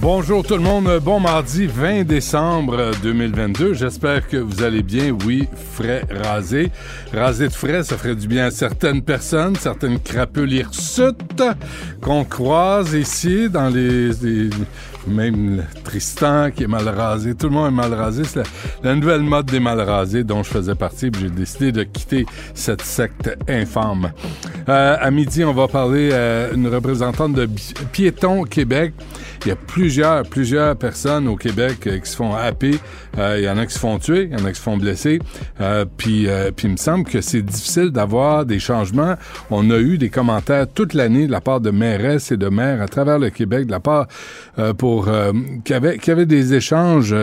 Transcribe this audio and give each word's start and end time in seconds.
Bonjour 0.00 0.42
tout 0.42 0.54
le 0.54 0.62
monde, 0.62 0.88
bon 1.04 1.20
mardi 1.20 1.66
20 1.66 2.04
décembre 2.04 2.92
2022. 3.02 3.74
J'espère 3.74 4.26
que 4.26 4.38
vous 4.38 4.62
allez 4.62 4.82
bien. 4.82 5.14
Oui, 5.26 5.46
frais 5.74 6.04
rasé. 6.10 6.70
Rasé 7.12 7.48
de 7.48 7.52
frais, 7.52 7.82
ça 7.82 7.98
ferait 7.98 8.16
du 8.16 8.26
bien 8.26 8.46
à 8.46 8.50
certaines 8.50 9.02
personnes, 9.02 9.56
certaines 9.56 9.98
crapules 10.00 10.52
hirsutes 10.54 11.42
qu'on 12.00 12.24
croise 12.24 12.94
ici 12.94 13.50
dans 13.50 13.68
les, 13.68 14.08
les- 14.22 14.48
même 15.06 15.64
Tristan 15.84 16.50
qui 16.50 16.62
est 16.64 16.68
mal 16.68 16.88
rasé. 16.88 17.34
Tout 17.34 17.48
le 17.48 17.52
monde 17.54 17.68
est 17.68 17.76
mal 17.76 17.92
rasé. 17.92 18.24
C'est 18.24 18.42
la, 18.82 18.94
nouvelle 18.94 19.20
mode 19.22 19.46
des 19.46 19.60
mal 19.60 19.80
rasés 19.82 20.24
dont 20.24 20.42
je 20.42 20.48
faisais 20.48 20.74
partie. 20.74 21.10
J'ai 21.20 21.28
décidé 21.30 21.72
de 21.72 21.82
quitter 21.82 22.24
cette 22.54 22.82
secte 22.82 23.36
infâme. 23.48 24.12
Euh, 24.68 24.96
à 24.98 25.10
midi, 25.10 25.44
on 25.44 25.52
va 25.52 25.68
parler 25.68 26.12
à 26.12 26.52
une 26.54 26.68
représentante 26.68 27.34
de 27.34 27.48
Piéton 27.92 28.44
Québec. 28.44 28.94
Il 29.46 29.48
y 29.48 29.52
a 29.52 29.56
plusieurs, 29.56 30.24
plusieurs 30.24 30.76
personnes 30.76 31.26
au 31.26 31.36
Québec 31.36 31.86
euh, 31.86 31.98
qui 31.98 32.10
se 32.10 32.16
font 32.16 32.34
happer. 32.34 32.74
Euh, 33.16 33.36
il 33.38 33.44
y 33.44 33.48
en 33.48 33.56
a 33.56 33.64
qui 33.64 33.72
se 33.72 33.78
font 33.78 33.98
tuer, 33.98 34.28
il 34.30 34.38
y 34.38 34.42
en 34.42 34.44
a 34.44 34.50
qui 34.50 34.58
se 34.58 34.62
font 34.62 34.76
blesser. 34.76 35.18
Euh, 35.62 35.86
puis, 35.96 36.28
puis 36.56 36.68
il 36.68 36.72
me 36.72 36.76
semble 36.76 37.04
que 37.04 37.22
c'est 37.22 37.40
difficile 37.40 37.90
d'avoir 37.90 38.44
des 38.44 38.58
changements. 38.58 39.14
On 39.50 39.70
a 39.70 39.78
eu 39.78 39.96
des 39.96 40.10
commentaires 40.10 40.66
toute 40.68 40.92
l'année 40.92 41.26
de 41.26 41.32
la 41.32 41.40
part 41.40 41.60
de 41.60 41.70
mairesses 41.70 42.32
et 42.32 42.36
de 42.36 42.48
maires 42.48 42.82
à 42.82 42.88
travers 42.88 43.18
le 43.18 43.30
Québec, 43.30 43.66
de 43.66 43.70
la 43.70 43.80
part 43.80 44.08
pour 44.76 45.08
qui 45.64 45.74
avait 45.74 45.98
qui 45.98 46.10
avait 46.10 46.26
des 46.26 46.54
échanges 46.54 47.14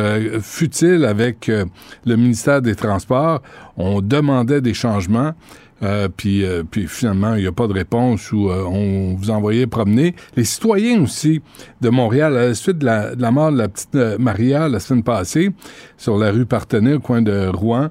futiles 0.42 1.06
avec 1.06 1.48
le 1.48 2.16
ministère 2.16 2.62
des 2.62 2.76
Transports. 2.76 3.42
On 3.78 4.02
demandait 4.02 4.62
des 4.62 4.74
changements. 4.74 5.34
Euh, 5.84 6.08
puis, 6.16 6.44
euh, 6.44 6.64
puis 6.70 6.88
finalement, 6.88 7.36
il 7.36 7.42
n'y 7.42 7.48
a 7.48 7.52
pas 7.52 7.68
de 7.68 7.74
réponse 7.74 8.32
ou 8.32 8.50
euh, 8.50 8.64
on 8.66 9.16
vous 9.16 9.30
envoyait 9.30 9.68
promener. 9.68 10.16
Les 10.36 10.44
citoyens 10.44 11.02
aussi 11.04 11.42
de 11.82 11.90
Montréal, 11.90 12.36
à 12.36 12.48
la 12.48 12.54
suite 12.56 12.80
de 12.80 12.86
la, 12.86 13.16
de 13.16 13.22
la 13.22 13.32
mort 13.32 13.52
de 13.52 13.58
la 13.58 13.68
petite 13.68 13.96
euh, 13.96 14.18
Maria 14.18 14.68
la 14.70 14.80
semaine 14.80 15.04
passée, 15.04 15.52
sur 15.98 16.18
la 16.18 16.32
rue 16.32 16.46
Partenay, 16.46 16.94
au 16.94 17.00
coin 17.00 17.22
de 17.22 17.48
Rouen, 17.48 17.90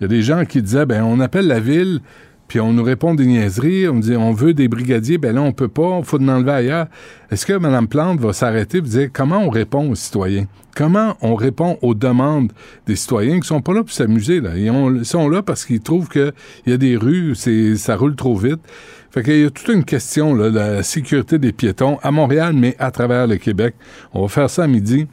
il 0.00 0.02
y 0.02 0.06
a 0.06 0.08
des 0.08 0.22
gens 0.22 0.44
qui 0.44 0.60
disaient, 0.60 0.84
ben 0.84 1.02
on 1.04 1.20
appelle 1.20 1.46
la 1.46 1.60
ville, 1.60 2.00
puis 2.52 2.60
on 2.60 2.74
nous 2.74 2.82
répond 2.82 3.14
des 3.14 3.24
niaiseries, 3.24 3.88
on 3.88 3.98
dit, 3.98 4.14
on 4.14 4.32
veut 4.32 4.52
des 4.52 4.68
brigadiers, 4.68 5.16
ben 5.16 5.34
là, 5.34 5.40
on 5.40 5.52
peut 5.52 5.68
pas, 5.68 6.00
il 6.00 6.04
faut 6.04 6.20
en 6.20 6.28
enlever 6.28 6.50
ailleurs. 6.52 6.86
Est-ce 7.30 7.46
que 7.46 7.54
Mme 7.54 7.88
Plante 7.88 8.20
va 8.20 8.34
s'arrêter 8.34 8.76
et 8.76 8.82
dire 8.82 9.08
comment 9.10 9.38
on 9.38 9.48
répond 9.48 9.88
aux 9.90 9.94
citoyens? 9.94 10.44
Comment 10.76 11.16
on 11.22 11.34
répond 11.34 11.78
aux 11.80 11.94
demandes 11.94 12.52
des 12.86 12.94
citoyens 12.94 13.40
qui 13.40 13.48
sont 13.48 13.62
pas 13.62 13.72
là 13.72 13.80
pour 13.82 13.90
s'amuser, 13.90 14.42
là? 14.42 14.50
Ils, 14.54 14.70
ont- 14.70 14.94
ils 14.94 15.06
sont 15.06 15.30
là 15.30 15.40
parce 15.40 15.64
qu'ils 15.64 15.80
trouvent 15.80 16.10
qu'il 16.10 16.30
y 16.66 16.72
a 16.74 16.76
des 16.76 16.94
rues, 16.98 17.34
c'est, 17.36 17.74
ça 17.76 17.96
roule 17.96 18.16
trop 18.16 18.36
vite. 18.36 18.60
Fait 19.10 19.22
qu'il 19.22 19.40
y 19.40 19.44
a 19.46 19.50
toute 19.50 19.68
une 19.74 19.84
question, 19.86 20.36
de 20.36 20.42
la 20.50 20.82
sécurité 20.82 21.38
des 21.38 21.52
piétons 21.52 21.96
à 22.02 22.10
Montréal, 22.10 22.52
mais 22.54 22.76
à 22.78 22.90
travers 22.90 23.26
le 23.26 23.36
Québec. 23.36 23.74
On 24.12 24.20
va 24.20 24.28
faire 24.28 24.50
ça 24.50 24.64
à 24.64 24.66
midi. 24.66 25.06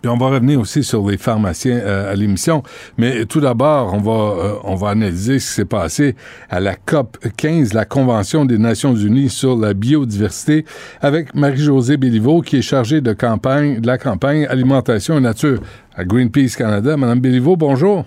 Puis 0.00 0.10
on 0.10 0.16
va 0.16 0.26
revenir 0.28 0.60
aussi 0.60 0.82
sur 0.82 1.08
les 1.08 1.16
pharmaciens 1.18 1.76
euh, 1.78 2.12
à 2.12 2.14
l'émission. 2.14 2.62
Mais 2.98 3.24
tout 3.26 3.40
d'abord, 3.40 3.94
on 3.94 3.98
va 3.98 4.12
euh, 4.44 4.54
on 4.64 4.74
va 4.74 4.90
analyser 4.90 5.38
ce 5.38 5.48
qui 5.48 5.54
s'est 5.54 5.64
passé 5.64 6.16
à 6.50 6.60
la 6.60 6.74
COP 6.74 7.18
15, 7.36 7.72
la 7.74 7.84
Convention 7.84 8.44
des 8.44 8.58
Nations 8.58 8.94
Unies 8.94 9.28
sur 9.28 9.56
la 9.56 9.74
biodiversité, 9.74 10.64
avec 11.00 11.34
Marie-Josée 11.34 11.96
Béliveau, 11.96 12.40
qui 12.40 12.56
est 12.58 12.62
chargée 12.62 13.00
de 13.00 13.12
campagne 13.12 13.80
de 13.80 13.86
la 13.86 13.98
campagne 13.98 14.46
Alimentation 14.48 15.18
et 15.18 15.20
Nature 15.20 15.60
à 15.94 16.04
Greenpeace 16.04 16.56
Canada. 16.56 16.96
Madame 16.96 17.20
Béliveau, 17.20 17.56
bonjour. 17.56 18.04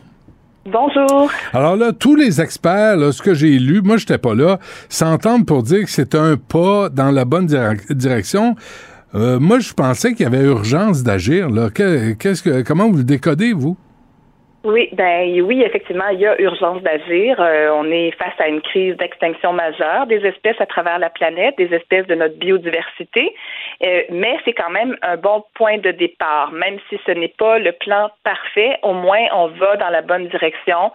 Bonjour. 0.72 1.30
Alors 1.54 1.76
là, 1.76 1.92
tous 1.94 2.16
les 2.16 2.42
experts, 2.42 2.98
là, 2.98 3.12
ce 3.12 3.22
que 3.22 3.36
j'ai 3.36 3.60
lu, 3.60 3.82
moi 3.84 3.98
j'étais 3.98 4.18
pas 4.18 4.34
là, 4.34 4.58
s'entendent 4.90 5.46
pour 5.46 5.62
dire 5.62 5.84
que 5.84 5.92
c'est 5.92 6.16
un 6.16 6.38
pas 6.38 6.90
dans 6.90 7.12
la 7.12 7.24
bonne 7.24 7.46
direc- 7.46 7.94
direction. 7.94 8.56
Euh, 9.16 9.40
moi, 9.40 9.60
je 9.60 9.74
pensais 9.74 10.14
qu'il 10.14 10.24
y 10.24 10.26
avait 10.26 10.44
urgence 10.44 11.02
d'agir. 11.02 11.48
Qu'est-ce 11.74 12.44
que, 12.44 12.68
comment 12.68 12.90
vous 12.92 13.04
décodez, 13.04 13.54
vous? 13.54 13.78
Oui, 14.66 14.90
ben 14.94 15.42
oui, 15.42 15.62
effectivement, 15.62 16.08
il 16.10 16.20
y 16.20 16.26
a 16.26 16.42
urgence 16.42 16.82
d'agir. 16.82 17.40
Euh, 17.40 17.70
on 17.72 17.86
est 17.92 18.12
face 18.18 18.34
à 18.40 18.48
une 18.48 18.62
crise 18.62 18.98
d'extinction 18.98 19.54
majeure 19.54 20.08
des 20.08 20.26
espèces 20.26 20.60
à 20.60 20.66
travers 20.66 20.98
la 21.00 21.10
planète, 21.12 21.56
des 21.58 21.72
espèces 21.74 22.08
de 22.08 22.16
notre 22.16 22.36
biodiversité. 22.40 23.34
Euh, 23.86 24.02
mais 24.10 24.38
c'est 24.44 24.54
quand 24.54 24.72
même 24.72 24.98
un 25.02 25.16
bon 25.16 25.44
point 25.54 25.78
de 25.78 25.92
départ, 25.92 26.52
même 26.52 26.80
si 26.90 26.98
ce 27.06 27.12
n'est 27.12 27.34
pas 27.38 27.60
le 27.60 27.72
plan 27.74 28.10
parfait. 28.24 28.80
Au 28.82 28.94
moins, 28.94 29.24
on 29.34 29.48
va 29.48 29.78
dans 29.78 29.90
la 29.90 30.02
bonne 30.02 30.28
direction. 30.28 30.92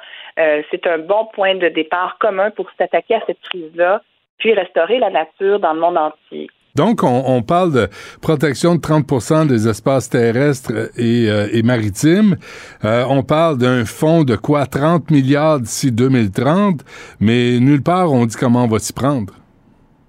C'est 0.70 0.86
un 0.86 0.98
bon 0.98 1.26
point 1.34 1.54
de 1.54 1.68
départ 1.68 2.16
commun 2.18 2.50
pour 2.50 2.66
s'attaquer 2.78 3.16
à 3.16 3.20
cette 3.26 3.40
crise-là, 3.42 4.00
puis 4.38 4.54
restaurer 4.54 4.98
la 4.98 5.10
nature 5.10 5.60
dans 5.60 5.74
le 5.74 5.80
monde 5.80 5.98
entier. 5.98 6.48
Donc, 6.76 7.02
on, 7.02 7.42
parle 7.42 7.72
de 7.72 7.88
protection 8.22 8.76
de 8.76 8.80
30% 8.80 9.46
des 9.46 9.68
espaces 9.68 10.08
terrestres 10.08 10.90
et, 10.96 11.28
euh, 11.28 11.62
maritimes. 11.64 12.36
Euh, 12.84 13.04
on 13.08 13.22
parle 13.22 13.58
d'un 13.58 13.84
fonds 13.84 14.24
de 14.24 14.36
quoi? 14.36 14.66
30 14.66 15.10
milliards 15.10 15.60
d'ici 15.60 15.90
2030, 15.92 16.82
mais 17.20 17.58
nulle 17.60 17.82
part 17.82 18.12
on 18.12 18.24
dit 18.26 18.36
comment 18.36 18.64
on 18.64 18.68
va 18.68 18.78
s'y 18.78 18.92
prendre. 18.92 19.34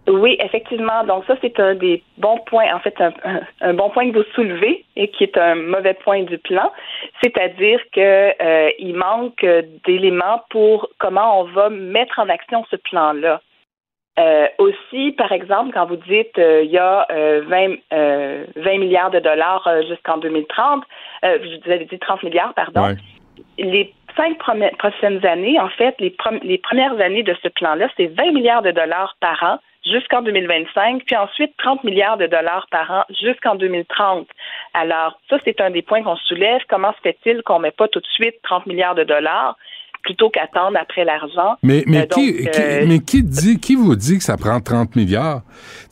Oui, 0.07 0.35
effectivement. 0.39 1.03
Donc 1.05 1.25
ça, 1.25 1.35
c'est 1.41 1.59
un 1.59 1.75
des 1.75 2.03
bons 2.17 2.39
points, 2.47 2.73
en 2.73 2.79
fait, 2.79 2.95
un, 3.61 3.73
bon 3.73 3.89
point 3.91 4.11
que 4.11 4.17
vous 4.17 4.25
soulevez 4.35 4.83
et 4.95 5.09
qui 5.09 5.23
est 5.23 5.37
un 5.37 5.55
mauvais 5.55 5.93
point 5.93 6.23
du 6.23 6.37
plan, 6.39 6.71
c'est-à-dire 7.23 7.79
que 7.93 8.33
euh, 8.41 8.71
manque 8.95 9.45
d'éléments 9.85 10.43
pour 10.49 10.89
comment 10.99 11.41
on 11.41 11.43
va 11.45 11.69
mettre 11.69 12.19
en 12.19 12.29
action 12.29 12.65
ce 12.69 12.75
plan-là. 12.77 13.41
Euh, 14.21 14.47
aussi, 14.59 15.11
par 15.13 15.31
exemple, 15.31 15.71
quand 15.73 15.85
vous 15.87 15.95
dites 15.95 16.37
euh, 16.37 16.61
il 16.63 16.69
y 16.69 16.77
a 16.77 17.07
euh, 17.11 17.41
20, 17.47 17.75
euh, 17.93 18.45
20 18.55 18.77
milliards 18.77 19.09
de 19.09 19.19
dollars 19.19 19.67
jusqu'en 19.87 20.17
2030, 20.17 20.83
euh, 21.23 21.37
vous 21.41 21.71
avez 21.71 21.85
dit 21.85 21.97
30 21.97 22.23
milliards, 22.23 22.53
pardon 22.53 22.81
Ouais. 22.81 22.95
les 23.57 23.93
cinq 24.15 24.37
prochaines 24.77 25.25
années, 25.25 25.59
en 25.59 25.69
fait, 25.69 25.95
les, 25.99 26.15
les 26.43 26.57
premières 26.57 26.99
années 26.99 27.23
de 27.23 27.35
ce 27.41 27.47
plan-là, 27.47 27.87
c'est 27.97 28.07
20 28.07 28.31
milliards 28.31 28.61
de 28.61 28.71
dollars 28.71 29.15
par 29.19 29.41
an 29.43 29.57
jusqu'en 29.85 30.21
2025, 30.21 31.03
puis 31.05 31.15
ensuite 31.15 31.55
30 31.57 31.83
milliards 31.83 32.17
de 32.17 32.27
dollars 32.27 32.67
par 32.69 32.91
an 32.91 33.03
jusqu'en 33.09 33.55
2030. 33.55 34.27
Alors, 34.73 35.19
ça, 35.29 35.37
c'est 35.43 35.59
un 35.61 35.71
des 35.71 35.81
points 35.81 36.03
qu'on 36.03 36.17
soulève. 36.17 36.61
Comment 36.69 36.93
se 36.93 37.01
fait-il 37.01 37.41
qu'on 37.43 37.57
ne 37.57 37.63
met 37.63 37.71
pas 37.71 37.87
tout 37.87 37.99
de 37.99 38.07
suite 38.07 38.35
30 38.43 38.67
milliards 38.67 38.95
de 38.95 39.03
dollars? 39.03 39.57
Plutôt 40.03 40.29
qu'attendre 40.29 40.77
après 40.81 41.05
l'argent? 41.05 41.55
Mais, 41.63 41.83
mais, 41.87 41.99
Euh, 41.99 42.05
qui, 42.07 42.31
donc, 42.33 42.51
qui- 42.51 42.61
euh, 42.61 42.85
mais 42.87 42.99
qui 42.99 43.23
dit, 43.23 43.59
qui 43.59 43.75
vous 43.75 43.95
dit 43.95 44.17
que 44.17 44.23
ça 44.23 44.37
prend 44.37 44.59
30 44.59 44.95
milliards? 44.95 45.41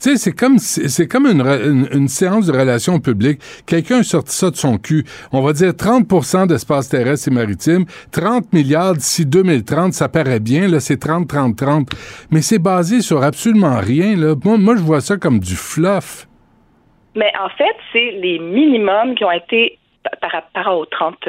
Tu 0.02 0.10
sais, 0.10 0.16
c'est 0.16 0.32
comme, 0.32 0.58
c'est 0.58 1.06
comme 1.08 1.26
une, 1.26 1.88
une 1.92 2.08
séance 2.08 2.46
de 2.46 2.52
relations 2.52 2.98
publiques. 3.00 3.40
Quelqu'un 3.66 4.02
sorti 4.02 4.34
ça 4.36 4.50
de 4.50 4.56
son 4.56 4.78
cul. 4.78 5.04
On 5.32 5.40
va 5.42 5.52
dire 5.52 5.70
30% 5.70 6.46
d'espace 6.46 6.88
terrestre 6.88 7.28
et 7.28 7.30
maritime, 7.34 7.84
30 8.12 8.52
milliards 8.52 8.94
d'ici 8.94 9.24
2030, 9.26 9.92
ça 9.92 10.08
paraît 10.08 10.40
bien, 10.40 10.68
là, 10.68 10.80
c'est 10.80 10.98
30, 10.98 11.28
30, 11.28 11.56
30. 11.56 11.88
Mais 12.30 12.42
c'est 12.42 12.58
basé 12.58 13.00
sur 13.00 13.22
absolument 13.22 13.78
rien, 13.78 14.16
là. 14.16 14.34
Moi, 14.44 14.58
moi, 14.58 14.76
je 14.76 14.82
vois 14.82 15.00
ça 15.00 15.16
comme 15.16 15.38
du 15.40 15.54
fluff. 15.56 16.26
Mais 17.16 17.32
en 17.42 17.48
fait, 17.58 17.74
c'est 17.92 18.12
les 18.22 18.38
minimums 18.38 19.14
qui 19.16 19.24
ont 19.24 19.32
été 19.32 19.78
par 20.20 20.30
rapport 20.30 20.78
aux 20.78 20.86
30 20.86 21.26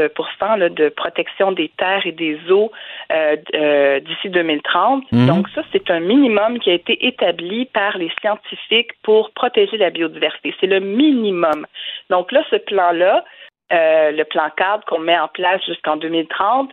là, 0.58 0.70
de 0.70 0.90
protection 0.90 1.52
des 1.52 1.70
terres 1.78 2.06
et 2.06 2.12
des 2.12 2.40
eaux 2.50 2.72
euh, 3.12 3.36
euh, 3.56 4.00
d'ici 4.00 4.30
2030. 4.30 5.04
Mhm. 5.12 5.28
Donc 5.28 5.50
ça, 5.54 5.62
c'est 5.72 5.90
un 5.92 6.00
minimum 6.00 6.60
qui 6.60 6.70
a 6.70 6.74
été 6.74 7.06
établi 7.06 7.66
par 7.66 7.98
les 7.98 8.12
scientifiques 8.22 8.92
pour 9.04 9.32
protéger 9.32 9.78
la 9.78 9.90
biodiversité. 9.90 10.54
C'est 10.60 10.68
le 10.68 10.80
minimum. 10.80 11.66
Donc 12.10 12.32
là, 12.32 12.44
ce 12.50 12.56
plan-là, 12.56 13.26
euh, 13.74 14.12
le 14.12 14.24
plan 14.26 14.50
cadre 14.58 14.84
qu'on 14.86 15.00
met 15.00 15.18
en 15.18 15.30
place 15.30 15.64
jusqu'en 15.66 15.96
2030, 15.96 16.72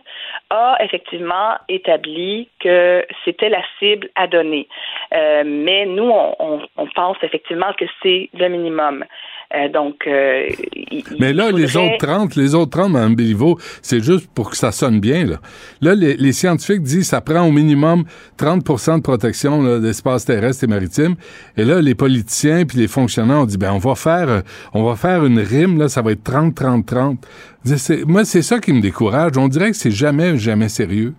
a 0.49 0.77
effectivement 0.81 1.55
établi 1.69 2.49
que 2.59 3.05
c'était 3.23 3.47
la 3.49 3.61
cible 3.79 4.09
à 4.15 4.27
donner. 4.27 4.67
Euh, 5.13 5.43
mais 5.45 5.85
nous, 5.85 6.09
on, 6.09 6.35
on- 6.39 6.61
on 6.77 6.87
pense 6.87 7.17
effectivement 7.23 7.71
que 7.77 7.85
c'est 8.03 8.29
le 8.33 8.47
minimum. 8.49 9.05
Euh, 9.55 9.67
donc, 9.73 9.95
euh, 10.05 10.43
il- 10.91 11.03
Mais 11.19 11.33
là, 11.33 11.49
les 11.51 11.75
autres 11.75 11.97
30, 12.05 12.35
les 12.35 12.53
autres 12.53 12.69
30, 12.77 12.91
Mme 12.91 13.15
Béliveau, 13.15 13.57
c'est 13.81 13.99
juste 13.99 14.27
pour 14.35 14.51
que 14.51 14.55
ça 14.57 14.71
sonne 14.71 14.99
bien, 14.99 15.25
là. 15.25 15.37
Là, 15.81 15.95
les, 15.95 16.15
les 16.17 16.33
scientifiques 16.33 16.83
disent 16.83 16.99
que 16.99 17.05
ça 17.05 17.21
prend 17.21 17.41
au 17.47 17.51
minimum 17.51 18.03
30% 18.37 18.97
de 18.97 19.01
protection 19.01 19.79
d'espace 19.79 20.25
terrestre 20.25 20.65
et 20.65 20.67
maritime. 20.67 21.15
Et 21.57 21.65
là, 21.65 21.81
les 21.81 21.95
politiciens 21.95 22.63
puis 22.65 22.77
les 22.77 22.87
fonctionnaires 22.87 23.39
ont 23.39 23.45
dit, 23.45 23.57
ben, 23.57 23.71
on 23.73 23.79
va 23.79 23.95
faire, 23.95 24.29
euh, 24.29 24.41
on 24.75 24.83
va 24.83 24.95
faire 24.95 25.25
une 25.25 25.39
rime, 25.39 25.79
là, 25.79 25.89
ça 25.89 26.03
va 26.03 26.11
être 26.11 26.23
30, 26.23 26.53
30, 26.53 26.85
30. 26.85 27.17
C'est- 27.65 28.05
Moi, 28.05 28.25
c'est 28.25 28.43
ça 28.43 28.59
qui 28.59 28.71
me 28.71 28.81
décourage. 28.81 29.31
On 29.37 29.47
dirait 29.47 29.71
que 29.71 29.77
c'est 29.77 29.89
jamais, 29.91 30.37
jamais 30.37 30.69
sérieux. 30.69 31.13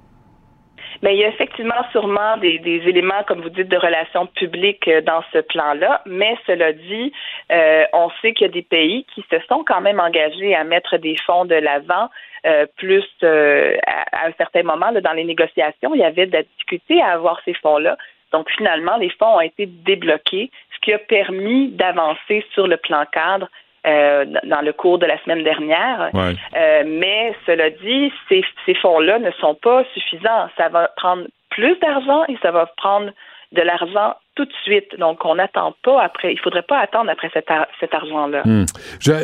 Mais 1.02 1.14
il 1.14 1.20
y 1.20 1.25
a 1.25 1.29
effectivement 1.29 1.82
sûrement 1.93 2.37
des, 2.37 2.58
des, 2.58 2.87
éléments, 2.87 3.23
comme 3.26 3.41
vous 3.41 3.49
dites, 3.49 3.69
de 3.69 3.76
relations 3.76 4.26
publiques 4.26 4.87
euh, 4.88 5.00
dans 5.00 5.23
ce 5.32 5.38
plan-là. 5.38 6.02
Mais 6.05 6.37
cela 6.47 6.73
dit, 6.73 7.12
euh, 7.50 7.85
on 7.93 8.11
sait 8.20 8.35
qu'il 8.35 8.47
y 8.47 8.50
a 8.50 8.52
des 8.52 8.62
pays 8.62 9.06
qui 9.14 9.25
se 9.31 9.38
sont 9.49 9.64
quand 9.64 9.81
même 9.81 9.99
engagés 9.99 10.55
à 10.55 10.64
mettre 10.64 10.99
des 10.99 11.17
fonds 11.26 11.47
de 11.47 11.55
l'avant. 11.55 12.11
Euh, 12.47 12.64
plus 12.76 13.05
euh, 13.23 13.76
à, 13.87 14.26
un 14.29 14.32
certain 14.38 14.62
moment 14.62 14.91
là, 14.91 15.02
dans 15.02 15.12
les 15.12 15.25
négociations, 15.25 15.94
il 15.94 16.00
y 16.00 16.05
avait 16.05 16.26
de 16.26 16.32
la 16.32 16.43
difficulté 16.43 17.02
à 17.02 17.08
avoir 17.08 17.38
ces 17.44 17.52
fonds-là. 17.55 17.99
Donc 18.32 18.50
finalement, 18.56 18.97
les 18.97 19.11
fonds 19.11 19.37
ont 19.37 19.41
été 19.41 19.67
débloqués, 19.67 20.50
ce 20.75 20.81
qui 20.81 20.93
a 20.94 20.99
permis 20.99 21.69
d'avancer 21.69 22.44
sur 22.55 22.67
le 22.67 22.79
plan 22.79 23.05
cadre 23.12 23.49
euh, 23.87 24.25
dans 24.44 24.61
le 24.61 24.73
cours 24.73 24.99
de 24.99 25.06
la 25.06 25.19
semaine 25.23 25.43
dernière. 25.43 26.11
Euh, 26.15 26.82
mais 26.87 27.35
cela 27.47 27.71
dit, 27.71 28.12
ces, 28.29 28.44
ces 28.67 28.75
fonds-là 28.75 29.19
ne 29.19 29.31
sont 29.41 29.55
pas 29.55 29.85
suffisants. 29.94 30.49
Ça 30.56 30.69
va 30.69 30.91
prendre 30.97 31.25
plus 31.50 31.77
d'argent 31.79 32.25
et 32.29 32.37
ça 32.43 32.50
va 32.50 32.67
prendre 32.77 33.11
de 33.53 33.62
l'argent 33.62 34.15
tout 34.37 34.44
de 34.44 34.53
suite. 34.62 34.99
Donc, 34.99 35.25
on 35.25 35.35
n'attend 35.35 35.75
pas 35.82 36.03
après. 36.03 36.32
Il 36.32 36.38
faudrait 36.38 36.62
pas 36.62 36.79
attendre 36.79 37.11
après 37.11 37.31
cet, 37.32 37.47
cet 37.81 37.94
argent-là. 37.94 38.43
Hmm. 38.44 38.65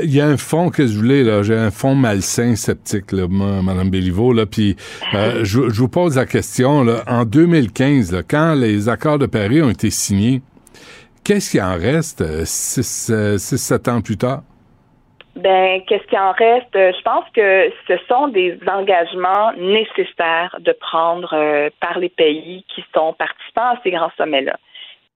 Il 0.02 0.14
y 0.14 0.20
a 0.20 0.26
un 0.26 0.36
fonds 0.36 0.70
que 0.70 0.86
je 0.86 0.96
voulais, 0.96 1.22
là. 1.22 1.42
J'ai 1.42 1.54
un 1.54 1.70
fonds 1.70 1.94
malsain 1.94 2.56
sceptique, 2.56 3.12
là, 3.12 3.26
Mme 3.28 3.90
Béliveau, 3.90 4.32
là. 4.32 4.46
Puis, 4.46 4.76
euh, 5.14 5.40
je, 5.44 5.68
je, 5.68 5.80
vous 5.80 5.88
pose 5.88 6.16
la 6.16 6.26
question, 6.26 6.82
là. 6.82 7.02
En 7.06 7.24
2015, 7.24 8.12
là, 8.12 8.22
quand 8.28 8.54
les 8.54 8.88
accords 8.88 9.18
de 9.18 9.26
Paris 9.26 9.62
ont 9.62 9.70
été 9.70 9.90
signés, 9.90 10.42
Qu'est-ce 11.26 11.50
qui 11.50 11.60
en 11.60 11.76
reste 11.76 12.20
euh, 12.20 12.42
six, 12.44 13.10
euh, 13.10 13.36
six, 13.36 13.58
sept 13.58 13.88
ans 13.88 14.00
plus 14.00 14.16
tard? 14.16 14.42
Ben, 15.34 15.82
qu'est-ce 15.84 16.06
qui 16.06 16.16
en 16.16 16.30
reste? 16.30 16.76
Euh, 16.76 16.92
je 16.96 17.02
pense 17.02 17.24
que 17.34 17.72
ce 17.88 17.94
sont 18.06 18.28
des 18.28 18.56
engagements 18.68 19.52
nécessaires 19.54 20.56
de 20.60 20.70
prendre 20.70 21.68
par 21.80 21.98
les 21.98 22.10
pays 22.10 22.64
qui 22.72 22.84
sont 22.94 23.12
participants 23.14 23.72
à 23.74 23.80
ces 23.82 23.90
grands 23.90 24.12
sommets-là. 24.16 24.56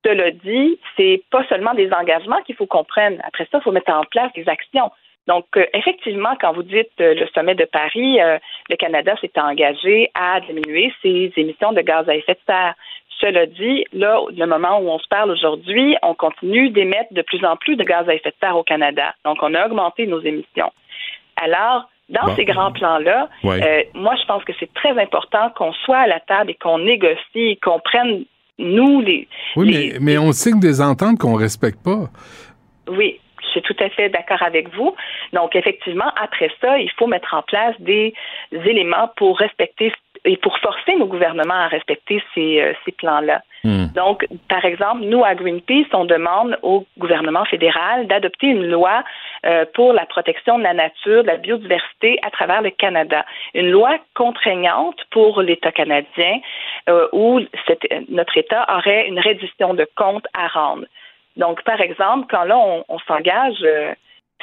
Cela 0.04 0.32
dit, 0.32 0.80
c'est 0.96 1.22
pas 1.30 1.46
seulement 1.48 1.74
des 1.74 1.92
engagements 1.92 2.42
qu'il 2.42 2.56
faut 2.56 2.66
qu'on 2.66 2.82
prenne. 2.82 3.20
Après 3.22 3.46
ça, 3.52 3.58
il 3.58 3.62
faut 3.62 3.70
mettre 3.70 3.92
en 3.92 4.02
place 4.02 4.32
des 4.34 4.48
actions. 4.48 4.90
Donc, 5.28 5.46
effectivement, 5.74 6.34
quand 6.40 6.54
vous 6.54 6.64
dites 6.64 6.90
le 6.98 7.26
sommet 7.34 7.54
de 7.54 7.66
Paris, 7.66 8.18
le 8.68 8.76
Canada 8.76 9.14
s'est 9.20 9.30
engagé 9.36 10.10
à 10.14 10.40
diminuer 10.40 10.92
ses 11.02 11.32
émissions 11.36 11.72
de 11.72 11.82
gaz 11.82 12.08
à 12.08 12.16
effet 12.16 12.32
de 12.32 12.40
serre. 12.46 12.74
Cela 13.20 13.46
dit, 13.46 13.84
là, 13.92 14.18
le 14.34 14.46
moment 14.46 14.78
où 14.78 14.88
on 14.88 14.98
se 14.98 15.08
parle 15.08 15.30
aujourd'hui, 15.30 15.96
on 16.02 16.14
continue 16.14 16.70
d'émettre 16.70 17.12
de 17.12 17.22
plus 17.22 17.44
en 17.44 17.56
plus 17.56 17.76
de 17.76 17.84
gaz 17.84 18.08
à 18.08 18.14
effet 18.14 18.30
de 18.30 18.34
serre 18.40 18.56
au 18.56 18.62
Canada. 18.62 19.14
Donc, 19.24 19.38
on 19.42 19.54
a 19.54 19.66
augmenté 19.66 20.06
nos 20.06 20.20
émissions. 20.20 20.72
Alors, 21.36 21.88
dans 22.08 22.34
ces 22.34 22.44
grands 22.44 22.72
plans-là, 22.72 23.28
euh, 23.44 23.82
moi, 23.94 24.14
je 24.20 24.26
pense 24.26 24.42
que 24.44 24.52
c'est 24.58 24.72
très 24.74 24.98
important 24.98 25.50
qu'on 25.50 25.72
soit 25.72 25.98
à 25.98 26.06
la 26.06 26.20
table 26.20 26.50
et 26.50 26.54
qu'on 26.54 26.78
négocie, 26.78 27.58
qu'on 27.62 27.78
prenne, 27.78 28.24
nous, 28.58 29.00
les... 29.00 29.28
Oui, 29.54 29.70
mais, 29.70 29.98
mais 30.00 30.18
on 30.18 30.32
signe 30.32 30.60
des 30.60 30.80
ententes 30.80 31.18
qu'on 31.18 31.34
respecte 31.34 31.82
pas. 31.84 32.08
Oui, 32.88 33.20
je 33.42 33.48
suis 33.48 33.62
tout 33.62 33.76
à 33.80 33.88
fait 33.90 34.08
d'accord 34.08 34.42
avec 34.42 34.74
vous. 34.74 34.94
Donc, 35.32 35.54
effectivement, 35.54 36.10
après 36.20 36.50
ça, 36.60 36.78
il 36.78 36.90
faut 36.92 37.06
mettre 37.06 37.34
en 37.34 37.42
place 37.42 37.74
des 37.80 38.14
éléments 38.52 39.10
pour 39.16 39.38
respecter 39.38 39.92
et 40.24 40.36
pour 40.36 40.58
forcer 40.58 40.96
nos 40.96 41.06
gouvernements 41.06 41.54
à 41.54 41.68
respecter 41.68 42.22
ces, 42.34 42.60
euh, 42.60 42.72
ces 42.84 42.92
plans-là. 42.92 43.42
Hmm. 43.64 43.86
Donc, 43.94 44.26
par 44.48 44.64
exemple, 44.64 45.02
nous, 45.02 45.24
à 45.24 45.34
Greenpeace, 45.34 45.88
on 45.92 46.04
demande 46.04 46.58
au 46.62 46.86
gouvernement 46.98 47.44
fédéral 47.44 48.06
d'adopter 48.06 48.48
une 48.48 48.66
loi 48.66 49.02
euh, 49.46 49.64
pour 49.74 49.92
la 49.92 50.06
protection 50.06 50.58
de 50.58 50.62
la 50.62 50.74
nature, 50.74 51.22
de 51.22 51.28
la 51.28 51.36
biodiversité 51.36 52.18
à 52.22 52.30
travers 52.30 52.62
le 52.62 52.70
Canada. 52.70 53.24
Une 53.54 53.70
loi 53.70 53.98
contraignante 54.14 54.98
pour 55.10 55.42
l'État 55.42 55.72
canadien 55.72 56.40
euh, 56.88 57.08
où 57.12 57.40
notre 58.08 58.36
État 58.36 58.66
aurait 58.74 59.08
une 59.08 59.20
reddition 59.20 59.74
de 59.74 59.86
comptes 59.96 60.26
à 60.34 60.48
rendre. 60.48 60.84
Donc, 61.36 61.62
par 61.62 61.80
exemple, 61.80 62.26
quand 62.30 62.44
là, 62.44 62.58
on, 62.58 62.84
on 62.88 62.98
s'engage 63.00 63.64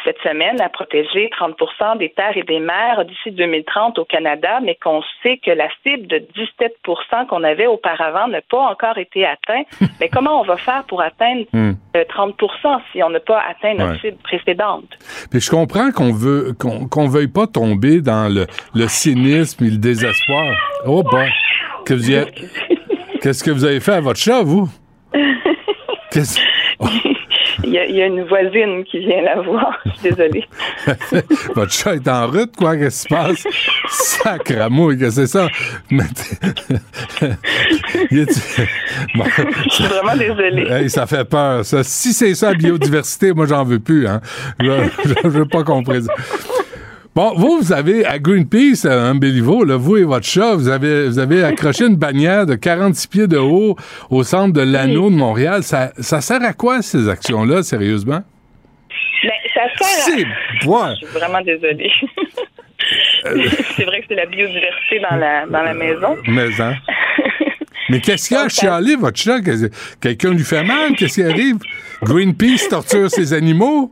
cette 0.03 0.19
semaine 0.19 0.59
à 0.61 0.69
protéger 0.69 1.29
30% 1.39 1.97
des 1.97 2.09
terres 2.09 2.35
et 2.35 2.43
des 2.43 2.59
mers 2.59 3.03
d'ici 3.05 3.31
2030 3.31 3.99
au 3.99 4.05
Canada, 4.05 4.59
mais 4.63 4.75
qu'on 4.75 5.01
sait 5.23 5.37
que 5.37 5.51
la 5.51 5.67
cible 5.83 6.07
de 6.07 6.17
17% 6.17 7.27
qu'on 7.27 7.43
avait 7.43 7.67
auparavant 7.67 8.27
n'a 8.27 8.41
pas 8.41 8.59
encore 8.59 8.97
été 8.97 9.25
atteinte. 9.25 9.67
mais 9.99 10.09
comment 10.09 10.41
on 10.41 10.43
va 10.43 10.57
faire 10.57 10.83
pour 10.85 11.01
atteindre 11.01 11.45
30% 11.53 11.53
hmm. 11.53 11.95
euh, 11.95 12.77
si 12.91 13.03
on 13.03 13.09
n'a 13.09 13.19
pas 13.19 13.41
atteint 13.49 13.73
notre 13.73 13.99
cible 14.01 14.17
précédente? 14.23 14.89
Mais 15.33 15.39
je 15.39 15.49
comprends 15.49 15.91
qu'on 15.91 16.13
veut 16.13 16.53
qu'on 16.57 17.07
veuille 17.07 17.27
pas 17.27 17.47
tomber 17.47 18.01
dans 18.01 18.33
le, 18.33 18.87
cynisme 18.87 19.65
et 19.65 19.69
le 19.69 19.77
désespoir. 19.77 20.53
Oh 20.85 21.03
bon, 21.03 21.27
qu'est-ce 21.85 23.43
que 23.43 23.51
vous 23.51 23.65
avez 23.65 23.79
fait 23.79 23.93
à 23.93 24.01
votre 24.01 24.19
chat, 24.19 24.43
vous? 24.43 24.69
Qu'est-ce... 26.11 26.39
Il 27.63 27.71
y, 27.71 27.77
a, 27.79 28.05
une 28.05 28.23
voisine 28.23 28.83
qui 28.83 28.99
vient 28.99 29.21
la 29.21 29.41
voir. 29.41 29.79
Je 29.85 29.91
suis 29.91 30.09
désolée. 30.09 30.45
Votre 31.55 31.71
chat 31.71 31.95
est 31.95 32.07
en 32.07 32.27
route, 32.27 32.55
quoi? 32.55 32.77
Qu'est-ce 32.77 33.07
qui 33.07 33.13
se 33.13 33.15
passe? 33.15 33.47
Sacramouille, 33.89 34.97
que 34.97 35.09
c'est 35.09 35.27
ça? 35.27 35.47
je 35.91 35.99
suis 39.69 39.83
vraiment 39.85 40.15
désolée. 40.15 40.89
ça 40.89 41.07
fait 41.07 41.25
peur, 41.25 41.65
ça. 41.65 41.83
Si 41.83 42.13
c'est 42.13 42.35
ça, 42.35 42.51
la 42.51 42.57
biodiversité, 42.57 43.33
moi, 43.33 43.45
j'en 43.47 43.63
veux 43.63 43.79
plus, 43.79 44.07
hein. 44.07 44.21
Je, 44.59 44.89
je 45.23 45.27
veux 45.27 45.45
pas 45.45 45.63
comprendre. 45.63 46.07
Bon, 47.17 47.33
vous, 47.35 47.57
vous 47.57 47.73
avez 47.73 48.05
à 48.05 48.19
Greenpeace, 48.19 48.85
à 48.85 48.93
un 48.93 49.15
Béliveau, 49.15 49.63
là, 49.63 49.75
vous 49.75 49.97
et 49.97 50.03
votre 50.03 50.27
chat, 50.27 50.53
vous 50.53 50.67
avez, 50.67 51.07
vous 51.07 51.17
avez 51.17 51.43
accroché 51.43 51.87
une 51.87 51.95
bannière 51.95 52.45
de 52.45 52.53
46 52.53 53.07
pieds 53.07 53.25
de 53.25 53.39
haut 53.39 53.75
au 54.11 54.21
centre 54.21 54.53
de 54.53 54.61
l'anneau 54.61 55.09
de 55.09 55.15
Montréal. 55.15 55.63
Ça, 55.63 55.91
ça 55.97 56.21
sert 56.21 56.43
à 56.43 56.53
quoi, 56.53 56.83
ces 56.83 57.09
actions-là, 57.09 57.63
sérieusement? 57.63 58.21
Ben, 59.23 59.31
ça 59.51 59.61
sert 59.79 60.13
à... 60.13 60.93
Je 60.93 60.95
suis 60.95 61.17
vraiment 61.17 61.41
désolée. 61.41 61.91
c'est 63.75 63.85
vrai 63.85 64.01
que 64.01 64.05
c'est 64.09 64.15
la 64.15 64.27
biodiversité 64.27 64.99
dans 65.09 65.15
la, 65.15 65.47
dans 65.47 65.63
la 65.63 65.73
maison. 65.73 66.17
Mais, 66.27 66.61
hein? 66.61 66.75
Mais 67.89 67.99
qu'est-ce 67.99 68.27
qu'il 68.27 68.37
y 68.37 68.39
a 68.39 68.43
à 68.43 68.49
chialer, 68.49 68.95
votre 68.95 69.17
chat? 69.17 69.39
Quelqu'un 69.99 70.33
lui 70.33 70.43
fait 70.43 70.63
mal? 70.63 70.91
Qu'est-ce 70.95 71.15
qui 71.15 71.23
arrive? 71.23 71.57
Greenpeace 72.03 72.69
torture 72.69 73.09
ses 73.09 73.33
animaux? 73.33 73.91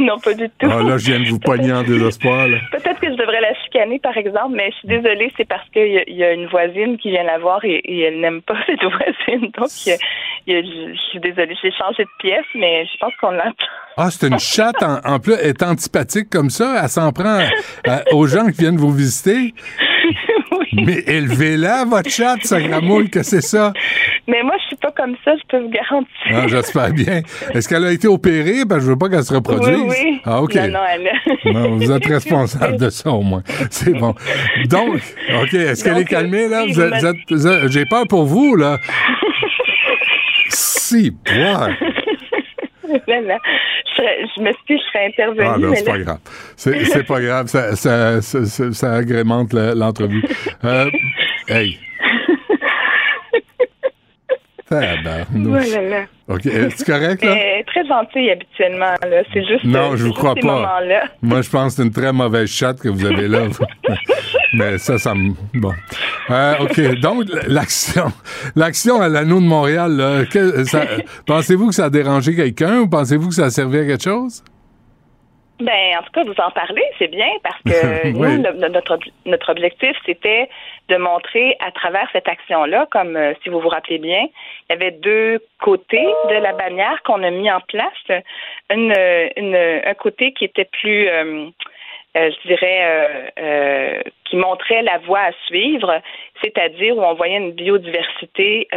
non, 0.06 0.18
pas 0.18 0.34
du 0.34 0.48
tout. 0.48 0.68
Ah, 0.70 0.82
là, 0.82 0.96
je 0.96 1.06
viens 1.10 1.20
de 1.20 1.28
vous 1.28 1.38
pogner 1.38 1.72
en 1.72 1.82
désespoir. 1.82 2.46
Peut-être 2.72 3.00
que 3.00 3.08
je 3.08 3.16
devrais 3.16 3.40
la 3.40 3.54
chicaner, 3.62 3.98
par 3.98 4.16
exemple, 4.16 4.54
mais 4.54 4.70
je 4.70 4.76
suis 4.76 4.88
désolée, 4.88 5.32
c'est 5.36 5.46
parce 5.46 5.68
qu'il 5.70 6.04
y, 6.08 6.24
a 6.24 6.32
une 6.32 6.46
voisine 6.46 6.96
qui 6.96 7.10
vient 7.10 7.22
la 7.22 7.38
voir 7.38 7.64
et, 7.64 7.82
elle 8.00 8.20
n'aime 8.20 8.42
pas 8.42 8.56
cette 8.66 8.82
voisine. 8.82 9.50
Donc, 9.56 9.68
je 9.68 10.96
suis 11.10 11.20
désolée, 11.20 11.54
j'ai 11.62 11.72
changé 11.72 12.04
de 12.04 12.10
pièce, 12.18 12.46
mais 12.54 12.86
je 12.86 12.98
pense 12.98 13.12
qu'on 13.20 13.32
l'entend. 13.32 13.66
Ah, 13.96 14.08
c'est 14.10 14.28
une 14.28 14.38
chatte, 14.38 14.82
en, 14.82 15.18
plus, 15.18 15.34
elle 15.34 15.48
est 15.48 15.62
antipathique 15.62 16.30
comme 16.30 16.50
ça. 16.50 16.80
Elle 16.82 16.88
s'en 16.88 17.12
prend 17.12 17.44
aux 18.12 18.26
gens 18.26 18.46
qui 18.46 18.62
viennent 18.62 18.78
vous 18.78 18.92
visiter. 18.92 19.54
Mais 20.72 21.02
élevez-la, 21.06 21.84
votre 21.84 22.10
chatte, 22.10 22.44
ça 22.44 22.60
gramouille 22.60 23.10
que 23.10 23.22
c'est 23.22 23.40
ça. 23.40 23.72
Mais 24.28 24.42
moi, 24.42 24.54
je 24.60 24.66
suis 24.68 24.76
pas 24.76 24.92
comme 24.92 25.16
ça, 25.24 25.32
je 25.36 25.42
peux 25.48 25.62
vous 25.62 25.70
garantir. 25.70 26.08
Ah, 26.30 26.46
j'espère 26.46 26.92
bien. 26.92 27.22
Est-ce 27.52 27.68
qu'elle 27.68 27.84
a 27.84 27.92
été 27.92 28.06
opérée? 28.06 28.64
Ben, 28.64 28.78
je 28.78 28.86
veux 28.86 28.98
pas 28.98 29.08
qu'elle 29.08 29.24
se 29.24 29.34
reproduise. 29.34 29.80
Oui, 29.80 29.96
oui. 30.02 30.20
Ah, 30.24 30.42
OK. 30.42 30.54
Non, 30.54 30.68
non, 30.68 30.80
elle... 30.92 31.52
non, 31.52 31.76
vous 31.76 31.90
êtes 31.90 32.06
responsable 32.06 32.78
de 32.78 32.90
ça, 32.90 33.10
au 33.10 33.22
moins. 33.22 33.42
C'est 33.70 33.94
bon. 33.94 34.14
Donc, 34.68 35.00
OK, 35.42 35.54
est-ce 35.54 35.82
qu'elle 35.82 35.98
est 35.98 36.04
calmée, 36.04 36.48
là? 36.48 36.64
Vous 36.66 36.80
êtes, 36.80 37.70
J'ai 37.70 37.84
peur 37.86 38.06
pour 38.08 38.24
vous, 38.24 38.54
là. 38.54 38.78
si, 40.48 41.10
boire. 41.10 41.70
je, 43.06 44.42
me 44.42 44.52
suis 44.52 44.78
je 44.78 44.82
serais 44.92 45.06
intervenue. 45.06 45.46
Ah, 45.46 45.58
non, 45.58 45.74
c'est 45.74 45.84
pas 45.84 45.98
grave. 45.98 46.18
C'est 46.56 47.06
pas 47.06 47.20
grave. 47.20 47.46
Ça, 47.46 47.76
ça, 47.76 48.20
ça, 48.20 48.72
ça 48.72 48.92
agrémente 48.94 49.52
l'entrevue. 49.52 50.24
Euh, 50.64 50.90
hey. 51.48 51.78
Voilà. 54.70 56.06
OK. 56.28 56.42
C'est 56.44 56.86
correct, 56.86 57.24
là? 57.24 57.36
Est 57.36 57.64
très 57.64 57.84
gentille, 57.86 58.30
habituellement, 58.30 58.94
là. 59.02 59.22
C'est 59.32 59.44
juste. 59.44 59.64
Non, 59.64 59.96
je 59.96 60.04
vous 60.04 60.12
crois 60.12 60.34
pas. 60.36 60.80
Moi, 61.22 61.42
je 61.42 61.50
pense 61.50 61.74
que 61.74 61.82
c'est 61.82 61.88
une 61.88 61.92
très 61.92 62.12
mauvaise 62.12 62.48
chatte 62.48 62.80
que 62.80 62.88
vous 62.88 63.04
avez 63.04 63.26
là. 63.26 63.46
Mais 64.52 64.78
ça, 64.78 64.98
ça 64.98 65.14
me. 65.14 65.32
Bon. 65.54 65.72
Euh, 66.30 66.54
OK. 66.60 67.00
Donc, 67.00 67.24
l'action. 67.46 68.06
L'action 68.56 69.00
à 69.00 69.08
l'anneau 69.08 69.40
de 69.40 69.46
Montréal, 69.46 69.92
là, 69.96 70.22
pensez-vous 71.26 71.68
que 71.68 71.74
ça 71.74 71.84
a 71.86 71.90
dérangé 71.90 72.34
quelqu'un 72.34 72.80
ou 72.80 72.88
pensez-vous 72.88 73.28
que 73.28 73.34
ça 73.34 73.44
a 73.46 73.50
servi 73.50 73.78
à 73.78 73.86
quelque 73.86 74.02
chose? 74.02 74.42
Ben, 75.60 75.98
en 75.98 76.02
tout 76.02 76.12
cas, 76.12 76.24
vous 76.24 76.42
en 76.42 76.50
parlez, 76.52 76.84
c'est 76.98 77.08
bien, 77.08 77.28
parce 77.42 77.60
que 77.62 78.08
nous, 78.12 78.68
notre, 78.70 78.98
notre 79.26 79.50
objectif, 79.50 79.94
c'était 80.06 80.48
de 80.88 80.96
montrer 80.96 81.56
à 81.60 81.70
travers 81.70 82.08
cette 82.12 82.26
action-là, 82.26 82.88
comme 82.90 83.14
euh, 83.16 83.34
si 83.42 83.50
vous 83.50 83.60
vous 83.60 83.68
rappelez 83.68 83.98
bien, 83.98 84.22
il 84.22 84.72
y 84.72 84.72
avait 84.72 84.90
deux 84.90 85.38
côtés 85.62 86.08
de 86.30 86.34
la 86.34 86.54
bannière 86.54 87.02
qu'on 87.04 87.22
a 87.22 87.30
mis 87.30 87.50
en 87.50 87.60
place. 87.60 88.22
Une, 88.70 88.94
une, 89.36 89.54
un 89.54 89.94
côté 89.94 90.32
qui 90.32 90.46
était 90.46 90.64
plus 90.64 91.08
euh, 91.08 91.50
je 92.14 92.48
dirais, 92.48 94.12
qui 94.24 94.36
montrait 94.36 94.82
la 94.82 94.98
voie 94.98 95.20
à 95.20 95.32
suivre, 95.46 96.00
c'est-à-dire 96.42 96.96
où 96.96 97.02
on 97.02 97.14
voyait 97.14 97.38
une 97.38 97.52
biodiversité 97.52 98.68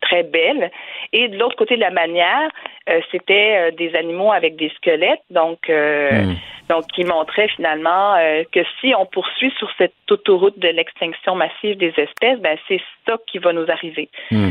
très 0.00 0.22
belle. 0.22 0.70
Et 1.12 1.28
de 1.28 1.38
l'autre 1.38 1.56
côté 1.56 1.76
de 1.76 1.80
la 1.80 1.90
manière, 1.90 2.48
euh, 2.88 3.00
c'était 3.10 3.56
euh, 3.56 3.70
des 3.76 3.94
animaux 3.94 4.32
avec 4.32 4.56
des 4.56 4.70
squelettes, 4.76 5.22
donc 5.30 5.58
euh, 5.68 6.22
hmm. 6.22 6.34
donc 6.68 6.86
qui 6.94 7.04
montraient 7.04 7.48
finalement 7.48 8.14
que 8.52 8.60
si 8.80 8.94
on 8.98 9.06
poursuit 9.06 9.52
sur 9.58 9.68
cette 9.78 9.92
autoroute 10.10 10.58
de 10.58 10.68
l'extinction 10.68 11.34
massive 11.34 11.76
des 11.76 11.92
espèces, 11.96 12.38
ben 12.40 12.56
c'est 12.68 12.80
ça 13.06 13.16
qui 13.26 13.38
va 13.38 13.52
nous 13.52 13.68
arriver. 13.68 14.08
Hmm. 14.30 14.50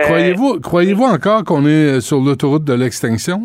croyez-vous 0.00 0.60
croyez-vous 0.60 1.04
encore 1.04 1.44
qu'on 1.44 1.66
est 1.66 2.00
sur 2.00 2.18
l'autoroute 2.18 2.64
de 2.64 2.74
l'extinction? 2.74 3.40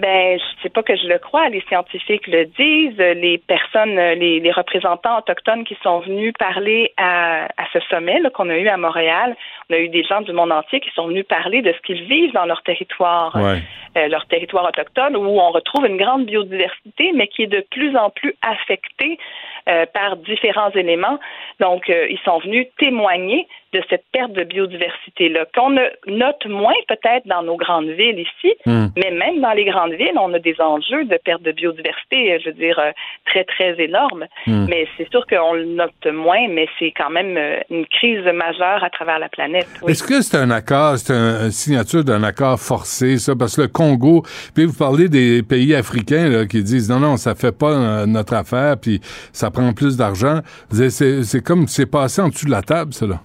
Ben, 0.00 0.38
je 0.38 0.62
sais 0.62 0.68
pas 0.68 0.82
que 0.82 0.96
je 0.96 1.06
le 1.06 1.18
crois. 1.18 1.48
Les 1.48 1.62
scientifiques 1.62 2.26
le 2.26 2.44
disent. 2.44 2.98
Les 2.98 3.38
personnes, 3.38 3.96
les, 3.96 4.40
les 4.40 4.52
représentants 4.52 5.18
autochtones 5.18 5.64
qui 5.64 5.76
sont 5.82 6.00
venus 6.00 6.32
parler 6.38 6.92
à, 6.96 7.44
à 7.56 7.66
ce 7.72 7.80
sommet 7.90 8.18
qu'on 8.34 8.50
a 8.50 8.56
eu 8.56 8.68
à 8.68 8.76
Montréal, 8.76 9.36
on 9.70 9.74
a 9.74 9.78
eu 9.78 9.88
des 9.88 10.02
gens 10.04 10.20
du 10.20 10.32
monde 10.32 10.52
entier 10.52 10.80
qui 10.80 10.90
sont 10.90 11.08
venus 11.08 11.26
parler 11.26 11.62
de 11.62 11.72
ce 11.72 11.78
qu'ils 11.80 12.04
vivent 12.04 12.32
dans 12.32 12.44
leur 12.44 12.62
territoire, 12.62 13.36
euh, 13.36 14.08
leur 14.08 14.26
territoire 14.26 14.64
autochtone, 14.66 15.16
où 15.16 15.40
on 15.40 15.50
retrouve 15.50 15.86
une 15.86 15.96
grande 15.96 16.26
biodiversité, 16.26 17.12
mais 17.14 17.28
qui 17.28 17.42
est 17.42 17.46
de 17.48 17.64
plus 17.70 17.96
en 17.96 18.10
plus 18.10 18.34
affectée 18.42 19.18
euh, 19.68 19.86
par 19.92 20.16
différents 20.16 20.70
éléments. 20.70 21.18
Donc, 21.60 21.90
euh, 21.90 22.06
ils 22.08 22.20
sont 22.24 22.38
venus 22.38 22.66
témoigner 22.78 23.46
de 23.72 23.82
cette 23.90 24.04
perte 24.12 24.32
de 24.32 24.44
biodiversité-là, 24.44 25.46
qu'on 25.54 25.70
note 25.70 26.46
moins 26.46 26.72
peut-être 26.88 27.26
dans 27.26 27.42
nos 27.42 27.56
grandes 27.56 27.90
villes 27.90 28.20
ici, 28.20 28.54
hmm. 28.64 28.86
mais 28.96 29.10
même 29.10 29.40
dans 29.40 29.52
les 29.52 29.64
grandes 29.64 29.92
villes, 29.92 30.18
on 30.18 30.32
a 30.32 30.38
des 30.38 30.56
enjeux 30.60 31.04
de 31.04 31.18
perte 31.22 31.42
de 31.42 31.52
biodiversité, 31.52 32.38
je 32.40 32.50
veux 32.50 32.54
dire, 32.54 32.78
euh, 32.78 32.92
très, 33.26 33.44
très 33.44 33.80
énormes. 33.82 34.24
Hmm. 34.46 34.66
Mais 34.68 34.86
c'est 34.96 35.08
sûr 35.10 35.26
qu'on 35.26 35.52
le 35.52 35.66
note 35.66 36.06
moins, 36.12 36.48
mais 36.48 36.66
c'est 36.78 36.92
quand 36.96 37.10
même 37.10 37.36
euh, 37.36 37.60
une 37.70 37.86
crise 37.86 38.24
majeure 38.24 38.82
à 38.82 38.90
travers 38.90 39.18
la 39.18 39.28
planète. 39.28 39.68
Est-ce 39.86 40.02
que 40.02 40.22
c'est 40.22 40.38
un 40.38 40.50
accord, 40.50 40.96
c'est 40.96 41.12
une 41.12 41.50
signature 41.50 42.04
d'un 42.04 42.22
accord 42.22 42.58
forcé, 42.58 43.18
ça? 43.18 43.34
Parce 43.36 43.56
que 43.56 43.62
le 43.62 43.68
Congo, 43.68 44.22
puis 44.54 44.64
vous 44.64 44.76
parlez 44.76 45.08
des 45.08 45.42
pays 45.42 45.74
africains 45.74 46.28
là, 46.28 46.46
qui 46.46 46.62
disent 46.62 46.90
non, 46.90 47.00
non, 47.00 47.16
ça 47.16 47.34
fait 47.34 47.56
pas 47.56 47.72
euh, 47.72 48.06
notre 48.06 48.34
affaire, 48.34 48.76
puis 48.80 49.00
ça 49.32 49.50
prend 49.50 49.72
plus 49.72 49.96
d'argent. 49.96 50.40
C'est 50.70 51.44
comme 51.44 51.66
c'est 51.66 51.90
passé 51.90 52.22
en 52.22 52.28
dessous 52.28 52.46
de 52.46 52.50
la 52.50 52.62
table, 52.62 52.94
ça, 52.94 53.06
là. 53.06 53.20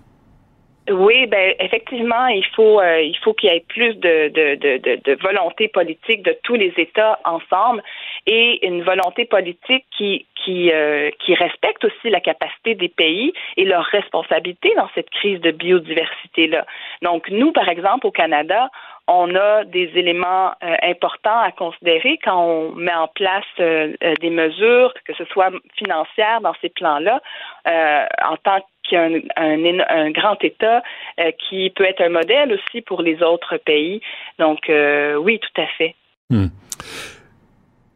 Oui, 0.90 1.28
ben 1.28 1.56
effectivement, 1.60 2.28
il 2.28 2.46
faut 2.48 2.82
euh, 2.82 3.02
il 3.02 3.18
faut 3.20 3.34
qu'il 3.34 3.50
y 3.50 3.56
ait 3.56 3.64
plus 3.70 3.96
de, 3.96 4.28
de, 4.28 4.56
de, 4.56 5.02
de, 5.02 5.22
volonté 5.22 5.70
politique 5.70 6.24
de 6.24 6.36
tous 6.44 6.56
les 6.56 6.74
États 6.76 7.20
ensemble 7.24 7.82
et 8.28 8.68
une 8.68 8.84
volonté 8.84 9.24
politique 9.24 9.86
qui 9.98 10.26
qui 10.44 10.74
euh, 10.74 11.10
qui 11.20 11.36
respecte 11.36 11.86
aussi 11.86 12.10
la 12.10 12.20
capacité 12.20 12.76
des 12.76 12.90
pays 12.90 13.32
et 13.56 13.64
leur 13.64 13.86
responsabilité 13.86 14.74
dans 14.76 14.90
cette 14.94 15.10
crise 15.10 15.40
de 15.40 15.52
biodiversité 15.52 16.48
là. 16.48 16.66
Donc 17.02 17.30
nous, 17.30 17.54
par 17.54 17.70
exemple, 17.70 18.06
au 18.06 18.12
Canada, 18.12 18.70
on 19.08 19.34
a 19.36 19.64
des 19.64 19.90
éléments 19.96 20.52
euh, 20.64 20.76
importants 20.82 21.40
à 21.40 21.54
considérer 21.54 22.20
quand 22.22 22.38
on 22.38 22.72
met 22.76 22.94
en 22.94 23.08
place 23.08 23.46
des 23.58 24.30
mesures, 24.30 24.94
que 25.06 25.14
ce 25.14 25.24
soit 25.26 25.52
financières 25.78 26.42
dans 26.42 26.56
ces 26.62 26.70
plans-là, 26.70 27.22
en 27.66 28.38
tant 28.38 28.60
un, 28.92 29.22
un, 29.36 30.12
grand 30.12 30.44
État 30.44 30.84
euh, 31.20 31.32
qui 31.32 31.70
peut 31.70 31.86
être 31.86 32.02
un 32.02 32.10
modèle 32.10 32.54
aussi 32.54 32.82
pour 32.82 33.02
les 33.02 33.22
autres 33.24 33.58
pays. 33.58 34.02
Donc, 34.40 34.70
euh, 34.70 35.16
oui, 35.16 35.40
tout 35.40 35.62
à 35.62 35.68
fait. 35.78 35.96
Hmm. 36.30 36.48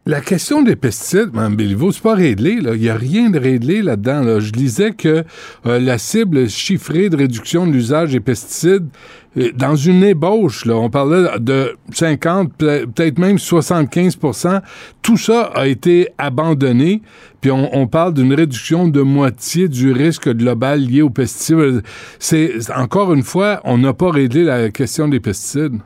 La 0.08 0.22
question 0.22 0.62
des 0.62 0.78
pesticides, 0.78 1.32
Mme 1.34 1.58
Béliveau, 1.58 1.92
c'est 1.92 2.02
pas 2.02 2.16
réglé. 2.16 2.60
Il 2.62 2.80
n'y 2.80 2.88
a 2.88 2.96
rien 2.96 3.30
de 3.30 3.38
réglé 3.38 3.82
là-dedans. 3.82 4.40
Je 4.40 4.54
disais 4.54 4.92
que 4.92 5.26
euh, 5.66 5.80
la 5.82 5.98
cible 5.98 6.48
chiffrée 6.48 7.10
de 7.10 7.18
réduction 7.18 7.68
de 7.68 7.74
l'usage 7.74 8.14
des 8.14 8.22
pesticides, 8.22 8.88
euh, 9.36 9.52
dans 9.54 9.76
une 9.76 10.06
ébauche, 10.06 10.64
là, 10.64 10.78
on 10.78 10.90
parlait 10.90 11.38
de 11.42 11.76
50, 11.94 12.54
peut-être 12.54 13.20
même 13.20 13.36
75% 13.36 14.62
tout 15.02 15.18
ça 15.18 15.52
a 15.54 15.68
été 15.68 16.08
abandonné. 16.18 17.02
Puis 17.42 17.52
on, 17.52 17.76
on 17.76 17.88
parle 17.88 18.14
d'une 18.14 18.34
réduction 18.34 18.88
de 18.88 19.02
moitié 19.02 19.68
du 19.68 19.92
risque 19.92 20.30
global 20.30 20.80
lié 20.86 21.02
aux 21.02 21.10
pesticides. 21.10 21.84
C'est 22.18 22.54
encore 22.74 23.14
une 23.14 23.24
fois, 23.24 23.60
on 23.66 23.78
n'a 23.78 23.92
pas 23.92 24.10
réglé 24.10 24.46
la 24.46 24.70
question 24.70 25.10
des 25.10 25.20
pesticides. 25.20 25.82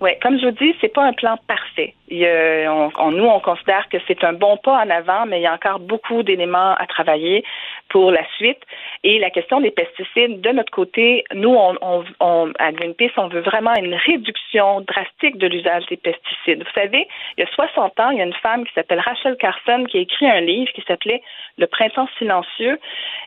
Oui, 0.00 0.10
comme 0.22 0.38
je 0.38 0.46
vous 0.46 0.52
dis, 0.52 0.76
c'est 0.80 0.92
pas 0.92 1.02
un 1.02 1.12
plan 1.12 1.36
parfait. 1.48 1.94
Il 2.08 2.24
on, 2.68 3.10
nous, 3.10 3.24
on 3.24 3.40
considère 3.40 3.88
que 3.88 3.98
c'est 4.06 4.22
un 4.22 4.32
bon 4.32 4.56
pas 4.56 4.84
en 4.84 4.90
avant, 4.90 5.26
mais 5.26 5.40
il 5.40 5.42
y 5.42 5.46
a 5.46 5.52
encore 5.52 5.80
beaucoup 5.80 6.22
d'éléments 6.22 6.74
à 6.74 6.86
travailler 6.86 7.44
pour 7.88 8.12
la 8.12 8.24
suite. 8.36 8.60
Et 9.02 9.18
la 9.18 9.30
question 9.30 9.60
des 9.60 9.72
pesticides, 9.72 10.40
de 10.40 10.50
notre 10.50 10.70
côté, 10.70 11.24
nous, 11.34 11.52
on, 11.52 11.76
on, 11.82 12.04
on, 12.20 12.52
à 12.60 12.70
Greenpeace, 12.70 13.10
on 13.16 13.26
veut 13.26 13.40
vraiment 13.40 13.74
une 13.74 13.94
réduction 13.94 14.82
drastique 14.82 15.36
de 15.36 15.48
l'usage 15.48 15.84
des 15.86 15.96
pesticides. 15.96 16.62
Vous 16.62 16.80
savez, 16.80 17.08
il 17.36 17.40
y 17.40 17.44
a 17.44 17.50
60 17.50 17.98
ans, 17.98 18.10
il 18.10 18.18
y 18.18 18.20
a 18.20 18.24
une 18.24 18.32
femme 18.34 18.64
qui 18.66 18.72
s'appelle 18.74 19.00
Rachel 19.00 19.36
Carson 19.36 19.84
qui 19.88 19.98
a 19.98 20.00
écrit 20.00 20.30
un 20.30 20.40
livre 20.40 20.70
qui 20.74 20.82
s'appelait 20.86 21.22
Le 21.58 21.66
printemps 21.66 22.08
silencieux. 22.18 22.78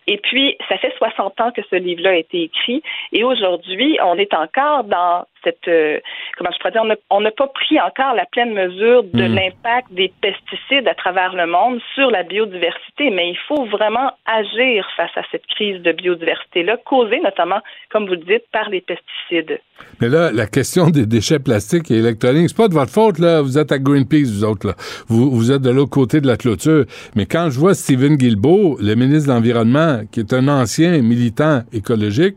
Et 0.07 0.17
puis, 0.17 0.55
ça 0.69 0.77
fait 0.77 0.93
60 0.97 1.41
ans 1.41 1.51
que 1.51 1.61
ce 1.69 1.75
livre-là 1.75 2.11
a 2.11 2.15
été 2.15 2.43
écrit. 2.43 2.81
Et 3.11 3.25
aujourd'hui, 3.25 3.99
on 4.01 4.17
est 4.17 4.33
encore 4.33 4.85
dans 4.85 5.25
cette, 5.43 5.67
euh, 5.67 5.99
comment 6.37 6.49
je 6.51 6.57
pourrais 6.59 6.71
dire, 6.71 6.83
on 7.09 7.21
n'a 7.21 7.31
pas 7.31 7.47
pris 7.47 7.79
encore 7.79 8.13
la 8.15 8.25
pleine 8.25 8.53
mesure 8.53 9.03
de 9.03 9.27
hmm. 9.27 9.35
l'impact 9.35 9.91
des 9.91 10.11
pesticides 10.21 10.87
à 10.87 10.95
travers 10.95 11.33
le 11.33 11.47
monde 11.47 11.79
sur 11.95 12.09
la 12.11 12.23
biodiversité, 12.23 13.09
mais 13.09 13.29
il 13.29 13.37
faut 13.47 13.65
vraiment 13.65 14.11
agir 14.25 14.87
face 14.95 15.11
à 15.15 15.23
cette 15.31 15.45
crise 15.47 15.81
de 15.81 15.91
biodiversité-là, 15.91 16.77
causée 16.85 17.19
notamment, 17.19 17.59
comme 17.89 18.05
vous 18.05 18.13
le 18.13 18.17
dites, 18.17 18.45
par 18.51 18.69
les 18.69 18.81
pesticides. 18.81 19.59
Mais 19.99 20.09
là, 20.09 20.31
la 20.31 20.47
question 20.47 20.89
des 20.89 21.05
déchets 21.05 21.39
plastiques 21.39 21.91
et 21.91 21.97
électroniques, 21.97 22.49
c'est 22.49 22.57
pas 22.57 22.67
de 22.67 22.73
votre 22.73 22.91
faute, 22.91 23.19
là. 23.19 23.41
Vous 23.41 23.57
êtes 23.57 23.71
à 23.71 23.79
Greenpeace, 23.79 24.31
vous 24.31 24.43
autres, 24.43 24.67
là. 24.67 24.73
Vous, 25.07 25.31
vous 25.31 25.51
êtes 25.51 25.61
de 25.61 25.69
l'autre 25.69 25.91
côté 25.91 26.21
de 26.21 26.27
la 26.27 26.37
clôture. 26.37 26.85
Mais 27.15 27.25
quand 27.25 27.49
je 27.49 27.59
vois 27.59 27.73
Stephen 27.73 28.15
Guilbeault, 28.15 28.77
le 28.79 28.95
ministre 28.95 29.29
de 29.29 29.33
l'Environnement, 29.33 30.01
qui 30.11 30.19
est 30.19 30.33
un 30.33 30.47
ancien 30.47 31.01
militant 31.01 31.61
écologique, 31.73 32.35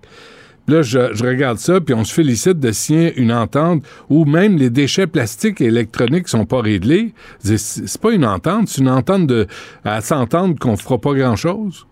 Là, 0.67 0.81
je, 0.83 0.99
regarde 1.23 1.59
ça, 1.59 1.81
puis 1.81 1.95
on 1.95 2.05
se 2.05 2.15
félicite 2.15 2.59
de 2.59 2.73
signer 2.73 3.13
une 3.17 3.33
entente 3.33 3.83
où 4.09 4.25
même 4.25 4.57
les 4.57 4.71
déchets 4.71 5.07
plastiques 5.07 5.61
et 5.61 5.67
électroniques 5.67 6.29
sont 6.29 6.47
pas 6.47 6.63
réglés. 6.63 7.13
C'est 7.39 8.01
pas 8.01 8.13
une 8.13 8.25
entente, 8.25 8.69
c'est 8.69 8.81
une 8.81 8.89
entente 8.89 9.27
de 9.27 9.47
à 9.85 10.01
s'entendre 10.01 10.55
qu'on 10.59 10.77
fera 10.77 10.99
pas 10.99 11.13
grand-chose. 11.13 11.87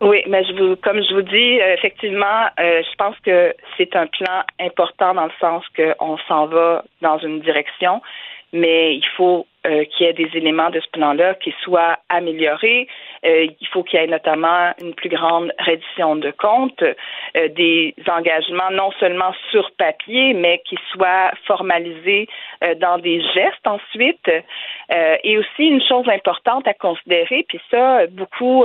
Oui, 0.00 0.22
mais 0.28 0.44
je 0.44 0.52
vous, 0.52 0.76
comme 0.76 1.00
je 1.02 1.14
vous 1.14 1.22
dis, 1.22 1.60
euh, 1.60 1.74
effectivement, 1.74 2.46
euh, 2.60 2.82
je 2.88 2.96
pense 2.96 3.16
que 3.24 3.52
c'est 3.76 3.96
un 3.96 4.06
plan 4.06 4.44
important 4.60 5.14
dans 5.14 5.24
le 5.24 5.32
sens 5.40 5.64
qu'on 5.76 6.16
s'en 6.28 6.46
va 6.46 6.84
dans 7.02 7.18
une 7.18 7.40
direction, 7.40 8.00
mais 8.52 8.94
il 8.94 9.06
faut 9.16 9.46
euh, 9.66 9.84
qu'il 9.84 10.06
y 10.06 10.08
ait 10.08 10.12
des 10.12 10.30
éléments 10.34 10.70
de 10.70 10.80
ce 10.80 10.88
plan-là 10.90 11.34
qui 11.34 11.52
soient 11.62 11.98
améliorés. 12.08 12.86
Euh, 13.26 13.48
il 13.60 13.66
faut 13.68 13.82
qu'il 13.82 13.98
y 13.98 14.02
ait 14.02 14.06
notamment 14.06 14.72
une 14.80 14.94
plus 14.94 15.08
grande 15.08 15.52
reddition 15.58 16.16
de 16.16 16.30
comptes, 16.30 16.82
euh, 16.82 17.48
des 17.48 17.94
engagements 18.06 18.70
non 18.70 18.90
seulement 19.00 19.34
sur 19.50 19.70
papier, 19.72 20.32
mais 20.32 20.62
qui 20.64 20.78
soient 20.92 21.32
formalisés 21.46 22.28
dans 22.80 22.98
des 22.98 23.20
gestes 23.34 23.66
ensuite. 23.66 24.30
et 24.90 25.38
aussi 25.38 25.64
une 25.64 25.82
chose 25.82 26.08
importante 26.08 26.66
à 26.66 26.74
considérer, 26.74 27.44
puis 27.48 27.60
ça, 27.70 28.06
beaucoup, 28.08 28.64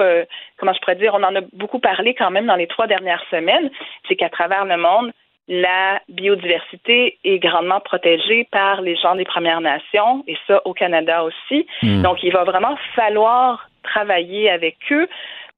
comment 0.58 0.74
je 0.74 0.80
pourrais 0.80 0.96
dire, 0.96 1.13
on 1.13 1.24
en 1.24 1.36
a 1.36 1.42
beaucoup 1.54 1.80
parlé 1.80 2.13
quand 2.13 2.32
même 2.32 2.48
dans 2.48 2.56
les 2.56 2.68
trois 2.68 2.88
dernières 2.88 3.24
semaines, 3.30 3.70
c'est 4.08 4.16
qu'à 4.16 4.30
travers 4.30 4.66
le 4.66 4.78
monde, 4.78 5.12
la 5.48 6.02
biodiversité 6.08 7.18
est 7.24 7.40
grandement 7.40 7.82
protégée 7.82 8.48
par 8.52 8.82
les 8.82 8.96
gens 8.96 9.16
des 9.16 9.26
Premières 9.26 9.62
Nations, 9.62 10.24
et 10.28 10.38
ça 10.48 10.62
au 10.66 10.74
Canada 10.74 11.24
aussi. 11.24 11.68
Hmm. 11.82 12.02
Donc, 12.02 12.24
il 12.24 12.32
va 12.32 12.44
vraiment 12.44 12.78
falloir 12.96 13.70
travailler 13.84 14.50
avec 14.50 14.78
eux 14.92 15.08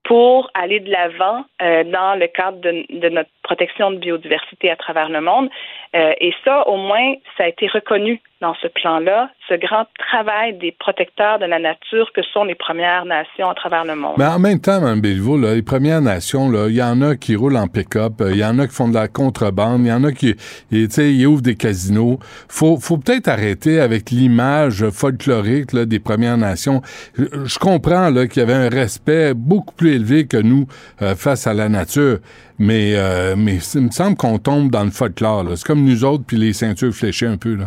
pour 0.02 0.50
aller 0.54 0.80
de 0.80 0.90
l'avant 0.90 1.44
euh, 1.62 1.82
dans 1.84 2.18
le 2.18 2.26
cadre 2.28 2.60
de, 2.60 2.84
de, 2.90 3.08
notre 3.08 3.30
protection 3.42 3.90
de 3.90 3.96
biodiversité 3.96 4.70
à 4.70 4.76
travers 4.76 5.08
le 5.08 5.20
monde. 5.20 5.48
Euh, 5.96 6.12
et 6.20 6.32
ça, 6.44 6.68
au 6.68 6.76
moins, 6.76 7.14
ça 7.36 7.44
a 7.44 7.48
été 7.48 7.68
reconnu 7.68 8.20
dans 8.42 8.54
ce 8.60 8.68
plan-là, 8.68 9.30
ce 9.48 9.54
grand 9.54 9.86
travail 10.10 10.58
des 10.58 10.72
protecteurs 10.72 11.38
de 11.38 11.46
la 11.46 11.58
nature 11.58 12.12
que 12.14 12.20
sont 12.22 12.44
les 12.44 12.54
Premières 12.54 13.06
Nations 13.06 13.48
à 13.48 13.54
travers 13.54 13.84
le 13.86 13.96
monde. 13.96 14.16
Mais 14.18 14.26
en 14.26 14.38
même 14.38 14.60
temps, 14.60 14.78
Mme 14.78 15.00
Béliveau, 15.00 15.38
les 15.38 15.62
Premières 15.62 16.02
Nations, 16.02 16.52
il 16.68 16.74
y 16.74 16.82
en 16.82 17.00
a 17.00 17.16
qui 17.16 17.34
roulent 17.34 17.56
en 17.56 17.66
pick-up, 17.66 18.20
euh, 18.20 18.32
il 18.32 18.38
y 18.38 18.44
en 18.44 18.58
a 18.58 18.66
qui 18.66 18.74
font 18.74 18.88
de 18.88 18.94
la 18.94 19.08
contrebande, 19.08 19.80
il 19.82 19.88
y 19.88 19.92
en 19.92 20.04
a 20.04 20.12
qui 20.12 20.34
ils 20.70 21.26
ouvrent 21.26 21.40
des 21.40 21.56
casinos. 21.56 22.18
Faut, 22.48 22.76
faut 22.78 22.98
peut-être 22.98 23.28
arrêter 23.28 23.80
avec 23.80 24.10
l'image 24.10 24.86
folklorique 24.90 25.72
là, 25.72 25.86
des 25.86 26.00
Premières 26.00 26.36
Nations. 26.36 26.82
Je, 27.16 27.58
comprends 27.58 28.12
qu'il 28.12 28.36
y 28.36 28.40
avait 28.40 28.52
un 28.52 28.68
respect 28.68 29.32
beaucoup 29.34 29.74
plus 29.74 29.94
élevé 29.94 30.26
que 30.26 30.36
nous 30.36 30.66
euh, 31.00 31.14
face 31.14 31.46
à 31.46 31.54
la 31.54 31.70
nature, 31.70 32.18
mais, 32.58 32.94
euh, 32.96 33.34
mais 33.36 33.56
il 33.74 33.82
me 33.82 33.90
semble 33.90 34.16
qu'on 34.16 34.38
tombe 34.38 34.70
dans 34.70 34.84
le 34.84 34.90
folklore. 34.90 35.44
C'est 35.56 35.66
comme 35.66 35.84
nous 35.84 36.04
autres, 36.04 36.24
puis 36.26 36.36
les 36.36 36.52
ceintures 36.52 36.92
fléchées 36.92 37.26
un 37.26 37.36
peu. 37.36 37.54
Là. 37.54 37.66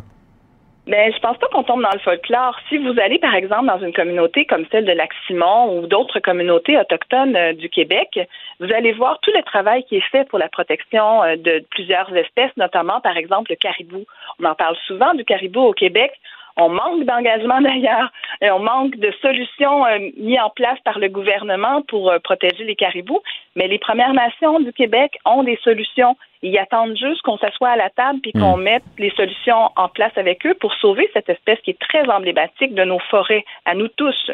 Mais 0.90 1.12
je 1.12 1.20
pense 1.20 1.38
pas 1.38 1.46
qu'on 1.52 1.62
tombe 1.62 1.84
dans 1.84 1.94
le 1.94 2.00
folklore. 2.00 2.58
Si 2.68 2.80
vous 2.80 3.00
allez, 3.00 3.20
par 3.20 3.36
exemple, 3.36 3.68
dans 3.68 3.78
une 3.78 3.94
communauté 3.94 4.46
comme 4.46 4.66
celle 4.72 4.86
de 4.86 4.92
Lac-Simon 4.92 5.78
ou 5.78 5.86
d'autres 5.86 6.20
communautés 6.20 6.80
autochtones 6.80 7.36
euh, 7.36 7.54
du 7.54 7.70
Québec, 7.70 8.20
vous 8.60 8.74
allez 8.74 8.94
voir 8.94 9.20
tout 9.20 9.30
le 9.36 9.44
travail 9.44 9.84
qui 9.84 9.98
est 9.98 10.10
fait 10.12 10.28
pour 10.28 10.40
la 10.40 10.50
protection 10.50 11.22
euh, 11.22 11.36
de 11.36 11.64
plusieurs 11.70 12.12
espèces, 12.16 12.58
notamment, 12.58 13.02
par 13.02 13.18
exemple, 13.18 13.52
le 13.52 13.58
caribou. 13.58 14.04
On 14.42 14.46
en 14.46 14.56
parle 14.56 14.76
souvent 14.88 15.14
du 15.14 15.24
caribou 15.24 15.60
au 15.60 15.74
Québec. 15.74 16.12
On 16.60 16.70
manque 16.70 17.06
d'engagement 17.06 17.62
d'ailleurs 17.62 18.12
et 18.42 18.52
on 18.52 18.60
manque 18.60 18.96
de 18.98 19.12
solutions 19.22 19.86
euh, 19.86 20.00
mises 20.18 20.40
en 20.40 20.50
place 20.50 20.78
par 20.84 21.00
le 21.00 21.08
gouvernement 21.08 21.82
pour 21.88 22.12
euh, 22.12 22.20
protéger 22.20 22.64
les 22.64 22.76
caribous. 22.76 23.22
Mais 23.56 23.68
les 23.68 23.80
Premières 23.80 24.14
Nations 24.14 24.60
du 24.60 24.74
Québec 24.74 25.18
ont 25.26 25.44
des 25.44 25.58
solutions. 25.64 26.18
Ils 26.42 26.58
attendent 26.58 26.98
juste 26.98 27.22
qu'on 27.24 27.38
s'assoie 27.38 27.70
à 27.70 27.76
la 27.76 27.90
table 27.90 28.20
puis 28.22 28.32
qu'on 28.32 28.58
mette 28.58 28.84
les 28.98 29.12
solutions 29.12 29.72
en 29.76 29.90
place 29.90 30.14
avec 30.16 30.46
eux 30.46 30.54
pour 30.60 30.74
sauver 30.76 31.10
cette 31.14 31.30
espèce 31.30 31.60
qui 31.62 31.72
est 31.72 31.80
très 31.80 32.08
emblématique 32.10 32.74
de 32.74 32.84
nos 32.84 33.00
forêts, 33.10 33.44
à 33.66 33.76
nous 33.76 33.90
tous. 33.90 34.32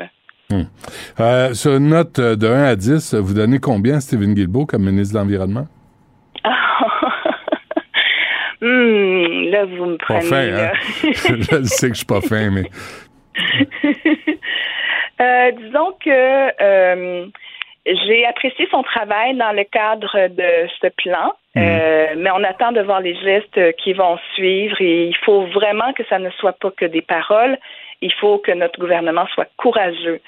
Euh, 1.19 1.53
sur 1.53 1.75
une 1.75 1.89
note 1.89 2.19
de 2.19 2.47
1 2.47 2.63
à 2.65 2.75
10, 2.75 3.15
vous 3.15 3.33
donnez 3.33 3.59
combien 3.59 3.95
à 3.95 3.99
Stephen 3.99 4.35
Guilbeault 4.35 4.67
comme 4.67 4.83
ministre 4.83 5.15
de 5.15 5.19
l'Environnement? 5.19 5.67
Hum, 8.61 9.49
là, 9.49 9.65
vous 9.65 9.85
me 9.85 9.97
Pas 9.97 10.05
prenez. 10.19 10.21
fin, 10.29 10.45
là. 10.51 10.71
hein? 10.73 10.77
je 11.03 11.63
sais 11.63 11.87
que 11.89 11.93
je 11.93 11.97
suis 11.99 12.05
pas 12.05 12.21
fin, 12.21 12.49
mais. 12.51 12.63
Euh, 15.21 15.51
disons 15.51 15.93
que 16.03 16.61
euh, 16.61 17.25
j'ai 17.85 18.25
apprécié 18.25 18.67
son 18.69 18.83
travail 18.83 19.33
dans 19.37 19.53
le 19.53 19.63
cadre 19.63 20.27
de 20.27 20.67
ce 20.81 20.87
plan, 20.87 21.31
euh, 21.55 22.07
mais 22.17 22.29
on 22.31 22.43
attend 22.43 22.73
de 22.73 22.81
voir 22.81 22.99
les 22.99 23.15
gestes 23.15 23.77
qui 23.77 23.93
vont 23.93 24.17
suivre 24.33 24.75
et 24.81 25.05
il 25.07 25.15
faut 25.23 25.45
vraiment 25.47 25.93
que 25.93 26.03
ça 26.09 26.19
ne 26.19 26.29
soit 26.31 26.59
pas 26.59 26.71
que 26.71 26.83
des 26.83 27.01
paroles. 27.01 27.57
Il 28.01 28.11
faut 28.13 28.37
que 28.39 28.51
notre 28.51 28.79
gouvernement 28.79 29.25
soit 29.33 29.47
courageux 29.57 30.19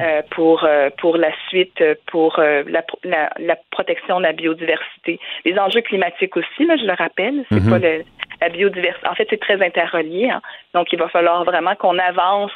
euh, 0.00 0.22
pour 0.30 0.64
euh, 0.64 0.90
pour 0.98 1.16
la 1.16 1.30
suite, 1.48 1.82
pour 2.06 2.38
euh, 2.38 2.62
la, 2.68 2.82
pro- 2.82 2.98
la, 3.04 3.30
la 3.38 3.56
protection 3.70 4.18
de 4.18 4.22
la 4.24 4.32
biodiversité, 4.32 5.18
les 5.44 5.58
enjeux 5.58 5.80
climatiques 5.82 6.36
aussi. 6.36 6.64
Là, 6.66 6.76
je 6.76 6.84
le 6.86 6.92
rappelle, 6.94 7.44
c'est 7.50 7.68
pas 7.70 7.78
le, 7.78 8.04
la 8.40 8.48
biodiversité. 8.48 9.06
En 9.08 9.14
fait, 9.14 9.26
c'est 9.30 9.40
très 9.40 9.60
interrelié. 9.64 10.30
hein. 10.30 10.40
Donc, 10.74 10.92
il 10.92 10.98
va 10.98 11.08
falloir 11.08 11.44
vraiment 11.44 11.74
qu'on 11.74 11.98
avance 11.98 12.52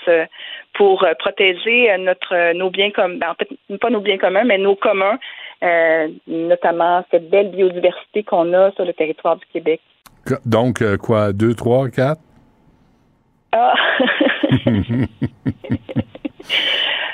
pour 0.74 1.06
protéger 1.18 1.96
notre 1.98 2.52
nos 2.52 2.70
biens 2.70 2.90
comme 2.90 3.18
en 3.28 3.34
fait 3.34 3.48
pas 3.78 3.90
nos 3.90 4.00
biens 4.00 4.18
communs, 4.18 4.44
mais 4.44 4.58
nos 4.58 4.76
communs, 4.76 5.18
notamment 6.26 7.04
cette 7.10 7.28
belle 7.30 7.50
biodiversité 7.50 8.22
qu'on 8.22 8.52
a 8.54 8.70
sur 8.72 8.84
le 8.84 8.92
territoire 8.92 9.36
du 9.36 9.46
Québec. 9.52 9.80
Donc, 10.44 10.82
quoi, 10.98 11.32
2, 11.32 11.54
3, 11.54 11.88
4? 11.88 12.20
Ah. 13.52 13.74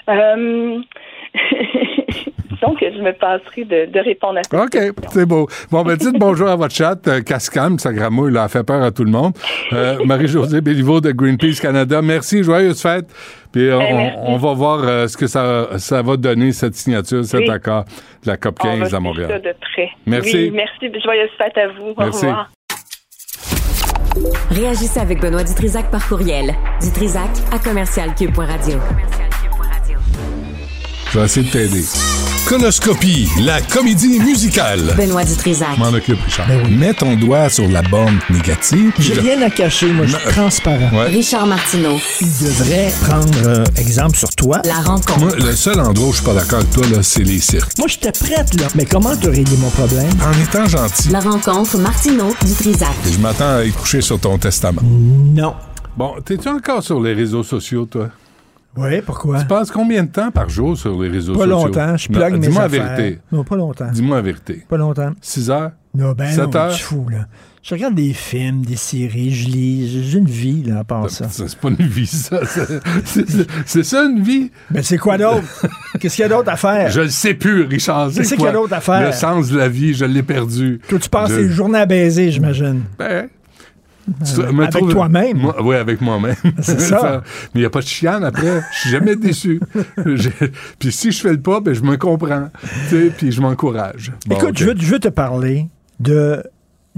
Euh, 0.08 0.78
Donc, 2.62 2.78
je 2.80 3.02
me 3.02 3.12
passerai 3.12 3.64
de, 3.64 3.86
de 3.86 4.00
répondre 4.00 4.38
à 4.38 4.42
cette 4.44 4.54
OK, 4.54 4.94
c'est 5.10 5.26
beau. 5.26 5.48
Bon, 5.70 5.82
ben, 5.82 5.96
dites 5.96 6.16
bonjour 6.18 6.48
à 6.48 6.54
votre 6.56 6.74
chat. 6.74 6.96
Euh, 7.08 7.20
Cascam, 7.22 7.78
sa 7.78 7.92
gramouille, 7.92 8.30
il 8.32 8.38
a 8.38 8.46
fait 8.48 8.62
peur 8.64 8.82
à 8.82 8.90
tout 8.92 9.04
le 9.04 9.10
monde. 9.10 9.32
Euh, 9.72 9.98
Marie-Josée 10.04 10.60
Béliveau 10.60 11.00
de 11.00 11.10
Greenpeace 11.10 11.60
Canada, 11.60 12.00
merci, 12.02 12.42
joyeuse 12.44 12.80
fête. 12.80 13.06
Puis 13.52 13.64
Eh, 13.66 13.72
on, 13.72 14.34
on 14.34 14.36
va 14.36 14.54
voir 14.54 14.80
euh, 14.84 15.06
ce 15.08 15.16
que 15.16 15.26
ça, 15.26 15.76
ça 15.78 16.00
va 16.02 16.16
donner, 16.16 16.52
cette 16.52 16.74
signature, 16.76 17.24
cet 17.24 17.40
Oui. 17.40 17.50
accord 17.50 17.84
de 18.24 18.28
la 18.30 18.36
COP 18.36 18.58
On 18.62 18.68
va 18.68 18.72
15 18.74 18.80
à 18.82 18.86
suivre 18.86 18.90
ça 18.90 19.00
Montréal. 19.00 19.42
de 19.42 19.54
près. 19.74 19.90
Merci. 20.06 20.36
Oui, 20.36 20.50
merci. 20.54 21.00
Joyeuse 21.04 21.30
fête 21.36 21.58
à 21.58 21.66
vous. 21.68 21.94
Merci. 21.98 22.24
Au 22.26 22.28
revoir. 22.28 22.48
Réagissez 24.50 25.00
avec 25.00 25.20
Benoît 25.20 25.44
Dutrisac 25.44 25.90
par 25.90 26.06
courriel. 26.08 26.54
Dutrisac 26.82 27.30
à 27.52 27.58
commercialcube.radio. 27.58 28.78
Je 31.10 31.18
de 31.40 31.50
t'aider. 31.50 32.25
Conoscopie, 32.46 33.28
la 33.42 33.60
comédie 33.60 34.20
musicale. 34.20 34.94
Benoît 34.96 35.24
Dutrisac. 35.24 35.76
M'en 35.78 35.88
occupe, 35.88 36.20
Richard. 36.24 36.46
Mets 36.70 36.94
ton 36.94 37.16
doigt 37.16 37.48
sur 37.48 37.68
la 37.68 37.82
bande 37.82 38.14
négative. 38.30 38.92
J'ai 39.00 39.14
rien 39.14 39.42
à 39.42 39.50
cacher, 39.50 39.88
moi, 39.92 40.06
je 40.06 40.16
suis 40.16 40.28
transparent. 40.28 40.90
Ouais. 40.96 41.06
Richard 41.08 41.48
Martineau. 41.48 41.98
Il 42.20 42.28
devrait 42.28 42.92
prendre 43.02 43.38
euh, 43.48 43.64
exemple 43.76 44.16
sur 44.16 44.28
toi. 44.28 44.62
La 44.64 44.74
rencontre. 44.76 45.18
Moi, 45.18 45.32
le 45.36 45.56
seul 45.56 45.80
endroit 45.80 46.06
où 46.06 46.12
je 46.12 46.18
suis 46.18 46.24
pas 46.24 46.34
d'accord 46.34 46.60
avec 46.60 46.70
toi, 46.70 46.84
là, 46.86 47.02
c'est 47.02 47.24
les 47.24 47.40
cirques. 47.40 47.76
Moi, 47.78 47.88
j'étais 47.88 48.12
prête, 48.12 48.54
là. 48.60 48.68
Mais 48.76 48.84
comment 48.84 49.16
te 49.16 49.26
régler 49.26 49.56
mon 49.56 49.70
problème? 49.70 50.08
En 50.24 50.40
étant 50.40 50.66
gentil, 50.66 51.08
La 51.08 51.18
rencontre 51.20 51.76
Martineau 51.78 52.32
Dutrisac. 52.44 52.90
je 53.12 53.18
m'attends 53.18 53.56
à 53.56 53.64
y 53.64 53.72
coucher 53.72 54.00
sur 54.00 54.20
ton 54.20 54.38
testament. 54.38 54.82
Non. 54.84 55.54
Bon, 55.96 56.14
t'es-tu 56.24 56.48
encore 56.48 56.84
sur 56.84 57.00
les 57.00 57.12
réseaux 57.12 57.42
sociaux, 57.42 57.86
toi? 57.86 58.08
Oui, 58.76 59.00
pourquoi? 59.04 59.40
Tu 59.40 59.46
passes 59.46 59.70
combien 59.70 60.02
de 60.04 60.08
temps 60.10 60.30
par 60.30 60.48
jour 60.48 60.76
sur 60.76 61.00
les 61.02 61.08
réseaux 61.08 61.32
Pas 61.34 61.40
sociaux? 61.46 61.66
longtemps. 61.66 61.96
Je 61.96 62.08
plug 62.08 62.32
mes 62.34 62.38
Dis-moi 62.46 62.62
la 62.62 62.68
vérité. 62.68 63.18
Non, 63.32 63.44
pas 63.44 63.56
longtemps. 63.56 63.88
Dis-moi 63.92 64.16
la 64.16 64.22
vérité. 64.22 64.64
Pas 64.68 64.76
longtemps. 64.76 65.10
6 65.20 65.50
heures? 65.50 65.70
Non, 65.94 66.12
ben 66.12 66.30
Sept 66.30 66.44
non, 66.52 66.56
heures? 66.56 66.74
tu 66.74 66.82
fous, 66.82 67.06
là. 67.10 67.26
Je 67.62 67.74
regarde 67.74 67.94
des 67.96 68.12
films, 68.12 68.64
des 68.64 68.76
séries, 68.76 69.32
je 69.34 69.48
lis. 69.48 70.04
J'ai 70.08 70.18
une 70.18 70.26
vie, 70.28 70.62
là, 70.62 70.80
à 70.80 70.84
part 70.84 71.10
ça. 71.10 71.28
Ça, 71.28 71.48
C'est 71.48 71.58
pas 71.58 71.68
une 71.70 71.74
vie, 71.86 72.06
ça. 72.06 72.38
C'est- 73.64 73.82
ça, 73.82 74.04
une 74.04 74.22
vie? 74.22 74.50
Ben, 74.70 74.82
c'est 74.84 74.98
quoi 74.98 75.18
d'autre? 75.18 75.66
Qu'est-ce 76.00 76.14
qu'il 76.16 76.22
y 76.22 76.26
a 76.26 76.28
d'autre 76.28 76.48
à 76.50 76.56
faire? 76.56 76.90
Je 76.90 77.00
le 77.00 77.08
sais 77.08 77.34
plus, 77.34 77.62
Richard. 77.62 78.10
Qu'est-ce 78.14 78.34
qu'il 78.34 78.44
y 78.44 78.46
a 78.46 78.52
d'autre 78.52 78.72
à 78.74 78.80
faire? 78.80 79.06
Le 79.06 79.12
sens 79.12 79.48
de 79.48 79.58
la 79.58 79.68
vie, 79.68 79.94
je 79.94 80.04
l'ai 80.04 80.22
perdu. 80.22 80.80
Toi, 80.88 80.98
tu 81.00 81.08
passes 81.08 81.30
Je- 81.30 81.36
tes 81.36 81.48
journées 81.48 81.80
à 81.80 81.86
baiser, 81.86 82.30
j'imagine. 82.30 82.82
Ben, 82.98 83.28
Euh, 84.38 84.58
avec 84.60 84.70
trouve- 84.72 84.92
toi-même. 84.92 85.38
Moi- 85.38 85.56
Oui, 85.62 85.76
avec 85.76 86.00
moi-même. 86.00 86.36
C'est 86.62 86.80
ça. 86.80 87.22
Mais 87.54 87.60
il 87.60 87.60
n'y 87.60 87.66
a 87.66 87.70
pas 87.70 87.80
de 87.80 87.86
chienne 87.86 88.22
après. 88.24 88.62
Je 88.72 88.78
suis 88.80 88.90
jamais 88.90 89.16
déçu. 89.16 89.60
Puis 90.78 90.92
si 90.92 91.12
je 91.12 91.20
fais 91.20 91.32
le 91.32 91.40
pas, 91.40 91.60
ben, 91.60 91.74
je 91.74 91.82
me 91.82 91.96
comprends. 91.96 92.48
Tu 92.88 92.96
sais, 93.06 93.12
Puis 93.16 93.32
je 93.32 93.40
m'encourage. 93.40 94.12
Bon, 94.26 94.36
Écoute, 94.36 94.58
je, 94.58 94.64
veux, 94.66 94.74
je 94.78 94.90
veux 94.92 94.98
te 94.98 95.08
parler 95.08 95.66
de. 96.00 96.42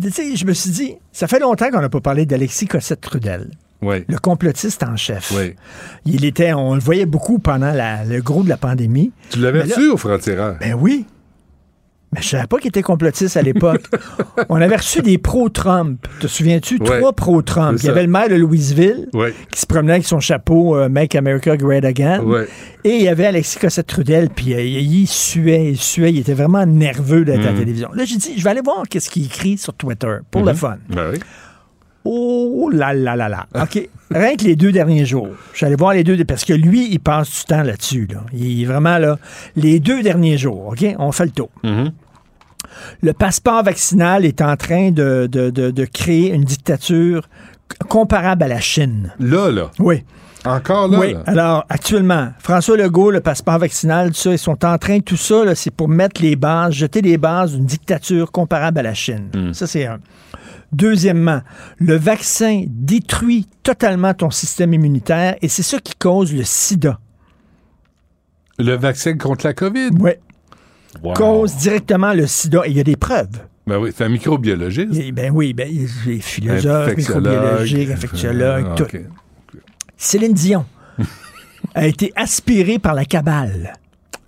Tu 0.00 0.10
sais, 0.10 0.36
je 0.36 0.44
me 0.46 0.52
suis 0.52 0.70
dit, 0.70 0.94
ça 1.12 1.26
fait 1.26 1.40
longtemps 1.40 1.70
qu'on 1.70 1.80
n'a 1.80 1.88
pas 1.88 2.00
parlé 2.00 2.24
d'Alexis 2.24 2.66
Cossette-Trudel, 2.66 3.50
Oui, 3.82 4.04
le 4.08 4.18
complotiste 4.18 4.82
en 4.84 4.96
chef. 4.96 5.32
oui. 5.36 5.54
Il 6.04 6.24
était, 6.24 6.52
on 6.52 6.74
le 6.74 6.80
voyait 6.80 7.06
beaucoup 7.06 7.38
pendant 7.40 7.72
la- 7.72 8.04
le 8.04 8.20
gros 8.22 8.44
de 8.44 8.48
la 8.48 8.56
pandémie. 8.56 9.10
Tu 9.30 9.40
l'avais 9.40 9.62
reçu 9.62 9.88
au 9.88 9.96
franc-tireur? 9.96 10.56
Ben 10.60 10.74
oui. 10.74 11.04
Mais 12.12 12.22
je 12.22 12.28
savais 12.28 12.46
pas 12.46 12.58
qu'il 12.58 12.68
était 12.68 12.82
complotiste 12.82 13.36
à 13.36 13.42
l'époque. 13.42 13.82
on 14.48 14.56
avait 14.56 14.76
reçu 14.76 15.02
des 15.02 15.18
pro-Trump. 15.18 16.06
Te 16.20 16.26
souviens-tu? 16.26 16.78
Ouais. 16.78 16.98
Trois 16.98 17.12
pro-Trump. 17.12 17.78
Il 17.82 17.86
y 17.86 17.90
avait 17.90 18.02
le 18.02 18.08
maire 18.08 18.28
de 18.28 18.34
Louisville 18.34 19.08
Oui, 19.12 19.28
qui 19.52 19.60
se 19.60 19.66
promenait 19.66 19.94
avec 19.94 20.06
son 20.06 20.20
chapeau 20.20 20.76
euh, 20.76 20.88
Make 20.88 21.14
America 21.14 21.56
Great 21.56 21.84
Again. 21.84 22.22
Et 22.84 22.96
il 22.96 23.02
y 23.02 23.08
avait 23.08 23.26
Alexis 23.26 23.58
Cossette-Trudel, 23.58 24.30
puis 24.30 24.54
euh, 24.54 24.62
il 24.62 25.06
suait, 25.06 25.70
il 25.72 25.78
suait, 25.78 26.10
il 26.10 26.18
était 26.20 26.34
vraiment 26.34 26.64
nerveux 26.64 27.24
d'être 27.24 27.46
à 27.46 27.52
la 27.52 27.58
télévision. 27.58 27.90
Là, 27.92 28.04
j'ai 28.04 28.16
dit, 28.16 28.34
je 28.38 28.44
vais 28.44 28.50
aller 28.50 28.62
voir 28.62 28.84
qu'est-ce 28.88 29.10
qu'il 29.10 29.26
écrit 29.26 29.58
sur 29.58 29.74
Twitter, 29.74 30.16
pour 30.30 30.44
le 30.44 30.54
fun. 30.54 30.78
Ben 30.88 31.10
oui. 31.12 31.18
Oh 32.04 32.70
là 32.72 32.94
là 32.94 33.16
là 33.16 33.28
là. 33.28 33.46
OK. 33.60 33.88
Rien 34.10 34.36
que 34.36 34.44
les 34.44 34.56
deux 34.56 34.72
derniers 34.72 35.04
jours. 35.04 35.28
Je 35.52 35.58
suis 35.58 35.66
allé 35.66 35.76
voir 35.76 35.92
les 35.92 36.04
deux, 36.04 36.22
parce 36.24 36.44
que 36.44 36.54
lui, 36.54 36.88
il 36.90 36.98
passe 37.00 37.30
du 37.40 37.44
temps 37.44 37.62
là-dessus. 37.62 38.06
Là. 38.10 38.20
Il 38.32 38.62
est 38.62 38.64
vraiment 38.66 38.96
là. 38.98 39.18
Les 39.56 39.80
deux 39.80 40.02
derniers 40.02 40.38
jours, 40.38 40.68
OK? 40.68 40.84
On 40.98 41.12
fait 41.12 41.26
le 41.26 41.30
tour. 41.32 41.50
Mhm. 41.64 41.90
Le 43.02 43.12
passeport 43.12 43.62
vaccinal 43.62 44.24
est 44.24 44.40
en 44.40 44.56
train 44.56 44.90
de, 44.90 45.28
de- 45.30 45.50
de- 45.50 45.70
de 45.70 45.84
créer 45.84 46.32
une 46.32 46.44
dictature 46.44 47.28
comparable 47.88 48.44
à 48.44 48.48
la 48.48 48.60
Chine. 48.60 49.12
Là, 49.18 49.50
là? 49.50 49.70
Oui. 49.78 50.04
Encore 50.44 50.86
là, 50.88 50.98
Oui, 51.00 51.12
là? 51.14 51.22
alors 51.26 51.64
actuellement, 51.68 52.28
François 52.38 52.76
Legault, 52.76 53.10
le 53.10 53.20
passeport 53.20 53.58
vaccinal, 53.58 54.08
tout 54.10 54.14
ça, 54.14 54.30
ils 54.30 54.38
sont 54.38 54.64
en 54.64 54.78
train, 54.78 55.00
tout 55.00 55.16
ça, 55.16 55.44
là, 55.44 55.54
c'est 55.56 55.72
pour 55.72 55.88
mettre 55.88 56.22
les 56.22 56.36
bases, 56.36 56.74
jeter 56.74 57.02
les 57.02 57.18
bases 57.18 57.52
d'une 57.54 57.66
dictature 57.66 58.30
comparable 58.30 58.78
à 58.78 58.82
la 58.82 58.94
Chine. 58.94 59.28
Hmm. 59.34 59.52
Ça, 59.52 59.66
c'est 59.66 59.84
un. 59.86 59.98
Deuxièmement, 60.72 61.40
le 61.78 61.96
vaccin 61.96 62.64
détruit 62.68 63.46
totalement 63.62 64.12
ton 64.14 64.30
système 64.30 64.74
immunitaire 64.74 65.36
et 65.40 65.48
c'est 65.48 65.62
ça 65.62 65.78
qui 65.80 65.94
cause 65.94 66.34
le 66.34 66.44
sida. 66.44 66.98
Le 68.58 68.74
vaccin 68.76 69.16
contre 69.16 69.46
la 69.46 69.54
COVID? 69.54 69.90
Oui, 70.00 70.10
Wow. 71.02 71.12
cause 71.14 71.56
directement 71.56 72.12
le 72.12 72.26
sida 72.26 72.62
et 72.66 72.70
il 72.70 72.76
y 72.76 72.80
a 72.80 72.84
des 72.84 72.96
preuves. 72.96 73.40
Ben 73.66 73.76
oui, 73.78 73.92
c'est 73.94 74.04
un 74.04 74.08
microbiologiste. 74.08 74.94
Et- 74.96 75.12
ben 75.12 75.30
oui, 75.32 75.52
ben, 75.52 75.68
il 75.70 75.86
philosophe, 76.22 76.96
microbiologique, 76.96 77.90
infectiologue, 77.90 78.66
Ah, 78.70 78.74
tout. 78.74 78.86
Céline 79.96 80.32
Dion 80.32 80.64
a 81.74 81.86
été 81.86 82.12
aspirée 82.16 82.78
par 82.78 82.94
la 82.94 83.04
cabale. 83.04 83.74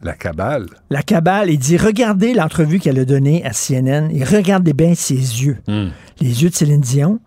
La 0.03 0.15
cabale. 0.15 0.67
La 0.89 1.03
cabale, 1.03 1.51
il 1.51 1.59
dit 1.59 1.77
regardez 1.77 2.33
l'entrevue 2.33 2.79
qu'elle 2.79 2.99
a 2.99 3.05
donnée 3.05 3.45
à 3.45 3.51
CNN 3.51 4.09
et 4.11 4.25
regardez 4.25 4.73
bien 4.73 4.95
ses 4.95 5.15
yeux. 5.15 5.59
Les 6.21 6.43
yeux 6.43 6.51
de 6.51 6.55
Céline 6.55 6.81
Dion. 6.81 7.21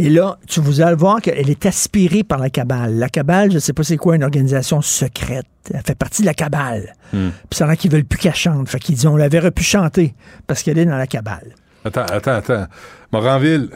Et 0.00 0.08
là, 0.10 0.38
tu 0.46 0.60
vous 0.60 0.80
allez 0.80 0.94
voir 0.94 1.20
qu'elle 1.20 1.50
est 1.50 1.66
aspirée 1.66 2.22
par 2.22 2.38
la 2.38 2.50
cabale. 2.50 2.94
La 2.94 3.08
cabale, 3.08 3.50
je 3.50 3.56
ne 3.56 3.60
sais 3.60 3.72
pas 3.72 3.82
c'est 3.82 3.96
quoi, 3.96 4.14
une 4.14 4.22
organisation 4.22 4.80
secrète. 4.80 5.46
Elle 5.74 5.82
fait 5.84 5.96
partie 5.96 6.22
de 6.22 6.26
la 6.26 6.34
cabale. 6.34 6.94
Puis 7.10 7.30
ça 7.52 7.64
a 7.64 7.66
l'air 7.66 7.76
qu'ils 7.76 7.90
veulent 7.90 8.04
plus 8.04 8.18
qu'elle 8.18 8.34
chante. 8.34 8.68
Fait 8.68 8.78
qu'ils 8.78 8.94
disent 8.94 9.06
on 9.06 9.16
la 9.16 9.28
verrait 9.28 9.50
plus 9.50 9.64
chanter 9.64 10.14
parce 10.46 10.62
qu'elle 10.62 10.78
est 10.78 10.84
dans 10.86 10.96
la 10.96 11.08
cabale. 11.08 11.54
Attends, 11.84 12.06
attends, 12.06 12.34
attends. 12.36 12.66
Moranville. 13.12 13.70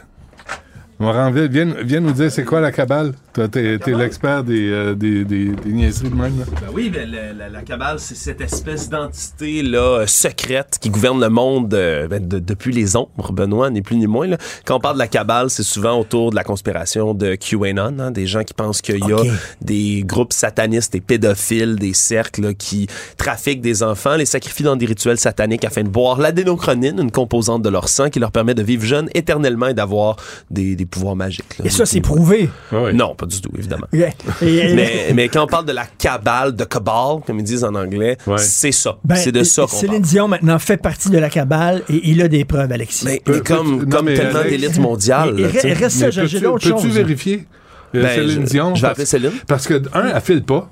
Morin, 1.03 1.31
viens, 1.31 1.47
viens- 1.47 1.75
viens 1.83 1.99
nous 1.99 2.13
dire 2.13 2.31
c'est 2.31 2.45
quoi 2.45 2.61
la 2.61 2.71
cabale? 2.71 3.11
Toi, 3.33 3.47
t'es, 3.49 3.77
t'es 3.79 3.93
l'expert 3.93 4.43
des, 4.43 4.69
euh, 4.71 4.95
des, 4.95 5.25
des, 5.25 5.49
des 5.49 5.71
niaiseries 5.71 6.09
de 6.09 6.15
même. 6.15 6.39
là. 6.39 6.45
Ben 6.61 6.67
oui, 6.73 6.89
ben, 6.89 7.09
la, 7.09 7.49
la 7.49 7.61
cabale, 7.61 7.99
c'est 7.99 8.15
cette 8.15 8.39
espèce 8.41 8.89
d'entité 8.89 9.63
là 9.63 9.79
euh, 10.01 10.07
secrète 10.07 10.77
qui 10.79 10.89
gouverne 10.89 11.19
le 11.19 11.29
monde 11.29 11.73
euh, 11.73 12.07
ben, 12.07 12.25
de- 12.25 12.39
depuis 12.39 12.71
les 12.71 12.95
ombres, 12.95 13.31
Benoît, 13.33 13.69
ni 13.69 13.81
plus 13.81 13.97
ni 13.97 14.07
moins. 14.07 14.27
là. 14.27 14.37
Quand 14.65 14.77
on 14.77 14.79
parle 14.79 14.95
de 14.95 14.99
la 14.99 15.07
cabale, 15.07 15.49
c'est 15.49 15.63
souvent 15.63 15.99
autour 15.99 16.29
de 16.31 16.35
la 16.35 16.43
conspiration 16.43 17.13
de 17.13 17.35
QAnon, 17.35 17.99
hein, 17.99 18.11
des 18.11 18.25
gens 18.27 18.43
qui 18.43 18.53
pensent 18.53 18.81
qu'il 18.81 18.99
y 19.05 19.11
a 19.13 19.17
des 19.61 20.03
groupes 20.05 20.31
satanistes, 20.31 20.93
des 20.93 21.01
pédophiles, 21.01 21.75
des 21.75 21.93
cercles 21.93 22.41
là, 22.43 22.53
qui 22.53 22.87
trafiquent 23.17 23.61
des 23.61 23.83
enfants, 23.83 24.15
les 24.15 24.25
sacrifient 24.25 24.63
dans 24.63 24.75
des 24.77 24.85
rituels 24.85 25.17
sataniques 25.17 25.65
afin 25.65 25.83
de 25.83 25.89
boire 25.89 26.19
l'adénochronine, 26.19 26.99
une 26.99 27.11
composante 27.11 27.61
de 27.61 27.69
leur 27.69 27.89
sang 27.89 28.09
qui 28.09 28.19
leur 28.19 28.31
permet 28.31 28.53
de 28.53 28.63
vivre 28.63 28.85
jeunes 28.85 29.09
éternellement 29.15 29.67
et 29.67 29.73
d'avoir 29.73 30.15
des, 30.51 30.75
des 30.75 30.85
pouvoirs 30.93 31.15
magiques. 31.15 31.57
là. 31.59 31.65
Et 31.65 31.69
ça, 31.69 31.85
c'est 31.85 32.01
prouvé. 32.01 32.49
Non, 32.93 33.15
pas 33.15 33.25
du 33.25 33.41
tout, 33.41 33.51
évidemment. 33.57 33.87
Mais, 33.91 35.11
mais 35.13 35.29
quand 35.29 35.43
on 35.43 35.47
parle 35.47 35.65
de 35.65 35.71
la 35.73 35.85
cabale, 35.85 36.55
de 36.55 36.63
cabal, 36.63 37.17
comme 37.25 37.39
ils 37.39 37.43
disent 37.45 37.63
en 37.63 37.75
anglais, 37.75 38.17
Ouais. 38.27 38.37
c'est 38.37 38.71
ça. 38.71 38.97
Ben, 39.03 39.15
c'est 39.15 39.31
de 39.31 39.43
ça 39.43 39.63
qu'on 39.63 39.67
Céline 39.69 39.95
parle. 39.95 40.01
Dion, 40.03 40.27
maintenant, 40.27 40.59
fait 40.59 40.77
partie 40.77 41.09
de 41.09 41.17
la 41.17 41.29
cabale 41.29 41.83
et 41.89 42.01
il 42.09 42.21
a 42.21 42.27
des 42.27 42.45
preuves, 42.45 42.71
Alexis. 42.71 43.05
Mais, 43.05 43.21
Peu- 43.23 43.33
mais 43.35 43.39
comme, 43.41 43.83
non, 43.83 43.89
comme 43.89 44.05
mais 44.05 44.13
tellement 44.15 44.39
Alex- 44.39 44.49
d'élite 44.61 44.79
mondiale. 44.79 45.35
Là, 45.37 45.47
reste 45.47 45.89
ça, 45.97 46.09
j'ai 46.09 46.21
peux-tu, 46.21 46.39
d'autres 46.39 46.69
peux-tu 46.69 46.81
choses. 46.87 46.95
vérifier 46.95 47.47
euh, 47.95 48.01
Ben, 48.03 48.15
Céline 48.15 48.41
je- 48.45 48.49
Dion? 48.51 48.75
je 48.75 48.81
vais 48.81 48.87
Parce- 48.87 48.91
appeler 48.91 49.05
Céline. 49.05 49.31
Parce 49.47 49.67
que, 49.67 49.81
un, 49.93 50.07
elle 50.15 50.21
file 50.21 50.43
pas. 50.43 50.69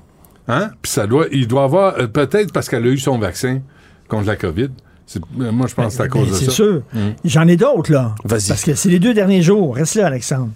Hein? 0.48 0.70
Puis 0.82 0.90
ça 0.92 1.06
doit, 1.06 1.26
il 1.30 1.46
doit 1.46 1.64
avoir, 1.64 1.98
euh, 1.98 2.06
peut-être 2.08 2.52
parce 2.52 2.68
qu'elle 2.68 2.84
a 2.84 2.88
eu 2.88 2.98
son 2.98 3.18
vaccin 3.18 3.60
contre 4.08 4.26
la 4.26 4.36
COVID. 4.36 4.70
C'est- 5.12 5.20
euh, 5.40 5.52
moi, 5.52 5.66
je 5.68 5.74
pense 5.74 5.86
que 5.88 5.92
c'est 5.92 6.02
à 6.02 6.08
cause 6.08 6.26
Ben, 6.26 6.32
de 6.32 6.36
c'est 6.36 6.44
ça. 6.46 6.50
sûr. 6.50 6.82
J'en 7.24 7.46
ai 7.48 7.56
d'autres, 7.56 7.92
là. 7.92 8.14
Vas-y. 8.24 8.48
Parce 8.48 8.62
que 8.64 8.74
c'est 8.74 8.88
les 8.88 8.98
deux 8.98 9.14
derniers 9.14 9.42
jours. 9.42 9.76
Reste 9.76 9.94
là, 9.96 10.06
Alexandre. 10.06 10.50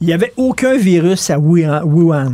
Il 0.00 0.06
n'y 0.06 0.12
avait 0.12 0.32
aucun 0.36 0.76
virus 0.76 1.28
à 1.30 1.38
Wuhan. 1.38 2.32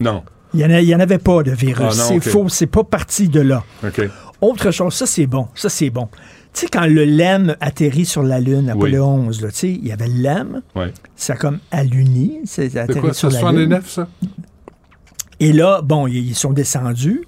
Non. 0.00 0.22
Il 0.54 0.66
n'y 0.66 0.94
en, 0.94 1.00
avait 1.00 1.18
pas 1.18 1.42
de 1.42 1.50
virus. 1.50 1.86
Ah 1.88 1.90
c'est 1.92 2.16
ok. 2.16 2.22
faux. 2.28 2.48
C'est 2.48 2.66
pas 2.66 2.82
parti 2.84 3.28
de 3.28 3.40
là. 3.40 3.62
OK. 3.84 4.00
Autre 4.40 4.70
chose, 4.70 4.94
ça, 4.94 5.04
c'est 5.06 5.26
bon. 5.26 5.48
Ça, 5.54 5.68
c'est 5.68 5.90
bon. 5.90 6.08
Tu 6.54 6.62
sais, 6.62 6.66
quand 6.72 6.86
le 6.86 7.04
LEM 7.04 7.54
atterrit 7.60 8.06
sur 8.06 8.22
la 8.22 8.40
Lune, 8.40 8.70
Apollo 8.70 9.04
Oui. 9.04 9.26
11, 9.26 9.42
là, 9.42 9.50
tu 9.50 9.56
sais, 9.56 9.70
il 9.72 9.86
y 9.86 9.92
avait 9.92 10.08
le 10.08 10.22
LEM. 10.22 10.62
Ouais. 10.74 10.92
Ça 11.14 11.36
comme 11.36 11.58
alluni. 11.70 12.40
C'est 12.46 12.70
C'est 12.70 12.78
atterri 12.78 13.00
quoi, 13.00 13.12
sur 13.12 13.28
la 13.30 13.40
Lune. 13.52 13.68
69, 13.80 13.90
ça? 13.90 14.08
Et 15.40 15.52
là, 15.52 15.82
bon, 15.82 16.06
ils 16.06 16.34
sont 16.34 16.52
descendus, 16.52 17.22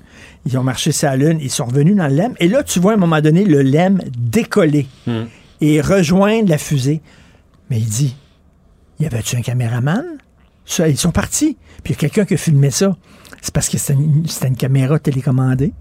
ils 0.51 0.59
ont 0.59 0.63
marché 0.63 0.93
sur 0.93 1.09
la 1.09 1.17
Lune, 1.17 1.39
ils 1.41 1.51
sont 1.51 1.67
revenus 1.67 1.95
dans 1.97 2.07
le 2.09 2.15
LEM. 2.15 2.35
Et 2.41 2.49
là, 2.49 2.63
tu 2.63 2.81
vois 2.81 2.93
à 2.93 2.95
un 2.95 2.99
moment 2.99 3.21
donné 3.21 3.45
le 3.45 3.63
LEM 3.63 4.01
décoller 4.17 4.87
Hmm. 5.07 5.25
et 5.61 5.81
rejoindre 5.81 6.49
la 6.49 6.59
fusée. 6.59 7.01
Mais 7.71 7.79
il 7.79 7.87
dit, 7.89 8.17
y 9.01 9.07
avait-tu 9.07 9.37
un 9.37 9.43
caméraman? 9.43 10.05
Ils 10.87 10.99
sont 10.99 11.11
partis. 11.13 11.57
Puis 11.83 11.93
il 11.93 11.97
y 11.97 11.97
a 11.97 11.99
quelqu'un 12.01 12.25
qui 12.25 12.35
a 12.35 12.37
filmé 12.37 12.71
ça. 12.71 12.97
C'est 13.43 13.55
parce 13.55 13.69
que 13.69 13.79
c'était 13.79 13.95
une, 13.95 14.27
c'était 14.27 14.49
une 14.49 14.57
caméra 14.57 14.99
télécommandée. 14.99 15.73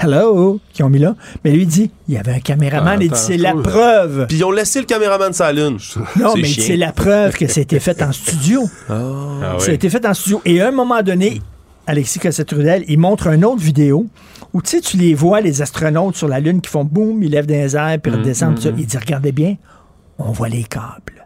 Hello, 0.00 0.60
qui 0.72 0.84
ont 0.84 0.88
mis 0.88 1.00
là. 1.00 1.16
Mais 1.44 1.50
lui 1.50 1.62
il 1.62 1.66
dit, 1.68 1.90
il 2.06 2.14
y 2.14 2.18
avait 2.18 2.32
un 2.34 2.38
caméraman. 2.38 2.98
Ah, 3.00 3.02
il 3.02 3.10
dit, 3.10 3.18
c'est 3.18 3.36
la 3.36 3.54
preuve. 3.54 4.26
Puis 4.28 4.36
ils 4.38 4.44
ont 4.44 4.52
laissé 4.52 4.78
le 4.78 4.84
caméraman 4.86 5.30
de 5.30 5.34
sa 5.34 5.52
lune. 5.52 5.78
Non, 6.20 6.34
mais 6.36 6.44
c'est 6.46 6.76
la 6.76 6.92
preuve 6.92 7.34
que 7.34 7.48
ça 7.48 7.58
a 7.58 7.62
été 7.62 7.80
fait 7.80 8.00
en 8.02 8.12
studio. 8.12 8.62
Ah 8.90 9.56
Ça 9.58 9.70
a 9.70 9.74
été 9.74 9.90
fait 9.90 10.04
en 10.06 10.14
studio. 10.14 10.40
Et 10.44 10.60
à 10.60 10.68
un 10.68 10.72
moment 10.72 11.02
donné, 11.02 11.40
Alexis 11.88 12.18
Cossette-Trudel, 12.18 12.84
il 12.86 12.98
montre 12.98 13.28
une 13.28 13.46
autre 13.46 13.62
vidéo 13.62 14.06
où 14.52 14.60
tu 14.60 14.70
sais, 14.72 14.80
tu 14.82 14.98
les 14.98 15.14
vois, 15.14 15.40
les 15.40 15.62
astronautes 15.62 16.16
sur 16.16 16.28
la 16.28 16.38
Lune 16.38 16.60
qui 16.60 16.68
font 16.68 16.84
boum, 16.84 17.22
ils 17.22 17.30
lèvent 17.30 17.46
des 17.46 17.74
airs, 17.76 17.98
puis 18.02 18.12
redescendent. 18.12 18.56
tout 18.56 18.62
ça. 18.62 18.70
Il 18.76 18.84
dit 18.84 18.98
Regardez 18.98 19.32
bien, 19.32 19.56
on 20.18 20.30
voit 20.30 20.50
les 20.50 20.64
câbles. 20.64 21.17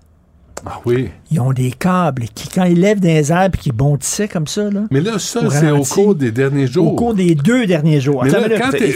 Ah 0.65 0.81
oui. 0.85 1.09
Ils 1.31 1.41
ont 1.41 1.53
des 1.53 1.73
câbles 1.73 2.27
qui, 2.35 2.49
quand 2.49 2.65
ils 2.65 2.79
lèvent 2.79 3.01
des 3.01 3.33
airs, 3.33 3.51
qui 3.51 3.73
bondissaient 3.73 4.29
comme 4.29 4.47
ça, 4.47 4.71
là, 4.71 4.83
Mais 4.91 5.01
là, 5.01 5.19
ça, 5.19 5.41
c'est 5.51 5.71
au 5.71 5.83
cours 5.83 6.15
des 6.15 6.31
derniers 6.31 6.67
jours. 6.69 6.93
au 6.93 6.97
cours 6.97 7.15
des 7.15 7.35
deux 7.35 7.67
derniers 7.67 8.01
jours. 8.01 8.23
Mais 8.23 8.31
Attends 8.31 8.41
là, 8.41 8.47
une 8.47 8.53
minute. 8.53 8.65
quand 8.65 8.71
Fait- 8.71 8.89
il 8.89 8.93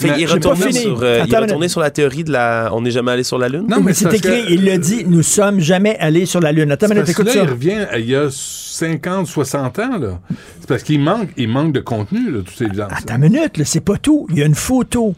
sur, 0.73 1.03
euh, 1.03 1.25
il 1.27 1.81
la 1.81 1.91
théorie 1.91 2.25
de 2.25 2.31
la. 2.33 2.71
On 2.73 2.81
n'est 2.83 2.91
jamais 2.93 3.11
allé 3.13 3.25
sur 3.25 3.39
la 3.39 3.49
lune? 3.49 3.67
Non, 3.69 3.79
mais 3.79 3.87
mais 3.87 3.95
c'est 3.95 4.13
écrit, 4.15 4.45
que- 4.47 4.53
il 4.53 4.65
le 4.65 4.79
dit, 4.79 5.05
nous 5.07 5.23
sommes 5.23 5.59
jamais 5.61 5.97
allés 5.99 6.27
sur 6.27 6.41
la 6.41 6.53
Lune. 6.53 6.71
Attends 6.71 6.87
minute, 6.89 7.05
Parce 7.05 7.17
que 7.17 7.23
écoute 7.23 7.35
là, 7.35 7.41
ça. 7.41 7.47
il 7.47 7.51
revient 7.51 7.87
il 7.99 8.11
y 8.11 8.15
a 8.17 8.29
50, 8.31 9.27
60 9.27 9.79
ans, 9.79 9.99
là. 9.99 10.21
C'est 10.61 10.69
parce 10.69 10.83
qu'il 10.83 11.01
manque, 11.01 11.31
il 11.37 11.49
manque 11.49 11.73
de 11.73 11.81
contenu, 11.81 12.31
là, 12.31 12.41
toute 12.45 12.61
évidence. 12.61 12.93
Attends 12.97 13.17
une 13.17 13.23
minute, 13.23 13.57
là, 13.59 13.65
c'est 13.65 13.81
pas 13.81 13.97
tout. 13.97 14.27
Il 14.31 14.39
y 14.39 14.43
a 14.43 14.47
une 14.47 14.55
photo. 14.55 15.15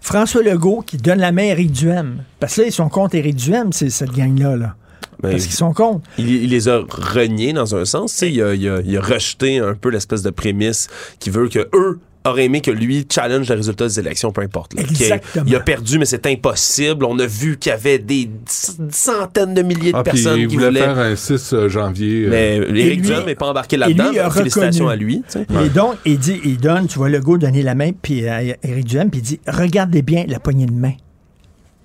François 0.00 0.42
Legault 0.42 0.82
qui 0.86 0.96
donne 0.96 1.18
la 1.18 1.30
main 1.32 1.42
à 1.42 1.46
Éric 1.52 1.72
Duhem. 1.72 2.22
Parce 2.38 2.56
que 2.56 2.62
là, 2.62 2.66
ils 2.68 2.72
sont 2.72 2.88
contre 2.88 3.16
Éric 3.16 3.36
Duhem, 3.36 3.72
c'est 3.72 3.90
cette 3.90 4.12
gang-là. 4.12 4.56
Là. 4.56 4.74
Ben, 5.22 5.30
Parce 5.32 5.44
qu'ils 5.44 5.54
sont 5.54 5.72
contre. 5.72 6.02
il, 6.18 6.28
il 6.30 6.50
les 6.50 6.68
a 6.68 6.80
reniés 6.88 7.52
dans 7.52 7.74
un 7.76 7.84
sens. 7.84 8.12
tu 8.12 8.18
sais, 8.18 8.32
Il 8.32 8.42
a, 8.42 8.54
il, 8.54 8.68
a, 8.68 8.80
il 8.84 8.96
a 8.96 9.00
rejeté 9.00 9.58
un 9.58 9.74
peu 9.74 9.90
l'espèce 9.90 10.22
de 10.22 10.30
prémisse 10.30 10.88
qui 11.18 11.30
veut 11.30 11.48
que 11.48 11.68
eux 11.74 11.98
auraient 12.26 12.44
aimé 12.44 12.60
que 12.60 12.70
lui 12.70 13.06
challenge 13.10 13.48
les 13.48 13.54
résultats 13.54 13.86
des 13.88 13.98
élections, 13.98 14.30
peu 14.30 14.42
importe. 14.42 14.74
là. 14.74 14.82
Exactement. 14.82 15.44
Il 15.46 15.56
a 15.56 15.60
perdu, 15.60 15.98
mais 15.98 16.04
c'est 16.04 16.26
impossible. 16.26 17.06
On 17.06 17.18
a 17.18 17.24
vu 17.26 17.56
qu'il 17.58 17.70
y 17.70 17.72
avait 17.72 17.98
des 17.98 18.28
centaines 18.90 19.54
de 19.54 19.62
milliers 19.62 19.92
de 19.92 19.96
Ah, 19.96 20.02
personnes 20.02 20.38
il 20.38 20.46
qui 20.48 20.54
voulait 20.56 20.66
voulaient. 20.68 20.80
faire 20.80 20.98
un 20.98 21.16
6 21.16 21.54
janvier. 21.68 22.26
euh, 22.26 22.30
Mais 22.30 22.56
Éric 22.80 23.00
lui- 23.00 23.06
Duhem 23.06 23.24
n'est 23.24 23.34
pas 23.36 23.46
embarqué 23.48 23.78
là-dedans. 23.78 24.12
Félicitations 24.30 24.84
reconnu. 24.86 25.02
à 25.02 25.04
lui. 25.04 25.22
tu 25.30 25.38
sais. 25.38 25.46
Et 25.64 25.68
donc, 25.70 25.94
il 26.04 26.18
dit, 26.18 26.40
il 26.44 26.58
donne, 26.58 26.86
tu 26.88 26.98
vois 26.98 27.08
Legault 27.08 27.38
donner 27.38 27.62
la 27.62 27.74
main 27.74 27.90
puis 27.92 28.28
à 28.28 28.42
Éric 28.42 28.84
Duhem, 28.84 29.08
puis 29.10 29.20
il 29.20 29.24
dit 29.24 29.40
Regardez 29.46 30.02
bien 30.02 30.24
la 30.28 30.40
poignée 30.40 30.66
de 30.66 30.72
main. 30.72 30.92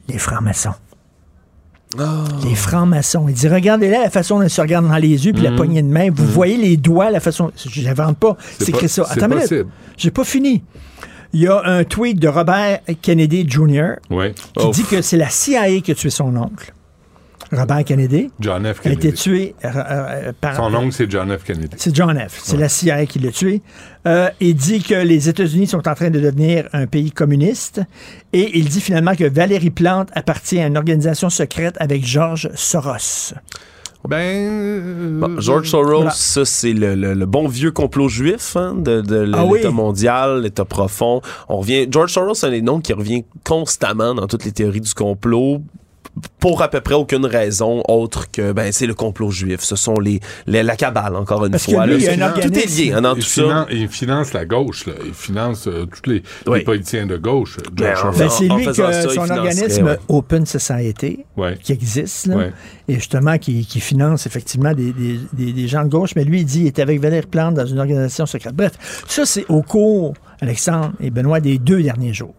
Les 0.09 0.17
francs-maçons. 0.17 0.73
Les 2.43 2.55
francs-maçons. 2.55 3.25
Il 3.27 3.33
dit 3.35 3.47
Regardez 3.47 3.89
là 3.89 4.01
la 4.03 4.09
façon 4.09 4.37
dont 4.37 4.43
ils 4.43 4.49
se 4.49 4.61
regardent 4.61 4.87
dans 4.87 4.97
les 4.97 5.25
yeux, 5.25 5.33
puis 5.33 5.41
la 5.41 5.51
poignée 5.51 5.81
de 5.81 5.87
main. 5.87 6.09
Vous 6.13 6.25
voyez 6.25 6.57
les 6.57 6.77
doigts, 6.77 7.09
la 7.11 7.19
façon. 7.19 7.51
Je 7.69 7.81
n'invente 7.81 8.17
pas. 8.17 8.35
C'est 8.59 8.69
écrit 8.69 8.89
ça. 8.89 9.05
Attends 9.09 9.27
une 9.27 9.35
minute. 9.35 9.67
J'ai 9.97 10.11
pas 10.11 10.23
fini. 10.23 10.63
Il 11.33 11.41
y 11.41 11.47
a 11.47 11.61
un 11.65 11.83
tweet 11.83 12.17
de 12.19 12.27
Robert 12.29 12.79
Kennedy 13.01 13.45
Jr. 13.49 13.95
Ouais. 14.09 14.33
qui 14.33 14.63
Oh. 14.65 14.71
dit 14.73 14.83
que 14.83 15.01
c'est 15.01 15.17
la 15.17 15.29
CIA 15.29 15.81
qui 15.81 15.91
a 15.91 15.95
tué 15.95 16.09
son 16.09 16.35
oncle. 16.37 16.73
Robert 17.51 17.83
Kennedy 17.83 18.29
John 18.39 18.63
F. 18.63 18.85
a 18.85 18.89
été 18.89 18.97
Kennedy. 18.99 19.13
tué 19.13 19.55
euh, 19.63 19.69
euh, 19.75 20.31
par. 20.39 20.55
Son 20.55 20.73
oncle, 20.73 20.91
c'est 20.93 21.09
John 21.09 21.35
F. 21.37 21.43
Kennedy. 21.43 21.75
C'est 21.77 21.95
John 21.95 22.17
F. 22.17 22.39
C'est 22.43 22.57
la 22.57 22.69
CIA 22.69 23.05
qui 23.05 23.19
l'a 23.19 23.31
tué. 23.31 23.61
Euh, 24.07 24.29
il 24.39 24.55
dit 24.55 24.81
que 24.83 24.95
les 24.95 25.29
États-Unis 25.29 25.67
sont 25.67 25.87
en 25.87 25.95
train 25.95 26.09
de 26.09 26.19
devenir 26.19 26.67
un 26.73 26.87
pays 26.87 27.11
communiste. 27.11 27.81
Et 28.33 28.57
il 28.57 28.67
dit 28.69 28.81
finalement 28.81 29.15
que 29.15 29.23
Valérie 29.23 29.69
Plante 29.71 30.09
appartient 30.13 30.59
à 30.59 30.67
une 30.67 30.77
organisation 30.77 31.29
secrète 31.29 31.75
avec 31.79 32.05
George 32.05 32.49
Soros. 32.55 33.33
Ben. 34.07 34.17
euh, 34.19 35.19
Bon, 35.19 35.39
George 35.41 35.67
Soros, 35.67 35.95
Voilà. 35.95 36.11
ça 36.11 36.45
c'est 36.45 36.73
le, 36.73 36.93
le- 36.93 37.15
le 37.15 37.25
bon 37.25 37.47
vieux 37.47 37.71
complot 37.71 38.07
juif 38.07 38.55
hein, 38.55 38.75
de, 38.77 39.31
Ah 39.33 39.45
oui. 39.45 39.57
l'État 39.59 39.71
mondial, 39.71 40.41
l'État 40.41 40.63
profond. 40.65 41.21
On 41.49 41.57
revient. 41.57 41.87
George 41.89 42.11
Soros, 42.13 42.35
c'est 42.35 42.45
un 42.47 42.51
des 42.51 42.61
noms 42.61 42.81
qui 42.81 42.93
revient 42.93 43.23
constamment 43.43 44.13
dans 44.13 44.27
toutes 44.27 44.45
les 44.45 44.51
théories 44.51 44.81
du 44.81 44.93
complot 44.93 45.63
pour 46.39 46.61
à 46.61 46.69
peu 46.69 46.81
près 46.81 46.93
aucune 46.93 47.25
raison 47.25 47.81
autre 47.87 48.29
que 48.31 48.51
ben 48.51 48.71
c'est 48.71 48.85
le 48.87 48.93
complot 48.93 49.31
juif. 49.31 49.61
Ce 49.61 49.75
sont 49.75 49.99
les, 49.99 50.19
les- 50.47 50.63
la 50.63 50.75
cabale 50.75 51.15
encore 51.15 51.45
une 51.45 51.51
Parce 51.51 51.65
que 51.65 51.71
fois. 51.71 51.85
lui, 51.85 51.93
là. 51.93 52.13
il 52.13 52.19
y 52.19 52.21
a 52.21 52.27
un 52.29 52.31
tout 52.33 52.53
est 52.53 52.65
lié 52.77 52.91
hein, 52.93 53.01
dans 53.01 53.15
il, 53.15 53.21
tout 53.23 53.27
ça. 53.29 53.41
finance, 53.41 53.67
il 53.71 53.87
finance 53.89 54.33
la 54.33 54.45
gauche, 54.45 54.85
là. 54.85 54.93
Il 55.05 55.13
finance 55.13 55.67
euh, 55.67 55.85
tous 55.85 56.09
les, 56.09 56.23
Oui. 56.47 56.59
les 56.59 56.63
politiciens 56.63 57.05
de 57.05 57.17
gauche. 57.17 57.57
George 57.75 58.17
Ben. 58.17 58.19
Ben, 58.19 58.25
En- 58.27 58.29
c'est 58.29 58.49
en 58.51 58.57
lui 58.57 58.65
que 58.65 58.73
ça, 58.73 58.91
il 59.03 59.09
son 59.09 59.29
organisme 59.29 59.85
ouais. 59.85 59.99
Open 60.07 60.45
Society, 60.45 61.25
Ouais. 61.37 61.57
qui 61.61 61.71
existe, 61.73 62.27
là, 62.27 62.35
Ouais. 62.37 62.53
et 62.87 62.95
justement 62.95 63.37
qui, 63.37 63.65
qui 63.65 63.79
finance 63.79 64.25
effectivement 64.27 64.73
des, 64.73 64.91
des- 64.93 65.19
des- 65.33 65.53
des 65.53 65.67
gens 65.67 65.83
de 65.83 65.89
gauche, 65.89 66.11
mais 66.15 66.23
lui, 66.23 66.41
il 66.41 66.45
dit 66.45 66.59
qu'il 66.59 66.67
était 66.67 66.81
avec 66.81 66.99
Valérie 67.01 67.25
Plante 67.25 67.55
dans 67.55 67.65
une 67.65 67.79
organisation 67.79 68.25
secrète. 68.25 68.55
Bref, 68.55 68.73
ça, 69.07 69.25
c'est 69.25 69.45
au 69.49 69.61
cours, 69.61 70.13
Alexandre 70.41 70.93
et 71.01 71.09
Benoît, 71.09 71.39
des 71.39 71.57
deux 71.57 71.81
derniers 71.81 72.13
jours. 72.13 72.33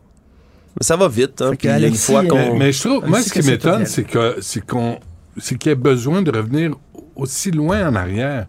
Mais 0.79 0.85
ça 0.85 0.97
va 0.97 1.09
vite. 1.09 1.43
Hein, 1.43 1.53
une 1.63 1.95
fois 1.95 2.23
euh, 2.25 2.29
qu'on 2.29 2.37
Mais, 2.37 2.59
mais 2.59 2.73
je 2.73 2.87
trouve, 2.87 3.09
moi, 3.09 3.21
ce 3.23 3.33
qui 3.33 3.47
m'étonne, 3.47 3.87
c'est 3.87 4.05
que 4.05 4.37
c'est 4.41 4.65
qu'on 4.65 4.99
c'est 5.39 5.59
qu'il 5.59 5.71
y 5.71 5.73
a 5.73 5.77
besoin 5.77 6.23
de 6.23 6.31
revenir 6.31 6.73
aussi 7.15 7.51
loin 7.51 7.89
en 7.89 7.95
arrière 7.95 8.47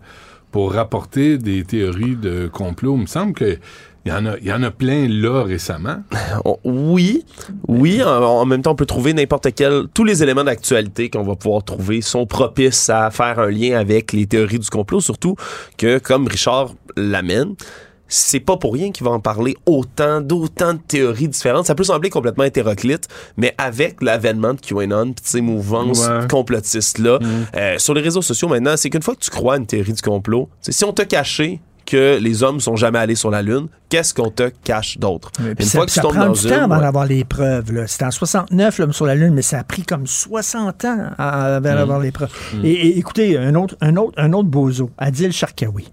pour 0.52 0.74
rapporter 0.74 1.38
des 1.38 1.64
théories 1.64 2.16
de 2.16 2.48
complot. 2.48 2.96
Il 2.96 3.02
me 3.02 3.08
semble 3.08 3.34
que 3.34 3.58
il 4.06 4.12
y 4.12 4.14
en 4.14 4.26
a, 4.26 4.38
il 4.38 4.48
y 4.48 4.54
en 4.54 4.64
a 4.64 4.72
plein 4.72 5.08
là 5.10 5.44
récemment. 5.44 5.98
Oui, 6.64 7.26
oui. 7.68 8.02
En, 8.02 8.24
en 8.24 8.46
même 8.46 8.62
temps, 8.62 8.72
on 8.72 8.76
peut 8.76 8.86
trouver 8.86 9.14
n'importe 9.14 9.54
quel. 9.54 9.84
Tous 9.94 10.06
les 10.06 10.24
éléments 10.24 10.46
d'actualité 10.46 11.10
qu'on 11.10 11.24
va 11.24 11.36
pouvoir 11.36 11.64
trouver 11.64 12.00
sont 12.02 12.26
propices 12.26 12.90
à 12.90 13.12
faire 13.12 13.40
un 13.40 13.52
lien 13.52 13.78
avec 13.78 14.14
les 14.14 14.26
théories 14.26 14.60
du 14.60 14.70
complot, 14.70 15.02
surtout 15.02 15.36
que, 15.78 16.00
comme 16.00 16.28
Richard 16.28 16.74
l'amène, 16.96 17.56
c'est 18.08 18.40
pas 18.40 18.58
pour 18.58 18.74
rien 18.74 18.92
qu'il 18.92 19.06
va 19.06 19.12
en 19.12 19.20
parler 19.20 19.56
autant, 19.66 20.22
d'autant 20.22 20.74
de 20.74 20.80
théories 20.80 21.28
différentes. 21.28 21.66
Ça 21.66 21.76
peut 21.76 21.84
sembler 21.84 22.10
complètement 22.10 22.44
hétéroclite, 22.46 23.08
mais 23.38 23.54
avec 23.58 24.02
l'avènement 24.02 24.54
de 24.54 24.62
QAnon, 24.62 25.14
pis 25.14 25.22
ces 25.24 25.42
mouvances 25.42 26.08
Ouais. 26.08 26.28
complotistes-là, 26.30 27.20
euh, 27.56 27.78
sur 27.78 27.94
les 27.94 28.02
réseaux 28.02 28.22
sociaux 28.22 28.48
maintenant, 28.48 28.76
c'est 28.78 28.90
qu'une 28.90 29.02
fois 29.02 29.16
que 29.16 29.20
tu 29.22 29.30
crois 29.30 29.56
à 29.56 29.58
une 29.58 29.66
théorie 29.66 29.94
du 29.94 30.02
complot, 30.02 30.50
tu 30.64 30.72
si 30.72 30.84
on 30.86 30.94
t'a 30.94 31.06
caché 31.06 31.60
que 31.86 32.18
les 32.20 32.44
hommes 32.44 32.60
sont 32.60 32.76
jamais 32.76 33.00
allés 33.00 33.16
sur 33.16 33.32
la 33.32 33.42
Lune, 33.42 33.68
qu'est-ce 33.88 34.14
qu'on 34.14 34.30
te 34.30 34.50
cache 34.64 34.98
d'autre? 34.98 35.32
Une 35.40 35.66
ça, 35.66 35.78
fois 35.78 35.86
que 35.86 35.92
tu 35.92 35.96
ça 35.96 36.02
tombes 36.02 36.16
prend 36.16 36.26
dans 36.26 36.34
du 36.34 36.42
une, 36.44 36.50
temps 36.50 36.64
avant 36.64 36.76
ouais. 36.76 36.82
d'avoir 36.82 37.06
les 37.06 37.24
preuves. 37.24 37.86
C'était 37.88 38.04
en 38.04 38.12
69, 38.12 38.80
l'homme 38.80 38.92
sur 38.94 39.06
la 39.06 39.16
Lune, 39.16 39.34
mais 39.34 39.42
ça 39.42 39.60
a 39.60 39.64
pris 39.64 39.84
comme 39.84 40.06
60 40.06 40.84
ans 40.84 40.98
avant 41.18 41.62
d'avoir 41.62 42.00
les 42.00 42.12
preuves. 42.12 42.30
Et, 42.64 42.72
et 42.74 42.98
écoutez, 42.98 43.38
un 43.38 43.56
autre, 43.56 43.78
un 43.80 43.96
autre, 43.96 44.12
un 44.18 44.34
autre 44.34 44.50
bozo, 44.50 44.90
Adil 44.98 45.32
Sharkawi, 45.32 45.88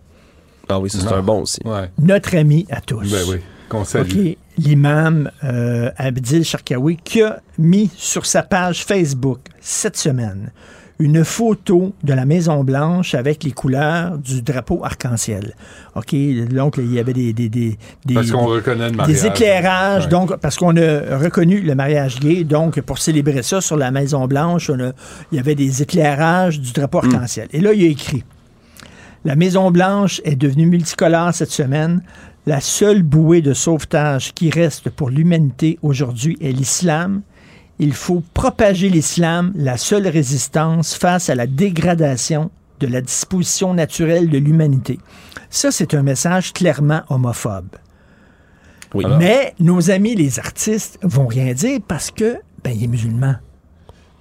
Ah 0.69 0.79
oui, 0.81 0.89
c'est 0.91 1.07
un 1.13 1.23
bon 1.23 1.43
aussi. 1.43 1.61
Ouais. 1.65 1.91
notre 1.99 2.37
ami 2.37 2.67
à 2.71 2.81
tous. 2.81 3.11
Ben 3.11 3.23
oui. 3.29 3.37
Qu'on 3.69 3.85
salue. 3.85 4.11
OK, 4.31 4.37
l'imam 4.59 5.31
euh, 5.43 5.91
Abdil 5.97 6.45
Sharkawi 6.45 6.99
qui 7.03 7.23
a 7.23 7.41
mis 7.59 7.91
sur 7.97 8.27
sa 8.27 8.43
page 8.43 8.85
Facebook 8.85 9.41
cette 9.61 9.97
semaine 9.97 10.51
une 11.01 11.25
photo 11.25 11.93
de 12.05 12.13
la 12.13 12.25
Maison 12.25 12.63
Blanche 12.63 13.15
avec 13.17 13.43
les 13.43 13.51
couleurs 13.51 14.17
du 14.17 14.43
drapeau 14.43 14.85
arc-en-ciel. 14.85 15.57
OK, 15.97 16.15
donc 16.53 16.77
il 16.79 16.93
y 16.95 17.01
avait 17.01 17.13
des 17.13 17.33
des 17.33 17.49
des, 17.49 17.77
des- 18.05 18.15
Parce 18.15 18.31
qu'on 18.31 18.47
reconnaît 18.47 18.91
le 18.91 18.97
mariage. 18.97 19.23
des 19.23 19.27
éclairages, 19.27 20.05
Ouais. 20.05 20.09
donc 20.11 20.37
parce 20.37 20.57
qu'on 20.57 20.77
a 20.77 21.19
reconnu 21.19 21.61
le 21.63 21.75
mariage 21.75 22.21
gay, 22.21 22.45
donc 22.45 22.81
pour 22.83 22.99
célébrer 22.99 23.43
ça 23.43 23.61
sur 23.61 23.77
la 23.77 23.91
Maison 23.91 24.27
Blanche, 24.29 24.71
on 24.71 24.79
a- 24.79 24.93
il 25.33 25.37
y 25.37 25.39
avait 25.41 25.57
des 25.57 25.83
éclairages 25.83 26.61
du 26.61 26.71
drapeau 26.73 27.01
Hmm. 27.03 27.15
arc-en-ciel. 27.15 27.49
Et 27.53 27.61
là, 27.61 27.73
il 27.73 27.83
y 27.83 27.87
a 27.87 27.89
écrit 27.89 28.23
La 29.25 29.37
Maison 29.37 29.71
Blanche 29.71 30.21
est 30.25 30.37
devenue 30.37 30.67
multicolore 30.67 31.33
cette 31.33 31.51
semaine. 31.51 32.03
La 32.45 32.61
seule 32.61 33.03
bouée 33.03 33.41
de 33.41 33.55
sauvetage 33.55 34.35
qui 34.35 34.51
reste 34.51 34.91
pour 34.91 35.09
l'humanité 35.09 35.79
aujourd'hui 35.81 36.37
est 36.43 36.53
l'islam. 36.53 37.23
Il 37.79 37.95
faut 37.95 38.23
propager 38.35 38.91
l'islam, 38.91 39.53
la 39.57 39.79
seule 39.79 40.07
résistance 40.09 40.95
face 40.95 41.31
à 41.31 41.35
la 41.35 41.47
dégradation 41.47 42.51
de 42.81 42.87
la 42.87 43.01
disposition 43.01 43.73
naturelle 43.73 44.29
de 44.29 44.37
l'humanité. 44.37 45.01
Ça, 45.49 45.71
c'est 45.71 45.95
un 45.95 46.03
message 46.03 46.53
clairement 46.53 47.01
homophobe. 47.09 47.77
Oui. 48.93 49.07
Mais 49.19 49.55
nos 49.59 49.91
amis, 49.91 50.17
les 50.17 50.39
artistes, 50.39 50.99
vont 51.03 51.27
rien 51.27 51.55
dire 51.55 51.81
parce 51.89 52.11
que, 52.11 52.37
ben, 52.63 52.75
il 52.77 52.85
est 52.85 52.89
musulman. 52.89 53.37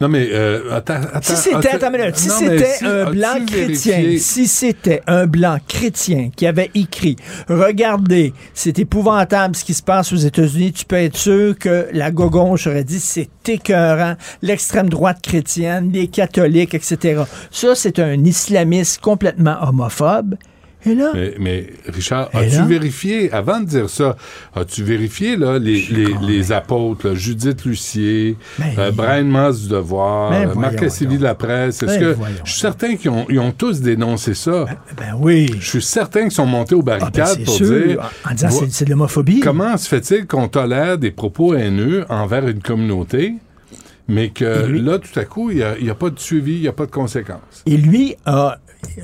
Non, 0.03 0.09
mais 0.09 0.27
euh, 0.33 0.75
attends, 0.75 0.95
attends. 0.95 1.21
Si 1.21 1.35
c'était, 1.37 1.55
as-tu- 1.55 1.67
attends 1.77 1.93
une 1.93 1.97
minute, 2.01 2.15
si 2.17 2.27
Non, 2.27 2.35
mais 2.41 2.49
c'était 2.57 2.73
si- 2.73 2.85
un 2.85 3.11
blanc 3.11 3.45
chrétien, 3.47 3.97
vérifié- 3.99 4.19
si 4.19 4.47
c'était 4.47 5.01
un 5.07 5.25
blanc 5.27 5.57
chrétien 5.65 6.29
qui 6.35 6.45
avait 6.45 6.69
écrit, 6.75 7.15
regardez, 7.47 8.33
c'est 8.53 8.77
épouvantable 8.79 9.55
ce 9.55 9.63
qui 9.63 9.73
se 9.73 9.81
passe 9.81 10.11
aux 10.11 10.17
États-Unis, 10.17 10.73
tu 10.73 10.83
peux 10.83 10.97
être 10.97 11.15
sûr 11.15 11.57
que 11.57 11.87
la 11.93 12.11
gogonche 12.11 12.67
aurait 12.67 12.83
dit 12.83 12.99
c'est 12.99 13.29
écœurant, 13.47 14.15
l'extrême 14.41 14.89
droite 14.89 15.19
chrétienne, 15.23 15.89
les 15.93 16.07
catholiques, 16.07 16.73
etc. 16.73 17.23
Ça, 17.49 17.73
c'est 17.75 17.99
un 17.99 18.21
islamiste 18.25 18.99
complètement 18.99 19.55
homophobe. 19.61 20.35
Et 20.85 20.95
là, 20.95 21.11
Mais, 21.13 21.33
mais, 21.39 21.67
Richard, 21.87 22.29
as-tu 22.33 22.63
vérifié, 22.63 23.31
avant 23.31 23.59
de 23.61 23.65
dire 23.65 23.89
ça, 23.89 24.15
as-tu 24.55 24.83
vérifié 24.83 25.37
là, 25.37 25.57
les, 25.59 25.81
les, 25.89 26.07
les 26.27 26.51
apôtres, 26.51 27.07
là, 27.07 27.15
Judith 27.15 27.63
Lucier, 27.65 28.35
Ben, 28.59 28.65
euh, 28.77 28.91
Brian 28.91 29.23
Maas 29.25 29.53
du 29.63 29.69
Devoir, 29.69 30.31
Ben, 30.31 30.49
euh, 30.49 30.55
Marc 30.55 30.75
Cassidy 30.77 31.17
de 31.17 31.23
la 31.23 31.35
presse? 31.35 31.81
Est-ce 31.83 31.93
Ben, 31.93 31.99
que 31.99 32.13
voyons 32.17 32.35
je 32.43 32.51
suis 32.51 32.59
certain 32.61 32.95
qu'ils 32.95 33.11
ont, 33.11 33.25
ils 33.29 33.39
ont 33.39 33.51
tous 33.51 33.81
dénoncé 33.81 34.33
ça? 34.33 34.65
ben 34.97 35.15
oui. 35.19 35.49
Je 35.59 35.69
suis 35.69 35.81
certain 35.81 36.23
qu'ils 36.23 36.31
sont 36.31 36.45
montés 36.45 36.75
aux 36.75 36.79
Ah, 36.87 36.97
ben, 36.97 36.99
barricades 36.99 37.43
pour 37.45 37.53
sûr, 37.55 37.67
dire 37.85 38.11
en 38.29 38.33
disant 38.33 38.49
c'est, 38.49 38.71
c'est 38.71 38.85
de 38.85 38.89
l'homophobie. 38.89 39.39
comment 39.39 39.77
se 39.77 39.87
fait-il 39.87 40.27
qu'on 40.27 40.47
tolère 40.47 40.97
des 40.97 41.11
propos 41.11 41.53
haineux 41.55 42.05
envers 42.09 42.47
une 42.47 42.61
communauté, 42.61 43.35
mais 44.07 44.29
que 44.29 44.65
lui? 44.67 44.81
là, 44.81 44.99
tout 44.99 45.17
à 45.17 45.23
coup, 45.23 45.49
il 45.51 45.65
n'y 45.81 45.89
a, 45.89 45.95
pas 45.95 46.09
de 46.09 46.19
suivi, 46.19 46.55
il 46.55 46.61
n'y 46.61 46.67
a 46.67 46.73
pas 46.73 46.85
de 46.85 46.91
conséquences? 46.91 47.63
Et 47.65 47.77
lui 47.77 48.15
a 48.25 48.57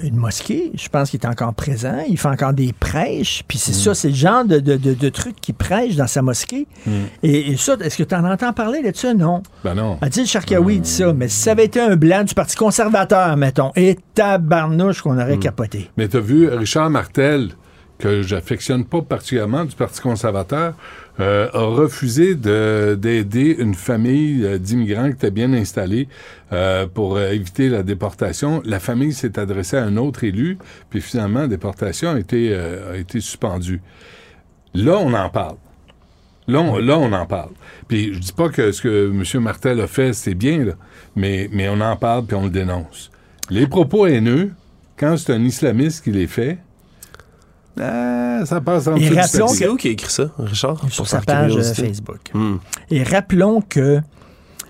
une 0.04 0.15
mosquée, 0.18 0.72
je 0.76 0.88
pense 0.89 1.10
qu'il 1.10 1.20
est 1.22 1.26
encore 1.28 1.54
présent, 1.54 1.98
il 2.08 2.18
fait 2.18 2.28
encore 2.28 2.54
des 2.54 2.74
prêches, 2.74 3.44
puis 3.48 3.58
Mm. 3.58 3.62
c'est 3.62 3.74
ça, 3.74 3.94
c'est 3.96 4.10
le 4.10 4.13
genre 4.15 4.46
de, 4.46 4.60
de, 4.60 4.78
de, 4.78 4.94
de 4.94 5.10
trucs 5.10 5.39
qu'il 5.42 5.56
prêche 5.56 5.96
dans 5.96 6.08
sa 6.08 6.22
mosquée. 6.22 6.68
Mm. 6.86 6.92
Et, 7.24 7.52
et 7.52 7.58
ça, 7.58 7.76
est-ce 7.82 7.98
que 7.98 8.04
tu 8.04 8.15
en 8.15 8.24
entends 8.30 8.54
parler 8.54 8.82
de 8.82 8.96
ça? 8.96 9.13
Non. 9.13 9.42
Ben 9.63 9.76
non. 9.76 9.98
Adil 10.02 10.26
Sharkawi 10.28 10.80
dit 10.80 10.89
ça, 10.89 11.13
mais 11.13 11.28
si 11.28 11.39
ça 11.42 11.52
avait 11.52 11.65
été 11.65 11.80
un 11.80 11.96
blanc 11.96 12.24
du 12.24 12.34
Parti 12.34 12.56
conservateur, 12.56 13.36
mettons, 13.38 13.72
et 13.76 13.98
tabarnouche 14.15 15.02
qu'on 15.02 15.18
aurait 15.20 15.38
Mm. 15.38 15.39
capoté. 15.39 15.89
Mais 15.98 16.08
tu 16.08 16.18
as 16.18 16.22
vu 16.22 16.48
Richard 16.50 16.89
Martel, 16.89 17.50
que 18.00 18.22
j'affectionne 18.22 18.86
pas 18.86 19.02
particulièrement 19.02 19.66
du 19.66 19.76
Parti 19.76 20.02
conservateur, 20.02 20.74
euh, 21.20 21.50
a 21.54 21.64
refusé 21.66 22.34
de- 22.34 22.98
d'aider 23.00 23.58
une 23.60 23.76
famille 23.76 24.44
euh, 24.46 24.58
d'immigrants 24.58 25.08
qui 25.10 25.16
était 25.16 25.32
bien 25.32 25.52
installée 25.54 26.08
euh, 26.54 26.88
pour 26.88 27.18
euh, 27.18 27.32
éviter 27.32 27.68
la 27.70 27.84
déportation. 27.84 28.62
La 28.66 28.80
famille 28.80 29.12
s'est 29.14 29.38
adressée 29.38 29.76
à 29.78 29.84
un 29.84 29.98
autre 29.98 30.24
élu, 30.24 30.58
puis 30.90 31.02
finalement, 31.02 31.42
la 31.42 31.48
déportation 31.48 32.12
a 32.12 32.20
été, 32.20 32.50
euh, 32.54 32.94
a 32.94 32.98
été 32.98 33.20
suspendue. 33.20 33.82
Là, 34.74 34.98
on 34.98 35.14
en 35.14 35.30
parle. 35.30 35.58
Là, 36.48 36.62
on, 36.62 36.78
là, 36.78 36.98
on 36.98 37.12
en 37.12 37.26
parle. 37.26 37.52
Puis 37.90 38.14
je 38.14 38.20
dis 38.20 38.32
pas 38.34 38.48
que 38.50 38.72
ce 38.72 38.82
que 38.82 39.12
M. 39.12 39.44
Martel 39.44 39.82
a 39.82 39.88
fait, 39.88 40.14
c'est 40.14 40.36
bien, 40.36 40.64
là, 40.64 40.74
mais, 41.18 41.50
mais 41.52 41.68
on 41.68 41.82
en 41.82 41.96
parle 41.98 42.26
puis 42.26 42.36
on 42.36 42.46
le 42.46 42.50
dénonce. 42.50 43.12
Les 43.50 43.68
propos 43.68 44.08
haineux, 44.08 44.52
quand 44.98 45.18
c'est 45.18 45.34
un 45.34 45.44
islamiste 45.44 46.04
qui 46.04 46.12
les 46.12 46.28
fait, 46.28 46.60
ah, 47.80 48.42
ça 48.46 48.62
passe 48.62 48.88
en 48.88 48.96
Et 48.96 49.10
rappelons. 49.10 49.48
C'est 49.48 49.68
où 49.68 49.76
qui 49.76 49.88
a 49.88 49.92
écrit 49.92 50.12
ça, 50.12 50.30
Richard? 50.38 50.80
Sur 50.89 50.98
Pour 51.04 51.08
sa 51.08 51.22
page 51.22 51.52
euh, 51.52 51.56
curiosité? 51.56 51.88
Facebook. 51.88 52.20
Hmm. 52.34 52.58
Et 52.92 53.04
rappelons 53.04 53.62
que 53.62 54.00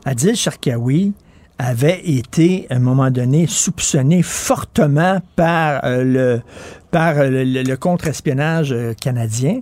Adil 0.06 0.36
Sharkawi 0.36 1.14
avait 1.58 2.02
été, 2.06 2.68
à 2.70 2.76
un 2.76 2.80
moment 2.80 3.12
donné, 3.12 3.46
soupçonné 3.48 4.22
fortement 4.24 5.22
par 5.36 5.84
euh, 5.84 6.04
le, 6.04 6.42
par 6.92 7.18
euh, 7.18 7.30
le, 7.30 7.44
le- 7.44 7.64
le 7.64 7.78
contre-espionnage 7.78 8.74
canadien 9.02 9.60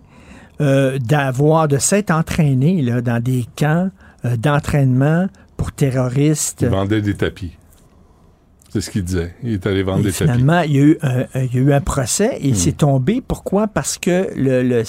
euh, 0.62 0.99
d'avoir, 0.99 1.67
de 1.67 1.77
s'être 1.77 2.12
entraîné 2.12 2.81
là, 2.81 3.01
dans 3.01 3.21
des 3.21 3.45
camps 3.57 3.89
euh, 4.25 4.38
d'entraînement 4.38 5.27
pour 5.57 5.71
terroristes. 5.71 6.60
Il 6.62 6.67
vendait 6.69 7.01
des 7.01 7.15
tapis. 7.15 7.53
C'est 8.79 8.85
ce 8.85 8.91
qu'il 8.91 9.03
disait. 9.03 9.33
Il 9.43 9.53
est 9.53 9.65
allé 9.65 9.81
vendre 9.81 10.01
Et 10.01 10.03
des 10.03 10.11
tapis. 10.11 10.31
finalement, 10.31 10.61
il 10.61 10.71
y, 10.71 10.77
a 10.77 10.81
eu 10.83 10.97
un, 11.01 11.19
un- 11.21 11.43
il 11.51 11.55
y 11.55 11.57
a 11.57 11.61
eu 11.61 11.73
un 11.73 11.81
procès 11.81 12.37
et 12.41 12.53
c'est 12.53 12.73
tombé. 12.77 13.23
Pourquoi? 13.27 13.67
Parce 13.67 13.97
que 13.97 14.27
le, 14.35 14.83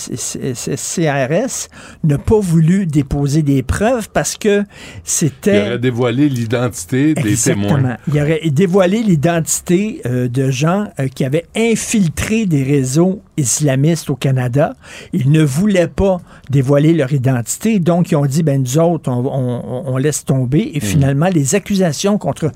CRS 0.77 1.69
n'a 2.05 2.19
pas 2.19 2.39
voulu 2.39 2.87
déposer 2.87 3.43
des 3.43 3.63
preuves 3.63 4.09
parce 4.11 4.37
que 4.37 4.61
Il 4.61 4.65
c'était... 5.05 5.61
aurait 5.63 5.79
dévoilé 5.79 6.29
l'identité 6.29 7.15
des 7.15 7.35
témoins. 7.37 7.97
Il 8.13 8.21
aurait 8.21 8.41
dévoilé 8.51 9.03
l'identité 9.03 10.01
euh, 10.07 10.29
de 10.29 10.51
gens 10.51 10.89
euh, 11.01 11.09
qui 11.09 11.25
avaient 11.25 11.47
infiltré 11.57 12.47
des 12.47 12.63
réseaux 12.63 13.23
islamistes 13.39 14.11
au 14.11 14.17
Canada. 14.17 14.75
Ils 15.13 15.31
ne 15.31 15.43
voulaient 15.43 15.89
pas 15.89 16.21
dévoiler 16.51 16.93
leur 16.95 17.13
identité, 17.13 17.79
donc 17.79 18.11
ils 18.11 18.17
ont 18.17 18.27
dit, 18.27 18.43
ben 18.43 18.61
nous 18.63 18.79
autres, 18.79 19.11
on, 19.11 19.25
on- 19.27 19.85
on 19.93 19.97
laisse 19.97 20.25
tomber. 20.25 20.71
Et 20.75 20.81
finalement, 20.81 21.29
les 21.29 21.55
accusations 21.55 22.19
contre 22.19 22.51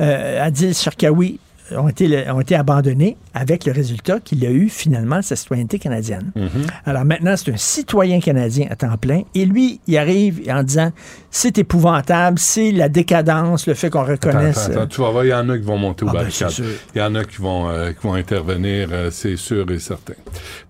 euh, 0.00 0.44
Adil 0.46 0.74
Sharkawi 0.74 1.38
ont 1.76 1.88
été, 1.88 2.30
ont 2.30 2.40
été 2.40 2.54
abandonnées 2.54 3.16
avec 3.34 3.66
le 3.66 3.72
résultat 3.72 4.20
qu'il 4.20 4.44
a 4.46 4.50
eu 4.50 4.70
finalement 4.70 5.20
sa 5.20 5.36
citoyenneté 5.36 5.78
canadienne. 5.78 6.32
Alors 6.86 7.04
maintenant, 7.04 7.34
c'est 7.36 7.52
un 7.52 7.56
citoyen 7.58 8.20
canadien 8.20 8.68
à 8.70 8.76
temps 8.76 8.96
plein. 8.96 9.22
Et 9.34 9.44
lui, 9.44 9.78
il 9.86 9.98
arrive 9.98 10.40
en 10.50 10.62
disant, 10.62 10.92
c'est 11.30 11.58
épouvantable, 11.58 12.38
c'est 12.38 12.72
la 12.72 12.88
décadence, 12.88 13.66
le 13.66 13.74
fait 13.74 13.90
qu'on 13.90 14.04
reconnaisse... 14.04 14.58
attends, 14.58 14.72
attends, 14.80 14.86
tu 14.86 15.00
vas 15.02 15.10
voir, 15.10 15.24
il 15.24 15.28
y 15.28 15.34
en 15.34 15.48
a 15.50 15.58
qui 15.58 15.64
vont 15.64 15.76
monter 15.76 16.04
au 16.04 16.08
Ah, 16.08 16.12
ben, 16.12 16.18
barricade. 16.20 16.48
c'est 16.50 16.54
sûr. 16.62 16.64
Il 16.94 16.98
y 16.98 17.02
en 17.04 17.14
a 17.14 17.24
qui 17.24 17.36
vont, 17.36 17.68
euh, 17.68 17.92
qui 17.92 18.06
vont 18.06 18.14
intervenir, 18.14 18.88
euh, 18.92 19.10
c'est 19.10 19.36
sûr 19.36 19.70
et 19.70 19.78
certain. 19.78 20.14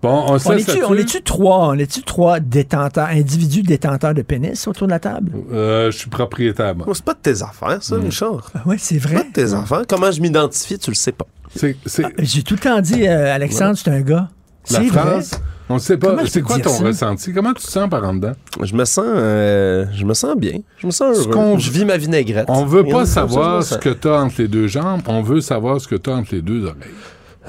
Bon, 0.01 0.25
on 0.27 0.33
On 0.33 0.37
sait 0.39 0.59
est-tu 0.61 0.83
on 0.83 0.93
est-tu 0.95 1.21
trois, 1.23 1.67
on 1.69 1.73
est-tu 1.77 2.01
trois 2.03 2.39
détenteurs, 2.39 3.07
individus 3.07 3.61
détenteurs 3.63 4.13
de 4.13 4.21
pénis 4.21 4.67
autour 4.67 4.87
de 4.87 4.91
la 4.91 4.99
table? 4.99 5.31
Euh, 5.51 5.91
je 5.91 5.97
suis 5.97 6.09
propriétaire, 6.09 6.75
c'est 6.93 7.03
pas 7.05 7.13
de 7.13 7.19
tes 7.19 7.41
affaires, 7.41 7.81
ça, 7.81 7.95
Richard. 7.95 8.51
Oui, 8.65 8.75
c'est 8.79 8.99
Pas 8.99 9.07
vrai. 9.09 9.23
de 9.23 9.33
tes 9.33 9.53
affaires. 9.53 9.83
Comment 9.87 10.11
je 10.11 10.21
m'identifie, 10.21 10.77
tu 10.77 10.91
le 10.91 10.95
sais 10.95 11.11
pas. 11.13 11.25
C'est, 11.55 11.75
c'est 11.85 12.05
J'ai 12.19 12.43
tout 12.43 12.53
le 12.55 12.59
temps 12.59 12.79
dit, 12.81 13.07
euh, 13.07 13.33
Alexandre, 13.33 13.75
c'est 13.77 13.89
un 13.89 14.01
gars. 14.01 14.27
La 14.71 14.79
vrai? 14.79 14.87
phrase. 14.87 15.31
On 15.71 15.75
ne 15.75 15.79
sait 15.79 15.97
pas. 15.97 16.15
C'est 16.25 16.41
quoi 16.41 16.57
ton 16.59 16.69
ça? 16.71 16.83
ressenti? 16.83 17.31
Comment 17.31 17.53
tu 17.53 17.63
te 17.63 17.69
sens 17.69 17.87
par 17.89 18.03
en 18.03 18.15
dedans? 18.15 18.31
Je 18.63 18.73
me 18.75 18.85
sens, 18.85 19.05
euh, 19.07 19.85
je 19.93 20.03
me 20.03 20.15
sens 20.15 20.35
bien. 20.35 20.59
Je 20.79 20.87
me 20.87 20.91
sens 20.91 21.27
heureux. 21.27 21.57
Je 21.59 21.69
vis 21.69 21.85
ma 21.85 21.95
vinaigrette. 21.97 22.45
On 22.49 22.65
veut 22.65 22.81
Rien 22.81 22.91
pas 22.93 23.05
savoir 23.05 23.61
ce 23.63 23.75
que 23.77 23.89
tu 23.89 24.07
as 24.07 24.19
entre 24.21 24.35
les 24.39 24.47
deux 24.47 24.67
jambes, 24.67 25.01
on 25.05 25.21
veut 25.21 25.41
savoir 25.41 25.79
ce 25.79 25.87
que 25.87 25.95
tu 25.95 26.09
as 26.09 26.13
entre 26.13 26.33
les 26.33 26.41
deux 26.41 26.63
oreilles. 26.63 26.75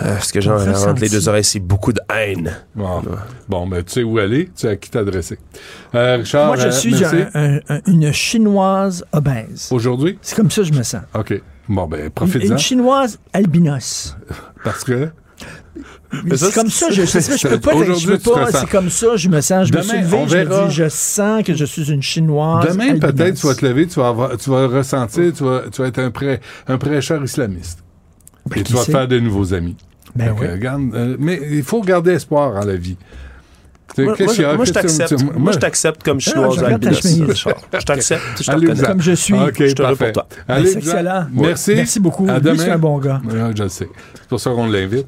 Euh, 0.03 0.19
ce 0.21 0.33
que 0.33 0.41
j'ai 0.41 0.51
entre 0.51 1.01
les 1.01 1.09
deux 1.09 1.29
oreilles, 1.29 1.45
c'est 1.45 1.61
beaucoup 1.61 1.93
de 1.93 2.01
haine. 2.15 2.51
Bon, 2.75 3.03
bon 3.49 3.67
ben, 3.67 3.83
tu 3.83 3.93
sais 3.93 4.03
où 4.03 4.19
aller, 4.19 4.47
tu 4.47 4.53
sais 4.57 4.69
à 4.69 4.77
qui 4.77 4.91
t'adresser. 4.91 5.39
Euh, 5.95 6.17
Richard, 6.17 6.47
Moi, 6.49 6.57
je 6.57 6.67
euh, 6.69 6.71
suis 6.71 6.95
merci. 6.99 7.17
un- 7.35 7.57
un- 7.57 7.61
un- 7.69 7.81
une 7.87 8.13
chinoise 8.13 9.05
obèse. 9.13 9.69
Aujourd'hui? 9.71 10.19
C'est 10.23 10.37
comme 10.37 10.51
ça 10.51 10.63
que 10.63 10.69
je 10.69 10.73
me 10.73 10.83
sens. 10.83 11.03
OK. 11.15 11.41
Bon, 11.69 11.87
ben, 11.87 12.05
Une, 12.05 12.11
profite-en. 12.11 12.53
une 12.53 12.59
chinoise 12.59 13.19
albinos. 13.33 14.17
Parce 14.65 14.85
que 14.85 15.09
C'est 16.35 16.53
comme 16.55 16.69
ça, 16.71 16.91
je, 16.91 17.05
sais 17.05 17.21
je 17.39 17.47
peux 17.49 17.61
pas, 17.61 17.73
je 17.73 18.07
peux 18.07 18.19
pas, 18.19 18.45
ressens. 18.47 18.59
c'est 18.61 18.69
comme 18.71 18.91
ça, 18.91 19.17
je 19.17 19.29
me 19.29 19.41
sens, 19.41 19.69
je 19.69 19.73
me 19.73 19.79
Demain, 19.81 19.89
suis 19.89 19.99
levé, 20.01 20.17
on 20.17 20.27
je 20.29 20.37
me 20.39 20.45
dis, 20.69 20.75
je 20.75 20.89
sens 20.89 21.43
que 21.45 21.55
je 21.55 21.65
suis 21.65 21.91
une 21.91 22.03
chinoise 22.03 22.67
demain, 22.67 22.99
peut-être, 22.99 23.37
tu 23.41 23.47
vas 23.47 23.55
te 23.55 23.65
lever, 23.65 23.87
tu 23.87 24.01
vas, 24.01 24.09
avoir- 24.09 24.37
tu 24.37 24.51
vas 24.51 24.67
ressentir, 24.67 25.33
tu 25.33 25.45
vas, 25.45 25.63
tu 25.73 25.81
vas 25.81 25.89
être 25.89 25.99
un, 26.01 26.09
prê- 26.11 26.41
un 26.67 26.79
prêcheur 26.79 27.23
islamiste. 27.23 27.79
Ben, 28.47 28.61
Et 28.61 28.65
tu 28.65 28.73
vas 28.73 28.85
te 28.85 28.91
faire 28.91 29.07
de 29.07 29.21
nouveaux 29.21 29.55
amis. 29.55 29.77
Ben 30.17 30.35
euh, 30.41 31.17
mais 31.21 31.41
il 31.53 31.63
faut 31.63 31.81
garder 31.83 32.11
espoir 32.13 32.57
en 32.57 32.65
la 32.65 32.75
vie. 32.75 32.97
Moi, 33.99 34.15
je- 34.65 34.73
t'accepte. 34.73 35.15
Moi, 35.37 35.53
je 35.53 35.59
t'accepte 35.59 36.03
comme 36.03 36.19
albinos, 36.19 37.01
chemise. 37.01 37.23
Richard. 37.23 37.55
Je 37.79 37.85
t'accepte. 37.85 38.23
Je 38.39 38.45
te 38.45 38.51
reconnais. 38.53 38.83
Comme 38.83 39.01
je 39.03 39.13
suis. 39.13 39.35
Je 39.35 39.73
te 39.75 39.83
parfait. 39.83 40.13
pour 40.13 40.25
toi. 40.25 40.27
Allez, 40.49 40.73
c'est. 40.81 41.03
Merci. 41.33 41.75
Merci 41.75 42.01
beaucoup. 42.01 42.27
À 42.29 42.41
demain. 42.41 42.57
c'est 42.65 42.71
un 42.71 42.79
bon 42.79 42.99
gars. 42.99 43.21
Ouais, 43.25 43.53
je 43.57 43.63
le 43.63 43.69
sais. 43.69 43.89
C'est 44.15 44.29
pour 44.29 44.41
ça 44.41 44.51
qu'on 44.51 44.67
l'invite. 44.67 45.07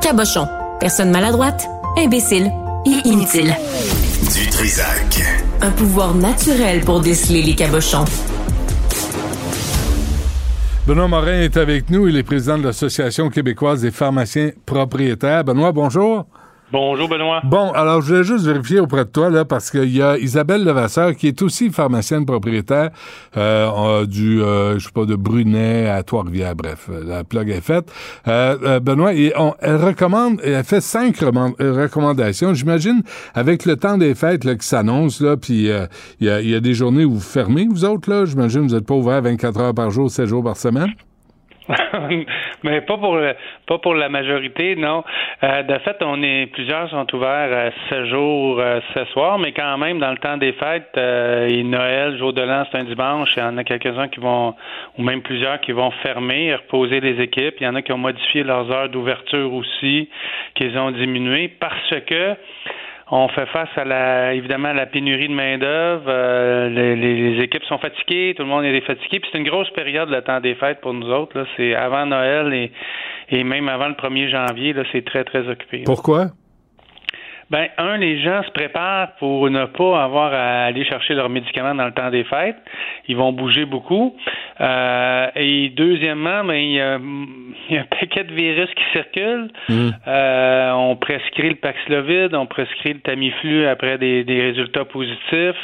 Cabochon. 0.00 0.46
Personne 0.80 1.10
maladroite, 1.10 1.66
imbécile 1.98 2.50
et 2.86 3.08
inutile. 3.08 3.54
Du 4.34 4.48
Trisac. 4.50 5.22
Un 5.62 5.70
pouvoir 5.70 6.14
naturel 6.14 6.80
pour 6.80 7.00
déceler 7.00 7.42
les 7.42 7.54
cabochons. 7.54 8.04
Benoît 10.86 11.08
Morin 11.08 11.40
est 11.40 11.56
avec 11.56 11.88
nous. 11.88 12.08
Il 12.08 12.16
est 12.18 12.22
président 12.22 12.58
de 12.58 12.64
l'Association 12.64 13.30
québécoise 13.30 13.80
des 13.80 13.90
pharmaciens 13.90 14.50
propriétaires. 14.66 15.42
Benoît, 15.42 15.72
bonjour. 15.72 16.26
Bonjour 16.74 17.08
Benoît. 17.08 17.40
Bon, 17.44 17.70
alors 17.70 18.02
je 18.02 18.08
voulais 18.08 18.24
juste 18.24 18.44
vérifier 18.44 18.80
auprès 18.80 19.04
de 19.04 19.08
toi, 19.08 19.30
là, 19.30 19.44
parce 19.44 19.70
qu'il 19.70 19.94
y 19.94 20.02
a 20.02 20.18
Isabelle 20.18 20.64
Levasseur 20.64 21.14
qui 21.14 21.28
est 21.28 21.40
aussi 21.40 21.70
pharmacienne 21.70 22.26
propriétaire 22.26 22.90
euh, 23.36 24.06
du, 24.06 24.42
euh, 24.42 24.76
je 24.80 24.86
sais 24.86 24.90
pas, 24.92 25.04
de 25.04 25.14
Brunet 25.14 25.88
à 25.88 26.02
Trois-Rivières. 26.02 26.56
Bref, 26.56 26.88
euh, 26.90 27.04
la 27.06 27.22
plug 27.22 27.48
est 27.50 27.60
faite. 27.60 27.92
Euh, 28.26 28.58
euh, 28.64 28.80
Benoît, 28.80 29.12
elle 29.14 29.76
recommande, 29.76 30.40
elle 30.42 30.64
fait 30.64 30.80
cinq 30.80 31.18
recommandations. 31.20 32.54
J'imagine, 32.54 33.04
avec 33.34 33.66
le 33.66 33.76
temps 33.76 33.96
des 33.96 34.16
fêtes 34.16 34.42
là, 34.42 34.56
qui 34.56 34.66
s'annonce, 34.66 35.20
là, 35.20 35.36
puis 35.36 35.68
il 36.18 36.26
y, 36.26 36.54
a, 36.54 36.60
des 36.60 36.74
journées 36.74 37.04
où 37.04 37.12
vous 37.12 37.20
fermez, 37.20 37.68
vous 37.70 37.84
autres, 37.84 38.10
là. 38.10 38.24
J'imagine 38.24 38.62
vous 38.62 38.74
n'êtes 38.74 38.86
pas 38.86 38.96
ouvert 38.96 39.22
24 39.22 39.60
heures 39.60 39.74
par 39.74 39.92
jour, 39.92 40.10
7 40.10 40.26
jours 40.26 40.42
par 40.42 40.56
semaine. 40.56 40.92
Mais 42.62 42.80
pas 42.82 42.98
pour 42.98 43.18
pas 43.66 43.78
pour 43.78 43.94
la 43.94 44.08
majorité, 44.08 44.76
non. 44.76 45.02
Euh, 45.42 45.62
de 45.62 45.78
fait, 45.78 45.96
on 46.02 46.22
est 46.22 46.46
plusieurs 46.52 46.90
sont 46.90 47.06
ouverts 47.14 47.48
euh, 47.50 47.70
ce 47.88 48.06
jour, 48.06 48.60
euh, 48.60 48.80
ce 48.94 49.04
soir, 49.06 49.38
mais 49.38 49.52
quand 49.52 49.78
même 49.78 49.98
dans 49.98 50.10
le 50.10 50.18
temps 50.18 50.36
des 50.36 50.52
fêtes 50.52 50.96
et 50.96 51.62
Noël, 51.62 52.18
jour 52.18 52.32
de 52.32 52.42
l'an, 52.42 52.64
c'est 52.70 52.78
un 52.78 52.84
dimanche. 52.84 53.30
Il 53.36 53.40
y 53.40 53.42
en 53.42 53.56
a 53.56 53.64
quelques-uns 53.64 54.08
qui 54.08 54.20
vont, 54.20 54.54
ou 54.98 55.02
même 55.02 55.22
plusieurs 55.22 55.60
qui 55.60 55.72
vont 55.72 55.90
fermer, 56.02 56.54
reposer 56.54 57.00
les 57.00 57.22
équipes. 57.22 57.54
Il 57.60 57.64
y 57.64 57.68
en 57.68 57.74
a 57.74 57.82
qui 57.82 57.92
ont 57.92 57.98
modifié 57.98 58.42
leurs 58.42 58.70
heures 58.70 58.88
d'ouverture 58.88 59.52
aussi, 59.52 60.08
qu'ils 60.54 60.76
ont 60.78 60.90
diminué 60.90 61.48
parce 61.48 61.94
que 62.06 62.36
on 63.10 63.28
fait 63.28 63.46
face 63.46 63.68
à 63.76 63.84
la, 63.84 64.34
évidemment, 64.34 64.68
à 64.68 64.72
la 64.72 64.86
pénurie 64.86 65.28
de 65.28 65.34
main-d'œuvre. 65.34 66.04
Euh, 66.08 66.68
les, 66.70 67.42
équipes 67.42 67.64
sont 67.64 67.78
fatiguées, 67.78 68.34
tout 68.36 68.42
le 68.42 68.48
monde 68.48 68.64
est 68.64 68.80
fatigué. 68.80 69.20
Puis 69.20 69.28
c'est 69.30 69.38
une 69.38 69.48
grosse 69.48 69.70
période, 69.70 70.08
le 70.08 70.22
temps 70.22 70.40
des 70.40 70.54
fêtes 70.54 70.80
pour 70.80 70.94
nous 70.94 71.10
autres. 71.10 71.46
C'est 71.56 71.74
avant 71.74 72.06
Noël 72.06 72.52
et, 72.54 72.72
et 73.30 73.44
même 73.44 73.68
avant 73.68 73.88
le 73.88 73.94
1er 73.94 74.30
janvier, 74.30 74.74
c'est 74.92 75.04
très, 75.04 75.24
très 75.24 75.46
occupé. 75.48 75.82
Pourquoi? 75.84 76.28
Ben, 77.50 77.68
un, 77.78 77.96
les 77.96 78.20
gens 78.22 78.42
se 78.42 78.50
préparent 78.50 79.12
pour 79.18 79.48
ne 79.50 79.66
pas 79.66 80.02
avoir 80.02 80.32
à 80.32 80.64
aller 80.64 80.84
chercher 80.84 81.14
leurs 81.14 81.28
médicaments 81.28 81.74
dans 81.74 81.86
le 81.86 81.92
temps 81.92 82.10
des 82.10 82.24
fêtes. 82.24 82.56
Ils 83.08 83.16
vont 83.16 83.32
bouger 83.32 83.64
beaucoup. 83.64 84.16
Euh, 84.60 85.28
et 85.36 85.70
deuxièmement, 85.70 86.44
ben, 86.44 86.54
il, 86.54 86.72
y 86.72 86.80
a, 86.80 86.98
il 87.68 87.74
y 87.74 87.78
a 87.78 87.82
un 87.82 87.84
paquet 87.84 88.24
de 88.24 88.32
virus 88.32 88.70
qui 88.74 88.84
circulent. 88.92 89.50
Euh, 89.70 90.72
on 90.72 90.96
prescrit 90.96 91.50
le 91.50 91.56
Paxlovid, 91.56 92.34
on 92.34 92.46
prescrit 92.46 92.94
le 92.94 93.00
Tamiflu 93.00 93.66
après 93.66 93.98
des, 93.98 94.24
des 94.24 94.40
résultats 94.40 94.84
positifs 94.84 95.56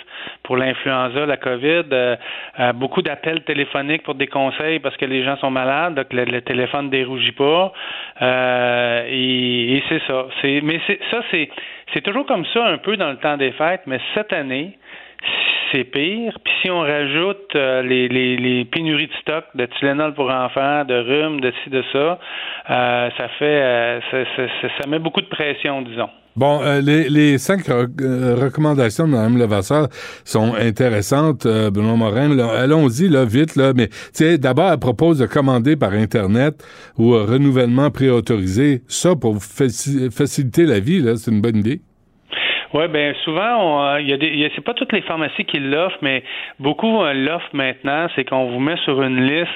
pour 0.43 0.57
l'influenza, 0.57 1.27
la 1.27 1.37
COVID. 1.37 1.85
Euh, 1.93 2.17
euh, 2.59 2.73
beaucoup 2.73 3.03
d'appels 3.03 3.43
téléphoniques 3.45 4.03
pour 4.03 4.15
des 4.15 4.27
conseils 4.27 4.81
parce 4.81 4.97
que 4.97 5.05
les 5.05 5.25
gens 5.25 5.37
sont 5.39 5.51
malades, 5.51 5.95
donc 5.95 6.13
le, 6.13 6.25
le 6.25 6.41
téléphone 6.43 6.87
ne 6.87 6.91
dérougit 6.91 7.33
pas. 7.33 7.73
Euh, 8.23 9.05
et, 9.09 9.77
et 9.77 9.83
c'est 9.89 10.03
ça. 10.07 10.27
C'est, 10.41 10.61
mais 10.63 10.81
c'est, 10.87 10.99
ça, 11.11 11.23
c'est, 11.31 11.49
c'est 11.93 12.03
toujours 12.03 12.27
comme 12.27 12.45
ça 12.47 12.65
un 12.67 12.79
peu 12.79 12.97
dans 12.97 13.11
le 13.11 13.17
temps 13.17 13.37
des 13.37 13.53
fêtes, 13.53 13.83
mais 13.87 14.01
cette 14.15 14.33
année, 14.33 14.79
c'est 15.71 15.85
pire. 15.85 16.39
Puis 16.45 16.53
si 16.63 16.71
on 16.71 16.81
rajoute 16.81 17.55
euh, 17.55 17.83
les, 17.83 18.09
les, 18.09 18.65
pénuries 18.65 19.07
de 19.07 19.15
stock 19.21 19.45
de 19.55 19.67
Tylenol 19.67 20.15
pour 20.15 20.31
enfants, 20.31 20.85
de 20.85 20.95
rhume, 20.95 21.41
de 21.41 21.53
ci, 21.63 21.71
de 21.71 21.83
ça, 21.93 22.19
euh, 22.71 23.11
ça 23.17 23.29
fait 23.39 23.45
euh, 23.45 24.01
ça, 24.11 24.25
ça, 24.37 24.43
ça, 24.63 24.69
ça 24.81 24.87
met 24.89 24.99
beaucoup 24.99 25.21
de 25.21 25.27
pression, 25.27 25.83
disons. 25.83 26.11
Bon, 26.37 26.61
euh, 26.63 26.81
les, 26.81 27.09
les 27.09 27.39
cinq 27.39 27.69
euh, 27.69 28.37
recommandations 28.41 29.07
de 29.07 29.13
Mme 29.13 29.37
Levasseur 29.37 29.89
sont 30.25 30.55
intéressantes, 30.55 31.45
euh, 31.45 31.71
Benoît 31.71 31.97
Morin. 31.97 32.39
Allons-y, 32.39 33.09
là, 33.09 33.25
vite, 33.25 33.57
là. 33.57 33.73
Mais, 33.75 33.89
tu 33.89 33.95
sais, 34.13 34.39
d'abord, 34.39 34.71
elle 34.73 34.79
propose 34.79 35.19
de 35.19 35.27
commander 35.27 35.77
par 35.77 35.93
Internet 35.93 36.65
ou 36.97 37.15
euh, 37.15 37.25
renouvellement 37.25 37.91
préautorisé. 37.91 38.83
Ça, 38.87 39.17
pour 39.17 39.37
faci- 39.39 40.11
faciliter 40.11 40.67
la 40.67 40.79
vie, 40.81 41.01
là, 41.01 41.17
c'est 41.17 41.31
une 41.33 41.41
bonne 41.41 41.57
idée. 41.57 41.83
Oui, 42.73 42.87
ben 42.87 43.15
souvent, 43.25 43.85
euh, 43.95 44.01
il 44.01 44.09
y 44.09 44.13
a 44.13 44.17
des, 44.17 44.49
c'est 44.55 44.61
pas 44.65 44.75
toutes 44.75 44.93
les 44.93 45.01
pharmacies 45.03 45.45
qui 45.45 45.59
l'offrent, 45.59 45.99
mais 46.03 46.23
beaucoup 46.61 47.03
euh, 47.03 47.13
l'offrent 47.15 47.51
maintenant. 47.53 48.07
C'est 48.15 48.25
qu'on 48.25 48.45
vous 48.47 48.61
met 48.61 48.77
sur 48.85 49.03
une 49.03 49.27
liste 49.27 49.51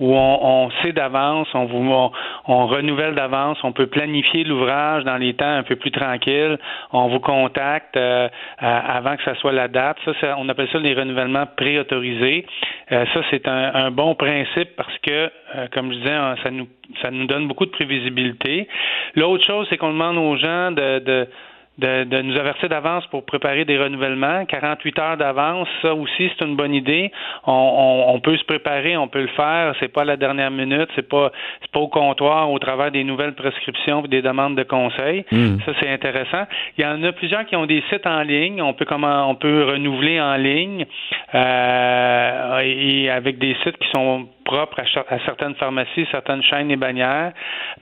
où 0.00 0.14
on, 0.14 0.38
on 0.66 0.70
sait 0.82 0.92
d'avance, 0.92 1.48
on 1.54 1.64
vous, 1.64 2.10
on, 2.46 2.66
renouvelle 2.66 3.14
d'avance, 3.14 3.56
on 3.64 3.72
peut 3.72 3.86
planifier 3.86 4.44
l'ouvrage 4.44 5.04
dans 5.04 5.16
les 5.16 5.32
temps 5.32 5.48
un 5.48 5.62
peu 5.62 5.76
plus 5.76 5.90
tranquilles. 5.90 6.58
On 6.92 7.08
vous 7.08 7.20
contacte 7.20 7.96
euh, 7.96 8.28
avant 8.58 9.16
que 9.16 9.22
ça 9.22 9.34
soit 9.36 9.52
la 9.52 9.68
date. 9.68 9.96
Ça, 10.04 10.12
ça- 10.20 10.34
on 10.38 10.46
appelle 10.50 10.68
ça 10.70 10.78
les 10.78 10.92
renouvellements 10.92 11.46
préautorisés. 11.56 12.44
Euh, 12.92 13.06
ça, 13.14 13.20
c'est 13.30 13.48
un, 13.48 13.74
un 13.74 13.90
bon 13.90 14.14
principe 14.14 14.76
parce 14.76 14.96
que, 14.98 15.10
euh, 15.10 15.30
comme 15.72 15.90
je 15.90 15.98
disais, 16.00 16.12
hein, 16.12 16.34
ça 16.42 16.50
nous, 16.50 16.68
ça 17.00 17.10
nous 17.10 17.26
donne 17.26 17.48
beaucoup 17.48 17.64
de 17.64 17.70
prévisibilité. 17.70 18.68
L'autre 19.14 19.44
chose, 19.46 19.66
c'est 19.70 19.78
qu'on 19.78 19.92
demande 19.92 20.18
aux 20.18 20.36
gens 20.36 20.70
de, 20.70 20.98
de 20.98 21.28
de, 21.78 22.04
de 22.04 22.22
nous 22.22 22.36
avertir 22.36 22.68
d'avance 22.68 23.06
pour 23.06 23.24
préparer 23.24 23.64
des 23.64 23.78
renouvellements. 23.78 24.44
48 24.46 24.98
heures 24.98 25.16
d'avance, 25.16 25.68
ça 25.82 25.94
aussi, 25.94 26.30
c'est 26.36 26.44
une 26.44 26.56
bonne 26.56 26.74
idée. 26.74 27.12
On, 27.46 27.52
on, 27.52 28.14
on 28.14 28.20
peut 28.20 28.36
se 28.36 28.44
préparer, 28.44 28.96
on 28.96 29.08
peut 29.08 29.22
le 29.22 29.28
faire. 29.28 29.74
C'est 29.80 29.88
pas 29.88 30.02
à 30.02 30.04
la 30.04 30.16
dernière 30.16 30.50
minute, 30.50 30.88
c'est 30.94 31.08
pas 31.08 31.30
c'est 31.62 31.70
pas 31.70 31.80
au 31.80 31.88
comptoir 31.88 32.50
au 32.50 32.58
travers 32.58 32.90
des 32.90 33.04
nouvelles 33.04 33.34
prescriptions 33.34 34.04
et 34.04 34.08
des 34.08 34.22
demandes 34.22 34.56
de 34.56 34.64
conseils. 34.64 35.24
Ça, 35.64 35.72
c'est 35.80 35.88
intéressant. 35.88 36.44
Il 36.76 36.84
y 36.84 36.86
en 36.86 37.02
a 37.02 37.12
plusieurs 37.12 37.46
qui 37.46 37.56
ont 37.56 37.66
des 37.66 37.82
sites 37.90 38.06
en 38.06 38.22
ligne. 38.22 38.60
On 38.62 38.72
peut 38.74 38.84
comment 38.84 39.30
on 39.30 39.34
peut 39.34 39.64
renouveler 39.64 40.20
en 40.20 40.34
ligne 40.34 40.86
euh, 41.34 42.60
et 42.62 43.10
avec 43.10 43.38
des 43.38 43.56
sites 43.62 43.78
qui 43.78 43.88
sont 43.94 44.28
propres 44.48 44.80
à, 44.80 45.14
à 45.14 45.18
certaines 45.26 45.54
pharmacies, 45.56 46.06
certaines 46.10 46.42
chaînes 46.42 46.70
et 46.70 46.76
bannières, 46.76 47.32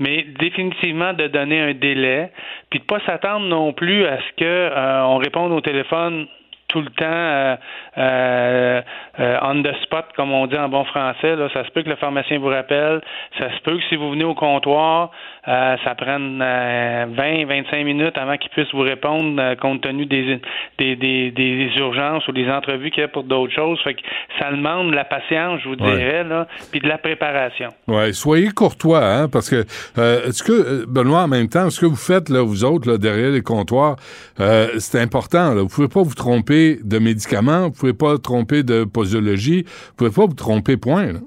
mais 0.00 0.26
définitivement 0.38 1.12
de 1.12 1.28
donner 1.28 1.60
un 1.60 1.74
délai, 1.74 2.30
puis 2.70 2.80
de 2.80 2.84
pas 2.84 3.00
s'attendre 3.06 3.46
non 3.46 3.72
plus 3.72 4.04
à 4.04 4.18
ce 4.18 4.32
que 4.36 4.44
euh, 4.44 5.04
on 5.04 5.16
réponde 5.18 5.52
au 5.52 5.60
téléphone 5.60 6.26
tout 6.68 6.80
le 6.80 6.90
temps 6.90 7.04
euh, 7.06 7.56
euh, 7.98 9.38
on 9.42 9.62
the 9.62 9.72
spot, 9.84 10.06
comme 10.16 10.32
on 10.32 10.46
dit 10.46 10.58
en 10.58 10.68
bon 10.68 10.84
français. 10.84 11.36
Ça 11.54 11.64
se 11.64 11.70
peut 11.70 11.82
que 11.82 11.88
le 11.88 11.96
pharmacien 11.96 12.38
vous 12.38 12.48
rappelle. 12.48 13.00
Ça 13.38 13.50
se 13.56 13.60
peut 13.62 13.76
que 13.76 13.84
si 13.84 13.96
vous 13.96 14.10
venez 14.10 14.24
au 14.24 14.34
comptoir, 14.34 15.10
euh, 15.48 15.76
ça 15.84 15.94
prenne 15.94 16.38
20-25 16.40 17.84
minutes 17.84 18.16
avant 18.18 18.36
qu'il 18.36 18.50
puisse 18.50 18.68
vous 18.72 18.80
répondre 18.80 19.40
euh, 19.40 19.54
compte 19.56 19.82
tenu 19.82 20.06
des, 20.06 20.40
des, 20.78 20.96
des, 20.96 21.30
des 21.30 21.70
urgences 21.76 22.26
ou 22.28 22.32
des 22.32 22.48
entrevues 22.50 22.90
qu'il 22.90 23.00
y 23.02 23.04
a 23.04 23.08
pour 23.08 23.24
d'autres 23.24 23.54
choses. 23.54 23.78
Fait 23.84 23.94
que 23.94 24.00
ça 24.38 24.50
demande 24.50 24.90
de 24.90 24.96
la 24.96 25.04
patience, 25.04 25.60
je 25.62 25.68
vous 25.68 25.76
Ouais. 25.76 25.96
dirais, 25.96 26.24
là, 26.24 26.46
puis 26.70 26.80
de 26.80 26.88
la 26.88 26.98
préparation. 26.98 27.68
Ouais, 27.86 28.12
soyez 28.12 28.48
courtois, 28.50 29.04
hein, 29.04 29.28
parce 29.28 29.50
que 29.50 29.64
euh, 29.98 30.26
est-ce 30.28 30.42
que 30.42 30.52
euh, 30.52 30.84
Benoît, 30.88 31.22
en 31.22 31.28
même 31.28 31.48
temps, 31.48 31.68
ce 31.70 31.80
que 31.80 31.86
vous 31.86 31.96
faites 31.96 32.28
là, 32.28 32.42
vous 32.42 32.64
autres 32.64 32.90
là, 32.90 32.98
derrière 32.98 33.30
les 33.30 33.42
comptoirs, 33.42 33.96
euh, 34.40 34.68
c'est 34.78 35.00
important. 35.00 35.54
Là. 35.54 35.62
Vous 35.62 35.68
pouvez 35.68 35.88
pas 35.88 36.02
vous 36.02 36.14
tromper 36.14 36.78
de 36.82 36.98
médicaments, 36.98 37.64
vous 37.68 37.72
pouvez 37.78 37.92
pas 37.94 38.18
tromper 38.18 38.62
de 38.62 38.84
posologie, 38.84 39.62
vous 39.64 39.94
pouvez 39.96 40.10
pas 40.10 40.26
vous 40.26 40.34
tromper 40.34 40.76
point. 40.76 41.12
Là. 41.12 41.18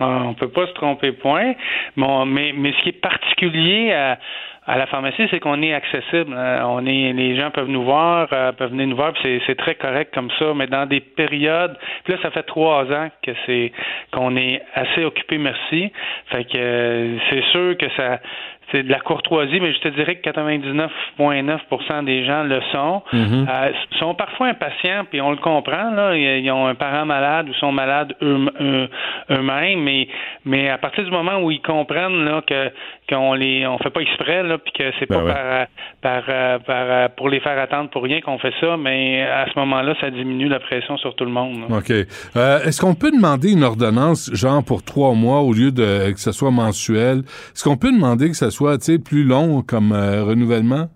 Ah, 0.00 0.22
On 0.24 0.34
peut 0.34 0.48
pas 0.48 0.66
se 0.66 0.72
tromper, 0.72 1.12
point. 1.12 1.54
Bon, 1.96 2.26
mais, 2.26 2.52
mais 2.56 2.72
ce 2.72 2.82
qui 2.82 2.88
est 2.90 3.00
particulier 3.00 3.92
à, 3.92 4.18
à 4.66 4.78
la 4.78 4.86
pharmacie, 4.86 5.26
c'est 5.30 5.40
qu'on 5.40 5.60
est 5.62 5.74
accessible. 5.74 6.34
Euh, 6.34 6.62
on 6.64 6.86
est, 6.86 7.12
les 7.12 7.36
gens 7.36 7.50
peuvent 7.50 7.68
nous 7.68 7.84
voir, 7.84 8.28
euh, 8.32 8.52
peuvent 8.52 8.70
venir 8.70 8.86
nous 8.86 8.96
voir, 8.96 9.12
puis 9.12 9.22
c'est, 9.22 9.42
c'est 9.46 9.54
très 9.56 9.74
correct 9.74 10.12
comme 10.14 10.30
ça. 10.38 10.54
Mais 10.54 10.66
dans 10.66 10.86
des 10.86 11.00
périodes, 11.00 11.76
puis 12.04 12.14
là, 12.14 12.18
ça 12.22 12.30
fait 12.30 12.44
trois 12.44 12.84
ans 12.90 13.08
que 13.22 13.32
c'est 13.44 13.72
qu'on 14.12 14.36
est 14.36 14.62
assez 14.74 15.04
occupé, 15.04 15.36
merci. 15.38 15.92
Fait 16.26 16.44
que 16.44 16.56
euh, 16.56 17.18
c'est 17.28 17.44
sûr 17.52 17.76
que 17.76 17.86
ça, 17.96 18.20
c'est 18.72 18.82
de 18.82 18.90
la 18.90 19.00
courtoisie, 19.00 19.60
mais 19.60 19.72
je 19.72 19.78
te 19.80 19.88
dirais 19.88 20.16
que 20.16 20.22
99,9% 21.18 22.04
des 22.04 22.24
gens 22.24 22.42
le 22.42 22.60
sont. 22.72 23.02
Mhm. 23.12 23.46
Euh, 23.48 23.70
sont 23.98 24.14
parfois 24.14 24.48
impatients, 24.48 25.04
puis 25.10 25.20
on 25.20 25.30
le 25.30 25.36
comprend. 25.36 25.90
Là, 25.90 26.16
ils 26.16 26.50
ont 26.50 26.66
un 26.66 26.74
parent 26.74 27.04
malade 27.06 27.48
ou 27.48 27.54
sont 27.54 27.72
malades 27.72 28.14
eux- 28.22 28.46
eux- 28.60 28.88
eux-mêmes, 29.30 29.80
mais 29.82 30.08
mais 30.44 30.68
à 30.68 30.78
partir 30.78 31.04
du 31.04 31.10
moment 31.10 31.38
où 31.40 31.50
ils 31.50 31.60
comprennent 31.62 32.24
là 32.24 32.42
que 32.46 32.70
qu'on 33.08 33.34
les 33.34 33.66
on 33.66 33.78
fait 33.78 33.90
pas 33.90 34.00
exprès 34.00 34.42
là, 34.42 34.58
puis 34.58 34.72
que 34.72 34.84
c'est 34.98 35.08
Ben 35.08 35.18
pas 35.20 35.24
ouais. 35.24 35.32
par, 36.00 36.22
par, 36.22 36.22
euh, 36.28 36.58
par 36.60 36.76
euh, 36.88 37.08
pour 37.16 37.28
les 37.28 37.40
faire 37.40 37.58
attendre 37.58 37.90
pour 37.90 38.02
rien 38.02 38.20
qu'on 38.20 38.38
fait 38.38 38.52
ça, 38.60 38.76
mais 38.76 39.22
à 39.22 39.46
ce 39.52 39.58
moment-là, 39.58 39.94
ça 40.00 40.10
diminue 40.10 40.48
la 40.48 40.60
pression 40.60 40.96
sur 40.96 41.14
tout 41.14 41.24
le 41.24 41.30
monde. 41.30 41.60
là. 41.68 41.76
OK. 41.78 41.90
Euh, 41.90 42.58
Est-ce 42.64 42.80
qu'on 42.80 42.94
peut 42.94 43.10
demander 43.10 43.52
une 43.52 43.62
ordonnance, 43.64 44.30
genre 44.34 44.62
pour 44.64 44.82
trois 44.82 45.12
mois, 45.14 45.40
au 45.40 45.52
lieu 45.52 45.70
de 45.70 46.12
que 46.12 46.18
ce 46.20 46.32
soit 46.32 46.50
mensuel? 46.50 47.18
Est-ce 47.54 47.64
qu'on 47.64 47.76
peut 47.76 47.92
demander 47.92 48.28
que 48.30 48.36
ça 48.36 48.50
soit, 48.54 48.78
tu 48.78 48.98
plus 49.00 49.24
long 49.24 49.62
comme 49.62 49.92
euh, 49.92 50.22
renouvellement? 50.24 50.88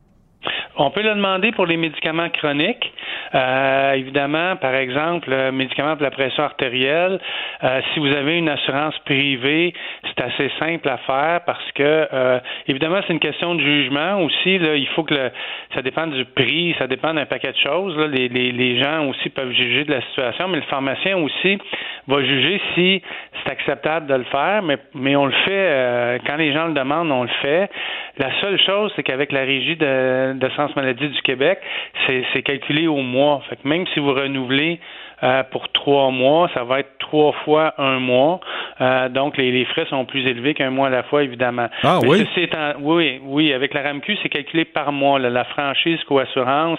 On 0.77 0.91
peut 0.91 1.03
le 1.03 1.15
demander 1.15 1.51
pour 1.53 1.67
les 1.67 1.77
médicaments 1.77 2.29
chroniques. 2.29 2.93
Euh, 3.35 3.93
évidemment, 3.95 4.57
par 4.57 4.75
exemple, 4.75 5.29
le 5.29 5.51
médicament 5.51 5.97
pour 5.97 6.05
la 6.05 6.13
pression 6.13 6.45
artérielle, 6.45 7.19
euh, 7.65 7.81
si 7.93 8.01
vous 8.01 8.15
avez 8.15 8.39
une 8.39 8.49
assurance 8.49 8.97
privée, 9.01 9.75
c'est 10.05 10.23
assez 10.23 10.51
simple 10.59 10.89
à 10.89 10.99
faire 10.99 11.41
parce 11.45 11.73
que, 11.73 12.09
euh, 12.13 12.39
évidemment, 12.69 13.01
c'est 13.07 13.13
une 13.13 13.19
question 13.19 13.57
de 13.57 13.61
jugement 13.61 14.23
aussi. 14.23 14.59
Là, 14.59 14.77
il 14.77 14.87
faut 14.89 15.03
que 15.03 15.31
ça 15.75 15.83
dépend 15.83 16.07
du 16.07 16.25
prix, 16.25 16.75
ça 16.79 16.87
dépend 16.87 17.13
d'un 17.13 17.27
paquet 17.27 17.53
de 17.53 17.59
choses. 17.59 17.97
Les, 17.99 18.79
gens 18.79 19.07
aussi 19.07 19.31
peuvent 19.31 19.53
juger 19.53 19.85
de 19.85 19.93
la 19.93 20.03
situation, 20.03 20.47
mais 20.47 20.57
le 20.57 20.63
pharmacien 20.63 21.17
aussi 21.17 21.59
va 22.07 22.23
juger 22.23 22.61
si 22.75 23.03
c'est 23.43 23.51
acceptable 23.51 24.07
de 24.07 24.15
le 24.15 24.25
faire, 24.25 24.63
mais, 24.63 24.77
mais 24.95 25.17
on 25.17 25.27
le 25.27 25.33
fait, 25.45 26.21
quand 26.27 26.37
les 26.37 26.53
gens 26.53 26.67
le 26.67 26.75
demandent, 26.75 27.11
on 27.11 27.23
le 27.23 27.31
fait. 27.43 27.69
La 28.19 28.31
seule 28.41 28.61
chose, 28.61 28.93
c'est 28.95 29.03
qu'avec 29.03 29.33
la 29.33 29.41
régie 29.41 29.77
de, 29.77 30.28
de 30.35 30.49
Sens 30.51 30.75
Maladie 30.77 31.09
du 31.09 31.23
Québec, 31.23 31.59
c'est 32.07 32.43
calculé 32.43 32.87
au 32.87 33.03
mois. 33.03 33.43
Fait 33.49 33.57
que 33.57 33.67
même 33.69 33.87
si 33.95 34.01
vous 34.01 34.13
renouvelez 34.13 34.81
euh, 35.23 35.43
pour 35.51 35.69
trois 35.71 36.11
mois, 36.11 36.49
ça 36.55 36.63
va 36.63 36.81
être 36.81 36.97
trois 36.99 37.33
fois 37.45 37.75
un 37.79 37.99
mois. 37.99 38.39
Euh, 38.81 39.09
donc, 39.09 39.37
les, 39.37 39.51
les 39.51 39.65
frais 39.65 39.87
sont 39.91 40.05
plus 40.05 40.25
élevés 40.27 40.55
qu'un 40.55 40.71
mois 40.71 40.87
à 40.87 40.91
la 40.91 41.03
fois, 41.03 41.25
évidemment. 41.25 41.67
Ah 41.83 41.99
Mais 42.03 42.09
oui? 42.09 42.27
oui, 42.81 43.21
oui, 43.25 43.53
avec 43.53 43.75
la 43.75 43.83
RAMQ, 43.83 44.17
c'est 44.23 44.29
calculé 44.29 44.65
par 44.65 44.93
mois. 44.93 45.19
là. 45.19 45.29
la 45.31 45.45
franchise 45.45 45.99
co-assurance, 46.05 46.79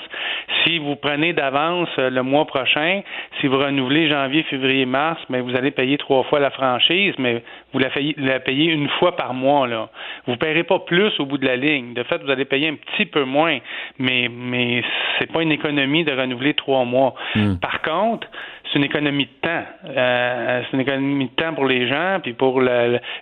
si 0.63 0.79
vous 0.79 0.95
prenez 0.95 1.33
d'avance 1.33 1.89
euh, 1.97 2.09
le 2.09 2.23
mois 2.23 2.45
prochain, 2.45 3.01
si 3.41 3.47
vous 3.47 3.57
renouvelez 3.57 4.07
janvier, 4.09 4.43
février, 4.43 4.85
mars, 4.85 5.19
mais 5.29 5.41
vous 5.41 5.55
allez 5.55 5.71
payer 5.71 5.97
trois 5.97 6.23
fois 6.23 6.39
la 6.39 6.51
franchise, 6.51 7.15
mais 7.17 7.43
vous 7.73 7.79
la, 7.79 7.89
payez- 7.89 8.15
la 8.17 8.39
payez 8.39 8.71
une 8.71 8.89
fois 8.89 9.15
par 9.15 9.33
mois. 9.33 9.67
Là. 9.67 9.89
Vous 10.25 10.33
ne 10.33 10.37
paierez 10.37 10.63
pas 10.63 10.79
plus 10.79 11.11
au 11.19 11.25
bout 11.25 11.37
de 11.37 11.45
la 11.45 11.55
ligne. 11.55 11.93
De 11.93 12.03
fait, 12.03 12.21
vous 12.23 12.29
allez 12.31 12.45
payer 12.45 12.67
un 12.69 12.75
petit 12.75 13.05
peu 13.05 13.23
moins, 13.23 13.59
mais, 13.99 14.29
mais 14.31 14.83
c'est 15.17 15.31
pas 15.31 15.41
une 15.43 15.51
économie 15.51 16.03
de 16.03 16.11
renouveler 16.11 16.53
trois 16.53 16.83
mois. 16.85 17.13
Par 17.61 17.81
contre, 17.81 18.27
c'est 18.71 18.79
une 18.79 18.85
économie 18.85 19.25
de 19.25 19.47
temps. 19.47 19.63
Euh, 19.85 20.61
c'est 20.63 20.75
une 20.75 20.81
économie 20.81 21.25
de 21.25 21.43
temps 21.43 21.53
pour 21.53 21.65
les 21.65 21.87
gens, 21.87 22.19
puis 22.21 22.33
pour 22.33 22.61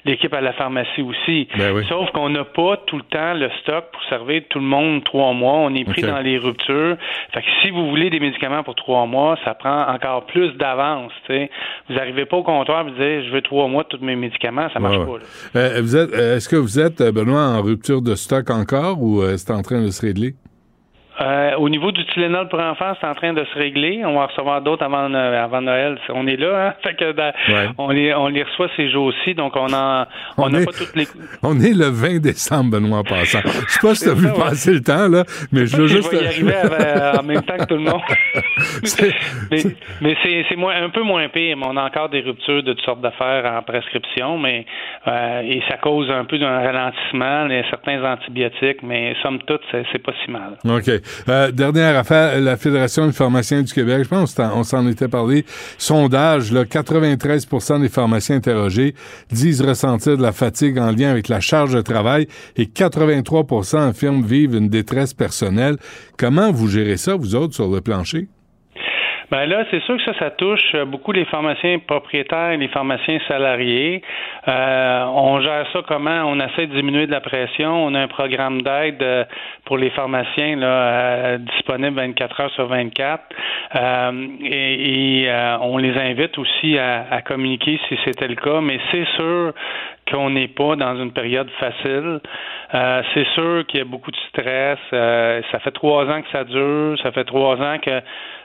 l'équipe 0.06 0.34
à 0.34 0.42
la 0.42 0.54
pharmacie 0.54 1.02
aussi. 1.02 1.48
Ben 1.58 1.74
oui. 1.74 1.86
Sauf 1.88 2.10
qu'on 2.12 2.30
n'a 2.30 2.44
pas 2.44 2.78
tout 2.86 2.98
le 2.98 3.04
temps 3.04 3.34
le 3.34 3.50
stock 3.62 3.86
pour 3.92 4.04
servir 4.10 4.44
tout 4.50 4.60
le 4.60 4.66
monde 4.66 5.04
trois 5.04 5.34
mois. 5.34 5.54
On 5.54 5.74
est 5.74 5.86
pris 5.86 6.02
dans 6.02 6.20
les 6.20 6.38
ruptures. 6.38 6.98
Fait 7.34 7.42
que 7.42 7.48
si 7.62 7.70
vous 7.72 7.90
voulez 7.90 8.10
des 8.10 8.20
médicaments 8.20 8.64
pour 8.64 8.76
trois 8.76 9.06
mois, 9.06 9.38
ça 9.46 9.54
prend 9.54 9.88
encore 9.88 10.26
plus 10.26 10.52
d'avance. 10.58 11.12
Vous 11.30 11.96
n'arrivez 11.96 12.26
pas 12.26 12.38
au 12.38 12.44
comptoir 12.44 12.82
et 12.82 12.84
vous 12.84 12.90
dites 12.92 13.28
je 13.28 13.32
veux 13.32 13.42
trois 13.42 13.68
mois 13.68 13.84
de 13.84 13.90
tous 13.90 14.04
mes 14.04 14.16
médicaments, 14.16 14.68
ça 14.74 14.80
marche 14.80 14.98
pas. 14.98 15.60
Euh, 15.60 15.82
vous 15.82 15.96
êtes, 15.96 16.14
euh, 16.14 16.38
Est-ce 16.38 16.50
que 16.50 16.56
vous 16.56 16.80
êtes, 16.80 17.02
euh, 17.02 17.12
Benoît, 17.12 17.42
en 17.42 17.62
rupture 17.62 18.02
de 18.02 18.16
stock 18.16 18.50
encore 18.50 19.02
ou 19.02 19.22
euh, 19.22 19.38
c'est 19.38 19.52
en 19.52 19.62
train 19.62 19.82
de 19.82 19.90
se 19.90 20.06
régler? 20.06 20.36
Euh, 21.20 21.56
au 21.58 21.68
niveau 21.70 21.92
du 21.92 22.06
Tylenol 22.08 22.48
pour 22.48 22.60
enfants, 22.60 22.94
c'est 23.02 23.08
en 23.08 23.16
train 23.16 23.34
de 23.34 23.44
se 23.44 23.58
régler. 23.58 24.04
On 24.06 24.14
va 24.14 24.28
recevoir 24.28 24.62
d'autres 24.62 24.84
avant, 24.84 25.12
euh, 25.14 25.44
avant 25.44 25.62
Noël. 25.62 25.98
On 26.10 26.28
est 26.28 26.36
là, 26.38 26.68
hein? 26.68 26.74
Fait 26.84 26.96
que 26.96 27.12
dans- 27.12 27.32
Ouais. 27.50 27.68
on, 27.78 27.90
les, 27.90 28.14
on 28.14 28.28
les 28.28 28.44
reçoit 28.44 28.68
ces 28.76 28.90
jours-ci, 28.92 29.34
donc 29.34 29.56
on 29.56 29.74
en, 29.74 30.06
on 30.38 30.44
On 30.44 30.50
n'a 30.50 30.62
est- 30.62 30.66
pas 30.66 30.72
toutes 30.74 30.96
les. 30.96 31.08
On 31.44 31.60
est 31.60 31.74
le 31.74 31.88
20 31.88 32.20
décembre, 32.22 32.72
Benoît, 32.72 33.00
en 33.00 33.04
passant. 33.04 33.40
Je 33.44 33.50
sais 33.74 33.80
pas 33.82 33.96
si 33.96 34.04
tu 34.06 34.10
as 34.10 34.14
vu 34.14 34.28
ouais. 34.28 34.34
passer 34.38 34.74
le 34.74 34.82
temps, 34.82 35.08
là, 35.08 35.24
mais 35.52 35.66
je 35.66 35.78
veux 35.78 35.88
Je 35.88 35.96
juste... 35.98 36.12
vais 36.12 36.24
y 36.24 36.28
arriver 36.28 36.54
avant- 36.64 37.20
en 37.20 37.24
même 37.24 37.42
temps 37.44 37.58
que 37.58 37.66
tout 37.66 37.76
le 37.76 37.82
monde. 37.82 38.02
Mais 39.52 39.60
mais 40.02 40.16
c'est, 40.24 40.46
un 40.58 40.90
peu 40.90 41.02
moins 41.04 41.28
pire. 41.30 41.58
Mais 41.58 41.66
on 41.68 41.78
a 41.78 41.84
encore 41.84 42.10
des 42.10 42.22
ruptures 42.22 42.64
de 42.64 42.74
toutes 42.74 42.86
sortes 42.86 43.02
d'affaires 43.02 43.46
en 43.46 43.62
prescription, 43.64 44.38
mais 44.38 44.66
euh, 45.08 45.42
et 45.42 45.62
ça 45.70 45.78
cause 45.78 46.10
un 46.12 46.26
peu 46.26 46.38
d'un 46.38 46.60
ralentissement, 46.60 47.46
les, 47.46 47.64
certains 47.70 48.04
antibiotiques, 48.04 48.84
mais 48.84 49.16
somme 49.24 49.40
toute, 49.48 49.62
c'est, 49.72 49.84
c'est 49.92 50.00
pas 50.04 50.14
si 50.24 50.32
mal. 50.32 50.58
OK. 50.66 50.90
Euh, 51.30 51.52
dernière 51.52 51.98
affaire, 51.98 52.40
la 52.40 52.58
Fédération 52.58 53.06
des 53.06 53.14
pharmaciens 53.14 53.62
du 53.62 53.74
Québec, 53.74 54.04
je 54.04 54.10
pense 54.10 54.34
qu'on 54.34 54.64
s'en 54.64 54.88
était 54.88 55.08
parlé. 55.08 55.46
Sondage, 55.78 56.52
là, 56.52 56.64
93% 56.66 57.82
des 57.82 57.90
pharmaciens 57.90 58.38
interrogés 58.38 58.96
disent 59.32 59.62
ressentir 59.62 60.18
de 60.18 60.22
la 60.22 60.32
fatigue 60.32 60.78
en 60.78 60.92
lien 60.92 61.10
avec 61.10 61.28
la 61.28 61.40
charge 61.40 61.74
de 61.74 61.82
travail 61.82 62.28
et 62.56 62.66
83% 62.66 63.90
affirment 63.90 64.26
vivre 64.26 64.56
une 64.56 64.70
détresse 64.70 65.14
personnelle. 65.14 65.78
Comment 66.18 66.52
vous 66.52 66.68
gérez 66.68 66.98
ça, 66.98 67.16
vous 67.16 67.36
autres, 67.36 67.56
sur 67.56 67.70
le 67.70 67.82
plancher? 67.82 68.28
Ben 69.30 69.46
là, 69.46 69.66
c'est 69.70 69.82
sûr 69.84 69.98
que 69.98 70.04
ça, 70.04 70.14
ça 70.20 70.32
touche 70.32 70.74
euh, 70.74 70.86
beaucoup 70.86 71.12
les 71.12 71.26
pharmaciens 71.26 71.80
propriétaires 71.80 72.52
et 72.52 72.58
les 72.58 72.70
pharmaciens 72.70 73.20
salariés. 73.28 74.02
Euh, 74.48 75.04
on 75.06 75.42
gère 75.42 75.66
ça 75.74 75.82
comment? 75.86 76.24
On 76.26 76.40
essaie 76.40 76.68
de 76.68 76.74
diminuer 76.74 77.08
de 77.08 77.12
la 77.12 77.20
pression. 77.20 77.86
On 77.86 77.94
a 77.94 78.00
un 78.00 78.08
programme 78.08 78.62
d'aide 78.62 79.04
euh, 79.04 79.26
pour 79.66 79.78
les 79.78 79.90
pharmaciens 79.90 80.56
là, 80.56 80.68
euh, 80.68 81.38
disponible 81.40 81.98
24 81.98 82.40
heures 82.42 82.52
sur 82.52 82.68
24. 82.68 83.24
Euh, 83.76 84.28
et 84.44 84.78
et, 84.78 85.30
on 85.62 85.78
les 85.78 85.98
invite 85.98 86.38
aussi 86.38 86.78
à, 86.78 87.08
à 87.12 87.22
communiquer 87.22 87.80
si 87.90 87.98
c'était 88.06 88.28
le 88.28 88.36
cas. 88.36 88.62
Mais 88.62 88.80
c'est 88.92 89.06
sûr 89.16 89.54
qu'on 90.12 90.30
n'est 90.30 90.48
pas 90.48 90.76
dans 90.76 90.96
une 90.98 91.12
période 91.12 91.50
facile. 91.60 92.20
Euh, 92.74 93.02
c'est 93.14 93.28
sûr 93.34 93.66
qu'il 93.68 93.80
y 93.80 93.82
a 93.82 93.86
beaucoup 93.86 94.12
de 94.12 94.18
stress. 94.30 94.80
Euh, 94.94 95.42
ça 95.52 95.60
fait 95.60 95.72
trois 95.72 96.06
ans 96.06 96.22
que 96.22 96.30
ça 96.32 96.44
dure. 96.44 96.98
Ça 97.02 97.12
fait 97.12 97.26
trois 97.26 97.58
ans 97.62 97.78
que 97.80 98.02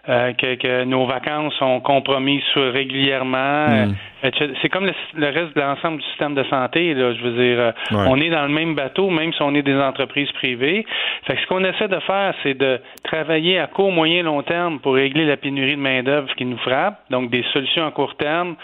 euh, 0.08 0.32
que, 0.32 0.56
que 0.56 0.84
nos 0.84 1.06
vacances 1.06 1.54
sont 1.54 1.80
compromises 1.80 2.42
régulièrement. 2.56 3.68
Mm. 3.68 3.94
Euh, 4.24 4.30
C'est 4.62 4.68
comme 4.68 4.86
le, 4.86 4.92
le 5.16 5.26
reste 5.26 5.54
de 5.56 5.60
l'ensemble 5.60 5.98
du 5.98 6.04
système 6.08 6.34
de 6.34 6.44
santé. 6.44 6.94
Là, 6.94 7.12
je 7.12 7.22
veux 7.22 7.32
dire, 7.32 7.58
euh, 7.60 7.72
Ouais. 7.90 8.06
on 8.08 8.16
est 8.20 8.30
dans 8.30 8.42
le 8.42 8.48
même 8.52 8.74
bateau, 8.74 9.10
même 9.10 9.32
si 9.32 9.42
on 9.42 9.54
est 9.54 9.62
des 9.62 9.74
entreprises 9.76 10.30
privées. 10.32 10.84
Fait 11.26 11.34
que 11.36 11.40
ce 11.42 11.46
qu'on 11.46 11.64
essaie 11.64 11.88
de 11.88 11.98
faire, 12.00 12.34
c'est 12.42 12.54
de 12.54 12.80
travailler 13.04 13.58
à 13.58 13.66
court, 13.66 13.90
moyen, 13.92 14.22
long 14.22 14.42
terme 14.42 14.78
pour 14.80 14.94
régler 14.94 15.24
la 15.24 15.36
pénurie 15.36 15.76
de 15.76 15.80
main 15.80 16.02
d'œuvre 16.02 16.32
qui 16.36 16.44
nous 16.44 16.58
frappe. 16.58 17.00
Donc 17.10 17.30
des 17.30 17.44
solutions 17.52 17.86
à 17.86 17.90
court 17.90 18.14
terme, 18.16 18.56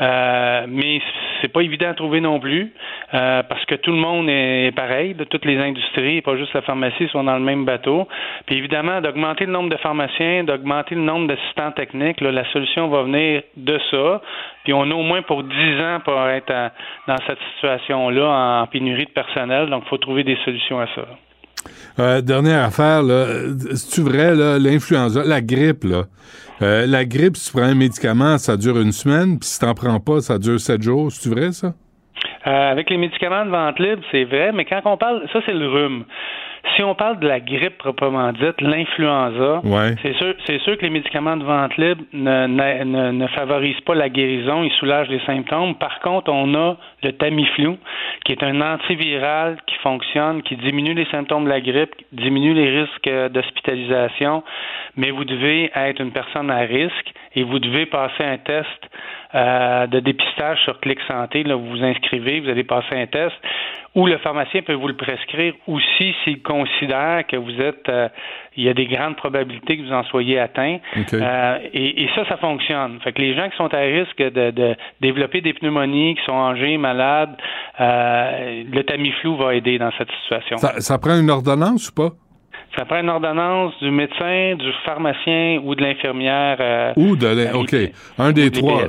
euh, 0.00 0.64
mais 0.68 1.00
c'est 1.40 1.52
pas 1.52 1.60
évident 1.62 1.90
à 1.90 1.94
trouver 1.94 2.20
non 2.20 2.40
plus 2.40 2.72
euh, 3.14 3.42
parce 3.42 3.64
que 3.66 3.74
tout 3.74 3.90
le 3.90 3.98
monde 3.98 4.28
est 4.28 4.74
pareil, 4.74 5.14
de 5.14 5.24
toutes 5.24 5.44
les 5.44 5.58
industries, 5.58 6.22
pas 6.22 6.36
juste 6.36 6.54
la 6.54 6.62
pharmacie, 6.62 7.08
sont 7.08 7.24
dans 7.24 7.34
le 7.34 7.44
même 7.44 7.64
bateau. 7.64 8.08
Puis 8.46 8.56
évidemment, 8.56 9.00
d'augmenter 9.00 9.46
le 9.46 9.52
nombre 9.52 9.68
de 9.70 9.76
pharmaciens, 9.76 10.44
d'augmenter 10.44 10.94
le 10.94 11.02
nombre 11.02 11.28
d'assistants 11.28 11.72
techniques, 11.72 12.20
là, 12.20 12.30
la 12.32 12.44
solution 12.52 12.88
va 12.88 13.02
venir 13.02 13.42
de 13.56 13.78
ça. 13.90 14.20
Puis 14.64 14.72
on 14.72 14.82
a 14.90 14.94
au 14.94 15.02
moins 15.02 15.22
pour 15.22 15.42
10 15.42 15.80
ans 15.80 15.98
pour 16.04 16.20
être 16.28 16.50
à- 16.50 16.72
dans 17.08 17.16
cette 17.26 17.38
situation-là 17.54 18.62
en 18.62 18.66
pénurie 18.66 19.06
de 19.06 19.10
personnel. 19.10 19.68
Donc, 19.70 19.82
il 19.86 19.88
faut 19.88 19.98
trouver 19.98 20.24
des 20.24 20.36
solutions 20.44 20.80
à 20.80 20.86
ça. 20.94 21.02
Euh, 22.00 22.20
dernière 22.20 22.64
affaire, 22.64 23.02
là, 23.02 23.26
c'est-tu 23.74 24.00
vrai, 24.02 24.34
là, 24.34 24.58
l'influenza, 24.58 25.22
la 25.24 25.40
grippe, 25.40 25.84
là? 25.84 26.02
Euh, 26.60 26.86
la 26.86 27.04
grippe, 27.04 27.36
si 27.36 27.50
tu 27.52 27.58
prends 27.58 27.66
un 27.68 27.74
médicament, 27.74 28.38
ça 28.38 28.56
dure 28.56 28.78
une 28.80 28.92
semaine, 28.92 29.38
puis 29.38 29.48
si 29.48 29.60
t'en 29.60 29.74
prends 29.74 30.00
pas, 30.00 30.20
ça 30.20 30.38
dure 30.38 30.58
sept 30.60 30.82
jours. 30.82 31.10
C'est-tu 31.12 31.34
vrai, 31.34 31.52
ça? 31.52 31.72
Euh, 32.46 32.70
avec 32.72 32.90
les 32.90 32.96
médicaments 32.96 33.44
de 33.44 33.50
vente 33.50 33.78
libre, 33.78 34.02
c'est 34.10 34.24
vrai, 34.24 34.50
mais 34.52 34.64
quand 34.64 34.80
on 34.84 34.96
parle, 34.96 35.22
ça 35.32 35.40
c'est 35.46 35.52
le 35.54 35.68
rhume. 35.68 36.04
Si 36.76 36.82
on 36.82 36.94
parle 36.94 37.18
de 37.18 37.26
la 37.28 37.40
grippe 37.40 37.76
proprement 37.78 38.32
dite, 38.32 38.60
l'influenza, 38.60 39.60
Ouais. 39.64 39.94
c'est 40.02 40.14
sûr, 40.14 40.34
c'est 40.46 40.58
sûr 40.60 40.76
que 40.78 40.82
les 40.82 40.90
médicaments 40.90 41.36
de 41.36 41.44
vente 41.44 41.76
libre 41.76 42.02
ne, 42.12 42.46
ne, 42.46 42.84
ne- 42.84 43.10
ne 43.10 43.26
favorisent 43.28 43.80
pas 43.82 43.94
la 43.94 44.08
guérison, 44.08 44.62
ils 44.62 44.72
soulagent 44.72 45.08
les 45.08 45.20
symptômes. 45.26 45.74
Par 45.74 45.98
contre, 46.00 46.30
on 46.32 46.54
a 46.54 46.76
le 47.02 47.12
Tamiflu, 47.12 47.76
qui 48.24 48.32
est 48.32 48.42
un 48.42 48.60
antiviral 48.60 49.58
qui 49.66 49.76
fonctionne, 49.76 50.42
qui 50.42 50.56
diminue 50.56 50.94
les 50.94 51.06
symptômes 51.06 51.44
de 51.44 51.48
la 51.48 51.60
grippe, 51.60 51.94
diminue 52.12 52.54
les 52.54 52.80
risques 52.80 53.08
euh, 53.08 53.28
d'hospitalisation, 53.28 54.42
mais 54.96 55.10
vous 55.10 55.24
devez 55.24 55.70
être 55.74 56.00
une 56.00 56.12
personne 56.12 56.50
à 56.50 56.60
risque 56.60 57.12
et 57.34 57.42
vous 57.42 57.58
devez 57.58 57.86
passer 57.86 58.24
un 58.24 58.38
test 58.38 58.68
euh, 59.34 59.86
de 59.86 60.00
dépistage 60.00 60.62
sur 60.64 60.78
Clic 60.80 60.98
Santé. 61.08 61.42
Là, 61.42 61.56
vous 61.56 61.66
vous 61.66 61.82
inscrivez, 61.82 62.40
vous 62.40 62.50
allez 62.50 62.64
passer 62.64 62.94
un 62.94 63.06
test, 63.06 63.34
ou 63.94 64.06
le 64.06 64.18
pharmacien 64.18 64.62
peut 64.62 64.74
vous 64.74 64.88
le 64.88 64.96
prescrire 64.96 65.54
aussi 65.66 66.14
s'il 66.22 66.42
considère 66.42 67.26
que 67.26 67.36
vous 67.36 67.60
êtes 67.60 67.88
euh, 67.88 68.08
il 68.56 68.64
y 68.64 68.68
a 68.68 68.74
des 68.74 68.86
grandes 68.86 69.16
probabilités 69.16 69.78
que 69.78 69.82
vous 69.82 69.92
en 69.92 70.04
soyez 70.04 70.38
atteint. 70.38 70.78
Euh, 71.22 71.58
et, 71.72 72.02
et 72.04 72.08
ça, 72.14 72.26
ça 72.28 72.36
fonctionne. 72.36 72.98
Fait 73.02 73.12
que 73.12 73.20
les 73.22 73.34
gens 73.34 73.48
qui 73.48 73.56
sont 73.56 73.72
à 73.72 73.78
risque 73.78 74.18
de, 74.18 74.50
de 74.50 74.74
développer 75.00 75.40
des 75.40 75.54
pneumonies, 75.54 76.14
qui 76.16 76.24
sont 76.24 76.38
âgés, 76.38 76.76
malades, 76.76 77.34
euh, 77.80 78.62
le 78.70 78.82
Tamiflu 78.84 79.36
va 79.36 79.54
aider 79.54 79.78
dans 79.78 79.90
cette 79.98 80.10
situation. 80.22 80.56
Ça, 80.58 80.80
ça 80.80 80.98
prend 80.98 81.18
une 81.18 81.30
ordonnance 81.30 81.88
ou 81.88 81.94
pas? 81.94 82.10
Ça 82.78 82.84
prend 82.86 83.00
une 83.00 83.10
ordonnance 83.10 83.74
du 83.82 83.90
médecin, 83.90 84.54
du 84.58 84.70
pharmacien 84.84 85.60
ou 85.62 85.74
de 85.74 85.82
l'infirmière. 85.82 86.56
euh, 86.60 86.92
Ou 86.96 87.16
de 87.16 87.26
l'in- 87.26 87.52
à 87.52 87.56
OK. 87.58 87.74
Un 88.18 88.32
des 88.32 88.50
trois. 88.50 88.84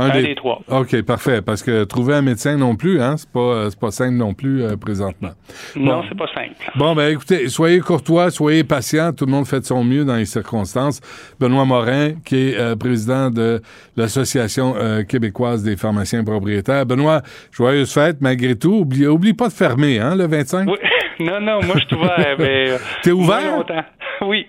Un 0.00 0.10
des 0.10 0.34
trois. 0.36 0.60
OK, 0.68 1.02
parfait. 1.02 1.42
Parce 1.42 1.62
que 1.62 1.82
trouver 1.84 2.14
un 2.14 2.22
médecin 2.22 2.56
non 2.56 2.76
plus, 2.76 3.00
hein, 3.02 3.16
c'est 3.16 3.28
pas, 3.30 3.40
euh, 3.40 3.70
c'est 3.70 3.80
pas 3.80 3.90
simple 3.90 4.14
non 4.14 4.32
plus 4.32 4.62
euh, 4.62 4.76
présentement. 4.76 5.30
Non, 5.74 5.96
Bon. 6.00 6.04
c'est 6.08 6.16
pas 6.16 6.28
simple. 6.34 6.54
Bon, 6.76 6.94
ben 6.94 7.12
écoutez, 7.12 7.48
soyez 7.48 7.80
courtois, 7.80 8.30
soyez 8.30 8.62
patient. 8.64 9.12
Tout 9.12 9.26
le 9.26 9.32
monde 9.32 9.46
fait 9.46 9.58
de 9.60 9.64
son 9.64 9.82
mieux 9.82 10.04
dans 10.04 10.14
les 10.16 10.24
circonstances. 10.24 11.00
Benoît 11.40 11.64
Morin, 11.64 12.12
qui 12.24 12.50
est 12.50 12.56
euh, 12.58 12.76
président 12.76 13.30
de 13.30 13.60
l'Association 13.96 14.74
euh, 14.76 15.02
québécoise 15.02 15.62
des 15.64 15.76
pharmaciens 15.76 16.22
propriétaires. 16.22 16.86
Benoît, 16.86 17.22
joyeuse 17.50 17.92
fête 17.92 18.18
malgré 18.20 18.56
tout. 18.56 18.72
Oublie, 18.82 19.06
oublie 19.06 19.34
pas 19.34 19.48
de 19.48 19.52
fermer, 19.52 19.98
hein, 19.98 20.14
le 20.14 20.26
25? 20.26 20.68
Oui. 20.68 20.76
Non, 21.20 21.40
non, 21.40 21.58
moi, 21.66 21.74
je 21.80 21.84
suis 21.86 21.96
ouvert. 21.96 22.36
mais, 22.38 22.70
euh, 22.70 22.78
T'es 23.02 23.10
ouvert? 23.10 23.64
Oui. 24.22 24.46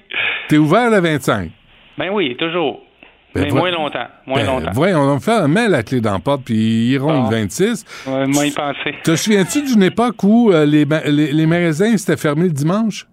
T'es 0.47 0.57
ouvert 0.57 0.91
le 0.91 0.99
25? 0.99 1.49
Ben 1.97 2.09
oui, 2.13 2.35
toujours. 2.37 2.81
Ben, 3.35 3.43
mais 3.45 3.51
moins 3.51 3.69
longtemps. 3.71 4.07
Moins 4.25 4.39
Ben, 4.41 4.45
longtemps. 4.47 4.71
voyons, 4.73 4.99
on 5.01 5.19
faire 5.19 5.47
met 5.47 5.67
la 5.67 5.83
clé 5.83 6.01
dans 6.01 6.13
la 6.13 6.19
porte, 6.19 6.41
puis 6.45 6.55
ils 6.55 6.91
iront 6.93 7.13
Bon. 7.23 7.29
le 7.29 7.35
26. 7.35 7.85
Ouais, 8.07 8.25
moi, 8.27 8.45
y 8.47 8.51
penser. 8.51 8.95
Te 9.03 9.15
souviens-tu 9.15 9.61
d'une 9.63 9.83
époque 9.83 10.23
où 10.23 10.51
euh, 10.51 10.65
les, 10.65 10.85
les, 11.05 11.31
les 11.31 11.45
magasins 11.45 11.93
étaient 11.93 12.17
fermés 12.17 12.45
le 12.45 12.53
dimanche? 12.53 13.05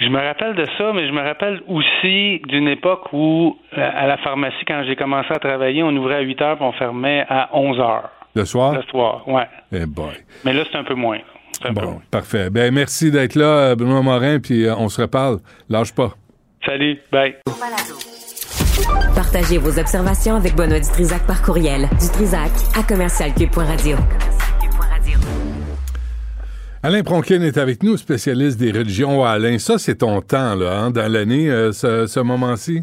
Je 0.00 0.08
me 0.08 0.18
rappelle 0.18 0.56
de 0.56 0.66
ça, 0.78 0.92
mais 0.92 1.06
je 1.06 1.12
me 1.12 1.20
rappelle 1.22 1.60
aussi 1.68 2.40
d'une 2.48 2.66
époque 2.66 3.12
où, 3.12 3.56
euh, 3.78 3.90
à 3.94 4.08
la 4.08 4.16
pharmacie, 4.18 4.64
quand 4.66 4.82
j'ai 4.84 4.96
commencé 4.96 5.28
à 5.32 5.38
travailler, 5.38 5.84
on 5.84 5.94
ouvrait 5.96 6.16
à 6.16 6.20
8 6.22 6.42
heures 6.42 6.56
puis 6.56 6.64
on 6.66 6.72
fermait 6.72 7.24
à 7.28 7.50
11 7.52 7.78
heures 7.78 8.10
Le 8.34 8.44
soir? 8.44 8.74
le 8.74 8.82
soir. 8.82 9.22
Ouais. 9.28 9.46
Eh 9.70 9.86
boy. 9.86 10.10
Mais 10.44 10.52
là, 10.54 10.64
c'est 10.70 10.76
un 10.76 10.82
peu 10.82 10.94
moins. 10.94 11.18
Peu 11.62 11.70
Bon, 11.70 11.82
moins. 11.82 12.02
parfait. 12.10 12.50
Ben 12.50 12.74
merci 12.74 13.12
d'être 13.12 13.36
là, 13.36 13.44
euh, 13.44 13.74
Benoît 13.76 14.02
Morin, 14.02 14.40
puis 14.40 14.66
euh, 14.66 14.74
on 14.76 14.88
se 14.88 15.00
reparle. 15.02 15.38
Lâche 15.68 15.94
pas. 15.94 16.10
Salut. 16.66 16.98
Bye. 17.12 17.36
Partagez 19.14 19.58
vos 19.58 19.78
observations 19.78 20.36
avec 20.36 20.54
Benoît 20.56 20.80
Dutrisac 20.80 21.26
par 21.26 21.42
courriel. 21.42 21.88
Dutrisac 22.00 22.50
à 22.78 22.82
commercialcube.radio. 22.82 23.96
Alain 26.82 27.02
Pronkin 27.02 27.40
est 27.42 27.58
avec 27.58 27.82
nous, 27.82 27.96
spécialiste 27.96 28.58
des 28.58 28.72
religions. 28.72 29.24
Alain, 29.24 29.58
ça, 29.58 29.78
c'est 29.78 29.96
ton 29.96 30.20
temps, 30.20 30.56
là, 30.56 30.80
hein, 30.80 30.90
dans 30.90 31.10
l'année, 31.10 31.48
euh, 31.48 31.72
ce 31.72 32.20
moment-ci? 32.20 32.82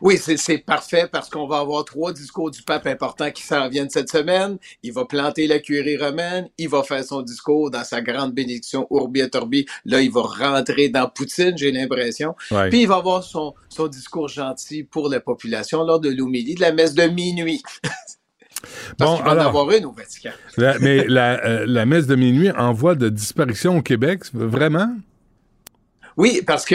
Oui, 0.00 0.18
c'est 0.18 0.58
parfait 0.58 1.08
parce 1.10 1.28
qu'on 1.30 1.46
va 1.46 1.58
avoir 1.58 1.84
trois 1.84 2.12
discours 2.12 2.50
du 2.50 2.62
pape 2.62 2.86
importants 2.86 3.30
qui 3.30 3.42
s'en 3.42 3.68
viennent 3.68 3.88
cette 3.90 4.10
semaine. 4.10 4.58
Il 4.82 4.92
va 4.92 5.04
planter 5.06 5.46
la 5.46 5.58
curie 5.58 5.96
romaine, 5.96 6.48
il 6.58 6.68
va 6.68 6.82
faire 6.82 7.02
son 7.02 7.22
discours 7.22 7.70
dans 7.70 7.84
sa 7.84 8.00
grande 8.02 8.32
bénédiction 8.34 8.86
Urbi 8.90 9.20
et 9.20 9.30
Orbi. 9.34 9.66
Là, 9.84 10.00
il 10.02 10.10
va 10.12 10.22
rentrer 10.22 10.88
dans 10.88 11.08
Poutine, 11.08 11.56
j'ai 11.56 11.72
l'impression. 11.72 12.34
Ouais. 12.50 12.68
Puis 12.68 12.82
il 12.82 12.88
va 12.88 12.96
avoir 12.96 13.24
son, 13.24 13.54
son 13.68 13.88
discours 13.88 14.28
gentil 14.28 14.84
pour 14.84 15.08
la 15.08 15.20
population 15.20 15.82
lors 15.84 16.00
de 16.00 16.10
l'homélie 16.10 16.54
de 16.54 16.60
la 16.60 16.72
messe 16.72 16.94
de 16.94 17.04
minuit. 17.04 17.62
Parce 18.98 19.10
Bon, 19.12 19.16
qu'il 19.16 19.24
va 19.24 19.30
en 19.30 19.32
alors- 19.34 19.46
avoir 19.48 19.70
une 19.70 19.84
au 19.86 19.92
Vatican. 19.92 20.30
La- 20.56 20.78
mais 20.80 21.04
la, 21.06 21.44
euh, 21.44 21.64
la 21.66 21.86
messe 21.86 22.06
de 22.06 22.16
minuit 22.16 22.50
en 22.50 22.72
voie 22.72 22.94
de 22.96 23.08
disparition 23.08 23.78
au 23.78 23.82
Québec, 23.82 24.22
vraiment? 24.32 24.90
Oui, 26.18 26.42
parce 26.46 26.64
que 26.66 26.74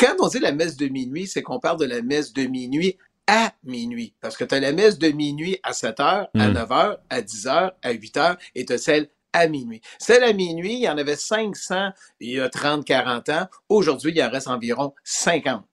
quand 0.00 0.14
on 0.18 0.28
dit 0.28 0.40
la 0.40 0.52
messe 0.52 0.76
de 0.76 0.88
minuit, 0.88 1.26
c'est 1.26 1.42
qu'on 1.42 1.60
parle 1.60 1.78
de 1.78 1.84
la 1.84 2.02
messe 2.02 2.32
de 2.32 2.44
minuit 2.44 2.96
à 3.26 3.52
minuit. 3.62 4.14
Parce 4.20 4.36
que 4.36 4.44
tu 4.44 4.54
as 4.54 4.60
la 4.60 4.72
messe 4.72 4.98
de 4.98 5.08
minuit 5.08 5.58
à 5.62 5.72
7 5.74 6.00
heures, 6.00 6.28
à 6.34 6.48
Mm. 6.48 6.52
9 6.54 6.72
heures, 6.72 6.98
à 7.10 7.20
10 7.20 7.46
heures, 7.46 7.72
à 7.82 7.90
8 7.92 8.16
heures, 8.16 8.36
et 8.54 8.64
tu 8.64 8.72
as 8.72 8.78
celle 8.78 9.08
à 9.34 9.46
minuit. 9.46 9.82
Celle 9.98 10.24
à 10.24 10.32
minuit, 10.32 10.72
il 10.72 10.80
y 10.80 10.88
en 10.88 10.96
avait 10.96 11.16
500 11.16 11.90
il 12.20 12.30
y 12.32 12.40
a 12.40 12.48
30, 12.48 12.84
40 12.84 13.28
ans. 13.28 13.46
Aujourd'hui, 13.68 14.12
il 14.16 14.22
en 14.22 14.30
reste 14.30 14.48
environ 14.48 14.94
50. 15.04 15.64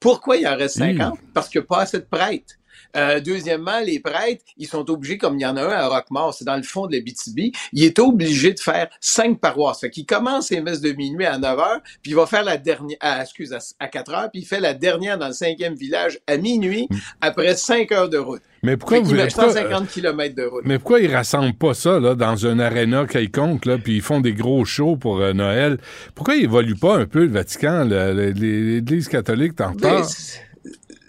Pourquoi 0.00 0.36
il 0.36 0.46
en 0.48 0.56
reste 0.56 0.78
50? 0.78 1.18
Parce 1.32 1.48
qu'il 1.48 1.60
n'y 1.60 1.64
a 1.64 1.68
pas 1.68 1.82
assez 1.82 1.98
de 2.00 2.04
prêtres. 2.04 2.54
Euh, 2.96 3.20
deuxièmement, 3.20 3.80
les 3.84 4.00
prêtres, 4.00 4.44
ils 4.56 4.66
sont 4.66 4.90
obligés, 4.90 5.18
comme 5.18 5.38
il 5.38 5.42
y 5.42 5.46
en 5.46 5.56
a 5.56 5.62
un 5.62 5.70
à 5.70 5.88
Roquemort, 5.88 6.34
c'est 6.34 6.44
dans 6.44 6.56
le 6.56 6.62
fond 6.62 6.86
de 6.86 6.96
la 6.96 7.00
BTB, 7.00 7.54
il 7.72 7.84
est 7.84 7.98
obligé 7.98 8.52
de 8.52 8.60
faire 8.60 8.88
cinq 9.00 9.40
paroisses. 9.40 9.80
Fait 9.80 9.90
qu'il 9.90 10.06
commence 10.06 10.48
ses 10.48 10.60
messes 10.60 10.80
de 10.80 10.92
minuit 10.92 11.26
à 11.26 11.38
9 11.38 11.58
heures, 11.58 11.80
puis 12.02 12.12
il 12.12 12.14
va 12.14 12.26
faire 12.26 12.44
la 12.44 12.56
dernière, 12.56 12.96
à, 13.00 13.22
excuse, 13.22 13.52
à, 13.52 13.58
à 13.78 13.88
4 13.88 14.14
heures, 14.14 14.30
puis 14.30 14.42
il 14.42 14.46
fait 14.46 14.60
la 14.60 14.74
dernière 14.74 15.18
dans 15.18 15.28
le 15.28 15.32
cinquième 15.32 15.74
village 15.74 16.18
à 16.26 16.36
minuit, 16.36 16.88
après 17.20 17.54
5 17.54 17.90
heures 17.92 18.08
de 18.08 18.18
route. 18.18 18.42
Mais 18.62 18.76
pourquoi 18.76 19.00
vous 19.00 19.08
qu'il 19.08 19.16
met 19.16 19.28
pourquoi, 19.28 19.52
150 19.52 19.88
km 19.88 20.34
de 20.34 20.42
route. 20.42 20.62
mais 20.64 20.78
pourquoi 20.78 21.00
ils 21.00 21.14
rassemblent 21.14 21.54
pas 21.54 21.74
ça 21.74 22.00
là, 22.00 22.14
dans 22.14 22.46
un 22.46 22.58
aréna 22.58 23.06
quelconque, 23.06 23.64
là, 23.66 23.78
puis 23.78 23.96
ils 23.96 24.02
font 24.02 24.20
des 24.20 24.32
gros 24.32 24.64
shows 24.64 24.96
pour 24.96 25.20
euh, 25.20 25.32
Noël? 25.32 25.78
Pourquoi 26.14 26.36
ils 26.36 26.44
évoluent 26.44 26.74
pas 26.74 26.96
un 26.96 27.06
peu 27.06 27.20
le 27.20 27.30
Vatican, 27.30 27.84
l'Église 27.84 29.08
catholique, 29.08 29.60
en 29.60 29.72
Ben, 29.72 29.96
retard? 29.98 30.08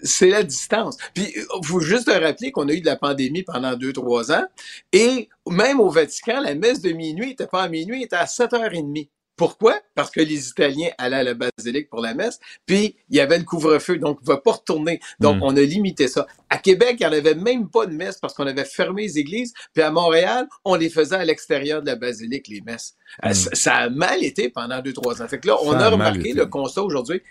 C'est- 0.02 0.28
la 0.28 0.42
distance. 0.42 0.96
Puis, 1.14 1.32
il 1.34 1.66
faut 1.66 1.80
juste 1.80 2.06
te 2.06 2.10
rappeler 2.10 2.50
qu'on 2.52 2.68
a 2.68 2.72
eu 2.72 2.80
de 2.80 2.86
la 2.86 2.96
pandémie 2.96 3.42
pendant 3.42 3.74
deux, 3.76 3.92
trois 3.92 4.30
ans. 4.32 4.44
Et 4.92 5.28
même 5.48 5.80
au 5.80 5.90
Vatican, 5.90 6.40
la 6.40 6.54
messe 6.54 6.80
de 6.82 6.92
minuit 6.92 7.28
n'était 7.28 7.46
pas 7.46 7.62
à 7.62 7.68
minuit, 7.68 7.96
elle 7.98 8.04
était 8.04 8.16
à 8.16 8.26
7h30. 8.26 9.08
Pourquoi? 9.36 9.80
Parce 9.94 10.10
que 10.10 10.20
les 10.20 10.48
Italiens 10.48 10.88
allaient 10.98 11.18
à 11.18 11.22
la 11.22 11.34
basilique 11.34 11.88
pour 11.90 12.00
la 12.00 12.12
messe, 12.12 12.40
puis 12.66 12.96
il 13.08 13.16
y 13.18 13.20
avait 13.20 13.38
le 13.38 13.44
couvre-feu, 13.44 13.96
donc 13.98 14.18
on 14.18 14.22
ne 14.22 14.26
va 14.26 14.38
pas 14.38 14.50
retourner. 14.50 14.98
Donc, 15.20 15.36
Mm. 15.36 15.42
on 15.44 15.56
a 15.56 15.60
limité 15.60 16.08
ça. 16.08 16.26
À 16.50 16.58
Québec, 16.58 16.96
il 16.98 17.06
n'y 17.06 17.14
en 17.14 17.16
avait 17.16 17.36
même 17.36 17.70
pas 17.70 17.86
de 17.86 17.92
messe 17.94 18.18
parce 18.18 18.34
qu'on 18.34 18.48
avait 18.48 18.64
fermé 18.64 19.02
les 19.02 19.16
églises, 19.18 19.52
puis 19.72 19.84
à 19.84 19.92
Montréal, 19.92 20.48
on 20.64 20.74
les 20.74 20.90
faisait 20.90 21.14
à 21.14 21.24
l'extérieur 21.24 21.82
de 21.82 21.86
la 21.86 21.94
basilique, 21.94 22.48
les 22.48 22.62
messes. 22.62 22.96
Euh, 23.24 23.32
Ça, 23.32 23.50
ça 23.52 23.74
a 23.76 23.90
mal 23.90 24.24
été 24.24 24.48
pendant 24.48 24.80
deux, 24.82 24.92
trois 24.92 25.22
ans. 25.22 25.28
Fait 25.28 25.38
que 25.38 25.46
là, 25.46 25.56
on 25.62 25.70
Ça 25.70 25.86
a, 25.86 25.90
remarqué 25.90 26.32
le 26.32 26.46
constat 26.46 26.82
aujourd'hui, 26.82 27.22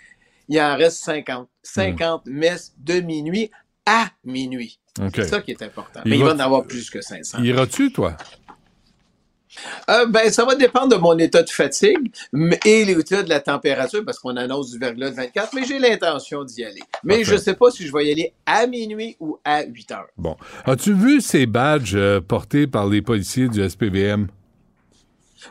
il 0.50 0.60
en 0.62 0.76
reste 0.76 1.04
50. 1.04 1.48
50 1.64 2.26
messes 2.28 2.74
de 2.78 3.00
minuit 3.02 3.52
à 3.86 4.08
minuit. 4.26 4.80
C'est 5.14 5.26
ça 5.28 5.42
qui 5.42 5.52
est 5.52 5.62
important. 5.62 6.02
Mais 6.06 6.18
il 6.18 6.24
va- 6.24 6.34
va 6.34 6.36
en 6.36 6.40
avoir 6.46 6.66
plus 6.66 6.90
que 6.90 7.02
500. 7.02 7.44
Iras-tu, 7.44 7.92
toi? 7.92 8.18
Euh, 9.90 10.06
ben, 10.06 10.30
ça 10.32 10.46
va 10.46 10.56
dépendre 10.56 10.96
de 10.96 11.02
mon 11.02 11.18
état 11.18 11.42
de 11.42 11.50
fatigue 11.50 12.14
et 12.66 12.86
l'état 12.86 13.24
de 13.24 13.30
la 13.30 13.40
température 13.40 14.04
parce 14.06 14.20
qu'on 14.20 14.36
annonce 14.36 14.72
du 14.72 14.78
verglas 14.78 15.10
de 15.12 15.16
24, 15.16 15.54
mais 15.56 15.64
j'ai 15.66 15.80
l'intention 15.80 16.44
d'y 16.44 16.64
aller. 16.64 16.82
Mais 17.04 17.24
je 17.24 17.36
sais 17.38 17.56
pas 17.56 17.72
si 17.72 17.88
je 17.88 17.94
vais 17.94 18.06
y 18.08 18.12
aller 18.12 18.34
à 18.46 18.68
minuit 18.68 19.16
ou 19.20 19.40
à 19.44 19.64
8 19.64 19.92
heures. 19.92 20.08
Bon. 20.18 20.36
As-tu 20.66 20.94
vu 20.94 21.22
ces 21.22 21.46
badges 21.48 21.96
euh, 21.96 22.20
portés 22.22 22.68
par 22.68 22.88
les 22.88 23.02
policiers 23.02 23.48
du 23.48 23.68
SPVM? 23.68 24.28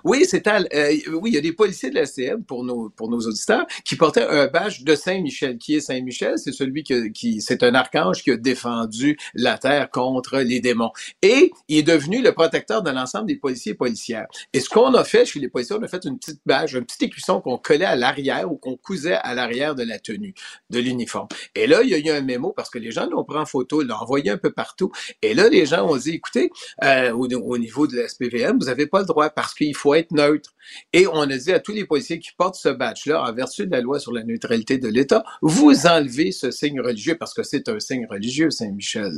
Oui, 0.05 0.24
c'est 0.28 0.47
euh, 0.47 0.97
oui, 1.20 1.30
il 1.30 1.34
y 1.34 1.39
a 1.39 1.41
des 1.41 1.53
policiers 1.53 1.91
de 1.91 1.97
la 1.97 2.07
CM 2.07 2.45
pour 2.45 2.64
nos 2.64 2.91
pour 2.91 3.11
nos 3.11 3.20
auditeurs 3.20 3.66
qui 3.84 3.97
portaient 3.97 4.26
un 4.26 4.47
badge 4.47 4.82
de 4.82 4.95
Saint-Michel. 4.95 5.59
Qui 5.59 5.76
est 5.76 5.80
Saint-Michel? 5.80 6.39
C'est 6.39 6.53
celui 6.53 6.84
que, 6.84 7.09
qui 7.09 7.41
c'est 7.41 7.62
un 7.62 7.74
archange 7.74 8.22
qui 8.22 8.30
a 8.30 8.37
défendu 8.37 9.18
la 9.34 9.59
terre 9.59 9.91
contre 9.91 10.39
les 10.39 10.61
démons 10.61 10.91
et 11.22 11.53
il 11.68 11.78
est 11.78 11.82
devenu 11.82 12.22
le 12.22 12.32
protecteur 12.32 12.82
de 12.82 12.91
l'ensemble 12.91 13.26
des 13.26 13.37
policiers 13.37 13.72
et 13.72 13.74
policières. 13.74 14.26
Et 14.53 14.61
ce 14.61 14.68
qu'on 14.68 14.95
a 14.95 15.05
fait 15.05 15.24
chez 15.24 15.41
les 15.41 15.49
policiers, 15.49 15.76
on 15.78 15.82
a 15.82 15.89
fait 15.89 16.05
une 16.05 16.18
petite 16.18 16.41
badge, 16.47 16.76
un 16.76 16.82
petit 16.82 17.05
écusson 17.05 17.41
qu'on 17.41 17.59
collait 17.59 17.84
à 17.84 17.97
l'arrière 17.97 18.51
ou 18.51 18.57
qu'on 18.57 18.76
cousait 18.76 19.14
à 19.14 19.34
l'arrière 19.34 19.74
de 19.74 19.82
la 19.82 19.99
tenue, 19.99 20.34
de 20.70 20.78
l'uniforme. 20.78 21.28
Et 21.55 21.66
là, 21.66 21.82
il 21.82 21.91
y 21.91 21.95
a 21.95 21.99
eu 21.99 22.11
un 22.11 22.20
mémo 22.20 22.53
parce 22.53 22.70
que 22.70 22.78
les 22.78 22.91
gens 22.91 23.07
l'ont 23.07 23.24
pris 23.24 23.39
en 23.39 23.47
photo, 23.47 23.82
l'ont 23.82 23.95
envoyé 23.97 24.30
un 24.30 24.39
peu 24.39 24.53
partout. 24.53 24.93
Et 25.22 25.34
là, 25.34 25.49
les 25.49 25.66
gens 25.66 25.89
ont 25.89 25.97
dit, 25.97 26.11
écoutez, 26.11 26.51
euh, 26.84 27.12
au, 27.12 27.26
au 27.28 27.59
niveau 27.59 27.87
de 27.87 27.97
la 27.97 28.09
SPVM, 28.09 28.59
vous 28.59 28.66
n'avez 28.66 28.87
pas 28.87 29.01
le 29.01 29.07
droit 29.07 29.30
parce 29.30 29.55
qu'il 29.55 29.74
faut 29.74 29.86
être 29.95 30.11
neutre. 30.12 30.51
Et 30.93 31.07
on 31.07 31.20
a 31.20 31.26
dit 31.37 31.53
à 31.53 31.61
tous 31.61 31.72
les 31.72 31.84
policiers 31.84 32.18
qui 32.18 32.30
portent 32.37 32.57
ce 32.57 32.68
badge-là, 32.68 33.22
en 33.22 33.32
vertu 33.32 33.66
de 33.66 33.70
la 33.70 33.80
loi 33.80 34.01
sur 34.01 34.12
la 34.12 34.24
neutralité 34.24 34.78
de 34.78 34.89
l'État, 34.89 35.22
vous 35.41 35.87
enlevez 35.87 36.32
ce 36.32 36.51
signe 36.51 36.80
religieux 36.80 37.16
parce 37.18 37.32
que 37.34 37.43
c'est 37.45 37.68
un 37.68 37.78
signe 37.78 38.07
religieux, 38.11 38.51
Saint-Michel, 38.51 39.12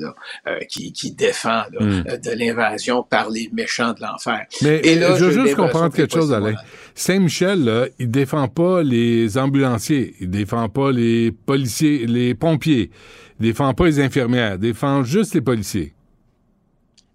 euh, 0.47 0.59
qui, 0.69 0.93
qui 0.93 1.13
défend 1.13 1.63
là, 1.73 1.81
Mm. 1.81 2.05
euh, 2.09 2.17
de 2.19 2.31
l'invasion 2.33 3.03
par 3.03 3.31
les 3.31 3.49
méchants 3.53 3.95
de 3.95 4.03
l'enfer. 4.03 4.47
Mais 4.63 4.81
Et 4.85 4.95
là, 4.97 5.17
je 5.17 5.25
veux 5.25 5.43
juste 5.45 5.57
comprendre 5.57 5.91
que 5.91 5.97
quelque 5.97 6.13
chose, 6.15 6.33
Alain. 6.33 6.55
Saint-Michel, 6.95 7.91
il 7.99 8.11
défend 8.11 8.49
pas 8.49 8.83
les 8.83 9.39
ambulanciers, 9.39 10.15
il 10.21 10.29
défend 10.31 10.69
pas 10.69 10.93
les 10.93 11.33
policiers, 11.33 12.07
les 12.07 12.35
pompiers, 12.35 12.91
il 13.41 13.43
défend 13.47 13.73
pas 13.73 13.87
les 13.87 14.01
infirmières, 14.01 14.55
il 14.55 14.59
défend 14.61 15.03
juste 15.05 15.35
les 15.35 15.41
policiers. 15.41 15.95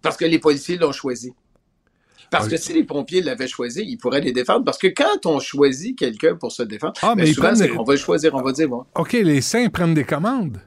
Parce 0.01 0.17
que 0.17 0.25
les 0.25 0.39
policiers 0.39 0.77
l'ont 0.77 0.91
choisi. 0.91 1.33
Parce 2.37 2.49
que 2.49 2.57
si 2.57 2.73
les 2.73 2.83
pompiers 2.83 3.21
l'avaient 3.21 3.47
choisi, 3.47 3.83
ils 3.87 3.97
pourraient 3.97 4.21
les 4.21 4.31
défendre. 4.33 4.65
Parce 4.65 4.77
que 4.77 4.87
quand 4.87 5.25
on 5.25 5.39
choisit 5.39 5.97
quelqu'un 5.97 6.35
pour 6.35 6.51
se 6.51 6.63
défendre, 6.63 6.93
Ah, 7.01 7.15
ben 7.15 7.23
mais 7.23 7.33
souvent, 7.33 7.53
des- 7.53 7.69
qu'on 7.69 7.83
va 7.83 7.93
le 7.93 7.99
choisir, 7.99 8.33
on 8.35 8.41
va 8.41 8.51
dire, 8.51 8.67
bon, 8.69 8.83
OK, 8.95 9.13
les 9.13 9.41
saints 9.41 9.69
prennent 9.69 9.93
des 9.93 10.03
commandes. 10.03 10.59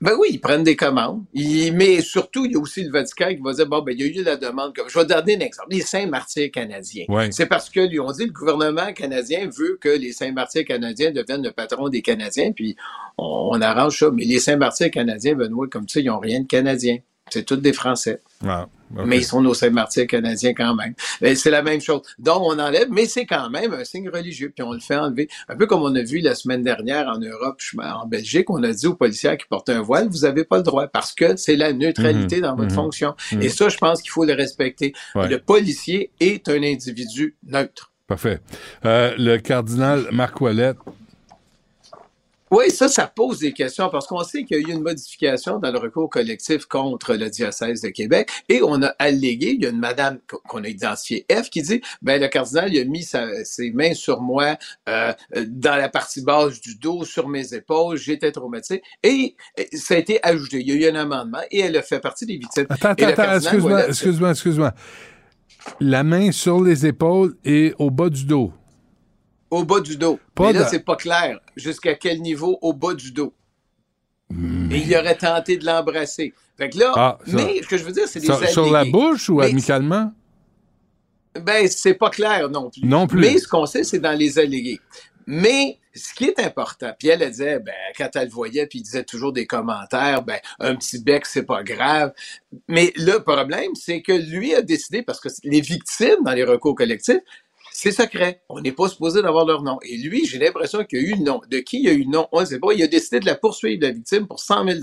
Ben 0.00 0.12
oui, 0.18 0.28
ils 0.32 0.40
prennent 0.40 0.62
des 0.64 0.76
commandes. 0.76 1.24
Ils- 1.34 1.72
mais 1.72 2.00
surtout, 2.00 2.44
il 2.46 2.52
y 2.52 2.56
a 2.56 2.58
aussi 2.58 2.82
le 2.84 2.90
Vatican 2.90 3.28
qui 3.28 3.36
va 3.42 3.52
dire, 3.52 3.66
bon, 3.66 3.82
ben, 3.82 3.94
il 3.96 4.00
y 4.00 4.04
a 4.04 4.20
eu 4.20 4.24
la 4.24 4.36
demande. 4.36 4.74
Comme, 4.74 4.88
je 4.88 4.98
vais 4.98 5.04
donner 5.04 5.36
un 5.36 5.40
exemple. 5.40 5.68
Les 5.70 5.82
Saints-Martyrs 5.82 6.50
canadiens. 6.50 7.04
Ouais. 7.08 7.30
C'est 7.32 7.46
parce 7.46 7.68
que, 7.68 7.80
lui, 7.80 8.00
on 8.00 8.10
dit, 8.12 8.24
le 8.24 8.32
gouvernement 8.32 8.92
canadien 8.94 9.48
veut 9.56 9.78
que 9.80 9.88
les 9.90 10.12
Saints-Martyrs 10.12 10.64
canadiens 10.64 11.10
deviennent 11.10 11.42
le 11.42 11.52
patron 11.52 11.88
des 11.90 12.00
Canadiens, 12.02 12.52
puis 12.52 12.76
on, 13.18 13.50
on 13.52 13.60
arrange 13.60 13.98
ça. 13.98 14.10
Mais 14.10 14.24
les 14.24 14.40
Saints-Martyrs 14.40 14.90
canadiens, 14.90 15.34
Benoît, 15.34 15.68
comme 15.68 15.88
ça, 15.88 16.00
ils 16.00 16.06
n'ont 16.06 16.18
rien 16.18 16.40
de 16.40 16.46
canadien. 16.46 16.98
C'est 17.30 17.44
tous 17.44 17.56
des 17.56 17.74
Français. 17.74 18.22
Ah, 18.46 18.66
Mais 18.90 19.18
ils 19.18 19.24
sont 19.24 19.40
nos 19.40 19.54
Saint-Martyrs 19.54 20.06
canadiens 20.06 20.54
quand 20.54 20.74
même. 20.74 20.94
C'est 21.34 21.50
la 21.50 21.62
même 21.62 21.80
chose. 21.80 22.02
Donc, 22.18 22.42
on 22.42 22.58
enlève, 22.58 22.88
mais 22.90 23.06
c'est 23.06 23.26
quand 23.26 23.50
même 23.50 23.72
un 23.72 23.84
signe 23.84 24.08
religieux, 24.08 24.52
puis 24.54 24.64
on 24.64 24.72
le 24.72 24.80
fait 24.80 24.96
enlever. 24.96 25.28
Un 25.48 25.56
peu 25.56 25.66
comme 25.66 25.82
on 25.82 25.94
a 25.94 26.02
vu 26.02 26.20
la 26.20 26.34
semaine 26.34 26.62
dernière 26.62 27.08
en 27.08 27.18
Europe, 27.18 27.60
en 27.78 28.06
Belgique, 28.06 28.50
on 28.50 28.62
a 28.62 28.72
dit 28.72 28.86
aux 28.86 28.94
policiers 28.94 29.36
qui 29.36 29.46
portent 29.48 29.68
un 29.68 29.80
voile, 29.80 30.08
vous 30.08 30.20
n'avez 30.20 30.44
pas 30.44 30.56
le 30.58 30.62
droit, 30.62 30.86
parce 30.88 31.12
que 31.12 31.36
c'est 31.36 31.56
la 31.56 31.72
neutralité 31.72 32.40
dans 32.40 32.54
votre 32.54 32.70
mhm, 32.70 32.74
fonction. 32.74 33.14
mhm. 33.32 33.42
Et 33.42 33.48
ça, 33.48 33.68
je 33.68 33.76
pense 33.76 34.02
qu'il 34.02 34.10
faut 34.10 34.24
le 34.24 34.34
respecter. 34.34 34.92
Ouais. 35.14 35.28
Le 35.28 35.38
policier 35.38 36.10
est 36.20 36.48
un 36.48 36.62
individu 36.62 37.36
neutre. 37.46 37.92
Parfait. 38.06 38.40
Euh, 38.86 39.14
le 39.18 39.36
cardinal 39.36 40.06
Marc 40.12 40.40
Ouellette, 40.40 40.78
Oui, 42.50 42.70
ça, 42.70 42.88
ça 42.88 43.06
pose 43.06 43.40
des 43.40 43.52
questions 43.52 43.88
parce 43.90 44.06
qu'on 44.06 44.22
sait 44.24 44.44
qu'il 44.44 44.56
y 44.60 44.64
a 44.64 44.68
eu 44.68 44.72
une 44.72 44.82
modification 44.82 45.58
dans 45.58 45.70
le 45.70 45.78
recours 45.78 46.08
collectif 46.08 46.66
contre 46.66 47.14
le 47.14 47.28
diocèse 47.30 47.82
de 47.82 47.88
Québec 47.88 48.30
et 48.48 48.62
on 48.62 48.82
a 48.82 48.88
allégué, 48.98 49.50
il 49.52 49.62
y 49.62 49.66
a 49.66 49.70
une 49.70 49.78
madame 49.78 50.18
qu'on 50.48 50.64
a 50.64 50.68
identifiée 50.68 51.26
F 51.30 51.50
qui 51.50 51.62
dit, 51.62 51.80
ben 52.02 52.20
le 52.20 52.28
cardinal 52.28 52.72
il 52.72 52.80
a 52.80 52.84
mis 52.84 53.02
sa- 53.02 53.44
ses 53.44 53.70
mains 53.72 53.94
sur 53.94 54.20
moi 54.20 54.56
euh, 54.88 55.12
dans 55.46 55.76
la 55.76 55.88
partie 55.88 56.22
basse 56.22 56.60
du 56.60 56.76
dos, 56.76 57.04
sur 57.04 57.28
mes 57.28 57.54
épaules, 57.54 57.96
j'étais 57.98 58.32
traumatisé 58.32 58.82
et 59.02 59.36
ça 59.74 59.94
a 59.94 59.98
été 59.98 60.18
ajouté. 60.22 60.60
Il 60.60 60.68
y 60.68 60.72
a 60.84 60.88
eu 60.88 60.90
un 60.90 60.94
amendement 61.00 61.40
et 61.50 61.60
elle 61.60 61.76
a 61.76 61.82
fait 61.82 62.00
partie 62.00 62.26
des 62.26 62.36
victimes. 62.38 62.66
Attends, 62.70 62.94
Et 62.96 63.04
attends, 63.04 63.22
excuse-moi, 63.36 63.88
excuse-moi, 63.88 64.30
excuse-moi. 64.30 64.72
La 65.80 66.02
main 66.04 66.32
sur 66.32 66.62
les 66.62 66.86
épaules 66.86 67.34
et 67.44 67.74
au 67.78 67.90
bas 67.90 68.08
du 68.08 68.24
dos. 68.24 68.52
Au 69.50 69.64
bas 69.64 69.80
du 69.80 69.96
dos. 69.96 70.18
Pas 70.34 70.52
Mais 70.52 70.58
là, 70.60 70.66
c'est 70.66 70.84
pas 70.84 70.96
clair. 70.96 71.38
Jusqu'à 71.56 71.94
quel 71.94 72.20
niveau 72.20 72.58
au 72.62 72.72
bas 72.72 72.94
du 72.94 73.12
dos? 73.12 73.32
Hmm. 74.30 74.70
Et 74.70 74.78
il 74.78 74.94
aurait 74.96 75.16
tenté 75.16 75.56
de 75.56 75.64
l'embrasser. 75.64 76.34
Fait 76.58 76.68
que 76.68 76.78
là, 76.78 76.92
Ah, 76.96 77.18
ça- 77.24 77.32
mais 77.32 77.62
ce 77.62 77.66
que 77.68 77.78
je 77.78 77.84
veux 77.84 77.92
dire, 77.92 78.06
c'est 78.06 78.20
des 78.20 78.26
Sur, 78.26 78.46
sur 78.48 78.70
la 78.70 78.84
bouche 78.84 79.30
ou 79.30 79.36
Mais- 79.36 79.46
amicalement? 79.46 80.12
Ben, 81.40 81.68
c'est 81.68 81.94
pas 81.94 82.10
clair 82.10 82.48
non 82.50 82.68
plus. 82.70 82.82
Non 82.84 83.06
plus. 83.06 83.20
Mais 83.20 83.38
ce 83.38 83.46
qu'on 83.46 83.64
sait, 83.66 83.84
c'est 83.84 84.00
dans 84.00 84.12
les 84.18 84.38
allégués. 84.38 84.80
Mais 85.26 85.78
ce 85.94 86.14
qui 86.14 86.24
est 86.24 86.38
important, 86.40 86.90
puis 86.98 87.08
elle, 87.08 87.22
elle 87.22 87.30
disait, 87.30 87.58
ben, 87.58 87.74
quand 87.96 88.08
elle 88.14 88.24
le 88.24 88.30
voyait, 88.30 88.66
puis 88.66 88.78
il 88.80 88.82
disait 88.82 89.04
toujours 89.04 89.32
des 89.32 89.46
commentaires, 89.46 90.22
ben, 90.22 90.38
un 90.58 90.74
petit 90.74 90.98
bec, 91.00 91.26
c'est 91.26 91.42
pas 91.44 91.62
grave. 91.62 92.12
Mais 92.66 92.92
le 92.96 93.18
problème, 93.18 93.74
c'est 93.74 94.00
que 94.02 94.12
lui 94.12 94.54
a 94.54 94.62
décidé, 94.62 95.02
parce 95.02 95.20
que 95.20 95.28
les 95.44 95.60
victimes 95.60 96.24
dans 96.24 96.32
les 96.32 96.44
recours 96.44 96.74
collectifs, 96.74 97.20
c'est 97.80 97.92
secret. 97.92 98.42
On 98.48 98.60
n'est 98.60 98.72
pas 98.72 98.88
supposé 98.88 99.22
d'avoir 99.22 99.46
leur 99.46 99.62
nom. 99.62 99.78
Et 99.82 99.96
lui, 99.98 100.26
j'ai 100.26 100.38
l'impression 100.38 100.84
qu'il 100.84 101.00
y 101.00 101.04
a 101.04 101.08
eu 101.10 101.14
le 101.16 101.22
nom. 101.24 101.40
De 101.48 101.58
qui 101.58 101.78
il 101.78 101.84
y 101.84 101.88
a 101.88 101.92
eu 101.92 102.02
le 102.04 102.10
nom? 102.10 102.26
On 102.32 102.40
ne 102.40 102.44
sait 102.44 102.58
pas. 102.58 102.72
Il 102.74 102.82
a 102.82 102.88
décidé 102.88 103.20
de 103.20 103.26
la 103.26 103.36
poursuivre, 103.36 103.80
la 103.82 103.92
victime, 103.92 104.26
pour 104.26 104.40
100 104.40 104.66
000 104.66 104.80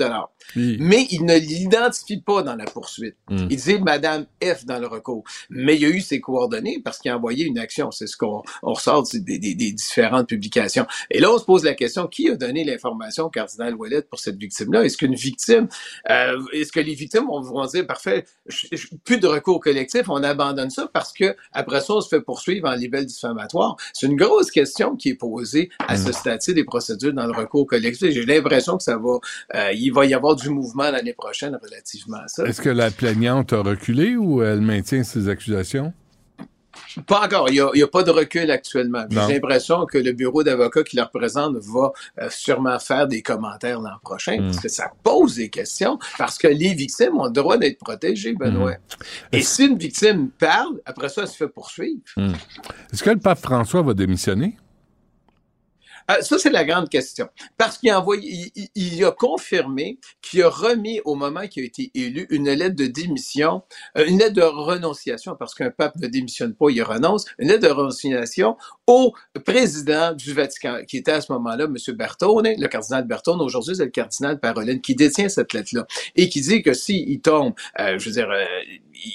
Puis- 0.48 0.78
mais 0.80 1.06
il 1.12 1.26
ne 1.26 1.36
l'identifie 1.38 2.22
pas 2.22 2.41
dans 2.41 2.56
la 2.56 2.64
poursuite. 2.66 3.16
Mm. 3.30 3.48
Il 3.50 3.58
dit 3.58 3.80
Madame 3.80 4.26
F 4.41 4.66
dans 4.66 4.80
le 4.80 4.88
recours. 4.88 5.24
Mais 5.50 5.76
il 5.76 5.82
y 5.82 5.86
a 5.86 5.89
eu 5.89 6.00
ses 6.00 6.22
coordonnées 6.22 6.80
parce 6.84 7.00
qu'il 7.00 7.12
a 7.12 7.18
envoyé 7.18 7.46
une 7.46 7.60
action. 7.60 7.91
C'est 7.91 8.08
ce 8.08 8.16
qu'on 8.16 8.43
on 8.64 8.74
ressort 8.74 9.04
des, 9.14 9.39
des- 9.39 9.56
des 9.56 9.72
différentes 9.74 10.30
publications. 10.30 10.86
Et 11.12 11.20
là, 11.20 11.32
on 11.34 11.38
se 11.38 11.43
pose 11.46 11.64
la 11.66 11.74
question 11.74 12.08
qui 12.08 12.30
a 12.30 12.36
donné 12.36 12.64
l'information 12.64 13.26
au 13.26 13.30
cardinal 13.30 13.76
Ouellet 13.76 14.04
pour 14.04 14.20
cette 14.20 14.38
victime-là? 14.38 14.86
Est-ce 14.86 14.98
qu'une 14.98 15.16
victime, 15.16 15.68
euh, 16.10 16.39
est-ce 16.54 16.72
que 16.72 16.80
les 16.80 16.93
victimes 16.93 17.26
vont, 17.28 17.41
vont 17.41 17.66
dire 17.66 17.86
parfait, 17.86 18.26
je- 18.46 18.68
je- 18.72 18.88
plus 19.04 19.18
de 19.20 19.28
recours 19.28 19.60
collectif, 19.60 20.04
on 20.10 20.24
abandonne 20.24 20.70
ça 20.70 20.89
parce 20.93 21.12
que 21.12 21.36
après 21.52 21.82
ça, 21.82 21.93
on 21.96 22.02
se 22.02 22.08
fait 22.08 22.22
poursuivre 22.22 22.68
en 22.70 22.78
libelle 22.86 23.06
diffamatoire 23.06 23.76
C'est 23.94 24.08
une 24.08 24.16
grosse 24.16 24.52
question 24.52 24.96
qui 24.96 25.10
est 25.10 25.16
posée 25.16 25.70
à 25.80 25.98
ce 25.98 26.12
stade-ci 26.12 26.54
des 26.54 26.64
procédures 26.64 27.14
dans 27.14 27.26
le 27.26 27.34
recours 27.34 27.68
collectif. 27.68 28.12
J'ai 28.12 28.26
l'impression 28.26 28.78
que 28.78 28.84
ça 28.84 28.98
va, 28.98 29.18
euh, 29.56 29.72
il 29.74 29.92
va 29.92 30.06
y 30.06 30.14
avoir 30.14 30.36
du 30.36 30.50
mouvement 30.50 30.90
l'année 30.92 31.14
prochaine 31.14 31.58
relativement 31.62 32.18
à 32.18 32.28
ça. 32.28 32.46
Est-ce 32.46 32.62
que 32.62 32.70
la 32.70 32.92
plaignante 32.92 33.54
a 33.54 33.62
reculé 33.62 34.16
ou 34.16 34.42
elle 34.42 34.62
maintient 34.62 35.04
ses 35.04 35.30
accusations? 35.30 35.94
Pas 37.07 37.26
encore. 37.26 37.49
Il 37.49 37.65
n'y 37.73 37.84
a, 37.84 37.88
pas 37.88 38.03
de 38.03 38.11
recul 38.11 38.51
actuellement. 38.51 39.05
J'ai 39.09 39.34
l'impression 39.34 39.86
que 39.86 39.97
le 39.97 40.11
bureau 40.11 40.43
d'avocats 40.43 40.84
qui 40.84 40.97
le 40.97 41.03
représente 41.03 41.55
va 41.57 41.91
euh, 42.21 42.28
sûrement 42.30 42.80
faire 42.80 43.07
des 43.07 43.21
commentaires 43.21 43.80
l'an 43.80 43.97
prochain 44.03 44.36
Mm. 44.39 44.45
parce 44.45 44.59
que 44.59 44.69
ça 44.69 44.91
pose 45.03 45.36
des 45.36 45.49
questions 45.49 45.99
parce 46.17 46.38
que 46.38 46.47
les 46.47 46.73
victimes 46.73 47.19
ont 47.19 47.26
le 47.26 47.32
droit 47.32 47.57
d'être 47.57 47.80
protégées, 47.80 48.34
Benoît. 48.34 48.71
Mm. 48.71 48.76
Et 49.34 49.41
si 49.41 49.65
une 49.65 49.78
victime 49.78 50.30
parle, 50.30 50.80
après 50.86 51.09
ça, 51.09 51.23
elle 51.23 51.28
se 51.28 51.38
fait 51.38 51.47
poursuivre. 51.47 52.01
Est-ce 52.91 53.03
que 53.03 53.09
le 53.09 53.19
pape 53.19 53.39
François 53.39 53.82
va 53.82 53.93
démissionner? 53.93 54.57
Ah, 56.08 56.22
ça, 56.22 56.38
c'est 56.38 56.51
la 56.51 56.64
grande 56.66 56.88
question. 56.89 57.28
Parce 57.58 57.80
qu'il 57.80 57.89
a 57.89 57.99
envoyé, 57.99 58.51
il- 58.56 58.70
il 58.76 59.03
a 59.06 59.12
confirmé 59.12 59.97
qu'il 60.22 60.43
a 60.43 60.49
remis 60.49 61.01
au 61.03 61.16
moment 61.16 61.47
qu'il 61.47 61.64
a 61.64 61.66
été 61.66 61.89
élu 61.95 62.28
une 62.30 62.49
lettre 62.51 62.76
de 62.76 62.86
démission, 62.86 63.64
euh, 63.97 64.06
une 64.06 64.20
lettre 64.20 64.36
de 64.36 64.41
renonciation, 64.43 65.36
parce 65.36 65.56
qu'un 65.56 65.72
pape 65.72 65.95
ne 65.95 66.08
démissionne 66.08 66.53
pas, 66.53 66.68
il 66.70 66.84
renonce, 66.84 67.26
une 67.39 67.47
lettre 67.47 67.68
de 67.68 67.74
renonciation 67.74 68.56
au 68.86 69.14
président 69.45 70.14
du 70.14 70.32
Vatican, 70.34 70.78
qui 70.88 70.97
était 70.97 71.12
à 71.14 71.22
ce 71.22 71.32
moment-là 71.34 71.66
M. 71.66 71.76
Bertone, 71.95 72.49
le 72.56 72.68
cardinal 72.68 73.08
Bertone. 73.08 73.41
Aujourd'hui, 73.41 73.76
c'est 73.76 73.86
le 73.86 73.89
cardinal 73.91 74.39
Parolin 74.39 74.78
qui 74.78 74.93
détient 74.93 75.28
cette 75.30 75.53
lettre-là 75.53 75.88
et 76.16 76.30
qui 76.30 76.41
dit 76.41 76.62
que 76.62 76.74
s'il 76.74 77.20
tombe, 77.22 77.53
euh, 77.80 77.97
je 77.97 78.06
veux 78.10 78.12
dire, 78.14 78.30
euh, 78.30 78.45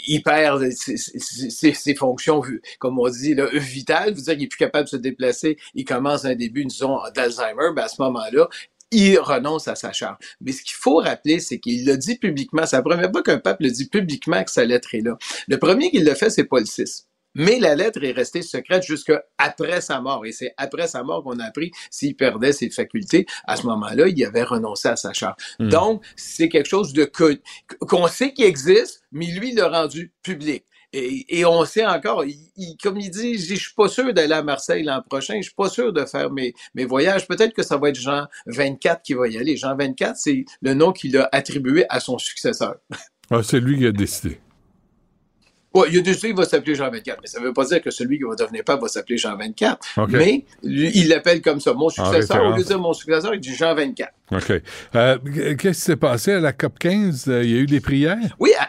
il 0.07 0.22
perd 0.22 0.70
ses, 0.70 1.95
fonctions, 1.95 2.43
comme 2.78 2.99
on 2.99 3.09
dit, 3.09 3.35
là, 3.35 3.49
vitales, 3.53 4.14
veut 4.14 4.22
dire 4.22 4.35
qu'il 4.35 4.45
est 4.45 4.49
plus 4.49 4.59
capable 4.59 4.85
de 4.85 4.91
se 4.91 4.97
déplacer, 4.97 5.57
il 5.74 5.85
commence 5.85 6.24
un 6.24 6.35
début, 6.35 6.64
disons, 6.64 6.99
d'Alzheimer, 7.14 7.70
ben 7.74 7.83
à 7.83 7.89
ce 7.89 8.01
moment-là, 8.03 8.49
il 8.91 9.18
renonce 9.18 9.68
à 9.68 9.74
sa 9.74 9.93
charge. 9.93 10.18
Mais 10.41 10.53
ce 10.53 10.62
qu'il 10.62 10.74
faut 10.74 10.97
rappeler, 10.97 11.39
c'est 11.41 11.59
qu'il 11.59 11.87
l'a 11.87 11.97
dit 11.97 12.16
publiquement. 12.16 12.66
C'est 12.66 12.76
la 12.76 12.83
première 12.83 13.11
fois 13.11 13.22
qu'un 13.22 13.39
pape 13.39 13.61
le 13.61 13.70
dit 13.70 13.89
publiquement 13.89 14.43
que 14.43 14.51
sa 14.51 14.64
lettre 14.64 14.95
est 14.95 15.01
là. 15.01 15.16
Le 15.49 15.59
premier 15.59 15.91
qui 15.91 16.01
l'a 16.01 16.14
fait, 16.14 16.31
c'est 16.31 16.45
Paul 16.45 16.64
VI. 16.64 17.05
Mais 17.35 17.59
la 17.61 17.74
lettre 17.76 18.03
est 18.03 18.12
restée 18.12 18.43
secrète 18.43 18.83
jusqu'à 18.85 19.22
après 19.39 19.81
sa 19.81 20.01
mort. 20.01 20.26
Et 20.26 20.33
c'est 20.33 20.53
après 20.57 20.87
sa 20.89 21.03
mort 21.03 21.22
qu'on 21.22 21.39
a 21.39 21.45
appris 21.45 21.70
s'il 21.91 22.16
perdait 22.16 22.53
ses 22.53 22.70
facultés. 22.70 23.26
À 23.47 23.57
ce 23.57 23.66
moment-là, 23.66 24.09
il 24.09 24.24
avait 24.24 24.43
renoncé 24.43 24.89
à 24.89 24.97
sa 24.97 25.12
charge. 25.12 25.37
Hmm. 25.59 25.68
Donc, 25.68 26.05
c'est 26.16 26.49
quelque 26.49 26.68
chose 26.68 26.93
de 26.93 27.05
qu'on 27.81 28.07
sait 28.09 28.33
qu'il 28.33 28.45
existe, 28.47 29.03
mais 29.12 29.26
lui, 29.26 29.51
il 29.51 29.57
l'a 29.57 29.68
rendu 29.68 30.12
public. 30.22 30.64
Et, 30.93 31.39
et 31.39 31.45
on 31.45 31.64
sait 31.64 31.87
encore, 31.87 32.24
il, 32.24 32.37
il- 32.57 32.76
comme 32.83 32.99
il 32.99 33.11
dit, 33.11 33.39
je 33.39 33.55
suis 33.55 33.74
pas 33.76 33.87
sûr 33.89 34.12
d'aller 34.12 34.33
à 34.35 34.43
Marseille 34.43 34.83
l'an 34.83 35.01
prochain, 35.09 35.37
je 35.37 35.43
suis 35.43 35.55
pas 35.55 35.68
sûr 35.68 35.93
de 35.93 36.05
faire 36.05 36.33
mes, 36.33 36.53
mes 36.74 36.85
voyages. 36.85 37.28
Peut-être 37.28 37.53
que 37.55 37.62
ça 37.62 37.76
va 37.76 37.91
être 37.91 38.01
Jean 38.01 38.26
24 38.47 39.01
qui 39.03 39.14
va 39.14 39.28
y 39.28 39.39
aller. 39.39 39.57
Jean 39.57 39.76
24, 39.76 40.16
c'est 40.16 40.45
le 40.62 40.74
nom 40.74 40.91
qu'il 40.91 41.16
a 41.16 41.28
attribué 41.31 41.85
à 41.89 42.01
son 42.01 42.18
successeur. 42.18 42.74
Ah, 43.31 43.41
c'est 43.45 43.61
lui 43.61 43.78
qui 43.78 43.87
a 43.87 43.93
décidé. 43.93 44.41
Ouais, 45.73 45.87
il 45.89 45.95
y 45.95 45.99
a 45.99 46.03
décidé 46.03 46.29
qu'il 46.29 46.37
va 46.37 46.45
s'appeler 46.45 46.75
Jean 46.75 46.91
24, 46.91 47.18
mais 47.23 47.29
ça 47.29 47.41
veut 47.41 47.53
pas 47.53 47.64
dire 47.64 47.81
que 47.81 47.91
celui 47.91 48.18
qui 48.18 48.25
va 48.25 48.35
devenir 48.35 48.64
pape 48.64 48.81
va 48.81 48.89
s'appeler 48.89 49.16
Jean 49.16 49.37
24. 49.37 49.79
OK. 49.99 50.09
Mais 50.11 50.45
lui, 50.64 50.91
il 50.95 51.09
l'appelle 51.09 51.41
comme 51.41 51.61
ça. 51.61 51.73
Mon 51.75 51.89
successeur, 51.89 52.45
au 52.45 52.57
lieu 52.57 52.62
de 52.62 52.66
dire 52.66 52.79
mon 52.81 52.93
successeur, 52.93 53.35
il 53.35 53.41
dit 53.41 53.55
Jean 53.55 53.75
24. 53.75 54.12
OK. 54.33 54.53
Euh, 54.97 55.18
Qu'est-ce 55.57 55.79
qui 55.79 55.85
s'est 55.85 55.97
passé 55.97 56.33
à 56.33 56.41
la 56.41 56.53
COP 56.53 56.79
15? 56.79 57.29
Euh, 57.29 57.45
Il 57.45 57.51
y 57.51 57.55
a 57.55 57.59
eu 57.61 57.66
des 57.66 57.81
prières? 57.81 58.37
Oui, 58.41 58.51
à, 58.59 58.68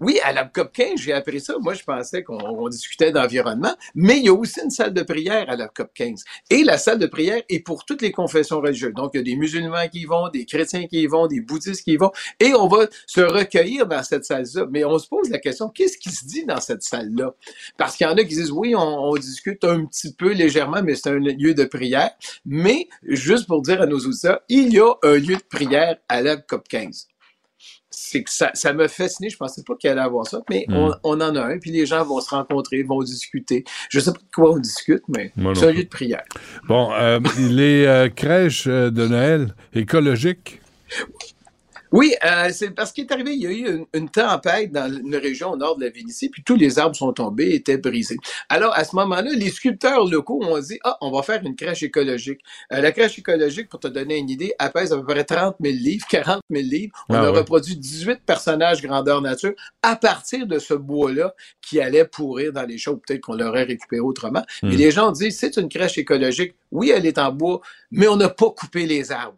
oui, 0.00 0.18
à 0.24 0.32
la 0.32 0.44
COP 0.44 0.72
15, 0.72 1.00
j'ai 1.00 1.12
appris 1.12 1.40
ça. 1.40 1.54
Moi, 1.60 1.74
je 1.74 1.84
pensais 1.84 2.22
qu'on 2.22 2.38
on 2.38 2.68
discutait 2.68 3.12
d'environnement, 3.12 3.74
mais 3.94 4.16
il 4.18 4.24
y 4.24 4.28
a 4.28 4.32
aussi 4.32 4.60
une 4.64 4.70
salle 4.70 4.94
de 4.94 5.02
prière 5.02 5.48
à 5.50 5.56
la 5.56 5.68
COP 5.68 5.90
15. 5.92 6.24
Et 6.48 6.64
la 6.64 6.78
salle 6.78 6.98
de 6.98 7.06
prière 7.06 7.42
est 7.50 7.60
pour 7.60 7.84
toutes 7.84 8.00
les 8.00 8.10
confessions 8.10 8.60
religieuses. 8.60 8.94
Donc, 8.94 9.10
il 9.12 9.18
y 9.18 9.20
a 9.20 9.24
des 9.24 9.36
musulmans 9.36 9.88
qui 9.92 10.00
y 10.00 10.04
vont, 10.06 10.30
des 10.30 10.46
chrétiens 10.46 10.86
qui 10.86 11.02
y 11.02 11.06
vont, 11.06 11.26
des 11.26 11.42
bouddhistes 11.42 11.84
qui 11.84 11.92
y 11.92 11.96
vont, 11.98 12.12
et 12.40 12.54
on 12.54 12.66
va 12.66 12.86
se 13.06 13.20
recueillir 13.20 13.86
dans 13.86 14.02
cette 14.02 14.24
salle-là. 14.24 14.66
Mais 14.70 14.84
on 14.84 14.98
se 14.98 15.06
pose 15.06 15.28
la 15.28 15.38
question, 15.38 15.68
qu'est-ce 15.68 15.98
qui 15.98 16.10
se 16.10 16.24
dit 16.24 16.46
dans 16.46 16.60
cette 16.60 16.82
salle-là? 16.82 17.34
Parce 17.76 17.96
qu'il 17.96 18.06
y 18.06 18.10
en 18.10 18.14
a 18.14 18.24
qui 18.24 18.34
disent, 18.34 18.52
oui, 18.52 18.74
on, 18.74 19.10
on 19.10 19.14
discute 19.16 19.64
un 19.64 19.84
petit 19.84 20.14
peu 20.14 20.32
légèrement, 20.32 20.82
mais 20.82 20.94
c'est 20.94 21.10
un 21.10 21.18
lieu 21.18 21.52
de 21.52 21.64
prière. 21.64 22.10
Mais, 22.46 22.88
juste 23.02 23.46
pour 23.46 23.60
dire 23.60 23.82
à 23.82 23.86
nos 23.86 23.98
auditeurs, 23.98 24.40
il 24.48 24.72
y 24.72 24.80
a 24.80 24.94
un 25.02 25.16
lieu 25.16 25.36
de 25.36 25.42
prière 25.48 25.98
à 26.08 26.22
la 26.22 26.38
COP 26.38 26.68
15 26.68 27.09
c'est 28.10 28.22
que 28.24 28.30
ça, 28.30 28.50
ça 28.54 28.72
m'a 28.72 28.88
fasciné. 28.88 29.30
Je 29.30 29.36
pensais 29.36 29.62
pas 29.66 29.74
qu'il 29.76 29.88
allait 29.90 30.00
avoir 30.00 30.26
ça, 30.26 30.40
mais 30.50 30.64
Mm. 30.68 30.74
on, 30.74 30.94
on 31.04 31.20
en 31.20 31.36
a 31.36 31.42
un. 31.42 31.58
Puis 31.58 31.70
les 31.70 31.86
gens 31.86 32.04
vont 32.04 32.20
se 32.20 32.30
rencontrer, 32.30 32.82
vont 32.82 33.02
discuter. 33.02 33.64
Je 33.88 34.00
sais 34.00 34.12
pas 34.12 34.18
de 34.18 34.34
quoi 34.34 34.52
on 34.52 34.58
discute, 34.58 35.02
mais 35.08 35.32
c'est 35.54 35.66
un 35.66 35.72
lieu 35.72 35.84
de 35.84 35.88
prière. 35.88 36.24
Bon, 36.68 36.92
euh, 36.92 37.20
les 37.38 37.84
euh, 37.86 38.08
crèches 38.08 38.66
euh, 38.66 38.90
de 38.90 39.06
Noël 39.06 39.54
écologiques? 39.74 40.60
Oui, 41.92 42.14
euh, 42.24 42.50
c'est 42.52 42.70
parce 42.70 42.92
qu'il 42.92 43.04
est 43.04 43.12
arrivé, 43.12 43.34
il 43.34 43.40
y 43.42 43.46
a 43.46 43.50
eu 43.50 43.68
une, 43.76 43.86
une, 43.94 44.08
tempête 44.08 44.70
dans 44.70 44.92
une 44.92 45.16
région 45.16 45.50
au 45.52 45.56
nord 45.56 45.76
de 45.76 45.84
la 45.84 45.90
Vénétie, 45.90 46.28
puis 46.28 46.42
tous 46.44 46.56
les 46.56 46.78
arbres 46.78 46.94
sont 46.94 47.12
tombés, 47.12 47.50
étaient 47.54 47.78
brisés. 47.78 48.16
Alors, 48.48 48.72
à 48.76 48.84
ce 48.84 48.94
moment-là, 48.96 49.30
les 49.34 49.50
sculpteurs 49.50 50.06
locaux 50.06 50.40
ont 50.42 50.58
dit, 50.60 50.78
ah, 50.84 50.96
on 51.00 51.10
va 51.10 51.22
faire 51.22 51.42
une 51.44 51.56
crèche 51.56 51.82
écologique. 51.82 52.40
Euh, 52.72 52.80
la 52.80 52.92
crèche 52.92 53.18
écologique, 53.18 53.68
pour 53.68 53.80
te 53.80 53.88
donner 53.88 54.18
une 54.18 54.30
idée, 54.30 54.54
elle 54.58 54.70
pèse 54.70 54.92
à 54.92 54.96
peu 54.96 55.04
près 55.04 55.24
30 55.24 55.56
000 55.60 55.74
livres, 55.76 56.06
40 56.10 56.42
000 56.50 56.62
livres. 56.64 56.92
On 57.08 57.14
Ah 57.14 57.20
a 57.22 57.32
ouais. 57.32 57.38
reproduit 57.38 57.76
18 57.76 58.20
personnages 58.24 58.82
grandeur 58.82 59.20
nature 59.20 59.52
à 59.82 59.96
partir 59.96 60.46
de 60.46 60.58
ce 60.58 60.74
bois-là 60.74 61.34
qui 61.60 61.80
allait 61.80 62.04
pourrir 62.04 62.52
dans 62.52 62.64
les 62.66 62.78
chaudes. 62.78 63.00
Peut-être 63.06 63.20
qu'on 63.22 63.34
l'aurait 63.34 63.64
récupéré 63.64 64.00
autrement. 64.00 64.44
Mais 64.62 64.76
Hmm. 64.76 64.78
les 64.78 64.90
gens 64.92 65.10
disent, 65.12 65.38
c'est 65.38 65.56
une 65.56 65.68
crèche 65.68 65.98
écologique. 65.98 66.54
Oui, 66.70 66.90
elle 66.94 67.06
est 67.06 67.18
en 67.18 67.32
bois, 67.32 67.60
mais 67.90 68.06
on 68.08 68.16
n'a 68.16 68.28
pas 68.28 68.50
coupé 68.50 68.86
les 68.86 69.10
arbres. 69.10 69.36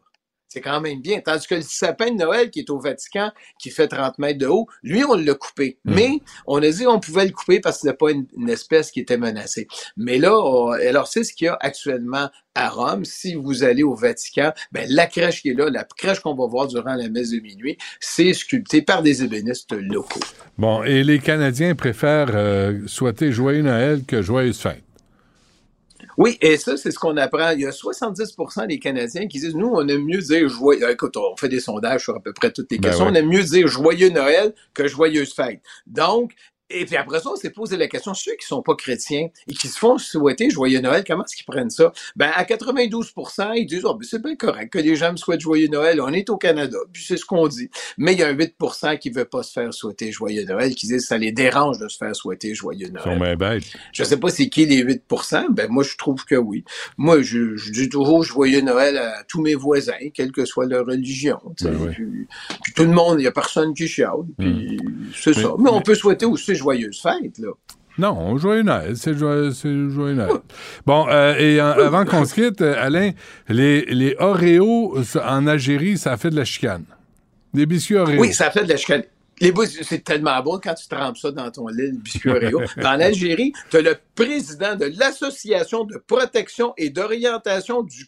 C'est 0.53 0.61
quand 0.61 0.83
même 0.83 1.01
bien. 1.01 1.21
Tandis 1.21 1.47
que 1.47 1.55
le 1.55 1.63
sapin 1.63 2.11
de 2.11 2.19
Noël 2.19 2.51
qui 2.51 2.59
est 2.61 2.69
au 2.69 2.79
Vatican, 2.79 3.31
qui 3.59 3.71
fait 3.71 3.89
30 3.89 4.19
mètres 4.19 4.39
de 4.39 4.47
haut, 4.47 4.67
lui, 4.83 5.03
on 5.03 5.15
l'a 5.15 5.33
coupé. 5.33 5.79
Mm. 5.87 5.95
Mais 5.95 6.11
on 6.47 6.63
a 6.63 6.69
dit 6.69 6.87
on 6.87 7.01
pouvait 7.01 7.25
le 7.25 7.31
couper 7.33 7.59
parce 7.61 7.77
que 7.77 7.81
c'était 7.89 7.97
pas 7.97 8.11
une, 8.11 8.27
une 8.37 8.51
espèce 8.51 8.91
qui 8.91 9.01
était 9.01 9.17
menacée. 9.17 9.67
Mais 9.97 10.19
là, 10.19 10.37
on- 10.39 10.73
alors 10.73 11.07
c'est 11.09 11.25
ce 11.25 11.33
qu'il 11.33 11.47
y 11.47 11.49
a 11.49 11.57
actuellement 11.61 12.29
à 12.55 12.69
Rome. 12.69 13.07
Si 13.07 13.35
vous 13.35 13.65
allez 13.65 13.83
au 13.83 13.95
Vatican, 13.95 14.53
ben, 14.73 14.87
la 14.91 15.07
crèche 15.07 15.41
qui 15.41 15.49
est 15.49 15.55
là, 15.55 15.71
la 15.71 15.85
crèche 15.85 16.21
qu'on 16.21 16.35
va 16.35 16.47
voir 16.47 16.67
durant 16.69 16.97
la 16.97 17.09
messe 17.09 17.31
de 17.31 17.41
minuit, 17.41 17.79
c'est 17.99 18.35
sculpté 18.35 18.83
par 18.83 19.03
des 19.03 19.25
ébénistes 19.25 19.73
locaux. 19.73 20.21
Bon, 20.59 20.83
et 20.83 21.03
les 21.03 21.19
Canadiens 21.19 21.75
préfèrent 21.75 22.33
euh, 22.35 22.81
souhaiter 22.87 23.33
joyeux 23.33 23.63
Noël 23.63 24.03
que 24.07 24.21
joyeuse 24.21 24.59
fête. 24.61 24.85
Oui, 26.19 26.39
et 26.41 26.57
ça, 26.57 26.77
c'est 26.77 26.91
ce 26.91 26.99
qu'on 26.99 27.17
apprend. 27.17 27.51
Il 27.51 27.61
y 27.61 27.67
a 27.67 27.71
70% 27.71 28.67
des 28.67 28.79
Canadiens 28.79 29.27
qui 29.27 29.41
disent, 29.41 29.55
nous, 29.55 29.69
on 29.73 29.87
aime 29.89 30.05
mieux 30.05 30.21
dire 30.21 30.49
joyeux, 30.49 30.91
écoute, 30.91 31.17
on 31.17 31.37
fait 31.37 31.49
des 31.49 31.61
sondages 31.61 32.03
sur 32.03 32.17
à 32.17 32.21
peu 32.21 32.33
près 32.33 32.53
toutes 32.53 32.71
les 32.71 32.79
Ben 32.79 32.89
questions, 32.89 33.07
ouais. 33.07 33.13
on 33.13 33.15
aime 33.15 33.29
mieux 33.29 33.43
dire 33.43 33.67
joyeux 33.69 34.11
Noël 34.11 34.55
que 34.75 34.87
joyeuse 34.87 35.35
fête. 35.35 35.61
Donc, 35.87 36.33
et 36.73 36.85
puis 36.85 36.97
après 36.97 37.21
ça, 37.21 37.31
on 37.31 37.37
s'est 37.37 37.51
posé 37.51 37.77
la 37.77 37.89
question, 37.89 38.15
ceux 38.15 38.33
qui 38.41 38.47
sont 38.47 38.63
pas 38.63 38.75
chrétiens 38.75 39.29
et 39.49 39.55
qui 39.55 39.69
se 39.69 39.79
font 39.79 39.99
souhaiter 39.99 40.51
joyeux 40.51 40.81
Noël, 40.81 41.05
comment 41.07 41.25
est-ce 41.25 41.37
qu'ils 41.37 41.47
prennent 41.47 41.71
ça? 41.71 41.93
Ben, 42.17 42.31
à 42.35 42.45
92% 42.45 43.53
ils 43.57 43.67
disent, 43.67 43.85
oh, 43.85 43.95
ben, 43.95 44.07
c'est 44.09 44.23
bien 44.23 44.37
correct 44.37 44.73
que 44.73 44.79
les 44.79 44.97
gens 44.97 45.13
me 45.13 45.17
souhaitent 45.17 45.41
joyeux 45.41 45.69
Noël, 45.69 46.01
on 46.01 46.13
est 46.13 46.29
au 46.31 46.37
Canada, 46.37 46.79
puis 46.93 47.05
c'est 47.07 47.17
ce 47.17 47.25
qu'on 47.25 47.49
dit. 47.49 47.69
Mais 47.99 48.13
il 48.13 48.19
y 48.19 48.23
a 48.23 48.29
un 48.29 48.35
8% 48.35 48.99
qui 48.99 49.11
veut 49.11 49.25
pas 49.25 49.43
se 49.43 49.53
faire 49.53 49.73
souhaiter 49.73 50.13
joyeux 50.13 50.45
Noël, 50.45 50.75
qui 50.75 50.87
disent, 50.87 51.07
ça 51.07 51.19
les 51.19 51.33
dérange 51.33 51.79
de 51.79 51.89
se 51.89 51.97
faire 51.97 52.15
souhaiter 52.15 52.55
joyeux 52.55 52.87
Ils 52.89 52.93
Noël. 52.93 53.05
sont 53.05 53.17
bien 53.19 53.37
bêtes. 53.37 53.65
Je 53.93 54.05
sais 54.05 54.17
pas 54.17 54.31
c'est 54.31 54.49
qui 54.49 54.67
les 54.67 54.85
8% 54.85 55.47
ben 55.51 55.69
moi 55.71 55.83
je 55.85 55.97
trouve 55.97 56.25
que 56.25 56.35
oui. 56.35 56.65
Moi 56.97 57.23
je, 57.23 57.57
je 57.57 57.71
dis 57.73 57.89
toujours 57.89 58.23
joyeux 58.23 58.61
Noël 58.61 58.97
à 58.99 59.25
tous 59.29 59.41
mes 59.41 59.55
voisins, 59.55 59.93
quelle 60.15 60.33
que 60.33 60.45
soit 60.45 60.67
leur 60.67 60.87
religion. 60.87 61.39
Ben 61.63 61.77
oui. 61.81 61.89
puis, 61.93 62.27
puis 62.63 62.73
tout 62.75 62.85
le 62.85 62.91
monde, 62.93 63.21
il 63.21 63.25
y 63.25 63.27
a 63.27 63.33
personne 63.33 63.75
qui 63.75 63.89
chiale. 63.89 64.11
Puis 64.39 64.79
c'est 65.15 65.35
ça. 65.35 65.53
Mais 65.59 65.71
on 65.71 65.81
peut 65.81 65.95
souhaiter 65.95 66.27
aussi 66.27 66.55
joyeuse 66.63 67.01
fête 67.01 67.39
là. 67.39 67.51
Non, 67.99 68.39
joyeux 68.39 68.63
Noël, 68.63 68.97
c'est 68.97 69.15
joyeux, 69.15 69.53
c'est 69.53 69.91
joyeux 69.91 70.15
Noël. 70.15 70.39
Bon, 70.87 71.07
euh, 71.09 71.35
et 71.37 71.61
euh, 71.61 71.87
avant 71.87 72.07
qu'on 72.07 72.25
se 72.25 72.35
quitte, 72.35 72.63
euh, 72.63 72.75
Alain, 72.79 73.11
les, 73.49 73.85
les 73.85 74.17
Oreos 74.19 74.97
en 75.19 75.47
Algérie, 75.47 75.99
ça 75.99 76.17
fait 76.17 76.31
de 76.31 76.37
la 76.37 76.47
chicane. 76.47 76.85
Des 77.53 77.67
biscuits 77.67 77.97
Oreos. 77.97 78.19
Oui, 78.19 78.33
ça 78.33 78.51
fait 78.51 78.65
de 78.65 78.71
la 78.71 78.79
chicane. 78.79 79.03
Les 79.43 79.53
c'est 79.83 80.05
tellement 80.05 80.41
bon 80.41 80.61
quand 80.63 80.75
tu 80.75 80.87
trempes 80.87 81.17
ça 81.17 81.33
dans 81.33 81.51
ton 81.51 81.67
lait, 81.67 81.89
le 81.89 81.97
biscuit 81.97 82.31
Oreo. 82.31 82.61
en 82.79 83.01
Algérie, 83.01 83.53
tu 83.71 83.79
as 83.79 83.83
le 83.83 83.97
président 84.15 84.77
de 84.77 84.93
l'Association 84.97 85.85
de 85.85 85.97
protection 85.97 86.75
et 86.77 86.91
d'orientation 86.91 87.83
du, 87.83 88.07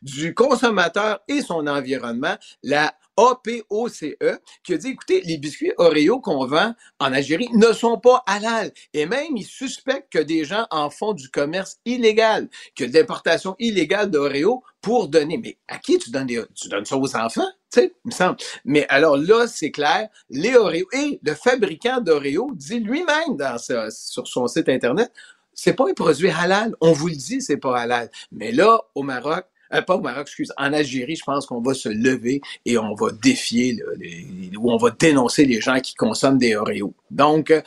du 0.00 0.32
consommateur 0.32 1.20
et 1.28 1.42
son 1.42 1.66
environnement, 1.66 2.36
la 2.62 2.94
APOCE, 3.16 4.16
qui 4.62 4.74
a 4.74 4.76
dit, 4.76 4.88
écoutez, 4.88 5.20
les 5.22 5.38
biscuits 5.38 5.72
Oreo 5.78 6.20
qu'on 6.20 6.46
vend 6.46 6.74
en 6.98 7.12
Algérie 7.12 7.48
ne 7.54 7.72
sont 7.72 7.98
pas 7.98 8.22
halal. 8.26 8.72
Et 8.92 9.06
même, 9.06 9.36
ils 9.36 9.46
suspectent 9.46 10.12
que 10.12 10.18
des 10.18 10.44
gens 10.44 10.66
en 10.70 10.90
font 10.90 11.12
du 11.12 11.28
commerce 11.28 11.78
illégal, 11.84 12.48
que 12.74 12.84
de 12.84 12.92
l'importation 12.92 13.56
illégale 13.58 14.10
d'Oreo 14.10 14.62
pour 14.80 15.08
donner. 15.08 15.38
Mais 15.38 15.56
à 15.68 15.78
qui 15.78 15.98
tu 15.98 16.10
donnes 16.10 16.26
des, 16.26 16.42
tu 16.54 16.68
donnes 16.68 16.84
ça 16.84 16.96
aux 16.96 17.16
enfants? 17.16 17.48
Tu 17.72 17.80
sais, 17.80 17.94
il 18.04 18.08
me 18.08 18.12
semble. 18.12 18.36
Mais 18.64 18.86
alors 18.88 19.16
là, 19.16 19.46
c'est 19.48 19.70
clair, 19.70 20.08
les 20.30 20.54
Oreos 20.54 20.88
et 20.92 21.18
le 21.22 21.34
fabricant 21.34 22.00
d'Oreo 22.00 22.50
dit 22.54 22.80
lui-même 22.80 23.36
sur 23.58 24.26
son 24.26 24.46
site 24.46 24.68
internet, 24.68 25.10
c'est 25.52 25.72
pas 25.72 25.88
un 25.88 25.94
produit 25.94 26.30
halal. 26.30 26.76
On 26.80 26.92
vous 26.92 27.08
le 27.08 27.14
dit, 27.14 27.40
c'est 27.40 27.56
pas 27.56 27.78
halal. 27.78 28.10
Mais 28.30 28.52
là, 28.52 28.78
au 28.94 29.02
Maroc, 29.02 29.46
euh, 29.74 29.82
pas 29.82 29.96
au 29.96 30.00
Maroc, 30.00 30.22
excuse, 30.22 30.52
en 30.56 30.72
Algérie, 30.72 31.16
je 31.16 31.24
pense 31.24 31.46
qu'on 31.46 31.60
va 31.60 31.74
se 31.74 31.88
lever 31.88 32.40
et 32.64 32.78
on 32.78 32.94
va 32.94 33.10
défier, 33.10 33.72
là, 33.74 33.84
les- 33.98 34.50
ou 34.56 34.70
on 34.70 34.76
va 34.76 34.90
dénoncer 34.90 35.44
les 35.44 35.60
gens 35.60 35.78
qui 35.80 35.94
consomment 35.94 36.38
des 36.38 36.54
Oreos. 36.56 36.94
Donc, 37.10 37.50
euh, 37.50 37.60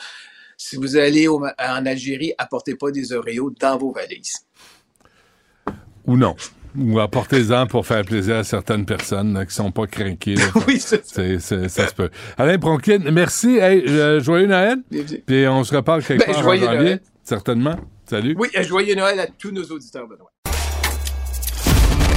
si 0.56 0.76
vous 0.76 0.96
allez 0.96 1.26
au 1.28 1.42
en 1.44 1.86
Algérie, 1.86 2.32
apportez 2.38 2.74
pas 2.74 2.90
des 2.90 3.12
Oreos 3.12 3.50
dans 3.58 3.78
vos 3.78 3.92
valises. 3.92 4.46
Ou 6.06 6.16
non. 6.16 6.34
Ou 6.78 7.00
apportez-en 7.00 7.66
pour 7.66 7.84
faire 7.86 8.04
plaisir 8.04 8.36
à 8.36 8.44
certaines 8.44 8.86
personnes 8.86 9.34
là, 9.34 9.44
qui 9.44 9.52
sont 9.54 9.72
pas 9.72 9.86
craquées. 9.86 10.36
oui, 10.68 10.78
c'est 10.78 11.04
ça. 11.04 11.68
Se 11.88 11.94
peut. 11.94 12.10
Alain 12.38 12.58
Pronkin, 12.58 12.98
merci. 13.10 13.56
Hey, 13.58 13.82
euh, 13.88 14.20
joyeux 14.20 14.46
Noël. 14.46 14.78
Puis 15.26 15.48
on 15.48 15.64
se 15.64 15.74
reparle 15.74 16.04
quelque 16.04 16.26
Ben, 16.26 16.32
part 16.32 16.46
en 16.46 16.54
janvier. 16.54 16.66
Noël. 16.66 17.00
Certainement. 17.24 17.76
Salut. 18.06 18.36
Oui, 18.38 18.48
joyeux 18.62 18.94
Noël 18.94 19.18
à 19.20 19.26
tous 19.26 19.50
nos 19.50 19.64
auditeurs, 19.64 20.06
Benoît. 20.06 20.30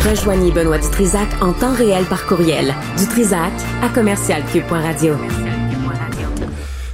Rejoignez 0.10 0.52
Benoît 0.52 0.80
Dutrisac 0.80 1.30
en 1.42 1.54
temps 1.54 1.74
réel 1.74 2.04
par 2.04 2.26
courriel. 2.26 2.74
Dutrisac 2.98 3.54
à 3.82 3.88
commercialcube.radio. 3.88 5.14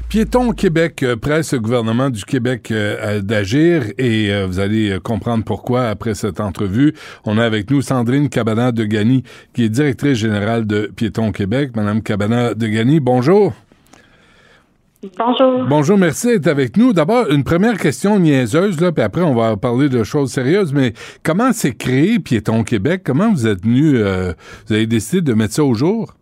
Piéton 0.10 0.52
Québec 0.52 1.02
euh, 1.02 1.16
presse 1.16 1.54
le 1.54 1.60
gouvernement 1.60 2.12
du 2.12 2.24
Québec 2.24 2.70
euh, 2.70 3.22
d'agir 3.22 3.86
et 3.98 4.32
euh, 4.32 4.46
vous 4.46 4.60
allez 4.60 5.00
comprendre 5.04 5.44
pourquoi 5.44 5.88
après 5.88 6.14
cette 6.14 6.40
entrevue. 6.40 6.94
On 7.26 7.40
a 7.40 7.46
avec 7.46 7.72
nous 7.72 7.82
Sandrine 7.82 8.30
Cabana 8.30 8.72
de 8.72 8.86
Gani, 8.86 9.24
qui 9.54 9.64
est 9.64 9.70
directrice 9.70 10.20
générale 10.20 10.68
de 10.68 10.92
Piéton 10.96 11.32
Québec. 11.32 11.72
Madame 11.76 12.04
Cabana 12.04 12.54
de 12.54 12.68
Gani, 12.68 13.00
bonjour. 13.00 13.54
Bonjour. 15.18 15.66
Bonjour, 15.70 15.98
merci 15.98 16.28
d'être 16.28 16.48
avec 16.48 16.76
nous. 16.76 16.92
D'abord, 16.92 17.30
une 17.30 17.46
première 17.46 17.78
question 17.78 18.20
niaiseuse, 18.20 18.82
là, 18.82 18.92
puis 18.92 19.02
après, 19.02 19.22
on 19.22 19.34
va 19.34 19.56
parler 19.56 19.88
de 19.88 20.04
choses 20.04 20.30
sérieuses, 20.32 20.74
mais 20.74 20.94
comment 21.24 21.54
s'est 21.54 21.74
créé 21.74 22.20
Piéton 22.20 22.66
Québec? 22.66 23.04
Comment 23.06 23.32
vous 23.32 23.48
êtes 23.48 23.64
venu, 23.64 23.98
euh, 23.98 24.34
vous 24.68 24.74
avez 24.74 24.88
décidé 24.88 25.22
de 25.22 25.34
mettre 25.34 25.54
ça 25.54 25.64
au 25.64 25.74
jour? 25.74 26.16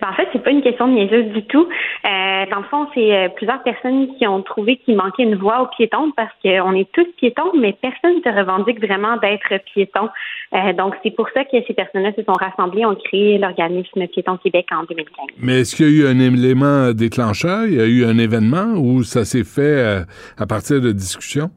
Ben, 0.00 0.10
en 0.10 0.14
fait, 0.14 0.28
c'est 0.32 0.42
pas 0.42 0.50
une 0.50 0.62
question 0.62 0.88
niaiseuse 0.88 1.32
du 1.32 1.42
tout. 1.44 1.68
Euh, 2.04 2.46
dans 2.50 2.58
le 2.58 2.64
fond, 2.70 2.86
c'est 2.94 3.14
euh, 3.14 3.28
plusieurs 3.28 3.62
personnes 3.62 4.08
qui 4.16 4.26
ont 4.26 4.42
trouvé 4.42 4.76
qu'il 4.76 4.96
manquait 4.96 5.24
une 5.24 5.34
voie 5.34 5.62
aux 5.62 5.66
piétons 5.66 6.12
parce 6.16 6.32
qu'on 6.42 6.74
est 6.74 6.90
tous 6.92 7.06
piétons, 7.16 7.52
mais 7.58 7.76
personne 7.80 8.16
ne 8.16 8.22
se 8.22 8.36
revendique 8.36 8.80
vraiment 8.80 9.16
d'être 9.16 9.62
piéton. 9.72 10.08
Euh, 10.54 10.72
donc, 10.72 10.94
c'est 11.02 11.10
pour 11.10 11.28
ça 11.34 11.44
que 11.44 11.56
ces 11.66 11.74
personnes-là 11.74 12.12
se 12.16 12.22
sont 12.22 12.32
rassemblées, 12.32 12.84
ont 12.84 12.94
créé 12.94 13.38
l'organisme 13.38 14.06
Piéton 14.06 14.36
Québec 14.36 14.66
en 14.72 14.84
2015. 14.84 15.26
Mais 15.38 15.60
est-ce 15.60 15.76
qu'il 15.76 15.86
y 15.86 16.02
a 16.02 16.04
eu 16.04 16.06
un 16.06 16.18
élément 16.18 16.92
déclencheur? 16.92 17.66
Il 17.66 17.74
y 17.74 17.80
a 17.80 17.86
eu 17.86 18.04
un 18.04 18.18
événement 18.18 18.74
ou 18.76 19.02
ça 19.02 19.24
s'est 19.24 19.44
fait 19.44 20.04
à 20.38 20.46
partir 20.46 20.80
de 20.80 20.92
discussions? 20.92 21.50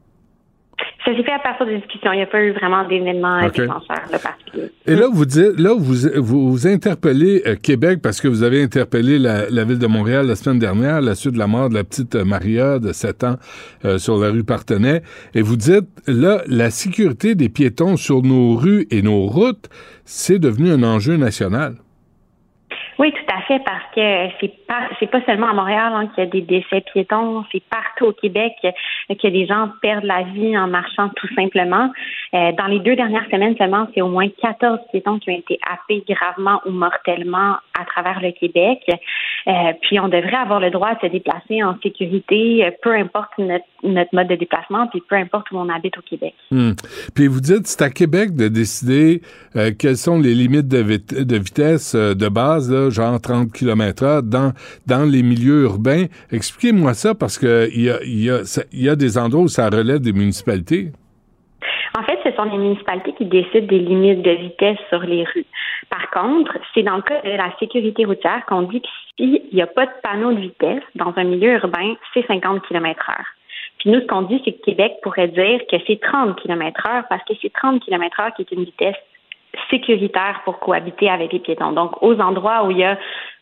Ça 1.03 1.15
s'est 1.15 1.23
fait 1.23 1.31
à 1.31 1.39
partir 1.39 1.65
de 1.65 1.75
discussions. 1.77 2.11
Il 2.13 2.17
n'y 2.17 2.21
a 2.23 2.27
pas 2.27 2.41
eu 2.41 2.51
vraiment 2.51 2.87
d'événement 2.87 3.39
Ok. 3.45 3.53
déclencheur 3.59 4.01
là, 4.11 4.19
particulier. 4.19 4.71
Et 4.85 4.95
là, 4.95 5.07
vous 5.11 5.25
dites, 5.25 5.59
là, 5.59 5.73
vous, 5.77 5.95
vous, 6.21 6.51
vous 6.51 6.67
interpellez 6.67 7.41
euh, 7.47 7.55
Québec 7.55 7.99
parce 8.03 8.21
que 8.21 8.27
vous 8.27 8.43
avez 8.43 8.61
interpellé 8.61 9.17
la, 9.17 9.49
la 9.49 9.63
ville 9.63 9.79
de 9.79 9.87
Montréal 9.87 10.27
la 10.27 10.35
semaine 10.35 10.59
dernière 10.59 10.95
à 10.95 11.01
la 11.01 11.15
suite 11.15 11.33
de 11.33 11.39
la 11.39 11.47
mort 11.47 11.69
de 11.69 11.73
la 11.75 11.83
petite 11.83 12.15
euh, 12.15 12.23
Maria 12.23 12.77
de 12.79 12.91
7 12.93 13.23
ans 13.23 13.35
euh, 13.85 13.97
sur 13.97 14.17
la 14.19 14.29
rue 14.29 14.43
Partenay. 14.43 15.01
Et 15.33 15.41
vous 15.41 15.55
dites, 15.55 15.87
là, 16.07 16.41
la 16.47 16.69
sécurité 16.69 17.33
des 17.35 17.49
piétons 17.49 17.97
sur 17.97 18.21
nos 18.21 18.55
rues 18.55 18.85
et 18.91 19.01
nos 19.01 19.25
routes, 19.25 19.69
c'est 20.05 20.39
devenu 20.39 20.71
un 20.71 20.83
enjeu 20.83 21.17
national. 21.17 21.75
Oui, 22.99 23.11
tout 23.13 23.33
à 23.35 23.41
fait, 23.47 23.59
parce 23.65 23.83
que 23.95 24.33
c'est 24.39 24.53
c'est 24.99 25.09
pas 25.09 25.21
seulement 25.25 25.49
à 25.49 25.53
Montréal 25.53 25.93
hein, 25.95 26.07
qu'il 26.07 26.23
y 26.23 26.27
a 26.27 26.29
des 26.29 26.41
décès 26.41 26.81
piétons, 26.93 27.43
c'est 27.51 27.63
partout 27.63 28.05
au 28.05 28.13
Québec 28.13 28.53
que 28.61 29.27
des 29.27 29.45
gens 29.45 29.69
perdent 29.81 30.05
la 30.05 30.23
vie 30.23 30.57
en 30.57 30.67
marchant 30.67 31.09
tout 31.15 31.27
simplement. 31.35 31.91
Euh, 32.33 32.51
dans 32.57 32.67
les 32.67 32.79
deux 32.79 32.95
dernières 32.95 33.25
semaines 33.29 33.55
seulement, 33.57 33.87
c'est 33.93 34.01
au 34.01 34.07
moins 34.07 34.27
14 34.41 34.79
piétons 34.91 35.19
qui 35.19 35.31
ont 35.31 35.37
été 35.37 35.59
happés 35.69 36.03
gravement 36.07 36.61
ou 36.65 36.71
mortellement 36.71 37.57
à 37.79 37.85
travers 37.85 38.21
le 38.21 38.31
Québec. 38.31 38.79
Euh, 39.47 39.51
puis 39.81 39.99
on 39.99 40.07
devrait 40.07 40.35
avoir 40.35 40.59
le 40.59 40.69
droit 40.69 40.93
de 40.95 40.99
se 41.01 41.07
déplacer 41.07 41.63
en 41.63 41.77
sécurité, 41.81 42.65
euh, 42.65 42.71
peu 42.81 42.93
importe 42.93 43.31
notre, 43.37 44.09
mode 44.13 44.27
de 44.27 44.35
déplacement, 44.35 44.87
puis 44.87 45.01
peu 45.07 45.15
importe 45.15 45.51
où 45.51 45.57
on 45.57 45.69
habite 45.69 45.97
au 45.97 46.01
Québec. 46.01 46.33
Hmm. 46.51 46.71
Puis 47.15 47.27
vous 47.27 47.41
dites, 47.41 47.67
c'est 47.67 47.81
à 47.81 47.89
Québec 47.89 48.35
de 48.35 48.47
décider 48.47 49.21
quelles 49.79 49.97
sont 49.97 50.19
les 50.19 50.33
limites 50.33 50.67
de, 50.67 50.77
vit- 50.77 51.25
de 51.25 51.37
vitesse 51.37 51.95
de 51.95 52.29
base, 52.29 52.89
genre 52.89 53.19
30 53.19 53.51
km 53.51 54.03
h 54.03 54.21
dans, 54.21 54.51
dans 54.87 55.09
les 55.09 55.23
milieux 55.23 55.63
urbains. 55.63 56.05
Expliquez-moi 56.31 56.93
ça 56.93 57.15
parce 57.15 57.37
que 57.37 57.69
il 57.73 57.83
y 58.23 58.29
a, 58.29 58.67
y 58.71 58.89
a 58.89 58.95
des 58.95 59.17
endroits 59.17 59.43
où 59.43 59.47
ça 59.47 59.69
relève 59.69 59.99
des 59.99 60.13
municipalités. 60.13 60.91
En 61.97 62.03
fait, 62.03 62.19
ce 62.23 62.31
sont 62.35 62.43
les 62.43 62.57
municipalités 62.57 63.13
qui 63.13 63.25
décident 63.25 63.67
des 63.67 63.79
limites 63.79 64.21
de 64.21 64.31
vitesse 64.31 64.77
sur 64.89 65.01
les 65.01 65.23
rues. 65.25 65.45
Par 65.89 66.09
contre, 66.09 66.57
c'est 66.73 66.83
dans 66.83 66.95
le 66.95 67.01
cas 67.01 67.21
de 67.21 67.31
la 67.31 67.53
sécurité 67.59 68.05
routière 68.05 68.45
qu'on 68.47 68.61
dit 68.63 68.81
que 68.81 68.87
s'il 69.17 69.41
n'y 69.51 69.61
a 69.61 69.67
pas 69.67 69.85
de 69.85 69.91
panneau 70.01 70.31
de 70.31 70.39
vitesse 70.39 70.83
dans 70.95 71.13
un 71.17 71.23
milieu 71.25 71.53
urbain, 71.55 71.95
c'est 72.13 72.25
50 72.25 72.65
km 72.67 73.09
heure. 73.09 73.25
Puis 73.79 73.89
nous, 73.89 73.99
ce 73.99 74.05
qu'on 74.05 74.21
dit, 74.21 74.41
c'est 74.45 74.53
que 74.53 74.63
Québec 74.63 74.93
pourrait 75.01 75.27
dire 75.27 75.59
que 75.69 75.75
c'est 75.85 75.99
30 75.99 76.39
km 76.41 76.87
heure 76.87 77.03
parce 77.09 77.23
que 77.25 77.33
c'est 77.41 77.51
30 77.51 77.83
km 77.83 78.19
heure 78.21 78.33
qui 78.35 78.43
est 78.43 78.51
une 78.51 78.63
vitesse 78.63 78.95
sécuritaire 79.69 80.41
pour 80.45 80.59
cohabiter 80.59 81.09
avec 81.09 81.33
les 81.33 81.39
piétons. 81.39 81.73
Donc, 81.73 82.01
aux 82.01 82.17
endroits 82.19 82.63
où 82.65 82.71
il 82.71 82.77
y 82.77 82.83
a 82.83 82.97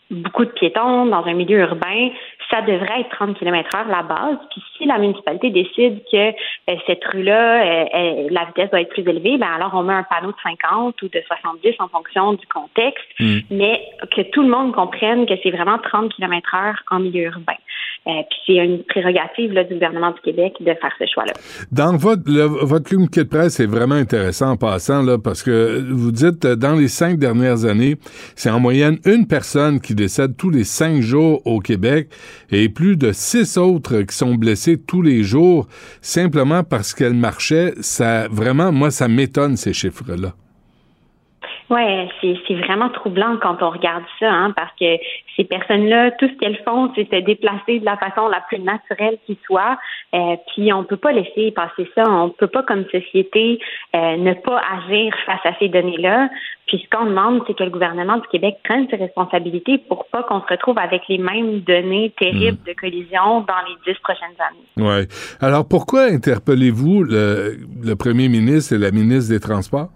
beaucoup 0.09 0.45
de 0.45 0.51
piétons 0.51 1.05
dans 1.05 1.23
un 1.25 1.33
milieu 1.33 1.59
urbain, 1.59 2.09
ça 2.49 2.61
devrait 2.61 3.01
être 3.01 3.09
30 3.11 3.37
km 3.37 3.75
heure 3.75 3.87
la 3.87 4.03
base. 4.03 4.37
Puis 4.49 4.63
si 4.77 4.85
la 4.85 4.97
municipalité 4.97 5.49
décide 5.51 6.01
que 6.11 6.29
euh, 6.29 6.75
cette 6.87 7.03
rue-là, 7.05 7.61
euh, 7.61 7.85
euh, 7.93 8.27
la 8.31 8.45
vitesse 8.45 8.69
doit 8.71 8.81
être 8.81 8.89
plus 8.89 9.07
élevée, 9.07 9.37
ben 9.37 9.47
alors 9.55 9.71
on 9.73 9.83
met 9.83 9.93
un 9.93 10.03
panneau 10.03 10.31
de 10.31 10.37
50 10.43 11.01
ou 11.01 11.07
de 11.07 11.21
70 11.27 11.75
en 11.79 11.87
fonction 11.87 12.33
du 12.33 12.45
contexte, 12.47 13.05
hmm. 13.19 13.39
mais 13.51 13.81
que 14.15 14.21
tout 14.31 14.41
le 14.41 14.49
monde 14.49 14.73
comprenne 14.73 15.25
que 15.25 15.33
c'est 15.43 15.51
vraiment 15.51 15.77
30 15.77 16.13
km 16.13 16.55
heure 16.55 16.83
en 16.91 16.99
milieu 16.99 17.25
urbain. 17.25 17.53
puis 18.05 18.39
c'est 18.47 18.55
une 18.55 18.83
prérogative 18.83 19.53
là, 19.53 19.63
du 19.63 19.75
gouvernement 19.75 20.11
du 20.11 20.21
Québec 20.21 20.53
de 20.59 20.73
faire 20.73 20.93
ce 20.97 21.05
choix-là. 21.05 21.33
Dans 21.71 21.95
votre, 21.95 22.23
votre 22.65 22.89
communiqué 22.89 23.23
de 23.23 23.29
presse, 23.29 23.55
c'est 23.55 23.67
vraiment 23.67 23.95
intéressant 23.95 24.51
en 24.51 24.57
passant, 24.57 25.03
là, 25.03 25.17
parce 25.23 25.43
que 25.43 25.79
vous 25.91 26.11
dites, 26.11 26.45
dans 26.47 26.75
les 26.75 26.87
cinq 26.87 27.19
dernières 27.19 27.65
années, 27.65 27.95
c'est 28.35 28.49
en 28.49 28.59
moyenne 28.59 28.97
une 29.05 29.27
personne 29.27 29.79
qui 29.79 29.93
décède 29.93 30.35
tous 30.37 30.49
les 30.49 30.63
cinq 30.63 31.01
jours 31.01 31.41
au 31.45 31.59
Québec 31.59 32.07
et 32.51 32.69
plus 32.69 32.97
de 32.97 33.11
six 33.11 33.57
autres 33.57 34.01
qui 34.01 34.15
sont 34.15 34.35
blessés 34.35 34.77
tous 34.77 35.01
les 35.01 35.23
jours 35.23 35.67
simplement 36.01 36.63
parce 36.63 36.93
qu'elle 36.93 37.13
marchait. 37.13 37.73
Ça, 37.81 38.27
vraiment, 38.29 38.71
moi, 38.71 38.91
ça 38.91 39.07
m'étonne 39.07 39.57
ces 39.57 39.73
chiffres-là. 39.73 40.35
Ouais, 41.69 42.09
c'est 42.21 42.55
vraiment 42.55 42.89
troublant 42.89 43.37
quand 43.39 43.61
on 43.61 43.69
regarde 43.69 44.03
ça, 44.19 44.31
hein, 44.31 44.51
parce 44.55 44.71
que 44.79 44.97
ces 45.37 45.43
personnes-là, 45.43 46.11
tout 46.11 46.27
ce 46.27 46.33
qu'elles 46.39 46.59
font, 46.65 46.91
c'est 46.95 47.07
se 47.07 47.21
déplacer 47.21 47.79
de 47.79 47.85
la 47.85 47.95
façon 47.97 48.27
la 48.27 48.41
plus 48.47 48.59
naturelle 48.59 49.17
qui 49.27 49.37
soit. 49.45 49.77
Euh, 50.15 50.35
puis 50.47 50.73
on 50.73 50.83
peut 50.83 50.97
pas 50.97 51.11
laisser 51.11 51.51
passer 51.51 51.87
ça. 51.93 52.03
On 52.07 52.29
peut 52.29 52.47
pas, 52.47 52.63
comme 52.63 52.85
société, 52.85 53.59
euh, 53.95 54.17
ne 54.17 54.33
pas 54.33 54.59
agir 54.77 55.13
face 55.27 55.45
à 55.45 55.53
ces 55.59 55.69
données-là. 55.69 56.29
Puis 56.65 56.83
ce 56.83 56.97
qu'on 56.97 57.05
demande, 57.05 57.43
c'est 57.45 57.55
que 57.55 57.63
le 57.63 57.69
gouvernement 57.69 58.17
du 58.17 58.27
Québec 58.27 58.55
prenne 58.63 58.87
ses 58.89 58.95
responsabilités 58.95 59.77
pour 59.77 60.05
pas 60.07 60.23
qu'on 60.23 60.41
se 60.41 60.47
retrouve 60.47 60.79
avec 60.79 61.03
les 61.07 61.19
mêmes 61.19 61.59
données 61.59 62.13
terribles 62.19 62.57
mmh. 62.63 62.67
de 62.67 62.73
collision 62.73 63.41
dans 63.41 63.61
les 63.67 63.93
dix 63.93 63.99
prochaines 63.99 64.37
années. 64.39 64.87
Ouais. 64.87 65.07
Alors 65.39 65.67
pourquoi 65.67 66.03
interpellez-vous 66.05 67.03
le, 67.03 67.57
le 67.83 67.95
premier 67.95 68.27
ministre 68.27 68.73
et 68.73 68.79
la 68.79 68.91
ministre 68.91 69.33
des 69.33 69.39
Transports? 69.39 69.89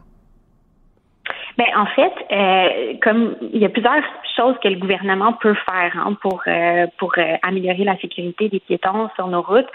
Ben 1.57 1.67
en 1.75 1.85
fait, 1.85 2.13
euh, 2.31 2.93
comme 3.01 3.35
il 3.41 3.59
y 3.59 3.65
a 3.65 3.69
plusieurs 3.69 4.03
choses 4.35 4.55
que 4.63 4.67
le 4.67 4.77
gouvernement 4.77 5.33
peut 5.33 5.53
faire 5.53 5.91
hein, 5.95 6.17
pour 6.21 6.41
euh, 6.47 6.87
pour 6.97 7.13
euh, 7.17 7.35
améliorer 7.43 7.83
la 7.83 7.97
sécurité 7.97 8.49
des 8.49 8.59
piétons 8.59 9.09
sur 9.15 9.27
nos 9.27 9.41
routes. 9.41 9.69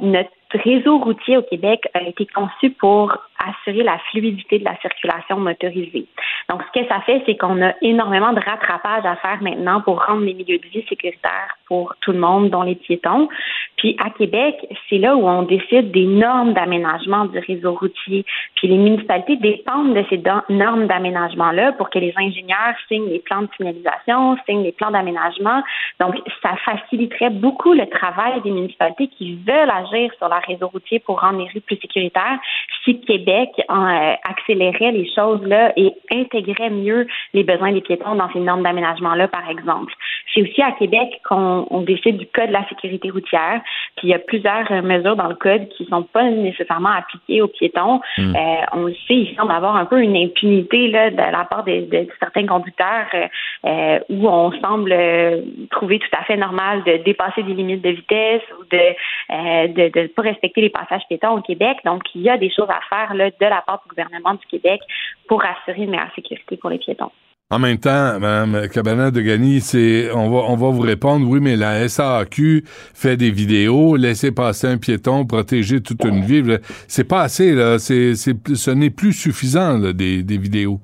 notre 0.00 0.30
réseau 0.52 0.98
routier 0.98 1.36
au 1.36 1.42
Québec 1.42 1.88
a 1.94 2.02
été 2.02 2.26
conçu 2.26 2.70
pour 2.70 3.16
assurer 3.38 3.82
la 3.82 3.98
fluidité 4.10 4.58
de 4.58 4.64
la 4.64 4.76
circulation 4.76 5.38
motorisée. 5.38 6.06
Donc, 6.48 6.62
ce 6.62 6.80
que 6.80 6.86
ça 6.88 7.00
fait, 7.00 7.22
c'est 7.26 7.36
qu'on 7.36 7.60
a 7.62 7.74
énormément 7.82 8.32
de 8.32 8.40
rattrapage 8.40 9.04
à 9.04 9.16
faire 9.16 9.42
maintenant 9.42 9.80
pour 9.80 10.04
rendre 10.04 10.24
les 10.24 10.34
milieux 10.34 10.58
de 10.58 10.66
vie 10.68 10.84
sécuritaires 10.88 11.56
pour 11.66 11.94
tout 12.00 12.12
le 12.12 12.18
monde, 12.18 12.50
dont 12.50 12.62
les 12.62 12.76
piétons. 12.76 13.28
Puis, 13.76 13.96
à 14.02 14.10
Québec, 14.10 14.54
c'est 14.88 14.98
là 14.98 15.16
où 15.16 15.26
on 15.28 15.42
décide 15.42 15.90
des 15.90 16.06
normes 16.06 16.54
d'aménagement 16.54 17.26
du 17.26 17.38
réseau 17.40 17.74
routier. 17.74 18.24
Puis, 18.54 18.68
les 18.68 18.78
municipalités 18.78 19.36
dépendent 19.36 19.94
de 19.94 20.04
ces 20.08 20.22
normes 20.48 20.86
d'aménagement-là 20.86 21.72
pour 21.72 21.90
que 21.90 21.98
les 21.98 22.14
ingénieurs 22.16 22.74
signent 22.88 23.08
les 23.08 23.18
plans 23.18 23.42
de 23.42 23.48
signalisation, 23.56 24.36
signent 24.46 24.62
les 24.62 24.72
plans 24.72 24.90
d'aménagement. 24.90 25.62
Donc, 26.00 26.14
ça 26.42 26.54
faciliterait 26.64 27.30
beaucoup 27.30 27.72
le 27.72 27.86
travail 27.86 28.40
des 28.42 28.50
municipalités 28.50 29.08
qui 29.08 29.34
veulent 29.46 29.70
agir 29.70 30.10
sur 30.18 30.28
la 30.28 30.35
réseau 30.40 30.68
routier 30.68 30.98
pour 30.98 31.20
rendre 31.20 31.38
les 31.38 31.48
rues 31.48 31.60
plus 31.60 31.76
sécuritaires 31.76 32.38
si 32.86 33.00
Québec 33.00 33.50
euh, 33.58 34.14
accélérait 34.24 34.92
les 34.92 35.10
choses 35.12 35.42
là 35.44 35.72
et 35.76 35.92
intégrait 36.10 36.70
mieux 36.70 37.06
les 37.34 37.42
besoins 37.42 37.72
des 37.72 37.80
piétons 37.80 38.14
dans 38.14 38.30
ces 38.32 38.38
normes 38.38 38.62
d'aménagement-là, 38.62 39.28
par 39.28 39.50
exemple. 39.50 39.92
C'est 40.32 40.42
aussi 40.42 40.62
à 40.62 40.72
Québec 40.72 41.20
qu'on 41.28 41.82
décide 41.86 42.18
du 42.18 42.26
code 42.26 42.48
de 42.48 42.52
la 42.52 42.66
sécurité 42.68 43.10
routière. 43.10 43.60
Puis 43.96 44.08
il 44.08 44.10
y 44.10 44.14
a 44.14 44.18
plusieurs 44.18 44.70
euh, 44.70 44.82
mesures 44.82 45.16
dans 45.16 45.28
le 45.28 45.34
code 45.34 45.68
qui 45.70 45.84
sont 45.86 46.04
pas 46.04 46.24
nécessairement 46.30 46.90
appliquées 46.90 47.42
aux 47.42 47.48
piétons. 47.48 48.00
Hmm. 48.18 48.36
Euh, 48.36 48.54
on 48.72 48.82
le 48.84 48.94
sait, 49.08 49.14
il 49.14 49.34
semble 49.36 49.52
avoir 49.52 49.76
un 49.76 49.86
peu 49.86 50.00
une 50.00 50.16
impunité 50.16 50.88
là, 50.88 51.10
de 51.10 51.16
la 51.16 51.44
part 51.44 51.64
de, 51.64 52.06
certains 52.20 52.46
conducteurs 52.46 53.06
où 54.08 54.28
on 54.28 54.52
semble 54.60 54.94
trouver 55.70 55.98
tout 55.98 56.16
à 56.18 56.22
fait 56.24 56.36
normal 56.36 56.84
de 56.84 57.02
dépasser 57.04 57.42
des 57.42 57.54
limites 57.54 57.82
de 57.82 57.90
vitesse 57.90 58.42
ou 58.60 58.64
de 58.70 59.66
de, 59.66 59.88
de 59.88 60.06
pas 60.08 60.22
respecter 60.26 60.60
les 60.60 60.70
passages 60.70 61.02
piétons 61.08 61.38
au 61.38 61.40
Québec. 61.40 61.78
Donc, 61.84 62.02
il 62.14 62.22
y 62.22 62.28
a 62.28 62.36
des 62.36 62.50
choses 62.50 62.68
à 62.68 62.80
faire 62.88 63.14
là, 63.14 63.30
de 63.30 63.46
la 63.46 63.62
part 63.66 63.82
du 63.82 63.88
gouvernement 63.88 64.34
du 64.34 64.46
Québec 64.50 64.80
pour 65.28 65.42
assurer 65.44 65.84
une 65.84 65.90
meilleure 65.90 66.14
sécurité 66.14 66.56
pour 66.56 66.70
les 66.70 66.78
piétons. 66.78 67.10
En 67.48 67.60
même 67.60 67.78
temps, 67.78 68.18
Mme 68.18 68.68
Cabana 68.68 69.12
de 69.12 69.20
Gagny, 69.20 69.60
c'est, 69.60 70.10
on 70.12 70.28
va, 70.30 70.38
on 70.48 70.56
va 70.56 70.70
vous 70.70 70.80
répondre, 70.80 71.28
oui, 71.28 71.38
mais 71.40 71.54
la 71.54 71.88
SAQ 71.88 72.64
fait 72.66 73.16
des 73.16 73.30
vidéos, 73.30 73.94
laisser 73.94 74.32
passer 74.32 74.66
un 74.66 74.78
piéton, 74.78 75.24
protéger 75.24 75.80
toute 75.80 76.04
une 76.04 76.22
ville. 76.22 76.58
C'est 76.88 77.06
pas 77.06 77.20
assez, 77.20 77.52
là. 77.54 77.78
C'est, 77.78 78.16
c'est, 78.16 78.34
ce 78.52 78.70
n'est 78.72 78.90
plus 78.90 79.12
suffisant, 79.12 79.78
des, 79.78 80.24
des 80.24 80.38
vidéos. 80.38 80.80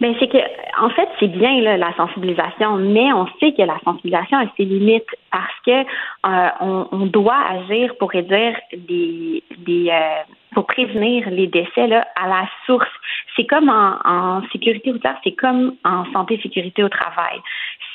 Ben, 0.00 0.12
c'est 0.18 0.26
que, 0.26 0.38
en 0.80 0.90
fait, 0.90 1.08
c'est 1.18 1.28
bien 1.28 1.60
la 1.60 1.94
sensibilisation, 1.94 2.76
mais 2.76 3.12
on 3.12 3.26
sait 3.38 3.52
que 3.52 3.62
la 3.62 3.78
sensibilisation 3.84 4.38
a 4.38 4.44
ses 4.56 4.64
limites 4.64 5.04
parce 5.30 5.60
que 5.64 5.80
euh, 5.80 6.48
on, 6.60 6.88
on, 6.92 7.06
doit 7.06 7.38
agir 7.50 7.94
pour 7.98 8.10
réduire 8.10 8.56
des, 8.72 9.42
des 9.58 9.90
euh, 9.90 10.22
pour 10.54 10.66
prévenir 10.66 11.28
les 11.30 11.46
décès 11.46 11.86
là, 11.86 12.06
à 12.16 12.28
la 12.28 12.48
source. 12.66 12.88
C'est 13.36 13.46
comme 13.46 13.68
en, 13.68 13.98
en 14.04 14.42
sécurité 14.50 14.90
routière, 14.90 15.16
c'est 15.22 15.36
comme 15.36 15.74
en 15.84 16.10
santé 16.12 16.40
sécurité 16.42 16.82
au 16.82 16.88
travail 16.88 17.40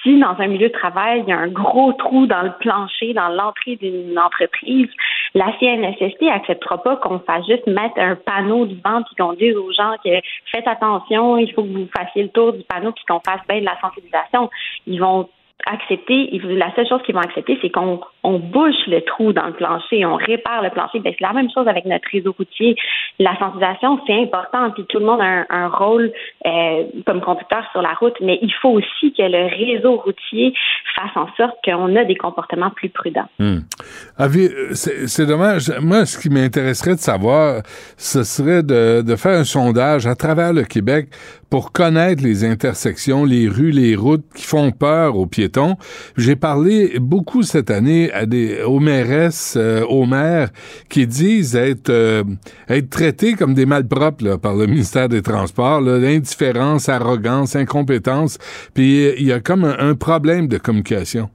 si 0.05 0.19
dans 0.19 0.35
un 0.39 0.47
milieu 0.47 0.67
de 0.69 0.73
travail, 0.73 1.23
il 1.25 1.29
y 1.29 1.33
a 1.33 1.37
un 1.37 1.47
gros 1.47 1.91
trou 1.93 2.27
dans 2.27 2.43
le 2.43 2.53
plancher, 2.59 3.13
dans 3.13 3.29
l'entrée 3.29 3.75
d'une 3.75 4.17
entreprise, 4.17 4.87
la 5.33 5.47
CNSST 5.59 6.21
n'acceptera 6.21 6.81
pas 6.81 6.95
qu'on 6.97 7.19
fasse 7.19 7.45
juste 7.47 7.65
mettre 7.67 7.97
un 7.97 8.15
panneau 8.15 8.65
devant 8.65 9.01
puis 9.03 9.15
qu'on 9.17 9.33
dise 9.33 9.55
aux 9.57 9.71
gens 9.71 9.95
que 10.03 10.11
faites 10.51 10.67
attention, 10.67 11.37
il 11.37 11.51
faut 11.53 11.63
que 11.63 11.69
vous 11.69 11.89
fassiez 11.97 12.23
le 12.23 12.29
tour 12.29 12.53
du 12.53 12.63
panneau 12.63 12.91
puis 12.91 13.03
qu'on 13.07 13.19
fasse 13.19 13.41
bien 13.49 13.59
de 13.59 13.65
la 13.65 13.79
sensibilisation. 13.81 14.49
Ils 14.85 14.99
vont 14.99 15.27
accepter, 15.65 16.29
la 16.43 16.73
seule 16.75 16.87
chose 16.87 17.01
qu'ils 17.03 17.15
vont 17.15 17.21
accepter, 17.21 17.57
c'est 17.61 17.69
qu'on 17.69 17.99
on 18.23 18.39
bouche 18.39 18.87
le 18.87 19.01
trou 19.01 19.33
dans 19.33 19.47
le 19.47 19.53
plancher, 19.53 20.05
on 20.05 20.15
répare 20.15 20.61
le 20.61 20.69
plancher. 20.69 20.99
Ben, 20.99 21.13
c'est 21.17 21.25
la 21.25 21.33
même 21.33 21.49
chose 21.53 21.67
avec 21.67 21.85
notre 21.85 22.07
réseau 22.11 22.35
routier. 22.37 22.75
La 23.19 23.37
sensibilisation, 23.39 23.99
c'est 24.05 24.13
important, 24.13 24.71
puis 24.71 24.85
tout 24.89 24.99
le 24.99 25.05
monde 25.05 25.21
a 25.21 25.45
un, 25.49 25.67
rôle 25.67 26.11
euh, 26.45 26.83
comme 27.05 27.21
conducteur 27.21 27.63
sur 27.71 27.81
la 27.81 27.93
route, 27.93 28.15
mais 28.21 28.37
il 28.41 28.53
faut 28.61 28.69
aussi 28.69 29.13
que 29.13 29.23
le 29.23 29.47
réseau 29.47 29.95
routier 29.97 30.53
fasse 30.95 31.15
en 31.15 31.27
sorte 31.35 31.55
qu'on 31.63 31.95
a 31.95 32.03
des 32.03 32.15
comportements 32.15 32.69
plus 32.69 32.89
prudents. 32.89 33.27
Hmm. 33.39 33.59
C'est 34.73 35.25
dommage. 35.25 35.71
Moi, 35.81 36.05
ce 36.05 36.19
qui 36.19 36.29
m'intéresserait 36.29 36.95
de 36.95 36.99
savoir, 36.99 37.61
ce 37.97 38.23
serait 38.23 38.63
de, 38.63 39.01
de 39.01 39.15
faire 39.15 39.39
un 39.39 39.43
sondage 39.43 40.05
à 40.05 40.15
travers 40.15 40.53
le 40.53 40.63
Québec 40.63 41.07
pour 41.49 41.71
connaître 41.71 42.23
les 42.23 42.43
intersections, 42.43 43.23
les 43.23 43.47
rues, 43.47 43.71
les 43.71 43.95
routes 43.95 44.25
qui 44.35 44.43
font 44.43 44.71
peur 44.71 45.15
aux 45.15 45.27
J'ai 46.17 46.35
parlé 46.35 46.99
beaucoup 46.99 47.43
cette 47.43 47.71
année 47.71 48.11
à 48.11 48.25
des 48.25 48.63
aux 48.63 48.79
euh, 48.79 49.85
aux 49.85 50.05
maires 50.05 50.49
qui 50.89 51.07
disent 51.07 51.55
être 51.55 51.89
euh, 51.89 52.23
être 52.69 52.89
traités 52.89 53.33
comme 53.33 53.53
des 53.53 53.65
malpropres 53.65 54.37
par 54.37 54.55
le 54.55 54.67
ministère 54.67 55.09
des 55.09 55.21
Transports, 55.21 55.81
l'indifférence, 55.81 56.89
arrogance, 56.89 57.55
incompétence, 57.55 58.37
puis 58.73 59.11
il 59.17 59.25
y 59.25 59.31
a 59.31 59.39
comme 59.39 59.65
un 59.65 59.95
problème 59.95 60.47
de 60.47 60.57
communication. 60.57 61.29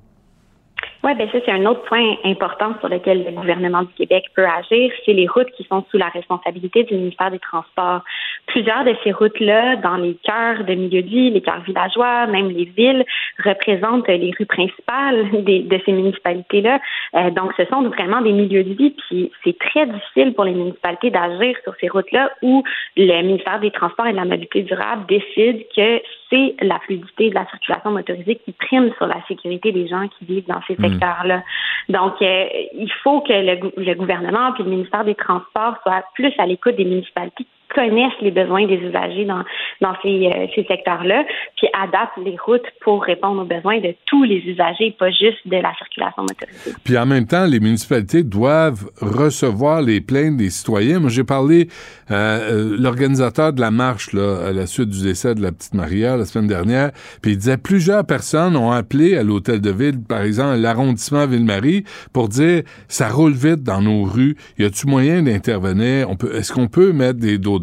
Oui, 1.02 1.14
ben 1.14 1.26
ça, 1.32 1.38
c'est 1.42 1.52
un 1.52 1.64
autre 1.64 1.82
point 1.84 2.16
important 2.24 2.74
sur 2.80 2.90
lequel 2.90 3.24
le 3.24 3.30
gouvernement 3.30 3.84
du 3.84 3.92
Québec 3.94 4.26
peut 4.36 4.44
agir, 4.44 4.92
c'est 5.06 5.14
les 5.14 5.26
routes 5.26 5.50
qui 5.52 5.64
sont 5.64 5.82
sous 5.90 5.96
la 5.96 6.08
responsabilité 6.08 6.84
du 6.84 6.94
ministère 6.94 7.30
des 7.30 7.38
Transports. 7.38 8.02
plusieurs 8.46 8.84
de 8.84 8.94
ces 9.02 9.12
routes-là, 9.12 9.76
dans 9.76 9.96
les 9.96 10.14
cœurs 10.22 10.64
de 10.64 10.74
milieu 10.74 11.00
de 11.00 11.08
vie, 11.08 11.30
les 11.30 11.40
cœurs 11.40 11.62
villageois, 11.62 12.26
même 12.26 12.50
les 12.50 12.66
villes, 12.66 13.06
représentent 13.42 14.08
les 14.08 14.32
rues 14.38 14.44
principales 14.44 15.30
de 15.44 15.80
ces 15.86 15.92
municipalités-là. 15.92 16.80
Euh, 17.14 17.30
donc, 17.30 17.52
ce 17.56 17.64
sont 17.66 17.82
vraiment 17.88 18.20
des 18.20 18.32
milieux 18.32 18.64
de 18.64 18.74
vie, 18.74 18.90
puis 18.90 19.32
c'est 19.42 19.58
très 19.58 19.86
difficile 19.86 20.34
pour 20.34 20.44
les 20.44 20.52
municipalités 20.52 21.10
d'agir 21.10 21.56
sur 21.64 21.74
ces 21.80 21.88
routes-là 21.88 22.30
où 22.42 22.62
le 22.96 23.22
ministère 23.22 23.60
des 23.60 23.70
Transports 23.70 24.06
et 24.06 24.12
de 24.12 24.16
la 24.16 24.26
Mobilité 24.26 24.62
durable 24.64 25.06
décide 25.06 25.64
que 25.74 26.02
c'est 26.30 26.54
la 26.62 26.78
fluidité 26.80 27.30
de 27.30 27.34
la 27.34 27.46
circulation 27.46 27.90
motorisée 27.90 28.36
qui 28.36 28.52
prime 28.52 28.92
sur 28.96 29.06
la 29.06 29.20
sécurité 29.26 29.72
des 29.72 29.88
gens 29.88 30.08
qui 30.08 30.24
vivent 30.24 30.46
dans 30.46 30.60
ces 30.66 30.74
hmm. 30.74 30.90
secteurs-là. 30.90 31.42
Donc, 31.88 32.22
euh, 32.22 32.46
il 32.74 32.90
faut 33.02 33.20
que 33.20 33.32
le, 33.32 33.72
le 33.76 33.94
gouvernement 33.94 34.52
puis 34.52 34.64
le 34.64 34.70
ministère 34.70 35.04
des 35.04 35.14
Transports 35.14 35.76
soient 35.82 36.04
plus 36.14 36.32
à 36.38 36.46
l'écoute 36.46 36.76
des 36.76 36.84
municipalités 36.84 37.46
connaissent 37.74 38.20
les 38.20 38.30
besoins 38.30 38.66
des 38.66 38.76
usagers 38.76 39.24
dans, 39.24 39.42
dans 39.80 39.94
ces, 40.02 40.26
euh, 40.26 40.46
ces 40.54 40.64
secteurs-là, 40.64 41.24
puis 41.56 41.68
adaptent 41.78 42.18
les 42.24 42.36
routes 42.44 42.66
pour 42.82 43.02
répondre 43.02 43.42
aux 43.42 43.46
besoins 43.46 43.80
de 43.80 43.94
tous 44.06 44.24
les 44.24 44.38
usagers, 44.46 44.94
pas 44.98 45.10
juste 45.10 45.38
de 45.46 45.56
la 45.56 45.72
circulation 45.76 46.22
motorisée. 46.22 46.72
Puis 46.84 46.96
en 46.98 47.06
même 47.06 47.26
temps, 47.26 47.46
les 47.46 47.60
municipalités 47.60 48.22
doivent 48.22 48.90
recevoir 49.00 49.82
les 49.82 50.00
plaintes 50.00 50.36
des 50.36 50.50
citoyens. 50.50 51.00
Moi, 51.00 51.10
j'ai 51.10 51.24
parlé 51.24 51.68
euh, 52.10 52.14
euh, 52.14 52.76
l'organisateur 52.78 53.52
de 53.52 53.60
la 53.60 53.70
marche 53.70 54.12
là, 54.12 54.48
à 54.48 54.52
la 54.52 54.66
suite 54.66 54.88
du 54.88 55.02
décès 55.02 55.34
de 55.34 55.42
la 55.42 55.52
petite 55.52 55.74
Maria 55.74 56.16
la 56.16 56.24
semaine 56.24 56.48
dernière, 56.48 56.90
puis 57.22 57.32
il 57.32 57.38
disait 57.38 57.56
plusieurs 57.56 58.04
personnes 58.04 58.56
ont 58.56 58.72
appelé 58.72 59.16
à 59.16 59.22
l'hôtel 59.22 59.60
de 59.60 59.70
ville, 59.70 60.02
par 60.02 60.22
exemple 60.22 60.56
l'arrondissement 60.56 61.26
Ville-Marie, 61.26 61.84
pour 62.12 62.28
dire 62.28 62.62
ça 62.88 63.08
roule 63.08 63.32
vite 63.32 63.62
dans 63.62 63.80
nos 63.80 64.02
rues. 64.02 64.36
Y 64.58 64.64
a-tu 64.64 64.86
moyen 64.86 65.22
d'intervenir? 65.22 66.10
On 66.10 66.16
peut, 66.16 66.34
est-ce 66.34 66.52
qu'on 66.52 66.68
peut 66.68 66.92
mettre 66.92 67.20
des 67.20 67.38
dos 67.38 67.58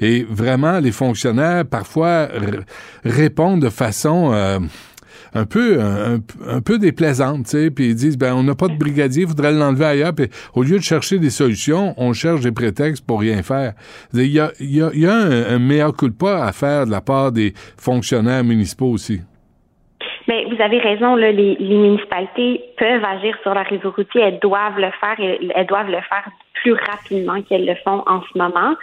et 0.00 0.26
vraiment, 0.28 0.78
les 0.80 0.92
fonctionnaires, 0.92 1.64
parfois, 1.64 2.28
répondent 3.04 3.62
de 3.62 3.70
façon... 3.70 4.32
Euh, 4.32 4.58
un 5.34 5.44
peu 5.44 5.80
un, 5.80 6.60
peu 6.60 6.78
déplaisante, 6.78 7.44
tu 7.44 7.50
sais, 7.50 7.70
puis 7.70 7.88
ils 7.88 7.94
disent 7.94 8.18
ben 8.18 8.34
on 8.34 8.42
n'a 8.42 8.54
pas 8.54 8.68
de 8.68 8.76
brigadier, 8.76 9.22
il 9.22 9.28
faudrait 9.28 9.52
l'enlever 9.52 9.84
ailleurs, 9.84 10.14
puis 10.14 10.28
au 10.54 10.62
lieu 10.62 10.78
de 10.78 10.82
chercher 10.82 11.18
des 11.18 11.30
solutions, 11.30 11.94
on 11.96 12.12
cherche 12.12 12.40
des 12.40 12.52
prétextes 12.52 13.06
pour 13.06 13.20
rien 13.20 13.42
faire. 13.42 13.72
Il 14.14 14.32
y 14.32 14.40
a, 14.40 14.50
un, 15.12 15.58
meilleur 15.58 15.92
coup 15.92 16.08
de 16.08 16.16
pas 16.16 16.44
à 16.44 16.52
faire 16.52 16.86
de 16.86 16.90
la 16.90 17.00
part 17.00 17.32
des 17.32 17.52
fonctionnaires 17.78 18.44
municipaux 18.44 18.90
aussi. 18.90 19.20
Mais 20.28 20.44
vous 20.46 20.60
avez 20.60 20.78
raison, 20.78 21.14
là, 21.14 21.30
les, 21.30 21.56
municipalités 21.60 22.62
peuvent 22.78 23.04
agir 23.04 23.36
sur 23.42 23.54
la 23.54 23.62
réseau 23.62 23.90
routier, 23.90 24.22
elles 24.22 24.40
doivent 24.40 24.78
le 24.78 24.90
faire 25.00 25.16
elles 25.18 25.66
doivent 25.66 25.90
le 25.90 26.00
faire 26.08 26.28
plus 26.62 26.74
rapidement 26.74 27.40
qu'elles 27.42 27.66
le 27.66 27.74
font 27.76 28.02
en 28.06 28.22
ce 28.22 28.38
moment. 28.38 28.74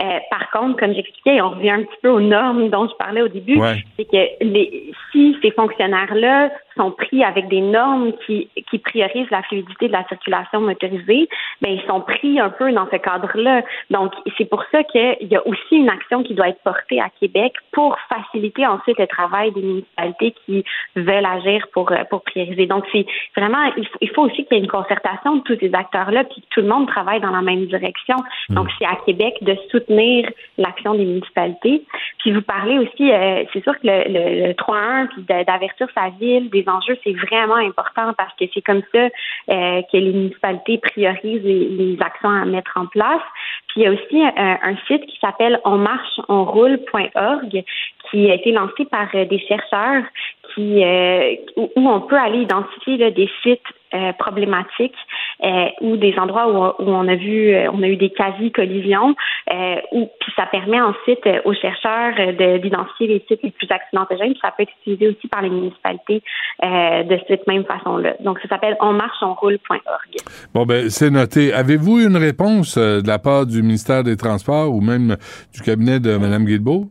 Euh, 0.00 0.18
par 0.30 0.50
contre, 0.50 0.78
comme 0.78 0.94
j'expliquais, 0.94 1.40
on 1.40 1.50
revient 1.50 1.70
un 1.70 1.82
petit 1.82 1.98
peu 2.02 2.08
aux 2.08 2.20
normes 2.20 2.68
dont 2.70 2.88
je 2.88 2.94
parlais 2.96 3.22
au 3.22 3.28
début, 3.28 3.58
c'est 3.96 4.04
que 4.04 4.44
les, 4.44 4.92
si 5.12 5.36
ces 5.42 5.50
fonctionnaires-là 5.50 6.50
sont 6.76 6.92
pris 6.92 7.22
avec 7.24 7.48
des 7.48 7.60
normes 7.60 8.12
qui, 8.26 8.48
qui 8.70 8.78
priorisent 8.78 9.30
la 9.30 9.42
fluidité 9.42 9.88
de 9.88 9.92
la 9.92 10.06
circulation 10.08 10.60
motorisée, 10.60 11.28
ben 11.60 11.72
ils 11.72 11.86
sont 11.86 12.00
pris 12.00 12.40
un 12.40 12.50
peu 12.50 12.72
dans 12.72 12.86
ce 12.90 12.96
cadre-là. 12.96 13.62
Donc, 13.90 14.12
c'est 14.38 14.48
pour 14.48 14.64
ça 14.72 14.82
qu'il 14.84 15.28
y 15.28 15.36
a 15.36 15.46
aussi 15.46 15.76
une 15.76 15.88
action 15.88 16.22
qui 16.22 16.34
doit 16.34 16.48
être 16.48 16.62
portée 16.62 17.00
à 17.00 17.10
Québec 17.20 17.54
pour 17.72 17.96
faciliter 18.08 18.66
ensuite 18.66 18.98
le 18.98 19.06
travail 19.06 19.52
des 19.52 19.62
municipalités 19.62 20.34
qui 20.46 20.64
veulent 20.96 21.26
agir 21.26 21.66
pour, 21.72 21.90
euh, 21.92 22.04
pour 22.08 22.22
prioriser. 22.22 22.66
Donc, 22.66 22.84
c'est 22.92 23.06
vraiment, 23.36 23.70
il 24.00 24.10
faut, 24.10 24.22
aussi 24.22 24.44
qu'il 24.44 24.56
y 24.56 24.60
ait 24.60 24.64
une 24.64 24.70
concertation 24.70 25.36
de 25.36 25.42
tous 25.42 25.56
ces 25.60 25.74
acteurs-là, 25.74 26.24
puis 26.24 26.40
que 26.42 26.46
tout 26.50 26.60
le 26.60 26.68
monde 26.68 26.86
travaille 26.88 27.19
dans 27.20 27.30
la 27.30 27.42
même 27.42 27.66
direction. 27.66 28.16
Hmm. 28.48 28.54
Donc, 28.54 28.68
c'est 28.78 28.86
à 28.86 28.96
Québec 29.06 29.34
de 29.42 29.56
soutenir 29.70 30.28
l'action 30.58 30.94
des 30.94 31.04
municipalités. 31.04 31.84
Puis 32.18 32.32
vous 32.32 32.42
parlez 32.42 32.78
aussi, 32.78 33.10
euh, 33.10 33.44
c'est 33.52 33.62
sûr 33.62 33.74
que 33.74 33.86
le, 33.86 34.48
le, 34.48 34.52
3-1, 34.54 35.08
puis 35.08 35.22
d'avertir 35.22 35.86
sa 35.94 36.08
ville 36.20 36.50
des 36.50 36.64
enjeux, 36.68 36.96
c'est 37.04 37.14
vraiment 37.14 37.56
important 37.56 38.12
parce 38.16 38.32
que 38.38 38.44
c'est 38.52 38.62
comme 38.62 38.82
ça 38.92 38.98
euh, 38.98 39.82
que 39.92 39.96
les 39.96 40.12
municipalités 40.12 40.78
priorisent 40.78 41.42
les, 41.42 41.96
actions 42.00 42.30
à 42.30 42.44
mettre 42.44 42.72
en 42.76 42.86
place. 42.86 43.22
Puis 43.68 43.80
il 43.80 43.84
y 43.84 43.86
a 43.86 43.92
aussi 43.92 44.22
un, 44.22 44.58
un 44.62 44.76
site 44.86 45.06
qui 45.06 45.18
s'appelle 45.20 45.60
onmarcheonroule.org 45.64 47.64
qui 48.10 48.30
a 48.30 48.34
été 48.34 48.52
lancé 48.52 48.84
par 48.90 49.08
euh, 49.14 49.24
des 49.24 49.38
chercheurs 49.40 50.04
qui 50.54 50.84
euh, 50.84 51.34
où 51.56 51.88
on 51.88 52.00
peut 52.00 52.18
aller 52.18 52.42
identifier 52.42 52.96
là, 52.96 53.10
des 53.10 53.28
sites 53.42 53.60
euh, 53.94 54.12
problématiques 54.18 54.96
euh, 55.44 55.66
ou 55.80 55.96
des 55.96 56.14
endroits 56.18 56.74
où, 56.80 56.84
on 56.84 57.08
a 57.08 57.16
vu 57.16 57.54
euh, 57.54 57.70
on 57.72 57.82
a 57.82 57.88
eu 57.88 57.96
des 57.96 58.10
quasi 58.10 58.52
collisions 58.52 59.14
euh, 59.52 59.76
où 59.92 60.08
puis 60.20 60.32
ça 60.36 60.46
permet 60.46 60.80
ensuite 60.80 61.28
aux 61.44 61.54
chercheurs 61.54 62.14
d'identifier 62.60 63.06
les 63.06 63.24
sites 63.26 63.42
les 63.42 63.50
plus 63.50 63.68
accidentogènes 63.70 64.34
ça 64.40 64.52
peut 64.56 64.62
être 64.62 64.72
utilisé 64.82 65.08
aussi 65.08 65.28
par 65.28 65.42
les 65.42 65.50
municipalités 65.50 66.22
de 66.62 67.18
cette 67.26 67.46
même 67.46 67.64
façon-là. 67.64 68.14
Donc 68.20 68.38
ça 68.40 68.48
s'appelle 68.48 68.76
onmarcheonroule.org. 68.80 70.16
Bon 70.54 70.66
ben 70.66 70.88
c'est 70.88 71.10
noté. 71.10 71.52
Avez-vous 71.52 72.00
une 72.00 72.16
réponse 72.16 72.76
de 72.76 73.06
la 73.06 73.18
part 73.18 73.46
du 73.46 73.62
ministère 73.62 74.04
des 74.04 74.16
Transports 74.16 74.72
ou 74.72 74.80
même 74.80 75.16
du 75.54 75.62
cabinet 75.62 76.00
de 76.00 76.16
Mme 76.16 76.44
Guilbeault? 76.44 76.88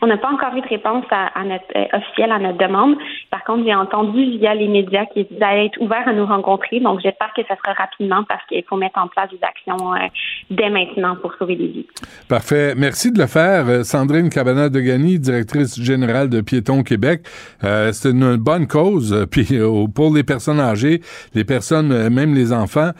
On 0.00 0.06
n'a 0.06 0.16
pas 0.16 0.30
encore 0.30 0.54
eu 0.56 0.60
de 0.60 0.68
réponse 0.68 1.04
à, 1.10 1.44
notre, 1.44 1.64
euh, 1.76 1.96
officielle 1.96 2.30
à 2.30 2.38
notre 2.38 2.58
demande. 2.58 2.96
Par 3.30 3.42
contre, 3.44 3.64
j'ai 3.64 3.74
entendu 3.74 4.38
via 4.38 4.54
les 4.54 4.68
médias 4.68 5.06
qu'ils 5.06 5.26
allaient 5.40 5.66
être 5.66 5.80
ouverts 5.80 6.06
à 6.06 6.12
nous 6.12 6.26
rencontrer. 6.26 6.80
Donc, 6.80 7.00
j'espère 7.02 7.32
que 7.34 7.42
ça 7.48 7.56
sera 7.56 7.72
rapidement 7.72 8.22
parce 8.28 8.44
qu'il 8.46 8.62
faut 8.68 8.76
mettre 8.76 8.98
en 8.98 9.08
place 9.08 9.28
des 9.30 9.40
actions 9.42 9.94
euh, 9.94 10.06
dès 10.50 10.70
maintenant 10.70 11.16
pour 11.16 11.34
sauver 11.34 11.56
des 11.56 11.66
vies. 11.66 11.86
Parfait. 12.28 12.74
Merci 12.76 13.12
de 13.12 13.18
le 13.18 13.26
faire. 13.26 13.68
Euh, 13.68 13.82
Sandrine 13.82 14.30
Cabana 14.30 14.68
de 14.68 14.80
Gagny, 14.80 15.18
directrice 15.18 15.80
générale 15.80 16.28
de 16.28 16.40
Piéton 16.40 16.82
Québec. 16.82 17.22
C'est 17.60 18.10
une 18.10 18.36
bonne 18.36 18.66
cause. 18.66 19.26
Puis 19.30 19.58
pour 19.94 20.14
les 20.14 20.22
personnes 20.22 20.60
âgées, 20.60 21.00
les 21.34 21.44
personnes, 21.44 22.08
même 22.08 22.34
les 22.34 22.52
enfants, 22.52 22.90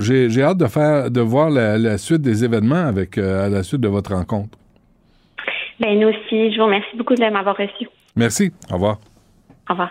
j'ai 0.00 0.42
hâte 0.42 0.58
de 0.58 0.66
faire, 0.66 1.10
de 1.10 1.20
voir 1.20 1.50
la, 1.50 1.78
la, 1.78 1.98
suite 1.98 2.22
des 2.22 2.44
événements 2.44 2.86
avec 2.86 3.18
à 3.18 3.48
la 3.48 3.62
suite 3.62 3.80
de 3.80 3.88
votre 3.88 4.14
rencontre. 4.14 4.58
Ben, 5.80 5.98
nous 5.98 6.08
aussi. 6.08 6.52
Je 6.52 6.58
vous 6.58 6.64
remercie 6.66 6.96
beaucoup 6.96 7.14
de 7.14 7.24
m'avoir 7.24 7.56
reçu. 7.56 7.88
Merci. 8.16 8.52
Au 8.70 8.74
revoir. 8.74 8.98
Au 9.68 9.72
revoir. 9.72 9.90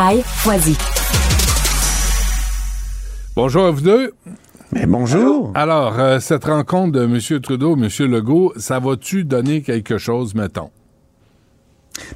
Bonjour 3.35 3.65
à 3.65 3.71
vous 3.71 3.81
deux. 3.81 4.13
Mais 4.71 4.87
bonjour. 4.87 5.51
Alors, 5.53 5.99
euh, 5.99 6.19
cette 6.19 6.45
rencontre 6.45 6.93
de 6.93 7.03
M. 7.03 7.39
Trudeau, 7.39 7.75
M. 7.75 7.87
Legault, 8.09 8.51
ça 8.57 8.79
va-tu 8.79 9.25
donner 9.25 9.61
quelque 9.61 9.99
chose, 9.99 10.33
mettons? 10.33 10.71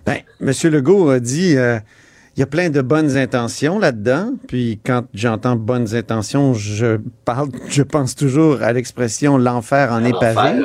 Ben, 0.04 0.22
M. 0.42 0.52
Legault 0.64 1.10
a 1.10 1.20
dit, 1.20 1.56
euh, 1.58 1.78
il 2.36 2.40
y 2.40 2.44
a 2.44 2.48
plein 2.48 2.72
de 2.72 2.82
bonnes 2.82 3.18
intentions 3.18 3.78
là-dedans. 3.78 4.32
Puis 4.48 4.80
quand 4.84 5.04
j'entends 5.14 5.56
bonnes 5.56 5.94
intentions, 5.94 6.56
je 6.56 6.98
parle, 7.24 7.50
je 7.68 7.84
pense 7.84 8.16
toujours 8.16 8.64
à 8.64 8.74
l'expression 8.74 9.38
l'enfer 9.38 9.92
en 9.92 10.04
est 10.04 10.20
pavé. 10.20 10.64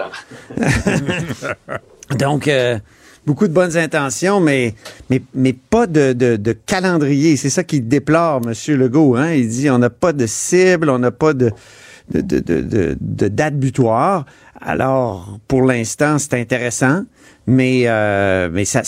Donc, 2.18 2.48
euh, 2.48 2.78
beaucoup 3.26 3.48
de 3.48 3.52
bonnes 3.52 3.76
intentions, 3.76 4.40
mais, 4.40 4.74
pas 5.70 5.86
de, 5.86 6.52
calendrier. 6.66 7.36
C'est 7.36 7.50
ça 7.50 7.64
qu'il 7.64 7.88
déplore, 7.88 8.40
M. 8.44 8.52
Legault. 8.76 9.16
Hein? 9.16 9.32
Il 9.32 9.48
dit 9.48 9.70
on 9.70 9.78
n'a 9.78 9.90
pas 9.90 10.12
de 10.12 10.26
cible, 10.26 10.90
on 10.90 10.98
n'a 10.98 11.10
pas 11.10 11.32
de, 11.34 11.50
date 12.10 13.56
butoir. 13.56 14.26
Alors, 14.62 15.38
pour 15.48 15.62
l'instant, 15.62 16.18
c'est 16.18 16.34
intéressant, 16.34 17.04
mais, 17.46 17.88
euh, 17.88 18.64
ça, 18.64 18.82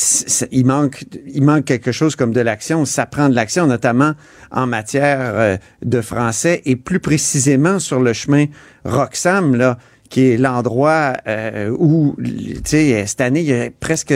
il, 0.50 0.66
manque, 0.66 1.04
il 1.26 1.42
manque 1.42 1.64
quelque 1.64 1.92
chose 1.92 2.14
comme 2.14 2.32
de 2.32 2.40
l'action. 2.40 2.84
Ça 2.84 3.06
prend 3.06 3.30
de 3.30 3.34
l'action, 3.34 3.66
notamment 3.66 4.12
en 4.50 4.66
matière 4.66 5.18
euh, 5.20 5.56
de 5.82 6.02
français 6.02 6.60
et 6.66 6.76
plus 6.76 7.00
précisément 7.00 7.78
sur 7.78 8.00
le 8.00 8.12
chemin 8.12 8.46
Roxham, 8.84 9.54
là, 9.56 9.78
qui 10.12 10.28
est 10.32 10.36
l'endroit 10.36 11.14
euh, 11.26 11.74
où, 11.78 12.14
tu 12.22 12.60
sais, 12.64 13.06
cette 13.06 13.22
année, 13.22 13.40
il 13.40 13.46
y 13.46 13.54
a 13.54 13.68
presque 13.80 14.12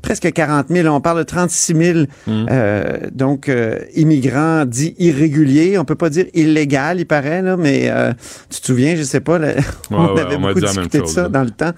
presque 0.00 0.32
40 0.32 0.68
000, 0.70 0.88
on 0.88 1.02
parle 1.02 1.18
de 1.18 1.24
36 1.24 1.74
000, 1.76 1.98
Mm. 2.26 2.46
euh, 2.50 2.96
donc 3.12 3.48
euh, 3.50 3.78
immigrants 3.94 4.64
dits 4.64 4.94
irréguliers. 4.98 5.76
On 5.78 5.84
peut 5.84 5.94
pas 5.94 6.08
dire 6.08 6.24
illégal, 6.32 7.00
il 7.00 7.04
paraît, 7.06 7.42
là, 7.42 7.58
mais 7.58 7.90
euh, 7.90 8.12
tu 8.48 8.60
te 8.60 8.66
souviens, 8.66 8.96
je 8.96 9.02
sais 9.02 9.20
pas, 9.20 9.38
là, 9.38 9.52
on 9.90 10.14
ouais, 10.14 10.20
avait 10.22 10.36
on 10.36 10.40
beaucoup 10.40 10.60
discuté 10.60 11.00
de 11.00 11.06
ça 11.06 11.24
là. 11.24 11.28
dans 11.28 11.42
le 11.44 11.50
temps. 11.50 11.72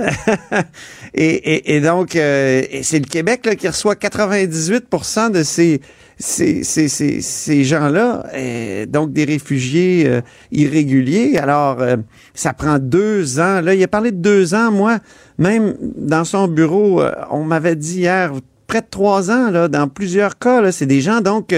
Ouais. 0.00 0.62
et, 1.14 1.34
et, 1.54 1.76
et 1.76 1.80
donc, 1.80 2.16
euh, 2.16 2.62
c'est 2.82 2.98
le 2.98 3.06
Québec 3.06 3.46
là, 3.46 3.54
qui 3.54 3.68
reçoit 3.68 3.94
98% 3.94 5.30
de 5.30 5.42
ces, 5.44 5.80
ces, 6.18 6.62
ces, 6.64 6.88
ces, 6.88 7.20
ces 7.20 7.64
gens-là, 7.64 8.26
euh, 8.34 8.86
donc 8.86 9.12
des 9.12 9.24
réfugiés 9.24 10.04
euh, 10.06 10.20
irréguliers. 10.52 11.36
Alors, 11.38 11.80
euh, 11.82 11.96
ça 12.34 12.52
prend 12.52 12.78
deux 12.78 13.40
ans. 13.40 13.60
Là, 13.60 13.74
il 13.74 13.82
a 13.82 13.88
parlé 13.88 14.10
de 14.12 14.16
deux 14.18 14.54
ans. 14.54 14.70
Moi, 14.70 14.98
même 15.38 15.74
dans 15.80 16.24
son 16.24 16.46
bureau, 16.48 17.02
on 17.30 17.44
m'avait 17.44 17.76
dit 17.76 17.98
hier, 18.00 18.32
près 18.66 18.80
de 18.80 18.86
trois 18.90 19.30
ans, 19.30 19.50
là, 19.50 19.68
dans 19.68 19.88
plusieurs 19.88 20.38
cas, 20.38 20.60
là, 20.60 20.72
c'est 20.72 20.86
des 20.86 21.00
gens, 21.00 21.20
donc, 21.20 21.54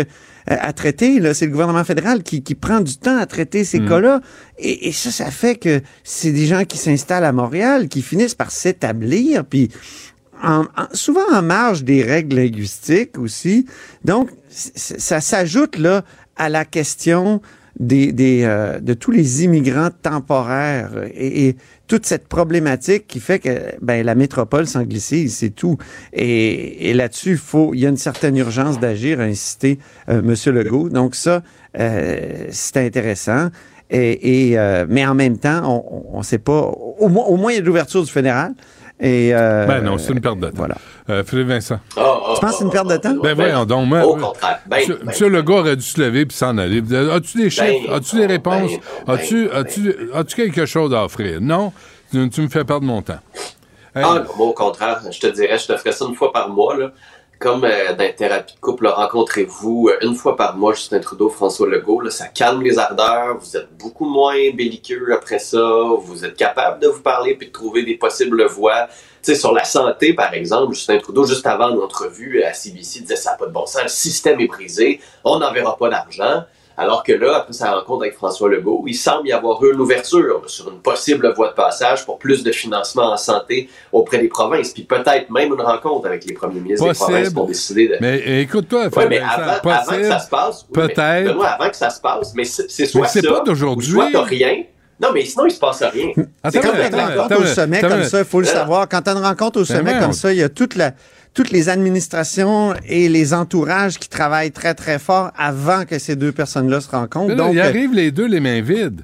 à 0.47 0.73
traiter. 0.73 1.19
Là, 1.21 1.35
c'est 1.35 1.47
le 1.47 1.53
gouvernement 1.53 1.85
fédéral 1.85 2.23
qui, 2.23 2.43
qui 2.43 2.55
prend 2.55 2.81
du 2.81 2.97
temps 2.97 3.19
à 3.19 3.27
traiter 3.27 3.65
ces 3.65 3.81
Mm. 3.81 3.89
cas-là. 3.89 4.21
Et, 4.59 4.89
et 4.89 4.93
ça, 4.93 5.11
ça 5.11 5.31
fait 5.31 5.57
que 5.57 5.81
c'est 6.05 6.33
des 6.33 6.47
gens 6.47 6.65
qui 6.65 6.79
s'installent 6.79 7.25
à 7.25 7.33
Montréal, 7.33 7.89
qui 7.89 8.01
finissent 8.01 8.35
par 8.35 8.51
s'établir, 8.51 9.45
puis 9.45 9.69
en- 10.43 10.63
en- 10.77 10.89
souvent 10.93 11.25
en 11.33 11.43
marge 11.43 11.83
des 11.85 12.03
règles 12.03 12.37
linguistiques 12.37 13.19
aussi. 13.19 13.67
Donc, 14.05 14.31
ça 14.57 15.21
s'ajoute 15.21 15.79
là 15.79 16.03
à 16.37 16.49
la 16.49 16.65
question 16.65 17.41
des, 17.79 18.13
des, 18.13 18.43
euh, 18.45 18.81
de 18.81 18.95
tous 18.95 19.11
les 19.11 19.45
immigrants 19.45 19.91
temporaires 20.03 20.93
et, 21.15 21.57
toute 21.87 22.05
cette 22.05 22.27
problématique 22.27 23.07
qui 23.07 23.21
fait 23.21 23.39
que 23.39 23.77
ben, 23.81 24.05
la 24.05 24.17
métropole 24.17 24.67
s'anglicise, 24.67 25.37
c'est 25.37 25.51
tout. 25.51 25.79
Et, 26.13 26.91
et 26.91 26.95
là-dessus, 26.95 27.37
faut, 27.37 27.75
il 27.75 27.79
y 27.79 27.87
a 27.87 27.89
une 27.89 27.97
certaine 27.97 28.37
urgence 28.37 28.81
d'agir, 28.81 29.21
a 29.21 29.23
insisté 29.23 29.79
euh, 30.09 30.19
M. 30.19 30.53
Legault. 30.53 30.89
Donc 30.89 31.15
ça, 31.15 31.45
euh, 31.79 32.47
c'est 32.51 32.79
intéressant. 32.79 33.51
Et, 33.89 34.49
et, 34.51 34.59
euh, 34.59 34.85
mais 34.89 35.07
en 35.07 35.15
même 35.15 35.39
temps, 35.39 35.87
on 36.13 36.19
ne 36.19 36.25
sait 36.25 36.39
pas. 36.39 36.61
Au 36.61 37.09
moins, 37.09 37.27
au 37.27 37.37
moins, 37.37 37.53
il 37.53 37.57
y 37.57 37.59
a 37.59 37.63
l'ouverture 37.63 38.03
du 38.03 38.11
fédéral. 38.11 38.53
Et, 38.99 39.35
euh, 39.35 39.67
Ben 39.67 39.83
non, 39.83 39.99
c'est 39.99 40.13
une 40.13 40.21
perte 40.21 40.39
de 40.39 40.47
temps. 40.47 40.55
Voilà. 40.57 40.77
Euh, 41.11 41.23
Philippe 41.23 41.49
Vincent. 41.49 41.79
Tu 41.95 42.01
penses 42.01 42.41
que 42.41 42.51
c'est 42.59 42.65
une 42.65 42.71
perte 42.71 42.89
de 42.89 42.97
temps? 42.97 43.15
Ben 43.23 43.35
voyons 43.35 43.65
donc. 43.67 43.87
moi, 43.89 44.07
Au 44.07 44.17
euh, 44.17 44.21
contraire. 44.21 44.61
Ben, 44.67 44.79
Monsieur, 44.79 44.95
ben, 44.97 45.07
Monsieur 45.07 45.29
Legault 45.29 45.59
aurait 45.59 45.77
dû 45.77 45.83
se 45.83 46.01
lever 46.01 46.25
puis 46.25 46.37
s'en 46.37 46.57
aller. 46.57 46.83
As-tu 47.13 47.37
des 47.39 47.51
chiffres? 47.51 47.93
As-tu 47.93 48.17
des 48.17 48.27
réponses? 48.27 48.71
ben 49.07 49.15
As-tu 49.15 49.49
ben 49.49 49.57
as-tu, 49.57 49.97
as-tu 50.15 50.37
quelque 50.37 50.65
chose 50.67 50.95
à 50.95 51.05
offrir? 51.05 51.41
Non? 51.43 51.73
Tu, 52.11 52.29
tu 52.31 52.41
me 52.41 52.49
fais 52.49 52.65
perdre 52.65 52.87
mon 52.87 53.03
temps. 53.03 53.19
Hey, 53.95 54.03
Ah, 54.05 54.15
non, 54.21 54.25
moi, 54.37 54.47
au 54.49 54.53
contraire, 54.53 55.01
je 55.11 55.21
te 55.21 55.27
dirais, 55.27 55.59
je 55.59 55.67
te 55.67 55.77
ferais 55.77 55.93
ça 55.93 56.05
une 56.09 56.15
fois 56.15 56.33
par 56.33 56.49
mois, 56.49 56.77
là. 56.77 56.91
Comme 57.39 57.65
euh, 57.65 57.93
dans 57.95 58.03
les 58.03 58.15
thérapies 58.15 58.55
de 58.55 58.61
couple, 58.61 58.87
rencontrez-vous 58.87 59.91
euh, 59.91 60.07
une 60.07 60.15
fois 60.15 60.37
par 60.37 60.57
mois, 60.57 60.73
Justin 60.73 61.01
Trudeau, 61.01 61.29
François 61.29 61.69
Legault, 61.69 62.01
là, 62.01 62.11
ça 62.11 62.29
calme 62.29 62.63
les 62.63 62.79
ardeurs, 62.79 63.37
vous 63.39 63.57
êtes 63.59 63.69
beaucoup 63.77 64.07
moins 64.07 64.37
belliqueux 64.55 65.13
après 65.13 65.39
ça, 65.39 65.63
vous 66.01 66.25
êtes 66.25 66.35
capable 66.35 66.81
de 66.81 66.89
vous 66.89 67.03
parler 67.03 67.35
puis 67.35 67.49
de 67.49 67.53
trouver 67.53 67.83
des 67.83 67.97
possibles 67.97 68.47
voies. 68.47 68.87
Tu 69.23 69.33
sais, 69.33 69.35
sur 69.35 69.53
la 69.53 69.65
santé, 69.65 70.15
par 70.15 70.33
exemple, 70.33 70.73
Justin 70.73 70.97
Trudeau, 70.97 71.27
juste 71.27 71.47
avant 71.47 71.69
l'entrevue 71.69 72.43
à 72.43 72.55
CBC, 72.55 73.01
disait 73.01 73.17
ça 73.17 73.33
n'a 73.33 73.37
pas 73.37 73.47
de 73.47 73.53
bon 73.53 73.67
sens, 73.67 73.83
le 73.83 73.89
système 73.89 74.41
est 74.41 74.47
brisé, 74.47 75.01
on 75.23 75.39
n'enverra 75.39 75.77
pas 75.77 75.91
d'argent. 75.91 76.45
Alors 76.79 77.03
que 77.03 77.13
là, 77.13 77.37
après 77.37 77.55
sa 77.55 77.73
rencontre 77.73 78.03
avec 78.03 78.15
François 78.17 78.51
Legault, 78.51 78.85
il 78.87 78.95
semble 78.95 79.29
y 79.29 79.33
avoir 79.33 79.63
eu 79.65 79.73
une 79.73 79.81
ouverture 79.81 80.43
sur 80.47 80.71
une 80.71 80.81
possible 80.81 81.33
voie 81.35 81.49
de 81.49 81.55
passage 81.55 82.05
pour 82.05 82.19
plus 82.19 82.45
de 82.45 82.53
financement 82.53 83.13
en 83.13 83.17
santé 83.17 83.71
auprès 83.93 84.19
des 84.19 84.29
provinces, 84.29 84.73
puis 84.73 84.83
peut-être 84.83 85.31
même 85.31 85.53
une 85.53 85.61
rencontre 85.61 86.07
avec 86.07 86.27
les 86.27 86.35
premiers 86.35 86.61
ministres 86.61 86.87
des 86.87 86.95
provinces 86.95 87.33
pour 87.33 87.47
décider 87.47 87.89
de... 87.89 87.97
Mais 88.01 88.43
écoute-toi, 88.43 88.89
Ouais, 88.95 89.09
mais 89.09 89.19
avant, 89.19 89.97
que 89.97 90.09
ça 90.09 90.19
se 90.19 90.29
passe, 90.29 90.67
oui, 90.69 90.75
mais 90.77 90.89
peut-être. 90.89 91.29
Benoît, 91.29 91.49
avant 91.49 91.71
que 91.71 91.77
ça 91.77 91.91
se 91.91 92.01
passe, 92.01 92.35
mais 92.35 92.45
c'est 92.45 92.87
soit 92.87 93.03
Mais 93.03 93.09
c'est 93.09 93.23
ça, 93.23 93.33
pas 93.33 93.41
d'aujourd'hui. 93.41 93.93
ou 93.93 93.95
soit 93.95 94.11
t'as 94.13 94.23
rien. 94.23 94.65
Non, 95.01 95.09
mais 95.13 95.25
sinon, 95.25 95.45
il 95.47 95.51
se 95.51 95.59
passe 95.59 95.83
rien. 95.83 96.09
Attends, 96.43 96.61
comme 96.61 96.77
attends, 96.77 96.99
une 96.99 97.19
rencontre 97.19 97.43
au 97.43 97.45
sommet 97.47 97.79
attends, 97.79 97.89
comme 97.89 98.05
ça, 98.05 98.19
il 98.21 98.25
faut 98.25 98.41
le 98.41 98.47
savoir. 98.47 98.89
Quand 98.89 99.03
tu 99.03 99.11
as 99.11 99.13
une 99.13 99.23
rencontre 99.23 99.61
au 99.61 99.65
sommet 99.65 99.99
comme 99.99 100.13
ça, 100.13 100.33
il 100.33 100.39
y 100.39 100.43
a 100.43 100.49
toute 100.49 100.75
la, 100.75 100.93
toutes 101.37 101.51
les 101.51 101.69
administrations 101.69 102.75
et 102.89 103.09
les 103.11 103.35
entourages 103.35 103.99
qui 103.99 104.09
travaillent 104.09 104.51
très, 104.53 104.75
très 104.75 104.99
fort 104.99 105.31
avant 105.37 105.85
que 105.85 105.99
ces 105.99 106.17
deux 106.17 106.33
personnes-là 106.33 106.81
se 106.81 106.91
rencontrent. 106.91 107.29
Mais 107.29 107.35
là, 107.35 107.45
Donc, 107.45 107.53
ils 107.55 107.61
euh, 107.61 107.65
arrivent 107.65 107.93
les 107.95 108.11
deux 108.11 108.27
les 108.27 108.41
mains 108.41 108.63
vides. 108.63 109.03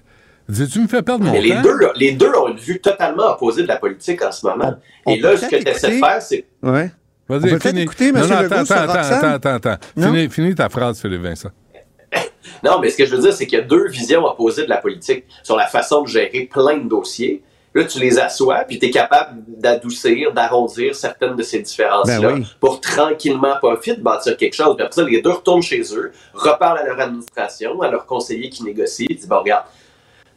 Dis, 0.49 0.67
tu 0.67 0.81
me 0.81 0.89
fais 0.89 1.03
perdre 1.03 1.25
mon 1.25 1.31
Mais 1.33 1.41
les 1.43 1.51
temps? 1.55 1.63
deux, 1.63 1.79
les 1.97 2.13
deux 2.13 2.31
ont 2.35 2.49
une 2.49 2.57
vue 2.57 2.81
totalement 2.81 3.31
opposée 3.33 3.63
de 3.63 3.69
la 3.69 3.77
politique 3.77 4.23
en 4.23 4.33
ce 4.33 4.47
moment. 4.47 4.75
On- 5.07 5.15
Et 5.15 5.21
là, 5.21 5.37
ce 5.37 5.47
que 5.47 5.57
tu 5.57 5.69
essaies 5.69 5.91
de 5.91 6.05
faire, 6.05 6.23
c'est 6.23 6.47
ouais. 6.63 6.91
Vas-y, 7.29 7.61
finis. 7.61 7.83
écouter, 7.83 8.13
non, 8.13 8.21
non, 8.27 8.41
Legault, 8.41 8.55
attends, 8.55 8.75
attends, 8.75 8.93
attends, 8.99 9.27
attends, 9.29 9.55
attends. 9.71 9.77
Finis, 9.97 10.29
finis 10.31 10.55
ta 10.55 10.69
phrase, 10.69 11.01
Philippe 11.01 11.23
Vincent. 11.23 11.51
Non, 12.65 12.79
mais 12.81 12.91
ce 12.91 12.97
que 12.97 13.07
je 13.07 13.15
veux 13.15 13.23
dire, 13.23 13.33
c'est 13.33 13.47
qu'il 13.47 13.59
y 13.59 13.63
a 13.63 13.65
deux 13.65 13.89
visions 13.89 14.25
opposées 14.25 14.65
de 14.65 14.69
la 14.69 14.77
politique 14.79 15.25
sur 15.43 15.57
la 15.57 15.67
façon 15.67 16.03
de 16.03 16.09
gérer 16.09 16.49
plein 16.53 16.79
de 16.79 16.89
dossiers. 16.89 17.43
Là, 17.75 17.85
tu 17.85 17.99
les 17.99 18.19
assois, 18.19 18.65
puis 18.69 18.79
tu 18.79 18.87
es 18.87 18.91
capable 18.91 19.43
d'adoucir, 19.47 20.33
d'arrondir 20.33 20.95
certaines 20.95 21.37
de 21.37 21.43
ces 21.43 21.61
différences-là 21.61 22.21
Ben 22.21 22.35
oui. 22.35 22.47
pour 22.61 22.81
tranquillement, 22.81 23.55
pas 23.63 23.77
vite, 23.77 24.01
bâtir 24.01 24.37
quelque 24.37 24.55
chose. 24.55 24.77
Puis 24.77 24.85
après 24.85 24.95
ça, 24.95 25.09
les 25.09 25.23
deux 25.23 25.31
retournent 25.31 25.63
chez 25.63 25.83
eux, 25.95 26.13
reparlent 26.35 26.79
à 26.79 26.85
leur 26.85 27.01
administration, 27.01 27.81
à 27.81 27.91
leur 27.91 28.05
conseiller 28.05 28.51
qui 28.51 28.63
négocie, 28.65 29.07
ils 29.09 29.17
disent, 29.17 29.29
bon, 29.29 29.39
regarde, 29.39 29.65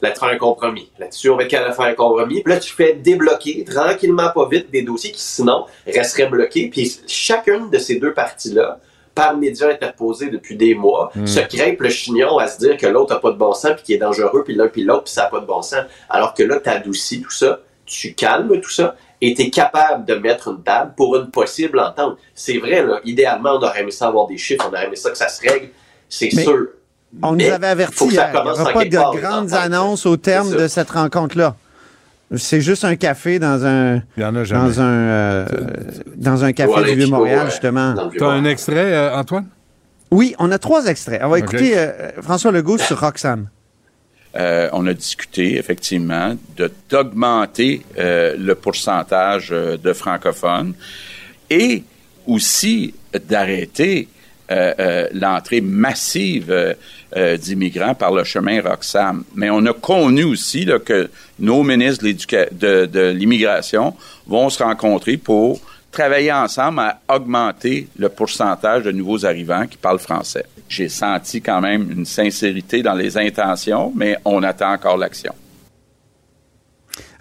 là-dessus, 0.00 0.24
on 0.24 0.28
fait 0.28 0.34
un 0.34 0.38
compromis. 0.38 0.90
Là-dessus, 0.98 1.30
on 1.30 1.36
va 1.36 1.44
de 1.44 1.48
faire 1.48 1.80
un 1.80 1.94
compromis. 1.94 2.42
Puis 2.42 2.52
là, 2.52 2.58
tu 2.58 2.72
fais 2.72 2.94
débloquer 2.94 3.64
tranquillement, 3.64 4.30
pas 4.34 4.48
vite, 4.48 4.70
des 4.70 4.82
dossiers 4.82 5.12
qui, 5.12 5.20
sinon, 5.20 5.66
resteraient 5.86 6.28
bloqués. 6.28 6.68
Puis 6.68 7.00
chacune 7.06 7.70
de 7.70 7.78
ces 7.78 7.98
deux 7.98 8.14
parties-là, 8.14 8.80
par 9.16 9.36
médias 9.36 9.70
interposés 9.70 10.30
depuis 10.30 10.56
des 10.56 10.76
mois, 10.76 11.10
se 11.24 11.40
crêpe 11.40 11.80
le 11.80 11.88
chignon 11.88 12.38
à 12.38 12.46
se 12.46 12.58
dire 12.58 12.76
que 12.76 12.86
l'autre 12.86 13.14
n'a 13.14 13.18
pas 13.18 13.32
de 13.32 13.38
bon 13.38 13.54
sens, 13.54 13.72
puis 13.74 13.82
qu'il 13.82 13.94
est 13.96 13.98
dangereux, 13.98 14.44
puis 14.44 14.54
l'un, 14.54 14.68
puis 14.68 14.84
l'autre, 14.84 15.04
puis 15.04 15.12
ça 15.12 15.22
n'a 15.22 15.28
pas 15.28 15.40
de 15.40 15.46
bon 15.46 15.62
sens. 15.62 15.84
Alors 16.08 16.34
que 16.34 16.44
là, 16.44 16.60
tu 16.60 16.68
adoucis 16.68 17.22
tout 17.22 17.30
ça, 17.30 17.60
tu 17.86 18.14
calmes 18.14 18.60
tout 18.60 18.70
ça, 18.70 18.94
et 19.20 19.34
tu 19.34 19.42
es 19.42 19.50
capable 19.50 20.04
de 20.04 20.14
mettre 20.14 20.48
une 20.48 20.62
table 20.62 20.92
pour 20.96 21.16
une 21.16 21.30
possible 21.30 21.80
entente. 21.80 22.18
C'est 22.34 22.58
vrai, 22.58 22.84
là, 22.84 23.00
idéalement, 23.04 23.54
on 23.54 23.62
aurait 23.62 23.80
aimé 23.80 23.90
ça 23.90 24.08
avoir 24.08 24.26
des 24.26 24.36
chiffres, 24.36 24.64
on 24.68 24.72
aurait 24.72 24.86
aimé 24.86 24.96
ça 24.96 25.10
que 25.10 25.18
ça 25.18 25.28
se 25.28 25.40
règle, 25.40 25.70
c'est 26.08 26.30
sûr. 26.30 26.68
On 27.22 27.32
nous 27.32 27.46
avait 27.46 27.68
averti 27.68 27.96
faut 27.96 28.06
que 28.08 28.14
ça 28.14 28.30
hier. 28.30 28.42
Il 28.44 28.52
n'y 28.52 28.60
aura 28.60 28.72
pas 28.72 28.84
de 28.84 29.20
grandes 29.20 29.54
annonces 29.54 30.04
au 30.04 30.16
terme 30.16 30.54
de 30.54 30.68
cette 30.68 30.90
rencontre-là. 30.90 31.56
C'est 32.34 32.60
juste 32.60 32.84
un 32.84 32.96
café 32.96 33.38
dans 33.38 33.64
un 33.64 34.02
Il 34.16 34.22
y 34.22 34.24
en 34.24 34.34
a 34.34 34.42
jamais. 34.42 34.68
dans 34.68 34.80
un 34.80 34.84
euh, 34.84 35.46
dans 36.16 36.44
un 36.44 36.52
café 36.52 36.82
du 36.90 36.96
Vieux-Montréal, 36.96 37.44
ouais, 37.44 37.50
justement. 37.50 37.94
Tu 38.10 38.24
as 38.24 38.28
un 38.28 38.44
extrait, 38.44 38.94
euh, 38.94 39.16
Antoine? 39.16 39.46
Oui, 40.10 40.34
on 40.38 40.50
a 40.50 40.58
trois 40.58 40.86
extraits. 40.86 41.20
On 41.22 41.28
va 41.28 41.38
écouter 41.38 41.76
euh, 41.76 42.10
François 42.22 42.50
Legault 42.50 42.78
sur 42.78 42.98
Roxane. 43.00 43.48
Euh, 44.36 44.68
on 44.72 44.86
a 44.86 44.92
discuté 44.92 45.56
effectivement 45.56 46.36
de 46.56 46.70
d'augmenter 46.90 47.82
euh, 47.98 48.34
le 48.38 48.54
pourcentage 48.54 49.48
euh, 49.50 49.76
de 49.78 49.92
francophones 49.94 50.74
et 51.48 51.84
aussi 52.26 52.92
d'arrêter 53.28 54.08
euh, 54.50 54.72
euh, 54.78 55.08
l'entrée 55.12 55.60
massive 55.60 56.52
euh, 56.52 57.36
d'immigrants 57.36 57.94
par 57.94 58.12
le 58.12 58.22
chemin 58.22 58.60
Roxham. 58.62 59.24
Mais 59.34 59.50
on 59.50 59.64
a 59.66 59.72
connu 59.72 60.22
aussi 60.22 60.68
que 60.84 61.10
nos 61.40 61.64
ministres 61.64 62.04
de, 62.04 62.86
de 62.86 63.10
l'immigration 63.10 63.94
vont 64.26 64.48
se 64.48 64.62
rencontrer 64.62 65.16
pour 65.16 65.60
travailler 65.90 66.32
ensemble 66.32 66.78
à 66.78 67.00
augmenter 67.08 67.88
le 67.98 68.08
pourcentage 68.08 68.84
de 68.84 68.92
nouveaux 68.92 69.26
arrivants 69.26 69.66
qui 69.66 69.78
parlent 69.78 69.98
français. 69.98 70.44
J'ai 70.68 70.88
senti 70.88 71.40
quand 71.40 71.60
même 71.60 71.90
une 71.90 72.04
sincérité 72.06 72.82
dans 72.82 72.94
les 72.94 73.18
intentions, 73.18 73.92
mais 73.96 74.16
on 74.24 74.42
attend 74.42 74.72
encore 74.72 74.96
l'action. 74.96 75.32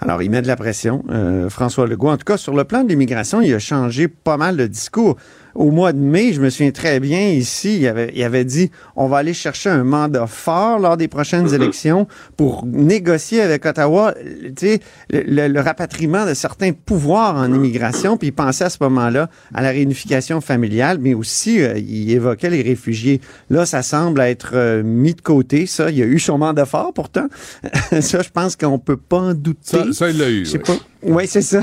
Alors, 0.02 0.22
il 0.22 0.30
met 0.30 0.42
de 0.42 0.48
la 0.48 0.56
pression, 0.56 1.04
euh, 1.10 1.50
François 1.50 1.88
Legault. 1.88 2.10
En 2.10 2.18
tout 2.18 2.26
cas, 2.26 2.38
sur 2.38 2.54
le 2.54 2.64
plan 2.66 2.84
de 2.84 2.90
l'immigration, 2.90 3.42
il 3.42 3.54
a 3.54 3.60
changé 3.60 4.08
pas 4.08 4.38
mal 4.38 4.58
de 4.58 4.68
discours. 4.68 5.16
Au 5.56 5.72
mois 5.72 5.94
de 5.94 6.00
mai, 6.00 6.34
je 6.34 6.42
me 6.42 6.50
souviens 6.50 6.72
très 6.72 7.00
bien, 7.00 7.30
ici, 7.30 7.78
il 7.80 7.88
avait, 7.88 8.12
il 8.14 8.22
avait 8.26 8.44
dit 8.44 8.72
on 8.98 9.08
va 9.08 9.20
aller 9.20 9.34
chercher 9.34 9.70
un 9.70 9.86
mandat 9.86 10.28
fort 10.28 10.80
lors 10.80 10.98
des 10.98 11.08
prochaines 11.08 11.54
élections 11.54 12.08
pour 12.36 12.66
négocier 12.66 13.40
avec 13.40 13.66
Ottawa 13.66 14.14
tu 14.16 14.52
sais, 14.58 14.80
le, 15.10 15.22
le- 15.22 15.48
le 15.48 15.62
rapatriement 15.62 16.26
de 16.26 16.34
certains 16.34 16.74
pouvoirs 16.74 17.38
en 17.38 17.54
immigration. 17.54 18.18
Puis 18.18 18.28
il 18.28 18.32
pensait 18.34 18.66
à 18.66 18.70
ce 18.70 18.80
moment-là 18.82 19.30
à 19.54 19.62
la 19.62 19.70
réunification 19.70 20.42
familiale, 20.42 20.98
mais 21.00 21.14
aussi 21.14 21.62
euh, 21.62 21.78
il 21.78 22.12
évoquait 22.12 22.50
les 22.50 22.62
réfugiés. 22.62 23.22
Là, 23.50 23.66
ça 23.66 23.82
semble 23.82 24.20
être 24.20 24.52
euh, 24.56 24.84
mis 24.84 25.14
de 25.14 25.22
côté, 25.22 25.68
ça. 25.68 25.90
Il 25.90 25.96
y 25.98 26.04
a 26.04 26.06
eu 26.06 26.20
son 26.20 26.38
mandat 26.38 26.66
fort 26.66 26.92
pourtant. 26.94 27.28
ça, 28.02 28.22
je 28.22 28.30
pense 28.30 28.58
qu'on 28.58 28.78
peut 28.78 28.98
pas 28.98 29.20
en 29.20 29.34
douter. 29.34 29.78
Ça, 29.78 29.85
Ça, 29.88 29.94
ça, 29.94 30.10
il 30.10 30.18
l'a 30.18 30.30
eu. 30.30 30.46
Je 30.46 30.52
sais 30.52 30.58
oui. 30.58 30.64
pas. 30.64 30.76
Oui, 31.08 31.28
c'est 31.28 31.42
ça. 31.44 31.62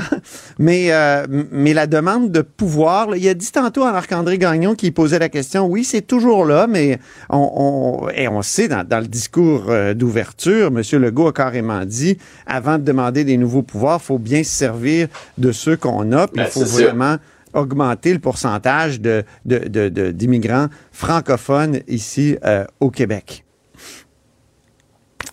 Mais, 0.57 0.93
euh, 0.93 1.25
mais 1.51 1.73
la 1.73 1.85
demande 1.87 2.31
de 2.31 2.41
pouvoir, 2.41 3.09
là, 3.09 3.17
il 3.17 3.27
a 3.27 3.33
dit 3.33 3.51
tantôt 3.51 3.83
à 3.83 3.91
Marc-André 3.91 4.37
Gagnon 4.37 4.73
qui 4.75 4.91
posait 4.91 5.19
la 5.19 5.27
question, 5.29 5.65
oui, 5.67 5.83
c'est 5.83 6.01
toujours 6.01 6.45
là, 6.45 6.65
mais 6.67 6.99
on, 7.29 8.03
on, 8.05 8.09
et 8.09 8.27
on 8.29 8.41
sait 8.41 8.67
dans, 8.69 8.87
dans 8.87 8.99
le 8.99 9.07
discours 9.07 9.65
euh, 9.69 9.93
d'ouverture, 9.93 10.67
M. 10.67 10.81
Legault 11.01 11.27
a 11.27 11.33
carrément 11.33 11.83
dit, 11.85 12.17
avant 12.47 12.77
de 12.77 12.83
demander 12.83 13.23
des 13.25 13.35
nouveaux 13.37 13.63
pouvoirs, 13.63 13.99
il 14.01 14.05
faut 14.05 14.17
bien 14.19 14.43
se 14.43 14.51
servir 14.51 15.07
de 15.37 15.51
ceux 15.51 15.75
qu'on 15.75 16.11
a, 16.13 16.27
puis 16.27 16.37
Ben, 16.37 16.45
il 16.47 16.51
faut 16.51 16.59
c'est 16.65 16.77
sûr. 16.77 16.87
vraiment 16.87 17.17
augmenter 17.53 18.13
le 18.13 18.19
pourcentage 18.19 18.99
de, 19.01 19.23
de, 19.45 19.59
de- 19.67 19.89
de- 19.89 20.11
d'immigrants 20.11 20.67
francophones 20.91 21.81
ici 21.87 22.37
euh, 22.45 22.63
au 22.79 22.89
Québec. 22.89 23.42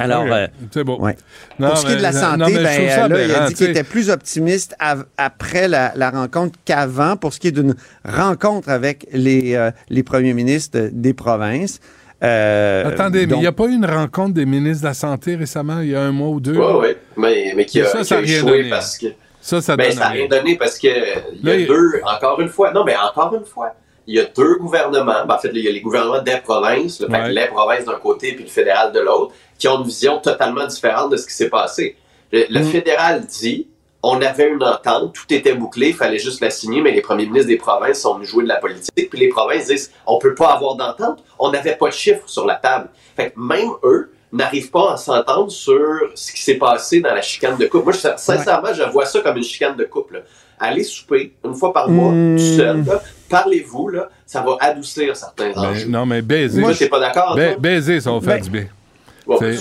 Alors, 0.00 0.22
Ok, 0.24 0.30
euh, 0.32 0.46
c'est 0.72 0.84
bon. 0.84 0.98
ouais. 1.00 1.16
Non, 1.58 1.68
Pour 1.68 1.78
ce 1.78 1.86
qui 1.86 1.92
est 1.92 1.96
de 1.96 2.02
la 2.02 2.12
santé, 2.12 2.38
non, 2.38 2.46
ben, 2.46 2.56
euh, 2.66 3.08
là, 3.08 3.24
il 3.24 3.34
a 3.34 3.46
dit 3.48 3.54
qu'il 3.54 3.70
était 3.70 3.84
plus 3.84 4.10
optimiste 4.10 4.74
av- 4.80 5.04
après 5.16 5.68
la, 5.68 5.92
la 5.96 6.10
rencontre 6.10 6.58
qu'avant 6.64 7.16
pour 7.16 7.32
ce 7.32 7.40
qui 7.40 7.48
est 7.48 7.52
d'une 7.52 7.74
rencontre 8.04 8.68
avec 8.68 9.06
les, 9.12 9.54
euh, 9.54 9.70
les 9.88 10.02
premiers 10.02 10.32
ministres 10.34 10.88
des 10.92 11.14
provinces. 11.14 11.80
Euh, 12.22 12.84
Attendez, 12.86 13.26
mais 13.26 13.34
il 13.36 13.40
n'y 13.40 13.46
a 13.46 13.52
pas 13.52 13.64
eu 13.64 13.72
une 13.74 13.86
rencontre 13.86 14.34
des 14.34 14.44
ministres 14.46 14.82
de 14.82 14.88
la 14.88 14.94
Santé 14.94 15.36
récemment, 15.36 15.80
il 15.80 15.90
y 15.90 15.94
a 15.96 16.02
un 16.02 16.12
mois 16.12 16.28
ou 16.28 16.40
deux? 16.40 16.56
Oui, 16.56 16.66
oui, 16.80 16.88
mais, 17.16 17.52
mais 17.56 17.64
qui 17.64 17.80
a, 17.80 17.86
ça, 17.86 18.02
qui 18.02 18.12
a 18.14 18.20
échoué 18.20 18.58
donné. 18.58 18.70
parce 18.70 18.98
que. 18.98 19.06
Ça, 19.40 19.62
ça 19.62 19.74
ben, 19.74 19.94
n'a 19.96 20.08
rien. 20.08 20.26
rien 20.28 20.38
donné 20.38 20.56
parce 20.58 20.78
que 20.78 20.86
il 20.88 21.48
y 21.48 21.50
a 21.50 21.56
Là, 21.56 21.66
deux, 21.66 21.92
encore 22.04 22.40
une 22.42 22.48
fois, 22.50 22.72
non, 22.74 22.84
mais 22.84 22.94
encore 22.94 23.34
une 23.34 23.46
fois, 23.46 23.74
il 24.06 24.16
y 24.16 24.20
a 24.20 24.24
deux 24.36 24.56
gouvernements, 24.56 25.24
ben, 25.26 25.34
en 25.34 25.38
fait, 25.38 25.50
il 25.54 25.64
y 25.64 25.68
a 25.68 25.72
les 25.72 25.80
gouvernements 25.80 26.20
des 26.20 26.36
provinces, 26.44 27.00
le 27.00 27.08
fait 27.08 27.28
les 27.30 27.46
provinces 27.46 27.86
d'un 27.86 27.94
côté 27.94 28.34
puis 28.34 28.44
le 28.44 28.50
fédéral 28.50 28.92
de 28.92 29.00
l'autre, 29.00 29.32
qui 29.60 29.68
ont 29.68 29.78
une 29.78 29.86
vision 29.86 30.18
totalement 30.18 30.66
différente 30.66 31.12
de 31.12 31.16
ce 31.16 31.26
qui 31.26 31.34
s'est 31.34 31.48
passé. 31.50 31.96
Le, 32.32 32.46
le 32.50 32.60
Mm. 32.60 32.64
fédéral 32.64 33.26
dit, 33.26 33.68
on 34.02 34.20
avait 34.22 34.48
une 34.48 34.62
entente, 34.64 35.12
tout 35.14 35.26
était 35.32 35.52
bouclé, 35.54 35.88
il 35.88 35.94
fallait 35.94 36.18
juste 36.18 36.40
la 36.40 36.48
signer, 36.50 36.80
mais 36.80 36.90
les 36.90 37.02
premiers 37.02 37.26
ministres 37.26 37.48
des 37.48 37.56
provinces 37.58 38.00
sont 38.00 38.14
venus 38.14 38.30
jouer 38.30 38.44
de 38.44 38.48
la 38.48 38.56
politique, 38.56 39.10
puis 39.10 39.18
les 39.20 39.28
provinces 39.28 39.66
disent, 39.66 39.92
on 40.06 40.18
peut 40.18 40.34
pas 40.34 40.54
avoir 40.54 40.74
d'entente, 40.74 41.22
on 41.38 41.50
n'avait 41.52 41.76
pas 41.76 41.88
de 41.88 41.92
chiffres 41.92 42.22
sur 42.26 42.46
la 42.46 42.54
table. 42.54 42.88
Fait 43.14 43.30
que 43.30 43.38
même 43.38 43.68
eux 43.84 44.10
n'arrivent 44.32 44.70
pas 44.70 44.94
à 44.94 44.96
s'entendre 44.96 45.50
sur 45.50 45.98
ce 46.14 46.32
qui 46.32 46.40
s'est 46.40 46.54
passé 46.54 47.00
dans 47.00 47.12
la 47.14 47.20
chicane 47.20 47.58
de 47.58 47.66
couple. 47.66 47.84
Moi, 47.84 47.92
je- 47.92 48.16
sincèrement, 48.16 48.72
je 48.72 48.84
vois 48.84 49.04
ça 49.04 49.20
comme 49.20 49.36
une 49.36 49.42
chicane 49.42 49.76
de 49.76 49.84
couple. 49.84 50.22
Allez 50.58 50.84
souper 50.84 51.34
une 51.44 51.54
fois 51.54 51.72
par 51.72 51.88
mois, 51.88 52.12
Mm. 52.12 52.36
tout 52.36 52.56
seul, 52.56 52.84
parlez-vous, 53.28 53.88
là, 53.88 54.08
ça 54.24 54.40
va 54.40 54.56
adoucir 54.60 55.14
certains 55.16 55.50
Ben, 55.52 55.58
enjeux. 55.70 55.88
non, 55.88 56.06
mais 56.06 56.22
baiser. 56.22 56.60
Moi, 56.60 56.72
je 56.72 56.84
pas 56.86 57.00
d'accord. 57.00 57.34
Ba- 57.36 57.56
baiser, 57.56 58.00
ça 58.00 58.12
va 58.12 58.20
faire 58.20 58.34
Ben, 58.36 58.42
du 58.42 58.50
bien. 58.50 58.66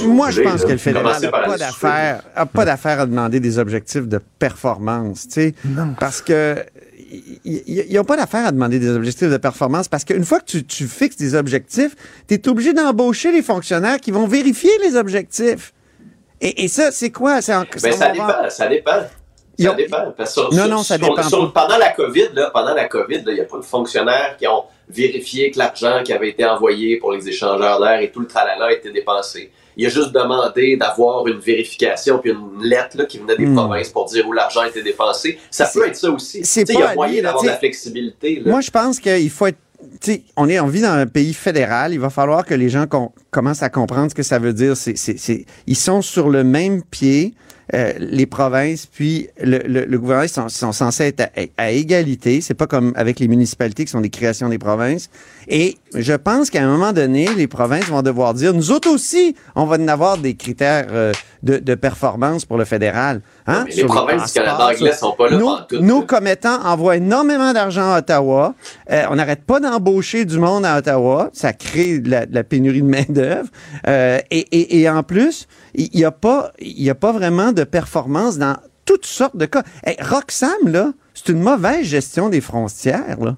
Moi, 0.07 0.31
je 0.31 0.41
pense 0.41 0.63
que 0.65 0.71
le 0.71 0.77
fédéral 0.77 1.21
n'a 1.21 1.29
pas 1.31 1.57
d'affaire, 1.57 2.23
a 2.35 2.45
pas 2.45 2.65
d'affaire 2.65 2.99
à 3.01 3.05
demander 3.05 3.39
des 3.39 3.59
objectifs 3.59 4.07
de 4.07 4.19
performance, 4.39 5.27
tu 5.27 5.33
sais, 5.33 5.53
parce 5.99 6.21
que 6.21 6.63
ils 7.45 7.95
n'ont 7.95 8.03
pas 8.03 8.17
d'affaire 8.17 8.45
à 8.45 8.51
demander 8.51 8.79
des 8.79 8.89
objectifs 8.89 9.29
de 9.29 9.37
performance 9.37 9.87
parce 9.87 10.03
qu'une 10.03 10.23
fois 10.25 10.39
que 10.39 10.45
tu, 10.45 10.63
tu 10.63 10.85
fixes 10.87 11.17
des 11.17 11.33
objectifs, 11.35 11.95
tu 12.27 12.35
es 12.35 12.47
obligé 12.47 12.73
d'embaucher 12.73 13.31
les 13.31 13.41
fonctionnaires 13.41 13.99
qui 13.99 14.11
vont 14.11 14.27
vérifier 14.27 14.71
les 14.83 14.95
objectifs. 14.95 15.73
Et, 16.41 16.63
et 16.63 16.67
ça, 16.67 16.91
c'est 16.91 17.09
quoi? 17.09 17.41
C'est 17.41 17.53
en- 17.55 17.65
Ben, 17.81 17.91
ça 17.91 18.11
dépend, 18.11 18.49
ça 18.49 18.67
dépend. 18.67 18.91
Ça 19.59 19.73
dépend. 19.73 20.13
Parce 20.15 20.29
que 20.35 20.41
sur- 20.41 20.53
Non, 20.53 20.57
sur- 20.63 20.67
non, 20.69 20.83
ça 20.83 20.97
sur- 20.97 21.09
dépend 21.09 21.23
sur- 21.27 21.51
pendant 21.53 21.77
la 21.77 21.89
COVID, 21.89 22.29
là, 22.33 22.49
pendant 22.53 22.73
la 22.73 22.87
COVID, 22.87 23.23
il 23.27 23.33
n'y 23.33 23.41
a 23.41 23.45
pas 23.45 23.57
de 23.57 23.63
fonctionnaires 23.63 24.35
qui 24.37 24.47
ont 24.47 24.63
vérifié 24.87 25.51
que 25.51 25.57
l'argent 25.59 26.01
qui 26.05 26.13
avait 26.13 26.29
été 26.29 26.45
envoyé 26.45 26.97
pour 26.97 27.11
les 27.11 27.27
échangeurs 27.27 27.79
d'air 27.81 27.99
et 27.99 28.09
tout 28.11 28.21
le 28.21 28.27
tralala 28.27 28.67
a 28.67 28.71
été 28.71 28.91
dépensé. 28.91 29.51
Il 29.79 29.85
a 29.85 29.89
juste 29.89 30.11
demandé 30.11 30.75
d'avoir 30.75 31.25
une 31.27 31.39
vérification 31.39 32.19
puis 32.19 32.31
une 32.31 32.61
lettre 32.63 32.97
là, 32.97 33.05
qui 33.05 33.17
venait 33.17 33.37
des 33.37 33.45
Hmm. 33.45 33.55
provinces 33.55 33.89
pour 33.89 34.05
dire 34.05 34.27
où 34.27 34.33
l'argent 34.33 34.63
été 34.65 34.83
dépensé. 34.83 35.37
Ça 35.49 35.69
peut 35.73 35.87
être 35.87 35.95
ça 35.95 36.11
aussi. 36.11 36.39
Il 36.41 36.77
y 36.77 36.81
a 36.81 36.93
moyen 36.95 37.23
d'avoir 37.23 37.43
de 37.43 37.47
la 37.47 37.57
flexibilité. 37.57 38.41
là. 38.43 38.51
Moi, 38.51 38.61
je 38.61 38.71
pense 38.71 38.99
qu'il 38.99 39.29
faut 39.29 39.47
être. 39.47 39.57
tu 40.01 40.11
sais, 40.11 40.23
on, 40.35 40.49
est, 40.49 40.59
on 40.59 40.67
vit 40.67 40.81
dans 40.81 40.91
un 40.91 41.07
pays 41.07 41.33
fédéral. 41.33 41.93
Il 41.93 41.99
va 41.99 42.09
falloir 42.09 42.45
que 42.45 42.53
les 42.53 42.67
gens 42.67 42.87
com- 42.87 43.09
commencent 43.31 43.63
à 43.63 43.69
comprendre 43.69 44.09
ce 44.11 44.15
que 44.15 44.23
ça 44.23 44.37
veut 44.37 44.51
dire. 44.53 44.73
Ils 45.67 45.75
sont 45.77 46.01
sur 46.01 46.29
le 46.29 46.43
même 46.43 46.83
pied, 46.83 47.33
euh, 47.73 47.93
les 47.99 48.25
provinces, 48.25 48.85
puis 48.87 49.29
le, 49.41 49.59
le, 49.59 49.85
le 49.85 49.99
gouvernement, 49.99 50.25
ils 50.25 50.29
sont, 50.29 50.49
sont 50.49 50.71
censés 50.73 51.03
être 51.05 51.21
à, 51.21 51.29
à 51.57 51.71
égalité. 51.71 52.41
C'est 52.41 52.55
pas 52.55 52.67
comme 52.67 52.91
avec 52.95 53.19
les 53.19 53.27
municipalités 53.27 53.85
qui 53.85 53.91
sont 53.91 54.01
des 54.01 54.09
créations 54.09 54.49
des 54.49 54.57
provinces. 54.57 55.09
Et 55.51 55.77
je 55.95 56.13
pense 56.13 56.51
qu'à 56.51 56.61
un 56.63 56.67
moment 56.67 56.93
donné, 56.93 57.27
les 57.35 57.47
provinces 57.47 57.85
vont 57.85 58.03
devoir 58.03 58.35
dire, 58.35 58.53
nous 58.53 58.69
autres 58.71 58.87
aussi, 58.89 59.35
on 59.55 59.65
va 59.65 59.77
en 59.77 59.87
avoir 59.87 60.19
des 60.19 60.35
critères 60.35 60.85
euh, 60.91 61.11
de, 61.41 61.57
de 61.57 61.73
performance 61.73 62.45
pour 62.45 62.57
le 62.57 62.65
fédéral. 62.65 63.21
Hein? 63.47 63.65
Les 63.75 63.83
provinces 63.85 64.31
du 64.31 64.39
Canada 64.39 64.67
anglais 64.67 64.93
sont 64.93 65.13
pas 65.17 65.27
là 65.27 65.37
Nos, 65.37 66.01
là. 66.01 66.05
commettants 66.05 66.63
envoient 66.63 66.97
énormément 66.97 67.51
d'argent 67.51 67.93
à 67.93 67.97
Ottawa. 67.97 68.53
Euh, 68.91 69.03
on 69.09 69.15
n'arrête 69.15 69.43
pas 69.43 69.59
d'embaucher 69.59 70.23
du 70.25 70.37
monde 70.37 70.65
à 70.67 70.77
Ottawa. 70.77 71.31
Ça 71.33 71.51
crée 71.53 71.97
de 71.97 72.11
la, 72.11 72.25
de 72.27 72.35
la 72.35 72.43
pénurie 72.43 72.83
de 72.83 72.87
main-d'œuvre. 72.87 73.49
Euh, 73.87 74.19
et, 74.29 74.39
et, 74.51 74.81
et 74.81 74.89
en 74.89 75.01
plus, 75.01 75.47
il 75.73 75.89
n'y 75.95 76.05
a, 76.05 76.11
pas- 76.11 76.51
il 76.59 76.83
y 76.83 76.91
a 76.91 76.95
pas 76.95 77.11
vraiment 77.11 77.53
de 77.53 77.63
performance 77.63 78.37
dans 78.37 78.55
toutes 78.85 79.07
sortes 79.07 79.35
de 79.37 79.45
cas. 79.45 79.63
Hey, 79.83 79.97
Roxham, 79.99 80.49
là, 80.67 80.91
c'est 81.15 81.29
une 81.29 81.41
mauvaise 81.41 81.85
gestion 81.85 82.29
des 82.29 82.41
frontières. 82.41 83.17
Là. 83.19 83.35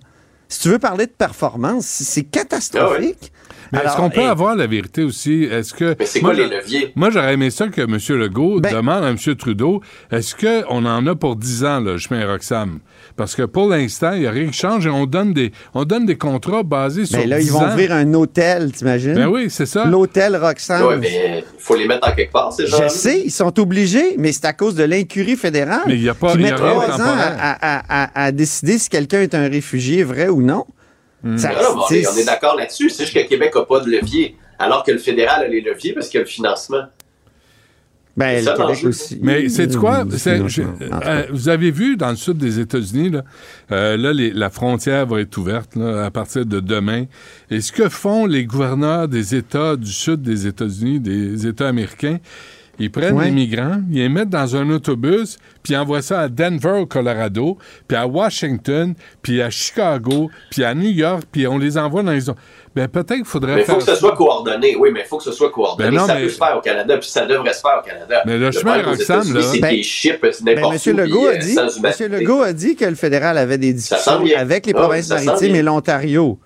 Si 0.52 0.60
tu 0.60 0.68
veux 0.70 0.80
parler 0.80 1.06
de 1.06 1.12
performance, 1.12 1.86
c'est 1.86 2.04
c'est 2.04 2.24
catastrophique. 2.24 3.32
Mais 3.72 3.80
est-ce 3.80 3.96
qu'on 3.96 4.10
peut 4.10 4.22
avoir 4.26 4.56
la 4.56 4.68
vérité 4.68 5.04
aussi? 5.04 5.44
Est-ce 5.44 5.74
que. 5.74 5.96
Mais 6.00 6.06
c'est 6.06 6.22
Moi, 6.22 6.34
quoi 6.36 6.44
les 6.44 6.50
leviers? 6.58 6.92
Moi, 6.96 7.10
j'aurais 7.10 7.34
aimé 7.34 7.50
ça 7.52 7.68
que 7.68 7.82
M. 7.82 7.98
Legault 8.20 8.60
Ben- 8.60 8.74
demande 8.74 9.04
à 9.04 9.10
M. 9.10 9.18
Trudeau 9.38 9.82
est-ce 10.12 10.36
qu'on 10.36 10.86
en 10.86 11.08
a 11.08 11.16
pour 11.16 11.36
10 11.36 11.64
ans, 11.66 11.80
le 11.80 11.98
chemin 11.98 12.26
Roxham? 12.28 12.80
Parce 13.16 13.36
que 13.36 13.44
pour 13.44 13.70
l'instant, 13.70 14.14
il 14.14 14.22
n'y 14.22 14.28
a 14.28 14.32
rien 14.32 14.48
qui 14.48 14.54
change 14.58 14.86
et 14.86 14.90
on 14.90 15.06
donne 15.06 15.34
des, 15.34 15.52
on 15.74 15.84
donne 15.86 16.06
des 16.06 16.18
contrats 16.18 16.64
basés 16.64 17.06
sur. 17.06 17.18
Ben 17.20 17.30
là, 17.30 17.40
10 17.40 17.46
ils 17.46 17.52
vont 17.52 17.60
ans. 17.62 17.68
ouvrir 17.70 17.92
un 17.94 18.14
hôtel, 18.14 18.72
t'imagines? 18.72 19.14
Ben 19.16 19.28
oui, 19.28 19.48
c'est 19.50 19.66
ça. 19.66 19.86
L'hôtel 19.86 20.36
Roxham. 20.38 20.86
Ouais, 20.86 20.98
mais 20.98 21.40
il 21.40 21.44
faut 21.60 21.76
les 21.76 21.88
mettre 21.88 22.08
en 22.08 22.12
quelque 22.14 22.32
part, 22.32 22.52
ces 22.54 22.68
gens 22.68 22.78
Je 22.84 22.88
sais, 22.90 23.22
ils 23.24 23.32
sont 23.32 23.58
obligés, 23.60 24.16
mais 24.18 24.32
c'est 24.32 24.46
à 24.46 24.54
cause 24.54 24.76
de 24.76 24.84
l'incurie 24.84 25.36
fédérale. 25.36 25.82
Mais 25.88 25.96
il 25.96 26.04
y 26.04 26.10
a 26.10 26.14
pas- 26.14 26.32
qui 26.34 26.40
il 26.40 26.42
y 26.42 26.44
met 26.44 26.52
a 26.52 26.56
rien 26.58 26.74
de 26.76 26.82
trois 26.84 27.02
ans 27.02 27.16
à- 27.18 28.02
à- 28.12 28.26
à 28.26 28.32
décider 28.32 28.78
si 28.78 28.90
quelqu'un 28.90 29.22
est 29.22 29.36
un 29.36 29.48
réfugié, 29.48 30.04
vrai 30.04 30.28
ou 30.30 30.42
non. 30.42 30.66
Hmm. 31.24 31.38
Ça- 31.38 31.50
Non, 31.50 31.56
non, 31.56 31.62
mais 31.62 31.82
on 31.90 31.94
est, 31.94 32.04
c'est- 32.04 32.08
on 32.10 32.18
est 32.18 32.26
d'accord 32.26 32.56
là-dessus. 32.56 32.90
C'est 32.90 33.04
juste 33.06 33.16
que 33.16 33.28
Québec 33.28 33.54
n'a 33.56 33.62
pas 33.64 33.80
de 33.82 33.90
levier, 33.90 34.36
alors 34.58 34.84
que 34.84 34.92
le 34.92 34.98
fédéral 34.98 35.44
a 35.44 35.48
les 35.48 35.62
leviers 35.62 35.94
parce 35.94 36.08
qu'il 36.10 36.18
y 36.18 36.22
a 36.22 36.24
le 36.24 36.30
financement. 36.30 36.84
Ben, 38.18 38.44
le 38.44 38.52
Québec 38.68 38.84
aussi. 38.90 39.20
Mais 39.22 39.48
c'est 39.48 39.74
quoi? 39.78 40.04
C'est- 40.18 40.46
je- 40.50 40.62
cas. 40.64 40.68
euh, 41.06 41.24
vous 41.32 41.48
avez 41.48 41.72
vu 41.72 41.96
dans 41.96 42.10
le 42.10 42.18
sud 42.18 42.38
des 42.38 42.60
États-Unis, 42.60 43.10
là, 43.10 43.24
euh, 43.72 43.96
là, 43.96 44.12
les- 44.12 44.32
la 44.32 44.50
frontière 44.50 45.06
va 45.06 45.22
être 45.22 45.38
ouverte 45.38 45.78
là, 45.78 46.06
à 46.06 46.12
partir 46.12 46.46
de 46.46 46.60
demain. 46.60 47.06
Et 47.50 47.62
ce 47.62 47.72
que 47.72 47.88
font 47.88 48.26
les 48.26 48.44
gouverneurs 48.44 49.08
des 49.08 49.34
États 49.34 49.78
du 49.78 49.92
sud 49.94 50.22
des 50.22 50.46
États-Unis, 50.46 51.00
des 51.00 51.48
États 51.48 51.70
américains, 51.70 52.18
ils 52.80 52.92
prennent 52.92 53.16
Ouais. 53.16 53.26
les 53.26 53.32
migrants, 53.32 53.82
ils 53.92 53.98
les 54.00 54.10
mettent 54.10 54.30
dans 54.30 54.56
un 54.56 54.70
autobus, 54.72 55.38
puis 55.64 55.74
ils 55.74 55.78
envoient 55.78 56.02
ça 56.02 56.22
à 56.22 56.28
Denver, 56.30 56.80
au 56.82 56.86
Colorado, 56.86 57.58
puis 57.88 57.98
à 57.98 58.08
Washington, 58.08 58.94
puis 59.22 59.42
à 59.42 59.50
Chicago, 59.50 60.30
puis 60.50 60.64
à 60.64 60.74
New 60.74 60.90
York, 60.90 61.24
puis 61.32 61.46
on 61.48 61.58
les 61.58 61.78
envoie 61.78 62.04
dans 62.04 62.12
les... 62.12 62.22
zones. 62.22 62.36
Ben 62.74 62.88
peut-être 62.88 63.16
qu'il 63.16 63.26
faudrait 63.26 63.56
Mais 63.56 63.62
il 63.62 63.66
faut 63.66 63.72
faire 63.74 63.80
que 63.80 63.86
ce 63.86 63.92
ça. 63.92 63.98
soit 63.98 64.16
coordonné. 64.16 64.78
Oui, 64.78 64.92
mais 64.94 65.02
il 65.02 65.06
faut 65.06 65.18
que 65.18 65.26
ce 65.26 65.34
soit 65.34 65.52
coordonné. 65.52 65.90
Ben 65.92 65.98
non, 65.98 66.08
ça 66.08 66.16
mais- 66.16 66.24
peut 66.24 66.30
se 66.30 66.38
faire 66.38 66.56
au 66.58 66.62
Canada, 66.62 66.98
puis 66.98 67.10
ça 67.10 67.26
devrait 67.26 67.52
se 67.54 67.60
faire 67.60 67.82
au 67.84 67.86
Canada. 67.86 68.22
Mais 68.26 68.38
le 68.38 68.50
chemin 68.52 68.78
États-Unis, 68.80 69.34
là- 69.34 69.42
c'est 69.42 69.60
Ben- 69.60 69.82
Ben, 70.42 70.56
n'importe 70.56 70.86
Legault 70.86 71.26
a 71.28 71.32
euh, 71.32 71.38
dit, 71.38 71.56
humanité. 71.78 72.08
Legault 72.08 72.42
a 72.42 72.54
dit 72.54 72.76
que 72.78 72.86
le 72.86 72.96
fédéral 72.96 73.38
avait 73.38 73.58
des 73.58 73.74
discussions 73.74 74.24
avec 74.38 74.66
les 74.66 74.74
Ah, 74.74 74.80
provinces 74.80 75.10
maritimes 75.10 75.56
et 75.56 75.62
l'Ontario. 75.62 76.40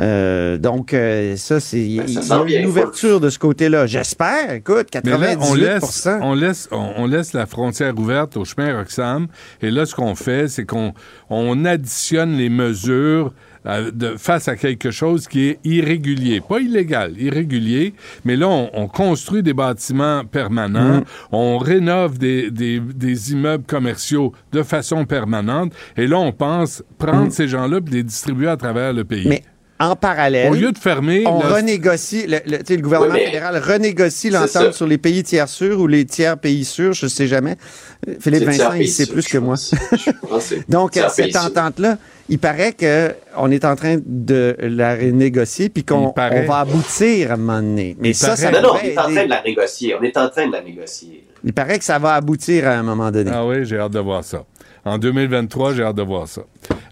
Euh, 0.00 0.58
donc, 0.58 0.92
euh, 0.92 1.36
ça, 1.36 1.60
c'est 1.60 1.80
il 1.80 2.02
Ben, 2.28 2.48
y 2.48 2.56
a 2.56 2.60
une 2.60 2.66
ouverture 2.66 3.20
de 3.20 3.30
ce 3.30 3.38
côté-là. 3.38 3.86
J'espère. 3.86 4.52
Écoute, 4.52 4.88
Mais 5.04 5.10
là, 5.10 5.36
98 5.36 5.50
on 5.50 5.54
laisse, 5.54 6.08
on, 6.20 6.34
laisse, 6.34 6.68
on, 6.72 6.92
on 6.96 7.06
laisse 7.06 7.32
la 7.32 7.46
frontière 7.46 7.96
ouverte 7.98 8.36
au 8.36 8.44
chemin 8.44 8.76
Roxham. 8.76 9.28
Et 9.62 9.70
là, 9.70 9.86
ce 9.86 9.94
qu'on 9.94 10.14
fait, 10.14 10.48
c'est 10.48 10.64
qu'on 10.64 10.94
on 11.30 11.64
additionne 11.64 12.36
les 12.36 12.48
mesures 12.48 13.32
euh, 13.66 13.90
de, 13.90 14.16
face 14.18 14.48
à 14.48 14.56
quelque 14.56 14.90
chose 14.90 15.26
qui 15.26 15.46
est 15.48 15.58
irrégulier. 15.64 16.42
Pas 16.46 16.60
illégal, 16.60 17.14
irrégulier. 17.18 17.94
Mais 18.24 18.36
là, 18.36 18.48
on, 18.48 18.70
on 18.74 18.88
construit 18.88 19.42
des 19.42 19.54
bâtiments 19.54 20.24
permanents. 20.24 20.98
Mm. 20.98 21.04
On 21.32 21.56
rénove 21.58 22.18
des, 22.18 22.50
des, 22.50 22.78
des 22.80 23.32
immeubles 23.32 23.64
commerciaux 23.64 24.32
de 24.52 24.62
façon 24.62 25.06
permanente. 25.06 25.72
Et 25.96 26.06
là, 26.06 26.18
on 26.18 26.32
pense 26.32 26.82
prendre 26.98 27.32
ces 27.32 27.48
gens-là 27.48 27.78
et 27.86 27.90
les 27.90 28.02
distribuer 28.02 28.48
à 28.48 28.56
travers 28.58 28.92
le 28.92 29.04
pays. 29.04 29.26
Mm. 29.26 29.30
Mais 29.30 29.42
en 29.90 29.96
parallèle, 29.96 30.50
Au 30.50 30.54
lieu 30.54 30.72
de 30.72 30.78
fermer... 30.78 31.24
on 31.26 31.38
renégocie, 31.38 32.26
le, 32.26 32.76
gouvernement 32.76 33.14
Oui, 33.14 33.24
fédéral 33.24 33.56
renégocie 33.58 34.30
ça. 34.30 34.40
l'entente 34.40 34.74
sur 34.74 34.86
les 34.86 34.98
pays 34.98 35.22
tiers 35.22 35.48
sûrs 35.48 35.80
ou 35.80 35.86
les 35.86 36.04
tiers 36.04 36.38
pays 36.38 36.64
sûrs, 36.64 36.92
je 36.92 37.06
ne 37.06 37.10
sais 37.10 37.26
jamais. 37.26 37.56
Euh, 38.08 38.14
Philippe 38.20 38.44
Vincent, 38.44 38.72
il 38.74 38.88
sait 38.88 39.04
sûr, 39.04 39.14
plus 39.14 39.26
que 39.28 39.38
moi. 39.38 39.56
Donc, 40.68 40.98
cette 41.10 41.36
entente-là, 41.36 41.98
il 42.28 42.38
paraît 42.38 42.72
qu'on 42.72 43.50
est 43.50 43.64
en 43.64 43.76
train 43.76 43.98
de 44.04 44.56
la 44.60 44.94
renégocier 44.94 45.68
puis 45.68 45.84
qu'on 45.84 46.10
paraît. 46.10 46.44
on 46.44 46.50
va 46.50 46.60
aboutir 46.60 47.30
à 47.30 47.34
un 47.34 47.36
moment 47.36 47.60
donné. 47.60 47.96
Mais 48.00 48.10
Il 48.10 48.14
ça, 48.14 48.36
ça 48.36 48.50
Non, 48.50 48.62
non, 48.62 48.68
on 48.74 48.84
est 48.84 48.98
en 48.98 49.02
train 49.02 49.24
de 49.24 49.30
la 49.30 49.42
négocier. 49.42 49.94
On 49.98 50.02
est 50.02 50.16
en 50.16 50.28
train 50.28 50.46
de 50.46 50.52
la 50.52 50.62
négocier. 50.62 51.24
Il 51.44 51.52
paraît 51.52 51.78
que 51.78 51.84
ça 51.84 51.98
va 51.98 52.14
aboutir 52.14 52.66
à 52.66 52.72
un 52.72 52.82
moment 52.82 53.10
donné. 53.10 53.30
Ah 53.32 53.44
oui, 53.44 53.64
j'ai 53.64 53.78
hâte 53.78 53.92
de 53.92 54.00
voir 54.00 54.24
ça. 54.24 54.44
En 54.84 54.98
2023, 54.98 55.74
j'ai 55.74 55.82
hâte 55.82 55.96
de 55.96 56.02
voir 56.02 56.28
ça. 56.28 56.42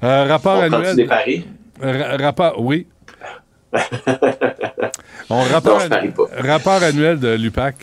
Euh, 0.02 0.24
rapport 0.24 0.58
On 0.58 0.72
annuel. 0.72 0.96
des 0.96 1.04
paris? 1.04 1.46
Ra- 1.82 2.16
rapport, 2.16 2.60
oui. 2.60 2.86
On, 5.30 5.42
rapport, 5.42 5.80
Non, 5.80 6.82
annuel 6.82 7.18
de 7.18 7.34
l'UPAC. 7.34 7.76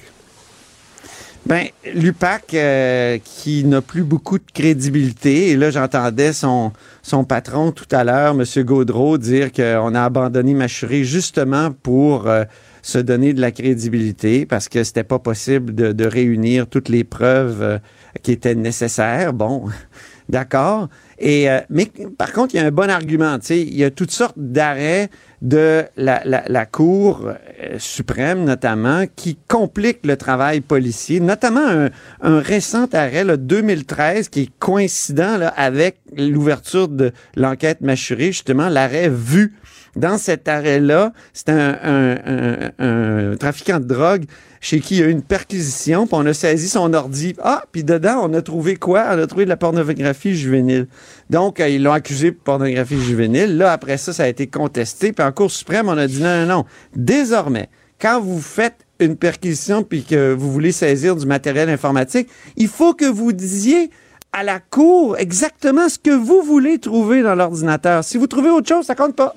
Ben, 1.46 1.68
l'UPAC, 1.96 2.54
euh, 2.54 3.18
qui 3.24 3.64
n'a 3.64 3.82
plus 3.82 4.04
beaucoup 4.04 4.38
de 4.38 4.44
crédibilité, 4.54 5.50
et 5.50 5.56
là, 5.56 5.72
j'entendais 5.72 6.32
son, 6.32 6.72
son 7.02 7.24
patron 7.24 7.72
tout 7.72 7.88
à 7.92 8.04
l'heure, 8.04 8.36
M. 8.40 8.44
Gaudreau, 8.64 9.18
dire 9.18 9.52
qu'on 9.52 9.96
a 9.96 10.04
abandonné 10.04 10.54
Machuré 10.54 11.04
justement 11.04 11.72
pour 11.72 12.28
euh, 12.28 12.44
se 12.84 13.00
donner 13.00 13.34
de 13.34 13.42
la 13.42 13.52
crédibilité, 13.52 14.46
parce 14.46 14.70
que 14.70 14.84
c'était 14.84 15.04
pas 15.04 15.18
possible 15.20 15.74
de, 15.74 15.92
de 15.92 16.06
réunir 16.06 16.68
toutes 16.68 16.90
les 16.90 17.04
preuves 17.04 17.62
euh, 17.62 17.80
qui 18.22 18.32
étaient 18.34 18.56
nécessaires. 18.56 19.34
Bon, 19.34 19.66
d'accord. 20.30 20.88
Et, 21.20 21.50
euh, 21.50 21.60
mais 21.70 21.92
par 22.18 22.32
contre, 22.32 22.56
il 22.56 22.58
y 22.58 22.62
a 22.62 22.66
un 22.66 22.72
bon 22.72 22.90
argument. 22.90 23.38
Il 23.50 23.76
y 23.76 23.84
a 23.84 23.92
toutes 23.92 24.12
sortes 24.12 24.38
d'arrêts 24.38 25.10
de 25.42 25.86
la, 25.96 26.66
Cour 26.66 27.28
euh, 27.28 27.76
suprême, 27.78 28.44
notamment, 28.44 29.06
qui 29.16 29.38
compliquent 29.48 30.06
le 30.06 30.18
travail 30.18 30.62
policier, 30.62 31.20
notamment 31.20 31.90
un, 32.22 32.40
récent 32.40 32.88
arrêt, 32.94 33.24
le 33.24 33.38
2013, 33.38 34.30
qui 34.30 34.42
est 34.42 34.50
coïncident 34.60 35.38
là, 35.38 35.50
avec 35.50 35.98
l'ouverture 36.16 36.88
de 36.88 37.12
l'enquête 37.36 37.82
mâchurée, 37.82 38.28
justement, 38.28 38.70
l'arrêt 38.70 39.10
vu. 39.10 39.56
Dans 39.96 40.18
cet 40.18 40.48
arrêt-là, 40.48 41.14
c'est 41.34 41.50
un, 41.50 43.36
trafiquant 43.40 43.80
de 43.80 43.86
drogue 43.86 44.26
chez 44.62 44.80
qui 44.82 44.96
il 44.96 45.00
y 45.00 45.04
a 45.04 45.08
eu 45.08 45.12
une 45.12 45.22
perquisition, 45.22 46.06
puis 46.06 46.16
on 46.18 46.26
a 46.26 46.34
saisi 46.34 46.68
son 46.68 46.94
ordi. 46.94 47.36
Ah, 47.42 47.64
puis 47.72 47.84
dedans, 47.84 48.22
on 48.24 48.34
a 48.34 48.42
trouvé 48.42 48.76
quoi? 48.76 49.06
On 49.12 49.20
a 49.20 49.28
trouvé 49.28 49.46
de 49.46 49.50
la 49.50 49.58
pornographie 49.58 50.36
juvénile. 50.36 50.88
Donc, 51.30 51.60
euh, 51.60 51.70
ils 51.70 51.82
l'ont 51.82 51.94
accusé 51.94 52.32
de 52.32 52.36
pornographie 52.36 53.00
juvénile. 53.00 53.58
Là, 53.58 53.72
après 53.72 53.98
ça, 53.98 54.12
ça 54.12 54.24
a 54.24 54.28
été 54.28 54.48
contesté. 54.48 55.14
Puis 55.14 55.26
en 55.26 55.32
Cour 55.32 55.50
suprême, 55.50 55.88
on 55.88 55.98
a 55.98 56.08
dit 56.08 56.22
non, 56.22 56.42
non, 56.42 56.46
non. 56.46 56.66
Désormais, 56.94 57.70
quand 58.02 58.20
vous 58.20 58.42
faites 58.42 58.86
une 59.00 59.16
perquisition 59.16 59.84
puis 59.84 60.04
que 60.04 60.34
vous 60.34 60.52
voulez 60.52 60.72
saisir 60.72 61.16
du 61.16 61.26
matériel 61.26 61.70
informatique, 61.70 62.28
il 62.58 62.68
faut 62.68 62.94
que 62.94 63.06
vous 63.06 63.32
disiez 63.32 63.90
à 64.34 64.44
la 64.44 64.60
Cour 64.60 65.18
exactement 65.18 65.90
ce 65.90 65.98
que 65.98 66.12
vous 66.12 66.42
voulez 66.44 66.80
trouver 66.80 67.22
dans 67.24 67.36
l'ordinateur. 67.36 68.04
Si 68.04 68.18
vous 68.18 68.28
trouvez 68.28 68.50
autre 68.50 68.68
chose, 68.68 68.86
ça 68.86 68.96
compte 68.96 69.16
pas. 69.16 69.36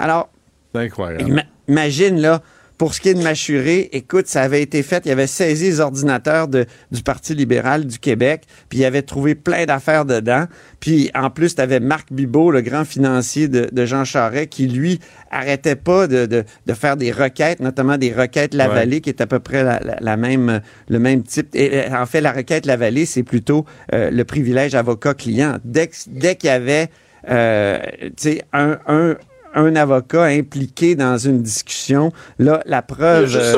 Alors, 0.00 0.30
incroyable. 0.74 1.24
Imagine, 1.68 2.20
là, 2.20 2.42
pour 2.78 2.94
ce 2.94 3.00
qui 3.02 3.10
est 3.10 3.14
de 3.14 3.22
Machuré, 3.22 3.90
écoute, 3.92 4.26
ça 4.26 4.40
avait 4.40 4.62
été 4.62 4.82
fait, 4.82 5.02
il 5.04 5.12
avait 5.12 5.26
saisi 5.26 5.64
les 5.66 5.80
ordinateurs 5.80 6.48
de- 6.48 6.64
du 6.90 7.02
Parti 7.02 7.34
libéral 7.34 7.86
du 7.86 7.98
Québec, 7.98 8.44
puis 8.70 8.78
il 8.78 8.84
avait 8.86 9.02
trouvé 9.02 9.34
plein 9.34 9.66
d'affaires 9.66 10.06
dedans. 10.06 10.46
Puis 10.80 11.10
en 11.14 11.28
plus, 11.28 11.54
tu 11.56 11.60
avais 11.60 11.78
Marc 11.78 12.10
Bibot, 12.10 12.50
le 12.50 12.62
grand 12.62 12.86
financier 12.86 13.48
de, 13.48 13.68
de 13.70 13.84
Jean 13.84 14.04
Charest, 14.06 14.48
qui, 14.48 14.66
lui, 14.66 14.98
arrêtait 15.30 15.76
pas 15.76 16.06
de, 16.06 16.24
de- 16.24 16.44
de 16.66 16.72
faire 16.72 16.96
des 16.96 17.12
requêtes, 17.12 17.60
notamment 17.60 17.98
des 17.98 18.14
requêtes 18.14 18.54
Lavallée, 18.54 19.02
qui 19.02 19.10
est 19.10 19.20
à 19.20 19.26
peu 19.26 19.40
près 19.40 19.62
la, 19.62 19.78
la- 19.80 19.98
la 20.00 20.16
même, 20.16 20.62
le 20.88 20.98
même 20.98 21.22
type. 21.22 21.54
Et, 21.54 21.82
en 21.92 22.06
fait, 22.06 22.22
la 22.22 22.32
requête 22.32 22.64
Lavallée, 22.64 23.04
c'est 23.04 23.22
plutôt 23.24 23.66
euh, 23.92 24.10
le 24.10 24.24
privilège 24.24 24.74
avocat-client. 24.74 25.58
Dès, 25.64 25.90
dès 26.06 26.34
qu'il 26.36 26.48
y 26.48 26.50
avait 26.50 26.88
euh, 27.28 27.78
tu 28.00 28.12
sais, 28.16 28.42
un, 28.54 28.78
un, 28.86 29.16
un 29.54 29.74
avocat 29.76 30.24
impliqué 30.24 30.94
dans 30.94 31.16
une 31.18 31.42
discussion, 31.42 32.12
là, 32.38 32.62
la 32.66 32.82
preuve 32.82 33.28
euh, 33.40 33.52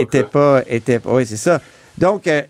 était 0.00 0.22
pas, 0.24 0.62
était 0.68 0.98
pas, 0.98 1.12
oui, 1.14 1.26
c'est 1.26 1.36
ça. 1.36 1.60
Donc, 1.98 2.26
euh, 2.26 2.42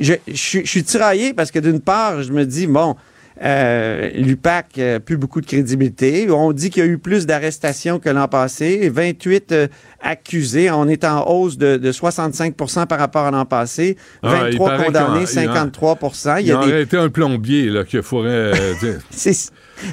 je, 0.00 0.14
je 0.26 0.34
suis- 0.36 0.64
je 0.64 0.70
suis 0.70 0.84
tiraillé 0.84 1.34
parce 1.34 1.50
que 1.50 1.58
d'une 1.58 1.80
part, 1.80 2.22
je 2.22 2.32
me 2.32 2.44
dis, 2.44 2.66
bon, 2.66 2.96
euh, 3.42 4.10
l'UPAC 4.14 4.76
n'a 4.76 5.00
plus 5.00 5.16
beaucoup 5.16 5.40
de 5.40 5.46
crédibilité. 5.46 6.30
On 6.30 6.52
dit 6.52 6.70
qu'il 6.70 6.84
y 6.84 6.86
a 6.86 6.88
eu 6.88 6.98
plus 6.98 7.26
d'arrestations 7.26 7.98
que 7.98 8.08
l'an 8.10 8.28
passé. 8.28 8.88
28 8.92 9.52
euh, 9.52 9.66
accusés. 10.00 10.70
On 10.70 10.88
est 10.88 11.04
en 11.04 11.26
hausse 11.28 11.56
de, 11.56 11.76
de 11.76 11.92
65% 11.92 12.86
par 12.86 12.98
rapport 12.98 13.24
à 13.24 13.30
l'an 13.30 13.44
passé. 13.44 13.96
Ah, 14.22 14.48
il 14.50 14.58
23 14.58 14.68
paraît 14.68 14.84
condamnés, 14.86 15.24
qu'il 15.24 15.42
y 15.42 15.48
en- 15.48 15.52
53 15.54 15.98
Il 16.40 16.42
Il, 16.42 16.46
y 16.48 16.52
a 16.52 16.56
des 16.56 16.72
aurait 16.72 16.82
été 16.82 16.96
un 16.96 17.08
plombier 17.08 17.70
là, 17.70 17.84
qui 17.84 18.00
ferait. 18.02 18.28
euh, 18.28 18.74
dire- 18.80 18.98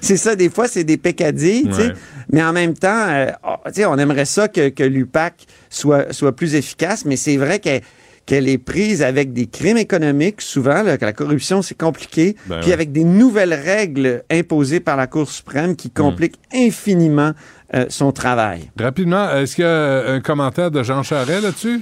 c'est 0.01 0.17
ça, 0.17 0.35
des 0.35 0.49
fois, 0.49 0.67
c'est 0.67 0.83
des 0.83 0.97
peccadilles, 0.97 1.63
tu 1.67 1.73
sais. 1.73 1.87
Ouais. 1.87 1.93
Mais 2.31 2.43
en 2.43 2.53
même 2.53 2.75
temps, 2.75 3.07
euh, 3.07 3.31
oh, 3.47 3.55
tu 3.67 3.73
sais, 3.73 3.85
on 3.85 3.97
aimerait 3.97 4.25
ça 4.25 4.47
que, 4.47 4.69
que 4.69 4.83
l'UPAC 4.83 5.33
soit, 5.69 6.13
soit 6.13 6.35
plus 6.35 6.53
efficace, 6.53 7.05
mais 7.05 7.15
c'est 7.15 7.37
vrai 7.37 7.57
qu'elle 7.59 7.81
qu'elle 8.29 8.47
est 8.47 8.59
prise 8.59 9.01
avec 9.01 9.33
des 9.33 9.47
crimes 9.47 9.77
économiques, 9.77 10.41
souvent, 10.41 10.83
là, 10.83 10.99
que 10.99 11.05
la 11.05 11.13
corruption, 11.13 11.63
c'est 11.63 11.75
compliqué, 11.75 12.35
Ben 12.45 12.59
puis 12.59 12.67
ouais. 12.67 12.73
avec 12.73 12.91
des 12.91 13.03
nouvelles 13.03 13.55
règles 13.55 14.23
imposées 14.29 14.79
par 14.79 14.97
la 14.97 15.07
Cour 15.07 15.27
suprême 15.31 15.75
qui 15.75 15.89
compliquent 15.89 16.39
infiniment 16.53 17.31
euh, 17.73 17.87
son 17.89 18.11
travail. 18.11 18.69
Rapidement, 18.79 19.31
est-ce 19.31 19.55
qu'il 19.55 19.63
y 19.63 19.67
a 19.67 20.11
un 20.11 20.21
commentaire 20.21 20.69
de 20.69 20.83
Jean 20.83 21.01
Charest 21.01 21.41
là-dessus? 21.41 21.81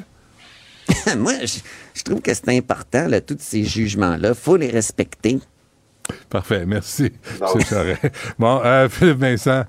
Moi, 1.18 1.34
je, 1.42 1.60
je 1.94 2.04
trouve 2.04 2.22
que 2.22 2.34
c'est 2.34 2.48
important, 2.56 3.10
là, 3.10 3.20
tous 3.20 3.36
ces 3.40 3.66
jugements-là. 3.66 4.34
faut 4.34 4.56
les 4.56 4.70
respecter. 4.72 5.40
Parfait, 6.30 6.66
merci. 6.66 7.12
Bon. 7.42 7.48
C'est 7.60 7.66
Charest. 7.68 8.00
Bon, 8.40 8.62
euh, 8.64 8.88
Philippe 8.88 9.20
Vincent. 9.20 9.66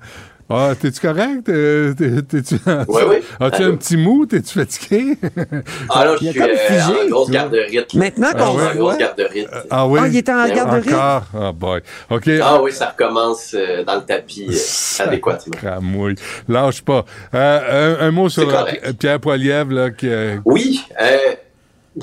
Ah, 0.51 0.71
t'es-tu 0.79 0.99
correct? 0.99 1.43
T'es- 1.45 2.21
T'es-tu 2.23 2.55
Oui, 2.87 3.01
oui. 3.07 3.15
As-tu 3.39 3.63
un 3.63 3.75
petit 3.75 3.97
mou? 3.97 4.25
T'es-tu 4.25 4.59
fatigué? 4.59 5.15
Ah 5.89 6.05
là, 6.05 6.15
Il 6.19 6.27
je 6.27 6.31
suis 6.31 6.39
comme 6.39 6.49
euh, 6.49 7.05
en 7.05 7.09
grosse 7.09 7.29
garde 7.29 7.53
de 7.53 7.59
rite. 7.59 7.93
Maintenant 7.93 8.27
Ah 8.33 8.37
qu'on 8.37 8.53
grosse 8.55 8.75
voit... 8.75 8.97
garde 8.97 9.17
de 9.17 9.23
rite. 9.25 9.47
Ah 9.69 9.87
oui? 9.87 9.99
Ah, 10.03 10.07
il 10.07 10.17
est 10.17 10.29
en 10.29 10.43
Ben 10.47 10.55
garde 10.55 10.71
de 10.75 10.81
rite? 10.81 10.93
Encore? 10.93 11.23
Ah, 11.39 11.51
boy. 11.51 11.81
OK. 12.09 12.29
Ah 12.41 12.61
oui, 12.63 12.71
ça 12.71 12.87
recommence 12.87 13.53
euh, 13.53 13.83
dans 13.83 13.95
le 13.95 14.01
tapis 14.01 14.47
euh, 14.49 15.03
adéquatement. 15.03 15.55
Cramouille. 15.55 16.15
Lâche 16.47 16.81
pas. 16.81 17.05
Euh, 17.35 17.97
un, 18.01 18.07
un 18.07 18.11
mot 18.11 18.27
sur. 18.29 18.51
Pierre 18.99 19.19
Poilievre, 19.19 19.71
là, 19.73 19.91
qui, 19.91 20.09
Oui, 20.45 20.81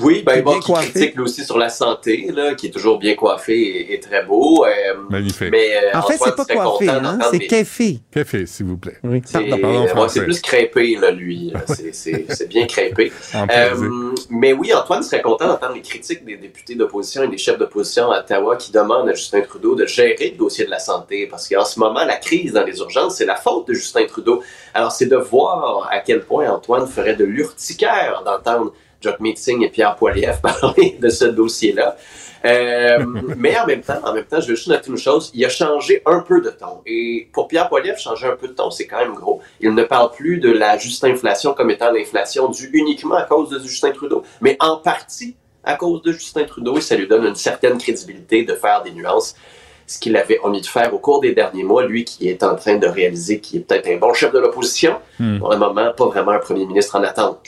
oui, 0.03 0.23
ben 0.25 0.41
bon, 0.43 0.51
bien 0.51 0.59
qui 0.59 0.73
critique 0.91 1.15
lui 1.15 1.23
aussi 1.23 1.43
sur 1.43 1.57
la 1.57 1.69
santé, 1.69 2.29
là, 2.33 2.55
qui 2.55 2.67
est 2.67 2.71
toujours 2.71 2.99
bien 2.99 3.15
coiffé 3.15 3.53
et, 3.57 3.93
et 3.93 3.99
très 3.99 4.23
beau. 4.23 4.65
euh, 4.65 4.69
Magnifique. 5.09 5.49
Mais 5.51 5.75
euh, 5.75 5.97
En 5.97 6.01
fait, 6.03 6.13
Antoine 6.15 6.33
c'est 6.37 6.45
pas 6.47 6.53
coiffé, 6.63 6.89
hein, 6.89 7.19
c'est 7.31 7.39
café. 7.39 7.99
café, 8.11 8.45
s'il 8.45 8.65
vous 8.67 8.77
plaît. 8.77 8.97
Oui, 9.03 9.21
C'est 9.25 9.37
ouais, 9.39 10.09
c'est 10.09 10.23
plus 10.23 10.41
crêpé, 10.41 10.95
là, 10.95 11.11
lui. 11.11 11.53
C'est- 11.67 11.93
C'est 11.93 12.25
c'est 12.33 12.47
bien 12.49 12.65
crêpé. 12.67 13.11
Euh, 13.35 14.13
mais 14.29 14.53
oui, 14.53 14.73
Antoine 14.73 15.03
serait 15.03 15.21
content 15.21 15.47
d'entendre 15.47 15.73
les 15.75 15.81
critiques 15.81 16.23
des 16.25 16.37
députés 16.37 16.75
d'opposition 16.75 17.23
et 17.23 17.27
des 17.27 17.37
chefs 17.37 17.57
d'opposition 17.57 18.11
à 18.11 18.19
Ottawa 18.19 18.55
qui 18.55 18.71
demandent 18.71 19.09
à 19.09 19.13
Justin 19.13 19.41
Trudeau 19.41 19.75
de 19.75 19.85
gérer 19.85 20.31
le 20.31 20.37
dossier 20.37 20.65
de 20.65 20.69
la 20.69 20.79
santé. 20.79 21.27
Parce 21.29 21.47
qu'en 21.47 21.65
ce 21.65 21.79
moment, 21.79 22.03
la 22.05 22.17
crise 22.17 22.53
dans 22.53 22.63
les 22.63 22.77
urgences, 22.79 23.15
c'est 23.15 23.25
la 23.25 23.35
faute 23.35 23.67
de 23.67 23.73
Justin 23.73 24.05
Trudeau. 24.05 24.41
Alors, 24.73 24.91
c'est 24.91 25.05
de 25.07 25.15
voir 25.17 25.87
à 25.91 25.99
quel 25.99 26.21
point 26.21 26.49
Antoine 26.49 26.87
ferait 26.87 27.15
de 27.15 27.25
l'urticaire 27.25 28.21
d'entendre 28.25 28.73
Jock 29.01 29.19
Meeting 29.19 29.63
et 29.63 29.69
Pierre 29.69 29.95
Poilievre 29.95 30.39
parler 30.41 30.97
de 30.99 31.09
ce 31.09 31.25
dossier-là. 31.25 31.97
Euh, 32.45 33.03
mais 33.37 33.57
en 33.57 33.65
même 33.65 33.81
temps, 33.81 33.99
en 34.03 34.13
même 34.13 34.25
temps, 34.25 34.39
je 34.39 34.47
veux 34.47 34.55
juste 34.55 34.67
noter 34.67 34.89
une 34.89 34.97
chose, 34.97 35.31
il 35.33 35.43
a 35.45 35.49
changé 35.49 36.01
un 36.05 36.19
peu 36.19 36.41
de 36.41 36.49
ton. 36.49 36.81
Et 36.85 37.27
pour 37.33 37.47
Pierre 37.47 37.69
Poilievre, 37.69 37.97
changer 37.97 38.27
un 38.27 38.35
peu 38.35 38.47
de 38.47 38.53
ton, 38.53 38.71
c'est 38.71 38.87
quand 38.87 38.99
même 38.99 39.13
gros. 39.13 39.41
Il 39.59 39.73
ne 39.73 39.83
parle 39.83 40.11
plus 40.11 40.37
de 40.37 40.51
la 40.51 40.77
juste 40.77 41.03
inflation 41.03 41.53
comme 41.53 41.71
étant 41.71 41.91
l'inflation 41.91 42.49
due 42.49 42.69
uniquement 42.73 43.15
à 43.15 43.23
cause 43.23 43.49
de 43.49 43.59
Justin 43.59 43.91
Trudeau, 43.91 44.23
mais 44.41 44.57
en 44.59 44.77
partie 44.77 45.35
à 45.63 45.75
cause 45.75 46.01
de 46.01 46.11
Justin 46.13 46.45
Trudeau, 46.45 46.77
et 46.77 46.81
ça 46.81 46.95
lui 46.95 47.07
donne 47.07 47.25
une 47.25 47.35
certaine 47.35 47.77
crédibilité 47.77 48.43
de 48.43 48.53
faire 48.53 48.83
des 48.83 48.91
nuances. 48.91 49.35
Ce 49.85 49.99
qu'il 49.99 50.17
avait 50.17 50.39
omis 50.43 50.61
de 50.61 50.65
faire 50.65 50.93
au 50.93 50.99
cours 50.99 51.21
des 51.21 51.33
derniers 51.33 51.63
mois, 51.63 51.85
lui 51.85 52.03
qui 52.03 52.27
est 52.27 52.43
en 52.43 52.55
train 52.55 52.75
de 52.75 52.87
réaliser 52.87 53.39
qu'il 53.39 53.59
est 53.59 53.63
peut-être 53.63 53.87
un 53.87 53.95
bon 53.95 54.13
chef 54.13 54.33
de 54.33 54.39
l'opposition, 54.39 54.97
Hmm. 55.19 55.39
pour 55.39 55.49
le 55.49 55.57
moment, 55.57 55.91
pas 55.93 56.05
vraiment 56.05 56.31
un 56.31 56.39
premier 56.39 56.65
ministre 56.65 56.95
en 56.95 57.03
attente. 57.03 57.39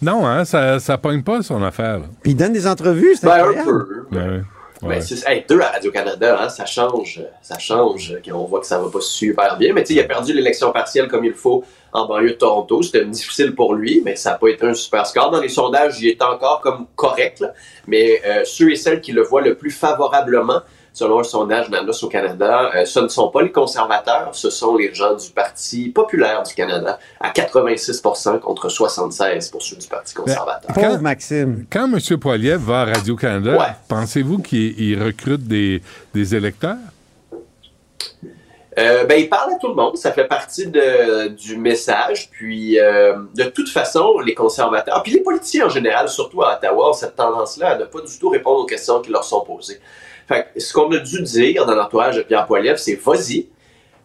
Non, 0.00 0.26
hein, 0.26 0.44
ça, 0.44 0.78
ça 0.78 0.96
pogne 0.98 1.22
pas 1.22 1.42
son 1.42 1.62
affaire. 1.62 1.98
là. 1.98 2.04
Puis 2.22 2.32
il 2.32 2.36
donne 2.36 2.52
des 2.52 2.66
entrevues, 2.66 3.14
c'est 3.20 3.26
Ben, 3.26 3.44
un 3.48 3.64
peu. 3.64 4.04
Ouais, 4.12 4.18
ouais. 4.18 4.40
Ben, 4.80 5.00
c'est- 5.02 5.28
hey, 5.28 5.44
deux 5.48 5.60
à 5.60 5.70
Radio-Canada, 5.72 6.38
hein, 6.40 6.48
ça 6.48 6.64
change, 6.64 7.20
ça 7.42 7.58
change. 7.58 8.14
On 8.32 8.44
voit 8.44 8.60
que 8.60 8.66
ça 8.66 8.78
va 8.78 8.88
pas 8.88 9.00
super 9.00 9.56
bien, 9.58 9.72
mais 9.72 9.82
tu 9.82 9.88
sais, 9.88 9.94
il 9.94 10.00
a 10.00 10.04
perdu 10.04 10.32
l'élection 10.32 10.70
partielle 10.70 11.08
comme 11.08 11.24
il 11.24 11.32
faut 11.34 11.64
en 11.92 12.06
banlieue 12.06 12.30
de 12.30 12.34
Toronto. 12.34 12.80
C'était 12.82 13.04
difficile 13.04 13.56
pour 13.56 13.74
lui, 13.74 14.02
mais 14.04 14.14
ça 14.14 14.30
n'a 14.30 14.36
pas 14.38 14.48
été 14.50 14.64
un 14.64 14.74
super 14.74 15.04
score. 15.04 15.32
Dans 15.32 15.40
les 15.40 15.48
sondages, 15.48 16.00
il 16.00 16.08
est 16.10 16.22
encore 16.22 16.60
comme 16.60 16.86
correct, 16.94 17.40
là. 17.40 17.52
mais 17.88 18.22
euh, 18.24 18.42
ceux 18.44 18.70
et 18.70 18.76
celles 18.76 19.00
qui 19.00 19.10
le 19.10 19.22
voient 19.22 19.42
le 19.42 19.56
plus 19.56 19.72
favorablement, 19.72 20.60
selon 20.98 21.20
un 21.20 21.22
sondage 21.22 21.70
d'Anus 21.70 22.02
au 22.02 22.08
Canada, 22.08 22.72
euh, 22.74 22.84
ce 22.84 22.98
ne 22.98 23.06
sont 23.06 23.28
pas 23.28 23.42
les 23.42 23.52
conservateurs, 23.52 24.30
ce 24.32 24.50
sont 24.50 24.76
les 24.76 24.92
gens 24.92 25.14
du 25.14 25.30
Parti 25.30 25.90
populaire 25.90 26.42
du 26.42 26.52
Canada, 26.54 26.98
à 27.20 27.30
86% 27.30 28.40
contre 28.40 28.68
76 28.68 29.50
pour 29.50 29.62
ceux 29.62 29.76
du 29.76 29.86
Parti 29.86 30.12
conservateur. 30.14 30.74
Pauvre 30.74 30.96
Quand- 30.96 31.00
Maxime. 31.00 31.66
Quand 31.70 31.84
M. 31.92 32.18
Poiliev 32.18 32.60
va 32.60 32.80
à 32.80 32.84
Radio-Canada, 32.86 33.56
Ouais. 33.56 33.66
pensez-vous 33.88 34.38
qu'il 34.38 34.80
il 34.80 35.00
recrute 35.00 35.46
des, 35.46 35.82
des 36.14 36.34
électeurs? 36.34 36.76
Euh, 38.78 39.04
ben, 39.06 39.18
il 39.20 39.28
parle 39.28 39.52
à 39.54 39.56
tout 39.56 39.66
le 39.68 39.74
monde, 39.74 39.96
ça 39.96 40.12
fait 40.12 40.26
partie 40.26 40.66
de, 40.68 41.28
du 41.28 41.56
message. 41.56 42.28
Puis, 42.30 42.78
euh, 42.78 43.16
de 43.36 43.44
toute 43.44 43.68
façon, 43.68 44.20
les 44.20 44.34
conservateurs, 44.34 45.02
puis 45.02 45.12
les 45.12 45.20
politiciens 45.20 45.66
en 45.66 45.68
général, 45.68 46.08
surtout 46.08 46.42
à 46.42 46.56
Ottawa, 46.56 46.90
ont 46.90 46.92
cette 46.92 47.16
tendance-là 47.16 47.70
à 47.70 47.78
ne 47.78 47.84
pas 47.84 48.00
du 48.00 48.18
tout 48.18 48.28
répondre 48.28 48.60
aux 48.60 48.66
questions 48.66 49.00
qui 49.00 49.10
leur 49.10 49.24
sont 49.24 49.40
posées. 49.40 49.80
Fait 50.28 50.48
que 50.54 50.60
ce 50.60 50.72
qu'on 50.74 50.92
a 50.92 50.98
dû 50.98 51.22
dire 51.22 51.64
dans 51.64 51.74
l'entourage 51.74 52.16
de 52.16 52.22
Pierre 52.22 52.46
Poilievre, 52.46 52.78
c'est 52.78 52.96
vas-y, 52.96 53.48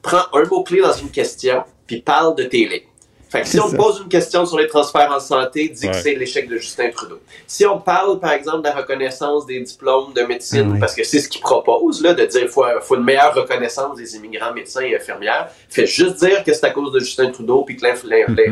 prends 0.01 0.23
un 0.33 0.45
mot-clé 0.45 0.81
dans 0.81 0.93
une 0.93 1.11
question, 1.11 1.63
puis 1.85 2.01
parle 2.01 2.35
de 2.35 2.43
tes 2.43 2.65
lignes. 2.65 2.92
Fait 3.33 3.41
que 3.41 3.47
si 3.47 3.59
on 3.59 3.71
pose 3.71 3.99
une 4.03 4.09
question 4.09 4.45
sur 4.45 4.59
les 4.59 4.67
transferts 4.67 5.11
en 5.11 5.19
santé, 5.19 5.67
dis 5.69 5.87
que 5.87 5.95
c'est 5.95 6.13
l'échec 6.13 6.47
de 6.47 6.57
Justin 6.57 6.91
Trudeau. 6.91 7.19
Si 7.47 7.65
on 7.65 7.79
parle, 7.79 8.19
par 8.19 8.31
exemple, 8.33 8.59
de 8.59 8.65
la 8.67 8.75
reconnaissance 8.75 9.47
des 9.47 9.59
diplômes 9.59 10.13
de 10.13 10.21
médecine, 10.21 10.67
Ah 10.69 10.73
oui. 10.73 10.79
parce 10.79 10.93
que 10.93 11.03
c'est 11.03 11.19
ce 11.19 11.27
qu'il 11.27 11.41
propose, 11.41 12.03
là, 12.03 12.13
de 12.13 12.23
dire 12.25 12.41
qu'il 12.41 12.49
faut, 12.49 12.63
faut 12.81 12.95
une 12.95 13.03
meilleure 13.03 13.33
reconnaissance 13.33 13.97
des 13.97 14.15
immigrants 14.15 14.53
médecins 14.53 14.81
et 14.81 14.95
infirmières, 14.95 15.49
fait 15.67 15.87
juste 15.87 16.17
dire 16.23 16.43
que 16.43 16.53
c'est 16.53 16.65
à 16.67 16.69
cause 16.69 16.91
de 16.91 16.99
Justin 16.99 17.31
Trudeau, 17.31 17.63
puis 17.63 17.75
que 17.75 17.83
l'in- 17.85 17.95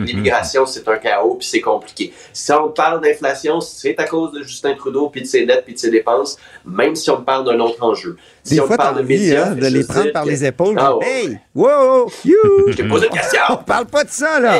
l'immigration, 0.03 0.65
c'est 0.65 0.87
un 0.87 0.97
chaos, 0.97 1.35
puis 1.35 1.47
c'est 1.47 1.61
compliqué. 1.61 2.11
Si 2.33 2.51
on 2.51 2.69
parle 2.69 3.01
d'inflation, 3.01 3.61
c'est 3.61 3.99
à 3.99 4.05
cause 4.07 4.31
de 4.31 4.41
Justin 4.41 4.73
Trudeau, 4.73 5.09
puis 5.09 5.21
de 5.21 5.27
ses 5.27 5.45
dettes, 5.45 5.63
puis 5.63 5.75
de 5.75 5.79
ses 5.79 5.91
dépenses, 5.91 6.37
même 6.65 6.95
si 6.95 7.09
on 7.11 7.21
parle 7.21 7.45
d'un 7.45 7.59
autre 7.59 7.83
enjeu. 7.83 8.17
Si 8.43 8.55
Des 8.55 8.61
on 8.61 8.65
fois, 8.67 8.77
parle 8.77 8.97
de 8.97 9.03
médias, 9.03 9.49
hein, 9.49 9.55
de 9.55 9.67
les 9.67 9.83
prendre 9.83 10.11
par 10.11 10.23
que- 10.23 10.29
les 10.29 10.43
épaules. 10.45 10.75
Ah. 10.79 10.95
Hey, 11.01 11.37
wow, 11.53 12.11
you! 12.25 12.33
Je 12.69 12.73
t'ai 12.75 12.87
posé 12.87 13.05
une 13.07 13.13
question! 13.13 13.39
On 13.49 13.57
parle 13.57 13.85
pas 13.85 14.03
de 14.03 14.09
ça, 14.09 14.39
là! 14.39 14.59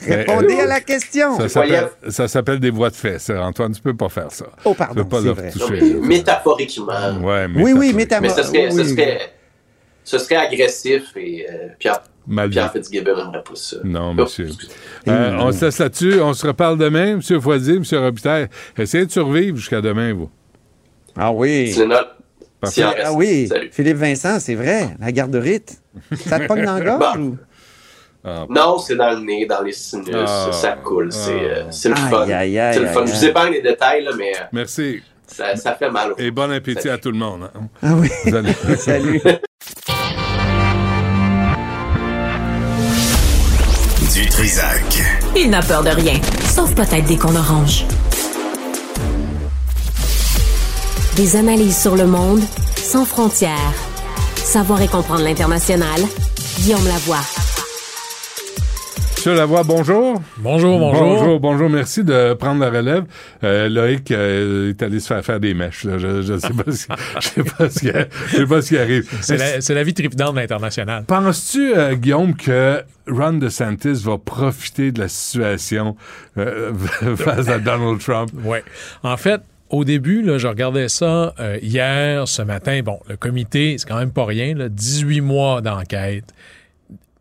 Répondez 0.00 0.46
Mais, 0.48 0.60
euh, 0.60 0.64
à 0.64 0.66
la 0.66 0.80
question! 0.80 1.38
Ça 2.08 2.28
s'appelle, 2.28 2.60
des 2.60 2.70
voies 2.70 2.88
de 2.90 2.94
fait, 2.94 3.18
ça, 3.18 3.42
Antoine. 3.42 3.72
Tu 3.74 3.82
peux 3.82 3.94
pas 3.96 4.08
faire 4.08 4.30
ça. 4.30 4.46
Oh, 4.64 4.74
pardon, 4.74 4.94
Tu 4.94 5.02
peux 5.02 5.08
pas 5.08 5.18
c'est 5.18 5.24
leur 5.26 5.34
vrai. 5.34 5.50
toucher. 5.50 5.80
Non, 5.94 6.00
métaphoriquement. 6.06 7.18
Ouais, 7.22 7.46
Oui, 7.56 7.72
oui, 7.74 7.92
métaphorique. 7.92 7.96
métamor- 7.96 8.20
Mais 8.22 8.28
ce 8.30 8.42
serait, 8.44 8.66
oui, 8.68 8.72
ce 8.72 8.80
oui. 8.80 8.88
serait, 8.96 9.20
ce 10.04 10.18
serait 10.18 10.36
agressif 10.36 11.02
et 11.16 11.46
euh, 11.50 11.54
Pierre, 11.78 12.00
Mal 12.26 12.48
Pierre. 12.48 12.72
Fitzgibbon 12.72 13.16
n'aimerait 13.16 13.42
pas 13.42 13.54
ça. 13.56 13.76
Non, 13.84 14.10
Oh, 14.16 14.22
monsieur. 14.22 14.48
Euh, 15.08 15.36
on 15.40 15.50
se 15.52 15.64
laisse 15.64 15.78
là-dessus. 15.78 16.20
On 16.20 16.32
se 16.32 16.46
reparle 16.46 16.78
demain. 16.78 17.16
Monsieur 17.16 17.40
Foisy, 17.40 17.78
Monsieur 17.78 17.98
Robitaille, 17.98 18.46
essayez 18.78 19.04
de 19.04 19.10
survivre 19.10 19.56
jusqu'à 19.56 19.80
demain, 19.80 20.14
vous. 20.14 20.30
Ah 21.16 21.32
oui. 21.32 21.72
C'est 21.74 21.86
notre- 21.86 22.14
Ah 22.62 23.12
oui, 23.12 23.48
Salut. 23.48 23.70
Philippe 23.72 23.96
Vincent, 23.96 24.38
c'est 24.40 24.54
vrai, 24.54 24.90
la 25.00 25.12
garde-rite. 25.12 25.80
Ça 26.26 26.38
te 26.40 26.46
pogne 26.46 26.64
dans 26.64 26.78
la 26.78 26.84
gorge 26.96 27.16
Bon. 27.18 27.22
ou? 27.22 27.38
Ah, 28.22 28.44
Non, 28.50 28.78
c'est 28.78 28.96
dans 28.96 29.10
le 29.12 29.20
nez, 29.20 29.46
dans 29.46 29.62
les 29.62 29.72
sinus, 29.72 30.14
Ah. 30.14 30.50
ça 30.52 30.72
coule. 30.72 31.10
C'est 31.10 31.30
euh, 31.32 31.64
c'est 31.70 31.88
le 31.88 31.96
fun. 31.96 32.22
aïe, 32.28 32.58
aïe, 32.58 32.74
C'est 32.74 32.80
le 32.80 32.86
fun. 32.88 33.00
aïe, 33.00 33.06
Je 33.08 33.12
vous 33.14 33.24
épargne 33.24 33.52
les 33.54 33.62
détails, 33.62 34.04
là, 34.04 34.10
mais 34.18 34.32
euh, 34.36 34.44
Merci. 34.52 35.00
ça, 35.26 35.56
ça 35.56 35.74
fait 35.74 35.90
mal. 35.90 36.12
Et 36.18 36.30
bon 36.30 36.50
appétit 36.52 36.90
à 36.90 36.98
tout 36.98 37.10
le 37.10 37.16
monde. 37.18 37.50
hein. 37.54 37.60
Ah 37.82 37.94
oui. 37.94 38.10
Allez- 38.26 38.76
Salut. 38.76 39.22
Du 44.12 44.28
Trisac. 44.28 44.82
Il 45.36 45.50
n'a 45.50 45.62
peur 45.62 45.82
de 45.82 45.90
rien, 45.90 46.20
sauf 46.44 46.74
peut-être 46.74 47.06
des 47.06 47.16
qu'on 47.16 47.34
orange. 47.34 47.84
Des 51.20 51.36
analyses 51.36 51.76
sur 51.76 51.96
le 51.96 52.06
monde 52.06 52.40
sans 52.76 53.04
frontières. 53.04 53.74
Savoir 54.36 54.80
et 54.80 54.88
comprendre 54.88 55.22
l'international. 55.22 56.00
Guillaume 56.56 56.82
Lavoie. 56.86 57.20
Monsieur 59.18 59.34
Lavoie, 59.34 59.62
bonjour. 59.62 60.22
Bonjour, 60.38 60.78
bonjour. 60.78 61.02
Bonjour, 61.02 61.40
bonjour. 61.40 61.68
Merci 61.68 62.04
de 62.04 62.32
prendre 62.32 62.58
la 62.64 62.70
relève. 62.70 63.04
Euh, 63.44 63.68
Loïc 63.68 64.10
euh, 64.12 64.70
est 64.70 64.82
allé 64.82 64.98
se 64.98 65.08
faire 65.08 65.22
faire 65.22 65.38
des 65.40 65.52
mèches. 65.52 65.84
là. 65.84 65.98
Je, 65.98 66.22
je 66.22 66.38
sais 66.38 66.54
pas 66.54 66.72
ce, 66.72 66.86
qui, 67.80 67.88
je 68.30 68.36
sais 68.38 68.46
pas 68.46 68.62
ce 68.62 68.68
qui 68.70 68.78
arrive. 68.78 69.06
C'est 69.20 69.36
la, 69.36 69.74
la 69.74 69.82
vie 69.84 69.92
tripidante 69.92 70.36
de 70.36 70.40
l'international. 70.40 71.04
Penses-tu, 71.04 71.76
euh, 71.76 71.96
Guillaume, 71.96 72.34
que 72.34 72.82
Ron 73.06 73.34
DeSantis 73.34 74.02
va 74.04 74.16
profiter 74.16 74.90
de 74.90 75.00
la 75.00 75.08
situation 75.08 75.96
euh, 76.38 76.72
face 77.18 77.48
à 77.48 77.58
Donald 77.58 78.00
Trump? 78.00 78.30
Oui. 78.42 78.60
En 79.02 79.18
fait, 79.18 79.42
au 79.70 79.84
début, 79.84 80.22
là, 80.22 80.36
je 80.38 80.46
regardais 80.48 80.88
ça 80.88 81.34
euh, 81.40 81.58
hier, 81.62 82.26
ce 82.28 82.42
matin. 82.42 82.80
Bon, 82.84 82.98
le 83.08 83.16
comité, 83.16 83.76
c'est 83.78 83.88
quand 83.88 83.98
même 83.98 84.12
pas 84.12 84.24
rien. 84.26 84.54
Là, 84.54 84.68
18 84.68 85.20
mois 85.20 85.60
d'enquête, 85.62 86.34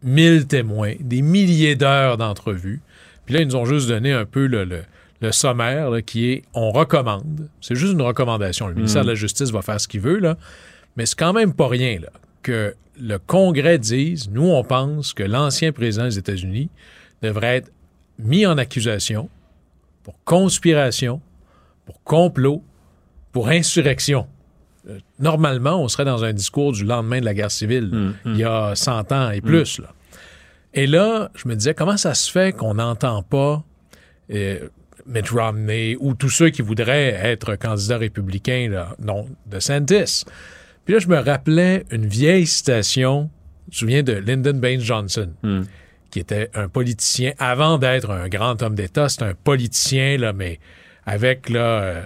1000 0.03 0.47
témoins, 0.47 0.93
des 0.99 1.21
milliers 1.21 1.75
d'heures 1.75 2.17
d'entrevues. 2.17 2.81
Puis 3.25 3.35
là, 3.35 3.41
ils 3.41 3.47
nous 3.47 3.55
ont 3.55 3.65
juste 3.65 3.87
donné 3.87 4.11
un 4.11 4.25
peu 4.25 4.45
le, 4.47 4.63
le- 4.65 4.83
le 5.21 5.33
sommaire 5.33 5.89
là, 5.89 6.01
qui 6.01 6.29
est 6.31 6.43
on 6.53 6.71
recommande. 6.71 7.49
C'est 7.59 7.75
juste 7.75 7.91
une 7.93 8.01
recommandation. 8.01 8.67
Le 8.69 8.73
ministère 8.75 9.03
de 9.03 9.09
la 9.09 9.15
Justice 9.15 9.51
va 9.51 9.61
faire 9.61 9.79
ce 9.81 9.87
qu'il 9.89 9.99
veut, 9.99 10.17
là. 10.17 10.37
Mais 10.95 11.05
c'est 11.05 11.17
quand 11.19 11.33
même 11.33 11.53
pas 11.53 11.67
rien 11.67 11.99
là, 11.99 12.07
que 12.41 12.73
le 12.99 13.19
Congrès 13.19 13.77
dise 13.79 14.29
nous, 14.31 14.47
on 14.49 14.63
pense 14.63 15.13
que 15.13 15.23
l'ancien 15.23 15.73
président 15.73 16.05
des 16.05 16.17
États-Unis 16.17 16.69
devrait 17.21 17.57
être 17.57 17.71
mis 18.17 18.45
en 18.45 18.57
accusation 18.57 19.29
pour 20.03 20.15
conspiration, 20.23 21.19
pour 21.89 22.03
complot, 22.03 22.63
pour 23.31 23.49
insurrection. 23.49 24.27
Euh, 24.87 24.99
Normalement, 25.17 25.81
on 25.81 25.87
serait 25.87 26.05
dans 26.05 26.23
un 26.23 26.33
discours 26.33 26.71
du 26.71 26.83
lendemain 26.85 27.19
de 27.19 27.25
la 27.25 27.33
guerre 27.33 27.49
civile, 27.49 28.13
il 28.25 28.37
y 28.37 28.43
a 28.43 28.75
100 28.75 29.11
ans 29.11 29.31
et 29.31 29.41
plus. 29.41 29.79
Là. 29.79 29.87
Et 30.75 30.85
là, 30.85 31.31
je 31.33 31.47
me 31.47 31.55
disais, 31.55 31.73
comment 31.73 31.97
ça 31.97 32.13
se 32.13 32.29
fait 32.31 32.55
qu'on 32.55 32.75
n'entend 32.75 33.23
pas 33.23 33.63
euh, 34.31 34.59
Mitt 35.07 35.29
Romney 35.29 35.97
ou 35.99 36.13
tous 36.13 36.29
ceux 36.29 36.51
qui 36.51 36.61
voudraient 36.61 37.07
être 37.23 37.55
candidats 37.55 37.97
républicains, 37.97 38.69
là, 38.69 38.95
non, 38.99 39.27
de 39.47 39.59
Santis? 39.59 40.25
Puis 40.85 40.93
là, 40.93 40.99
je 40.99 41.07
me 41.07 41.17
rappelais 41.17 41.85
une 41.89 42.05
vieille 42.05 42.45
citation, 42.45 43.31
je 43.71 43.77
me 43.85 43.89
souviens 43.89 44.03
de 44.03 44.13
Lyndon 44.13 44.53
Baines 44.59 44.81
Johnson, 44.81 45.31
qui 46.11 46.19
était 46.19 46.51
un 46.53 46.67
politicien, 46.67 47.33
avant 47.39 47.79
d'être 47.79 48.11
un 48.11 48.27
grand 48.29 48.61
homme 48.61 48.75
d'État, 48.75 49.09
c'était 49.09 49.25
un 49.25 49.33
politicien, 49.33 50.17
là, 50.17 50.33
mais 50.33 50.59
avec 51.05 51.49
là, 51.49 51.81
euh, 51.81 52.01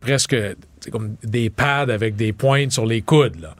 presque 0.00 0.36
c'est 0.80 0.90
comme 0.90 1.16
des 1.24 1.50
pads 1.50 1.90
avec 1.92 2.16
des 2.16 2.32
pointes 2.32 2.72
sur 2.72 2.86
les 2.86 3.02
coudes. 3.02 3.40
Là. 3.40 3.54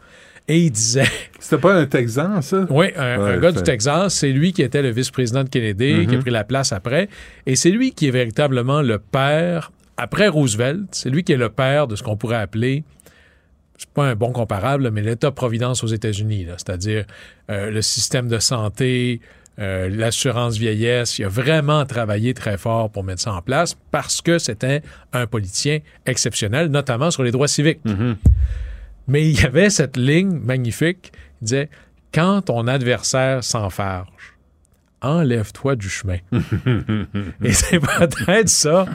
Et 0.47 0.59
il 0.61 0.71
disait. 0.71 1.05
C'était 1.41 1.61
pas 1.61 1.75
un 1.75 1.87
Texan, 1.87 2.41
ça? 2.43 2.67
Oui, 2.71 2.87
un, 2.97 3.19
Ouais, 3.19 3.33
un 3.35 3.39
gars 3.39 3.53
du 3.53 3.63
Texas. 3.63 4.15
C'est 4.15 4.31
lui 4.33 4.53
qui 4.53 4.63
était 4.63 4.83
le 4.83 4.91
vice-président 4.91 5.45
de 5.45 5.49
Kennedy, 5.51 6.07
qui 6.07 6.15
a 6.15 6.17
Mhm. 6.17 6.23
pris 6.23 6.31
la 6.31 6.45
place 6.45 6.73
après. 6.73 7.09
Et 7.47 7.55
c'est 7.57 7.71
lui 7.71 7.93
qui 7.93 8.09
est 8.09 8.11
véritablement 8.13 8.81
le 8.81 8.99
père, 8.99 9.73
après 9.97 10.29
Roosevelt, 10.29 10.87
c'est 10.93 11.11
lui 11.11 11.23
qui 11.25 11.33
est 11.33 11.37
le 11.37 11.49
père 11.51 11.87
de 11.87 11.97
ce 11.97 12.03
qu'on 12.03 12.17
pourrait 12.17 12.37
appeler 12.37 12.85
c'est 13.81 13.91
pas 13.91 14.09
un 14.09 14.17
bon 14.17 14.33
comparable, 14.33 14.91
mais 14.91 15.03
l'État-providence 15.03 15.85
aux 15.85 15.87
États-Unis, 15.87 16.47
c'est-à-dire 16.57 17.05
euh, 17.49 17.71
le 17.71 17.81
système 17.81 18.27
de 18.27 18.41
santé, 18.41 19.21
euh, 19.59 19.89
l'assurance 19.89 20.57
vieillesse. 20.57 21.19
Il 21.19 21.25
a 21.25 21.29
vraiment 21.29 21.85
travaillé 21.85 22.33
très 22.35 22.57
fort 22.57 22.91
pour 22.91 23.03
mettre 23.03 23.23
ça 23.23 23.33
en 23.33 23.43
place 23.43 23.77
parce 23.91 24.21
que 24.21 24.39
c'était 24.39 24.83
un 25.13 25.27
politicien 25.27 25.81
exceptionnel, 26.07 26.69
notamment 26.69 27.11
sur 27.11 27.23
les 27.23 27.31
droits 27.31 27.49
civiques. 27.49 27.81
Mais 29.09 29.29
il 29.29 29.41
y 29.41 29.45
avait 29.45 29.71
cette 29.71 29.97
ligne 29.97 30.39
magnifique. 30.39 31.13
Il 31.41 31.45
disait 31.45 31.71
Quand 32.15 32.43
ton 32.43 32.67
adversaire 32.69 33.43
s'enfarge, 33.43 34.37
enlève-toi 35.01 35.77
du 35.77 35.89
chemin. 35.89 36.19
Et 37.43 37.53
c'est 37.53 37.81
peut-être 37.81 38.49
ça 38.49 38.87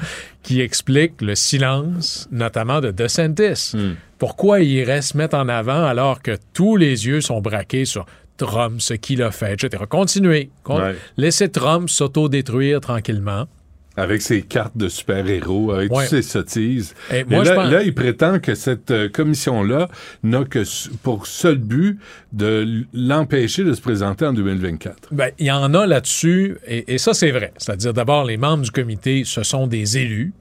qui 0.44 0.62
explique 0.62 1.22
le 1.22 1.36
silence, 1.36 2.28
notamment 2.32 2.82
de 2.82 2.92
DeSantis. 2.92 3.74
Pourquoi 4.18 4.62
il 4.62 4.70
irait 4.70 5.02
se 5.02 5.18
mettre 5.18 5.36
en 5.36 5.50
avant 5.50 5.84
alors 5.84 6.22
que 6.22 6.38
tous 6.54 6.78
les 6.78 7.08
yeux 7.08 7.22
sont 7.22 7.42
braqués 7.42 7.86
sur 7.86 8.06
Trump, 8.38 8.82
ce 8.82 8.94
qu'il 8.96 9.22
a 9.22 9.32
fait, 9.32 9.54
etc. 9.54 9.84
Continuez. 9.90 10.50
Con- 10.64 10.80
Ouais. 10.82 10.96
Laissez 11.18 11.50
Trump 11.50 11.90
s'autodétruire 11.90 12.82
tranquillement. 12.82 13.48
Avec 13.96 14.24
ses 14.24 14.42
cartes 14.42 14.76
de 14.76 14.88
super-héros, 14.90 15.72
avec 15.72 15.92
Ouais. 15.92 16.00
toutes 16.08 16.10
ses 16.10 16.22
sottises. 16.24 16.96
Et 17.12 17.24
là, 17.26 17.54
pense- 17.54 17.72
là, 17.72 17.84
il 17.84 17.94
prétend 17.94 18.40
que 18.40 18.56
cette 18.56 18.90
euh, 18.90 19.08
commission-là 19.08 19.88
n'a 20.24 20.44
que 20.46 20.64
pour 21.04 21.28
seul 21.28 21.60
but 21.60 22.00
de 22.32 22.86
l'empêcher 22.92 23.64
de 23.64 23.72
se 23.74 23.82
présenter 23.82 24.26
en 24.26 24.34
2024. 24.34 25.10
Ben, 25.12 25.30
il 25.38 25.46
y 25.46 25.52
en 25.52 25.72
a 25.76 25.86
là-dessus, 25.86 26.58
et, 26.66 26.96
et 26.96 26.98
ça, 26.98 27.14
c'est 27.14 27.30
vrai. 27.30 27.54
C'est-à-dire, 27.58 27.94
d'abord, 27.94 28.26
les 28.26 28.38
membres 28.38 28.64
du 28.64 28.72
comité, 28.72 29.22
ce 29.26 29.44
sont 29.44 29.68
des 29.68 30.00
élus. 30.00 30.34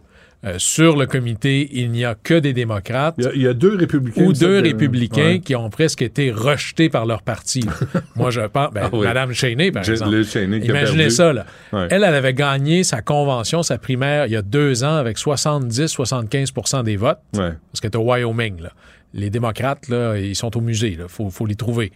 Euh, 0.45 0.55
sur 0.59 0.97
le 0.97 1.07
comité, 1.07 1.69
il 1.73 1.93
n'y 1.93 2.05
a 2.05 2.17
que 2.17 2.35
des 2.35 2.53
démocrates. 2.53 3.15
Il 3.19 3.25
y 3.25 3.27
a, 3.29 3.33
il 3.35 3.43
y 3.43 3.47
a 3.47 3.55
deux 3.55 3.77
républicains. 3.77 4.25
Ou 4.25 4.33
deux 4.33 4.61
de- 4.61 4.67
républicains 4.69 5.23
ouais. 5.35 5.39
qui 5.41 5.55
ont 5.55 5.71
presque 5.71 6.03
été 6.03 6.33
rejetés 6.33 6.89
par 6.89 7.07
leur 7.07 7.23
parti. 7.23 7.65
Moi, 8.17 8.31
je 8.31 8.41
pense. 8.41 8.73
Ben, 8.73 8.83
Ah 8.87 8.91
oui. 8.93 9.05
Madame 9.07 9.33
Cheney, 9.33 9.71
par 9.71 9.89
exemple. 9.89 10.17
Liz 10.17 10.33
Cheney 10.33 10.59
qui 10.61 10.67
a 10.69 10.71
Imaginez 10.81 11.11
ça, 11.11 11.33
là. 11.33 11.47
Ouais. 11.73 11.87
Elle, 11.91 12.03
elle 12.03 12.15
avait 12.15 12.35
gagné 12.35 12.83
sa 12.83 13.03
convention, 13.03 13.63
sa 13.63 13.79
primaire, 13.79 14.27
il 14.27 14.33
y 14.33 14.37
a 14.37 14.43
deux 14.43 14.83
ans, 14.83 14.97
avec 14.97 15.17
70-75% 15.17 16.83
des 16.85 16.97
votes. 16.97 17.21
Ouais. 17.35 17.53
Parce 17.71 17.81
qu'elle 17.81 17.91
est 17.93 17.97
au 17.97 18.03
Wyoming, 18.11 18.61
là. 18.63 18.71
Les 19.15 19.31
démocrates, 19.31 19.89
là, 19.89 20.17
ils 20.17 20.35
sont 20.37 20.57
au 20.57 20.61
musée, 20.61 20.97
là. 20.97 21.05
Faut, 21.07 21.31
faut 21.31 21.47
les 21.47 21.55
trouver. 21.55 21.93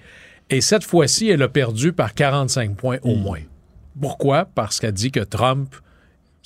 Et 0.50 0.60
cette 0.60 0.84
fois-ci, 0.84 1.28
elle 1.30 1.42
a 1.42 1.48
perdu 1.48 1.92
par 1.92 2.14
45 2.14 2.76
points 2.76 2.98
au 3.02 3.16
moins. 3.16 3.40
Pourquoi? 4.00 4.44
Parce 4.54 4.78
qu'elle 4.78 4.92
dit 4.92 5.10
que 5.10 5.20
Trump, 5.20 5.74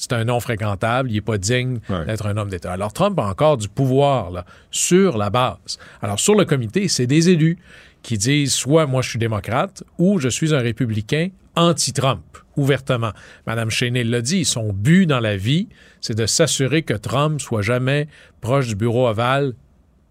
c'est 0.01 0.15
un 0.15 0.25
non 0.25 0.41
fréquentable, 0.41 1.11
il 1.11 1.15
n'est 1.15 1.21
pas 1.21 1.37
digne 1.37 1.79
d'être 2.07 2.27
un 2.27 2.37
homme 2.39 2.49
d'État. 2.49 2.73
Alors 2.73 2.93
Trump 2.95 3.19
a 3.19 3.25
encore 3.25 3.59
du 3.59 3.69
pouvoir 3.69 4.31
là, 4.31 4.47
sur 4.71 5.19
la 5.19 5.29
base. 5.29 5.79
Alors 6.01 6.19
sur 6.19 6.35
le 6.35 6.47
comité, 6.47 6.89
c'est 6.89 7.07
des 7.07 7.29
élus 7.29 7.59
qui 8.03 8.17
disent 8.17 8.55
soit 8.55 8.87
moi 8.87 9.03
je 9.03 9.11
suis 9.11 9.19
démocrate 9.19 9.85
ou 9.99 10.19
je 10.19 10.31
suis 10.31 10.55
un 10.55 10.61
républicain 10.61 11.29
anti-Trump, 11.55 12.25
ouvertement. 12.57 13.13
Madame 13.47 13.71
Cheney 13.71 14.03
l'a 14.03 14.23
dit, 14.23 14.47
son 14.47 14.73
but 14.73 15.05
dans 15.05 15.21
la 15.21 15.37
vie, 15.37 15.69
c'est 16.01 16.17
de 16.17 16.25
s'assurer 16.25 16.83
que 16.83 16.95
Trump 16.95 17.39
soit 17.39 17.61
jamais 17.61 18.09
proche 18.41 18.69
du 18.69 18.77
bureau 18.77 19.07
ovale 19.07 19.53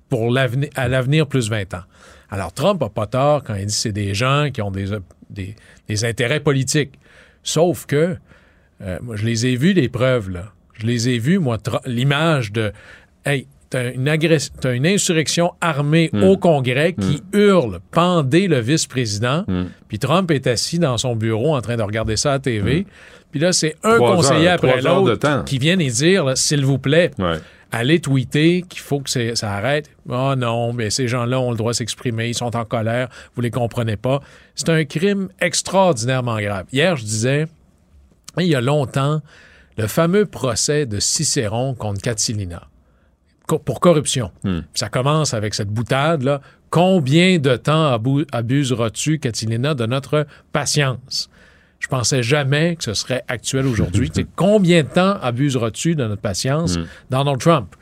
pour 0.10 0.30
l'avenir, 0.30 0.70
à 0.76 0.88
l'avenir 0.88 1.26
plus 1.26 1.50
20 1.50 1.74
ans. 1.74 1.84
Alors 2.30 2.54
Trump 2.54 2.80
n'a 2.80 2.90
pas 2.90 3.08
tort 3.08 3.44
quand 3.44 3.56
il 3.56 3.66
dit 3.66 3.74
que 3.74 3.80
c'est 3.80 3.92
des 3.92 4.14
gens 4.14 4.50
qui 4.54 4.62
ont 4.62 4.70
des, 4.70 4.90
des, 5.32 5.56
des 5.88 6.06
intérêts 6.06 6.42
politiques. 6.42 7.00
Sauf 7.42 7.88
que, 7.88 8.18
euh, 8.82 8.98
moi 9.02 9.16
je 9.16 9.26
les 9.26 9.46
ai 9.48 9.56
vus, 9.56 9.74
les 9.74 9.90
preuves, 9.90 10.30
là. 10.30 10.46
Je 10.74 10.86
les 10.86 11.10
ai 11.10 11.18
vus, 11.20 11.40
moi, 11.40 11.58
l'image 11.86 12.54
de, 12.54 12.72
hey, 13.26 13.48
t'as 13.70 13.92
une, 13.94 14.08
agress- 14.08 14.50
t'as 14.62 14.74
une 14.74 14.88
insurrection 14.88 15.52
armée 15.60 16.10
Mm. 16.14 16.24
au 16.24 16.38
Congrès 16.38 16.94
qui 16.94 17.22
hurle, 17.34 17.80
pendez 17.92 18.48
le 18.48 18.60
vice-président, 18.60 19.46
puis 19.90 20.00
Trump 20.00 20.32
est 20.32 20.48
assis 20.48 20.80
dans 20.80 20.98
son 20.98 21.16
bureau 21.16 21.56
en 21.56 21.62
train 21.62 21.76
de 21.76 21.84
regarder 21.84 22.16
ça 22.16 22.30
à 22.30 22.34
la 22.36 22.40
TV. 22.40 22.86
Puis 23.32 23.40
là, 23.42 23.52
c'est 23.54 23.76
un 23.84 23.98
Trois 23.98 24.16
conseiller 24.16 24.48
heures- 24.48 24.54
après 24.56 24.82
l'autre 24.82 25.44
qui 25.46 25.60
vient 25.60 25.78
et 25.78 25.90
dire, 25.92 26.32
s'il 26.38 26.66
vous 26.66 26.80
plaît, 26.80 27.12
Ouais. 27.20 27.36
allez 27.72 28.00
tweeter 28.00 28.64
qu'il 28.68 28.80
faut 28.80 29.02
que 29.02 29.36
ça 29.36 29.52
arrête. 29.52 29.92
Oh 30.10 30.34
non, 30.38 30.74
mais 30.74 30.90
ces 30.90 31.08
gens-là 31.08 31.40
ont 31.40 31.52
le 31.52 31.58
droit 31.58 31.74
de 31.74 31.76
s'exprimer, 31.78 32.30
ils 32.30 32.34
sont 32.36 32.56
en 32.56 32.66
colère, 32.66 33.10
vous 33.36 33.42
les 33.42 33.52
comprenez 33.52 33.98
pas. 33.98 34.22
C'est 34.56 34.70
un 34.70 34.84
crime 34.86 35.28
extraordinairement 35.42 36.40
grave. 36.40 36.66
Hier, 36.72 36.96
je 36.96 37.04
disais, 37.04 37.46
il 38.40 38.50
y 38.50 38.56
a 38.56 38.62
longtemps, 38.62 39.22
le 39.78 39.88
fameux 39.88 40.26
procès 40.26 40.86
de 40.86 41.00
Cicéron 41.00 41.74
contre 41.74 42.02
Catilina 42.02 42.68
pour 43.58 43.80
corruption. 43.80 44.32
Ça 44.74 44.90
commence 44.90 45.34
avec 45.34 45.56
cette 45.56 45.70
boutade-là. 45.70 46.42
Combien 46.70 47.40
de 47.40 47.56
temps 47.56 48.00
abuseras-tu, 48.32 49.20
Catilina, 49.20 49.74
de 49.74 49.86
notre 49.88 50.28
patience? 50.52 51.30
Je 51.80 51.88
pensais 51.88 52.22
jamais 52.22 52.76
que 52.76 52.84
ce 52.84 52.94
serait 52.94 53.24
actuel 53.28 53.66
aujourd'hui. 53.66 54.12
Combien 54.36 54.84
de 54.84 54.90
temps 54.90 55.18
abuseras-tu 55.22 55.96
de 55.96 56.06
notre 56.06 56.22
patience, 56.22 56.78
Donald 57.10 57.40
Trump? 57.40 57.76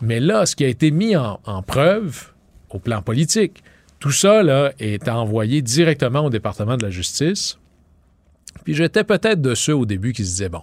Mais 0.00 0.20
là, 0.20 0.46
ce 0.46 0.54
qui 0.54 0.64
a 0.64 0.68
été 0.68 0.90
mis 0.90 1.16
en, 1.16 1.40
en 1.46 1.62
preuve 1.62 2.32
au 2.70 2.78
plan 2.78 3.02
politique, 3.02 3.62
tout 3.98 4.10
ça 4.10 4.42
là, 4.42 4.72
est 4.78 5.08
envoyé 5.08 5.62
directement 5.62 6.26
au 6.26 6.30
département 6.30 6.76
de 6.76 6.82
la 6.82 6.90
justice. 6.90 7.58
Puis 8.64 8.74
j'étais 8.74 9.04
peut-être 9.04 9.40
de 9.40 9.54
ceux 9.54 9.74
au 9.74 9.86
début 9.86 10.12
qui 10.12 10.24
se 10.24 10.30
disaient, 10.30 10.48
bon, 10.48 10.62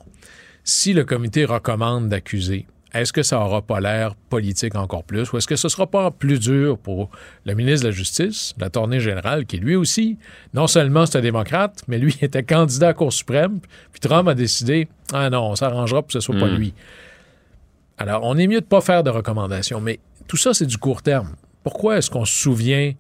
si 0.64 0.94
le 0.94 1.04
comité 1.06 1.46
recommande 1.46 2.10
d'accuser, 2.10 2.66
est-ce 2.94 3.14
que 3.14 3.22
ça 3.22 3.40
aura 3.40 3.62
pas 3.62 3.80
l'air 3.80 4.16
politique 4.16 4.76
encore 4.76 5.04
plus 5.04 5.32
ou 5.32 5.38
est-ce 5.38 5.46
que 5.48 5.56
ce 5.56 5.70
sera 5.70 5.86
pas 5.86 6.10
plus 6.10 6.40
dur 6.40 6.78
pour 6.78 7.12
le 7.46 7.54
ministre 7.54 7.84
de 7.84 7.90
la 7.90 7.96
Justice, 7.96 8.56
l'attorney 8.58 9.00
général, 9.00 9.46
qui 9.46 9.58
lui 9.58 9.76
aussi, 9.76 10.18
non 10.56 10.66
seulement 10.66 11.06
c'est 11.06 11.20
un 11.20 11.22
démocrate, 11.22 11.84
mais 11.88 12.00
lui 12.00 12.18
était 12.22 12.44
candidat 12.44 12.88
à 12.88 12.90
la 12.90 12.94
Cour 12.96 13.14
suprême, 13.14 13.60
puis 13.92 14.00
Trump 14.00 14.28
a 14.28 14.34
décidé, 14.34 14.88
ah 15.14 15.30
non, 15.30 15.52
on 15.52 15.56
s'arrangera 15.56 16.02
pour 16.02 16.08
que 16.08 16.14
ce 16.14 16.20
soit 16.20 16.40
pas 16.40 16.48
Mm. 16.48 16.56
lui. 16.56 16.74
Alors, 18.00 18.24
on 18.24 18.38
est 18.38 18.48
mieux 18.48 18.62
de 18.62 18.66
pas 18.66 18.82
faire 18.82 19.04
de 19.04 19.10
recommandations, 19.10 19.82
mais 19.82 20.00
tout 20.28 20.38
ça, 20.38 20.54
c'est 20.54 20.66
du 20.66 20.78
court 20.78 21.02
terme. 21.02 21.36
Pourquoi 21.64 21.98
est-ce 21.98 22.10
qu'on 22.10 22.26
se 22.26 22.34
souvient 22.34 22.94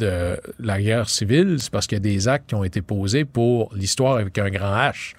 de 0.00 0.36
la 0.58 0.80
guerre 0.80 1.08
civile? 1.08 1.56
C'est 1.58 1.70
parce 1.70 1.86
qu'il 1.86 1.96
y 1.96 2.00
a 2.00 2.00
des 2.00 2.28
actes 2.28 2.48
qui 2.48 2.54
ont 2.54 2.64
été 2.64 2.82
posés 2.82 3.24
pour 3.24 3.70
l'histoire 3.74 4.16
avec 4.16 4.36
un 4.38 4.50
grand 4.50 4.74
H. 4.74 5.14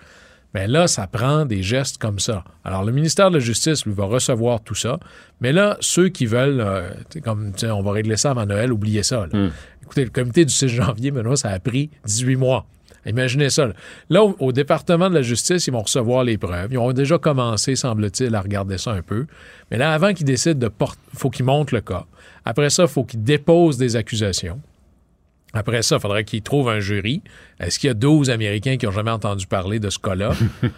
Mais 0.53 0.67
là, 0.67 0.87
ça 0.87 1.07
prend 1.07 1.45
des 1.45 1.63
gestes 1.63 1.97
comme 1.97 2.19
ça. 2.19 2.43
Alors, 2.65 2.83
le 2.83 2.91
ministère 2.91 3.29
de 3.31 3.35
la 3.37 3.39
Justice, 3.39 3.85
lui, 3.85 3.93
va 3.93 4.03
recevoir 4.05 4.59
tout 4.61 4.75
ça. 4.75 4.99
Mais 5.39 5.53
là, 5.53 5.77
ceux 5.79 6.09
qui 6.09 6.25
veulent, 6.25 6.59
euh, 6.59 6.89
comme, 7.23 7.53
on 7.63 7.81
va 7.81 7.91
régler 7.93 8.17
ça 8.17 8.31
avant 8.31 8.45
Noël, 8.45 8.73
oubliez 8.73 9.03
ça. 9.03 9.27
là. 9.31 9.49
Écoutez, 9.83 10.03
le 10.03 10.09
comité 10.09 10.43
du 10.43 10.53
6 10.53 10.67
janvier, 10.67 11.11
maintenant, 11.11 11.37
ça 11.37 11.49
a 11.49 11.59
pris 11.59 11.89
18 12.05 12.35
mois. 12.35 12.65
Imaginez 13.05 13.49
ça. 13.49 13.67
Là, 13.67 13.73
Là, 14.09 14.23
au, 14.23 14.35
au 14.39 14.51
département 14.51 15.09
de 15.09 15.15
la 15.15 15.21
justice, 15.21 15.65
ils 15.67 15.71
vont 15.71 15.81
recevoir 15.83 16.23
les 16.25 16.37
preuves. 16.37 16.71
Ils 16.71 16.77
ont 16.77 16.91
déjà 16.91 17.17
commencé, 17.17 17.75
semble-t-il, 17.77 18.35
à 18.35 18.41
regarder 18.41 18.77
ça 18.77 18.91
un 18.91 19.01
peu. 19.01 19.25
Mais 19.71 19.77
là, 19.77 19.93
avant 19.93 20.13
qu'ils 20.13 20.25
décident 20.25 20.59
de 20.59 20.67
porter, 20.67 20.99
il 21.13 21.17
faut 21.19 21.29
qu'ils 21.29 21.45
montent 21.45 21.71
le 21.71 21.81
cas. 21.81 22.05
Après 22.45 22.69
ça, 22.69 22.83
il 22.83 22.89
faut 22.89 23.03
qu'ils 23.05 23.23
déposent 23.23 23.77
des 23.77 23.95
accusations. 23.95 24.59
Après 25.53 25.81
ça, 25.81 25.97
il 25.97 26.01
faudrait 26.01 26.23
qu'ils 26.23 26.41
trouvent 26.41 26.69
un 26.69 26.79
jury. 26.79 27.21
Est-ce 27.59 27.77
qu'il 27.77 27.87
y 27.87 27.91
a 27.91 27.93
12 27.93 28.29
Américains 28.29 28.77
qui 28.77 28.85
n'ont 28.85 28.91
jamais 28.91 29.11
entendu 29.11 29.45
parler 29.47 29.79
de 29.79 29.89
ce 29.89 29.99
cas-là? 29.99 30.31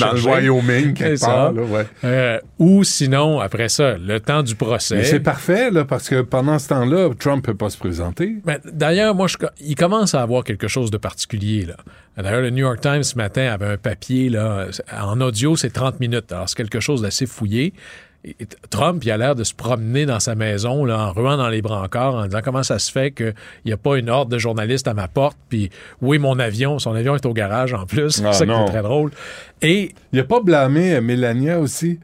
Dans 0.00 0.12
le. 0.12 0.20
Wyoming, 0.20 0.94
quelque 0.94 1.20
part, 1.20 1.48
ça. 1.48 1.52
là, 1.52 1.62
ouais. 1.62 1.86
Euh, 2.04 2.38
ou 2.58 2.84
sinon, 2.84 3.40
après 3.40 3.68
ça, 3.68 3.96
le 3.96 4.20
temps 4.20 4.42
du 4.42 4.54
procès. 4.54 4.96
Mais 4.96 5.04
c'est 5.04 5.20
parfait, 5.20 5.70
là, 5.70 5.84
parce 5.84 6.08
que 6.08 6.20
pendant 6.22 6.58
ce 6.58 6.68
temps-là, 6.68 7.10
Trump 7.18 7.44
peut 7.44 7.54
pas 7.54 7.70
se 7.70 7.78
présenter. 7.78 8.36
Mais 8.44 8.58
D'ailleurs, 8.72 9.14
moi, 9.14 9.26
je, 9.26 9.36
il 9.60 9.74
commence 9.76 10.14
à 10.14 10.22
avoir 10.22 10.44
quelque 10.44 10.68
chose 10.68 10.90
de 10.90 10.96
particulier. 10.98 11.66
là. 11.66 11.76
D'ailleurs, 12.16 12.42
le 12.42 12.50
New 12.50 12.58
York 12.58 12.80
Times 12.80 13.02
ce 13.02 13.16
matin 13.16 13.46
avait 13.52 13.66
un 13.66 13.76
papier 13.76 14.28
là, 14.28 14.66
en 15.00 15.20
audio, 15.20 15.56
c'est 15.56 15.70
30 15.70 16.00
minutes. 16.00 16.32
Alors, 16.32 16.48
c'est 16.48 16.56
quelque 16.56 16.80
chose 16.80 17.02
d'assez 17.02 17.26
fouillé. 17.26 17.72
Trump, 18.68 19.02
il 19.04 19.10
a 19.10 19.16
l'air 19.16 19.34
de 19.34 19.44
se 19.44 19.54
promener 19.54 20.04
dans 20.04 20.20
sa 20.20 20.34
maison 20.34 20.84
là, 20.84 21.06
en 21.06 21.12
ruant 21.12 21.38
dans 21.38 21.48
les 21.48 21.62
brancards 21.62 22.14
en 22.14 22.24
disant 22.26 22.40
comment 22.44 22.62
ça 22.62 22.78
se 22.78 22.92
fait 22.92 23.12
qu'il 23.12 23.34
n'y 23.64 23.72
a 23.72 23.78
pas 23.78 23.96
une 23.96 24.10
horde 24.10 24.30
de 24.30 24.36
journalistes 24.36 24.88
à 24.88 24.94
ma 24.94 25.08
porte? 25.08 25.38
Puis, 25.48 25.70
oui, 26.02 26.18
mon 26.18 26.38
avion, 26.38 26.78
son 26.78 26.94
avion 26.94 27.14
est 27.14 27.24
au 27.24 27.32
garage 27.32 27.72
en 27.72 27.86
plus. 27.86 28.20
Ah, 28.30 28.32
c'est 28.32 28.46
ça 28.46 28.46
qui 28.46 28.52
est 28.52 28.64
très 28.66 28.82
drôle. 28.82 29.10
Et 29.62 29.92
Il 30.12 30.20
a 30.20 30.24
pas 30.24 30.40
blâmé 30.40 30.94
euh, 30.94 31.00
Mélania 31.00 31.58
aussi? 31.58 31.98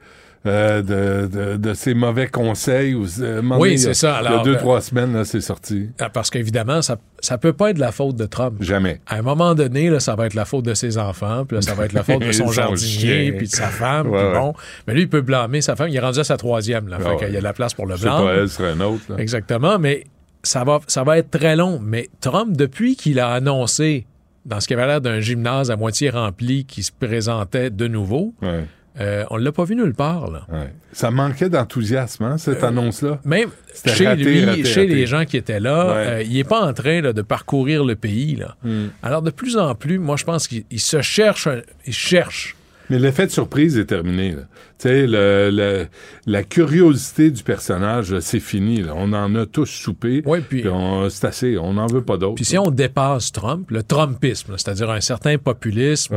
Euh, 0.47 0.83
de, 0.83 1.27
de, 1.27 1.57
de 1.57 1.75
ses 1.75 1.95
mauvais 1.95 2.27
conseils. 2.29 2.95
Ou, 2.95 3.07
euh, 3.21 3.43
Oui, 3.59 3.73
il 3.73 3.79
c'est 3.79 3.95
ça. 3.95 4.19
Il 4.21 4.25
y 4.25 4.27
a 4.27 4.31
Alors, 4.31 4.43
deux, 4.45 4.55
euh, 4.55 4.59
trois 4.59 4.81
semaines, 4.81 5.25
c'est 5.25 5.41
sorti. 5.41 5.89
Ah, 6.01 6.09
Parce 6.11 6.31
qu'évidemment, 6.31 6.83
ça 6.83 6.97
ne 7.31 7.37
peut 7.37 7.53
pas 7.53 7.71
être 7.71 7.79
la 7.79 7.93
faute 7.93 8.17
de 8.17 8.27
Trump. 8.27 8.57
Jamais. 8.61 9.01
À 9.07 9.17
un 9.17 9.23
moment 9.23 9.55
donné, 9.55 9.91
là, 9.91 10.01
ça 10.01 10.15
va 10.15 10.27
être 10.27 10.35
la 10.35 10.45
faute 10.45 10.65
de 10.65 10.75
ses 10.75 10.99
enfants, 10.99 11.45
puis 11.45 11.57
là, 11.57 11.63
ça 11.63 11.75
va 11.75 11.85
être 11.85 11.93
la 11.93 12.03
faute 12.03 12.21
de 12.23 12.33
son 12.33 12.51
jardinier, 12.53 13.33
puis 13.33 13.47
de 13.47 13.53
sa 13.53 13.69
femme, 13.69 14.09
Ouais, 14.09 14.19
puis 14.19 14.27
ouais. 14.29 14.35
bon. 14.39 14.55
Mais 14.87 14.95
lui, 14.95 15.03
il 15.03 15.09
peut 15.09 15.21
blâmer 15.23 15.61
sa 15.61 15.77
femme. 15.77 15.89
Il 15.89 15.97
est 15.97 16.01
rendu 16.01 16.21
à 16.21 16.25
sa 16.25 16.37
troisième, 16.37 16.89
là. 16.89 16.99
Fait 16.99 17.17
qu'il 17.17 17.33
y 17.35 17.37
a 17.37 17.41
de 17.41 17.45
la 17.45 17.53
place 17.53 17.75
pour 17.75 17.87
le 17.87 17.97
C'est 17.97 18.03
blanc. 18.05 18.25
pas 18.25 18.35
elle, 18.35 18.49
ce 18.49 18.57
serait 18.57 18.71
un 18.73 18.81
autre. 18.81 19.03
là. 19.09 19.17
Exactement, 19.19 19.79
mais 19.79 20.05
ça 20.43 20.63
va, 20.65 20.81
ça 20.87 21.03
va 21.05 21.19
être 21.19 21.31
très 21.31 21.57
long. 21.57 21.81
Mais 21.83 22.09
Trump, 22.21 22.57
depuis 22.57 22.95
qu'il 22.97 23.19
a 23.21 23.31
annoncé, 23.31 24.07
dans 24.45 24.61
ce 24.61 24.69
qui 24.69 24.75
avait 24.75 24.87
l'air 24.87 25.01
d'un 25.01 25.19
gymnase 25.19 25.73
à 25.73 25.77
moitié 25.77 26.09
rempli 26.09 26.65
qui 26.67 26.85
se 26.85 26.93
présentait 26.93 27.71
de 27.71 27.89
nouveau, 27.89 28.33
Ouais, 28.43 28.65
euh, 29.01 29.25
on 29.31 29.39
ne 29.39 29.43
l'a 29.45 29.53
pas 29.53 29.65
vu 29.65 29.77
nulle 29.77 29.95
part, 29.95 30.31
là. 30.31 30.47
ouais. 30.53 30.73
Ça 30.93 31.11
manquait 31.11 31.49
d'enthousiasme, 31.51 32.25
hein, 32.25 32.39
cette 32.39 32.65
annonce-là? 32.65 33.21
Même 33.25 33.51
chez 33.87 34.07
raté, 34.07 34.23
lui, 34.25 34.45
raté, 34.45 34.65
chez 34.65 34.81
raté. 34.83 34.95
les 34.95 35.07
gens 35.07 35.25
qui 35.27 35.37
étaient 35.37 35.61
là, 35.61 35.87
Ouais. 35.89 35.93
euh, 36.07 36.23
il 36.23 36.33
n'est 36.33 36.45
pas 36.45 36.63
en 36.67 36.73
train 36.73 37.03
là, 37.03 37.13
de 37.13 37.23
parcourir 37.23 37.85
le 37.85 37.97
pays. 37.97 38.37
Là. 38.37 38.57
Hmm. 38.65 38.87
Alors, 39.03 39.21
de 39.23 39.31
plus 39.31 39.59
en 39.59 39.75
plus, 39.75 39.99
moi, 39.99 40.17
je 40.17 40.25
pense 40.25 40.49
qu'il 40.49 40.65
il 40.71 40.81
se 40.81 41.03
cherche, 41.03 41.49
il 41.87 41.93
cherche. 41.93 42.57
Mais 42.89 43.01
l'effet 43.01 43.27
de 43.27 43.33
surprise 43.33 43.77
est 43.79 43.87
terminé. 43.87 44.31
là. 44.33 44.43
Le- 44.85 45.51
le- 45.51 45.87
la 46.27 46.43
curiosité 46.45 47.31
du 47.33 47.43
personnage, 47.43 48.19
c'est 48.21 48.39
fini. 48.41 48.81
là. 48.83 48.93
On 48.95 49.13
en 49.13 49.35
a 49.35 49.45
tous 49.45 49.67
soupé. 49.67 50.23
Ouais, 50.25 50.41
puis- 50.41 50.65
c'est 51.11 51.27
assez. 51.27 51.59
On 51.59 51.75
n'en 51.75 51.87
veut 51.87 52.03
pas 52.05 52.17
d'autres. 52.17 52.37
Puis 52.37 52.45
si 52.45 52.57
on 52.59 52.71
dépasse 52.71 53.33
Trump, 53.33 53.71
le 53.73 53.83
Trumpisme, 53.83 54.53
c'est-à-dire 54.57 54.91
un 54.91 55.01
certain 55.01 55.37
populisme. 55.39 56.15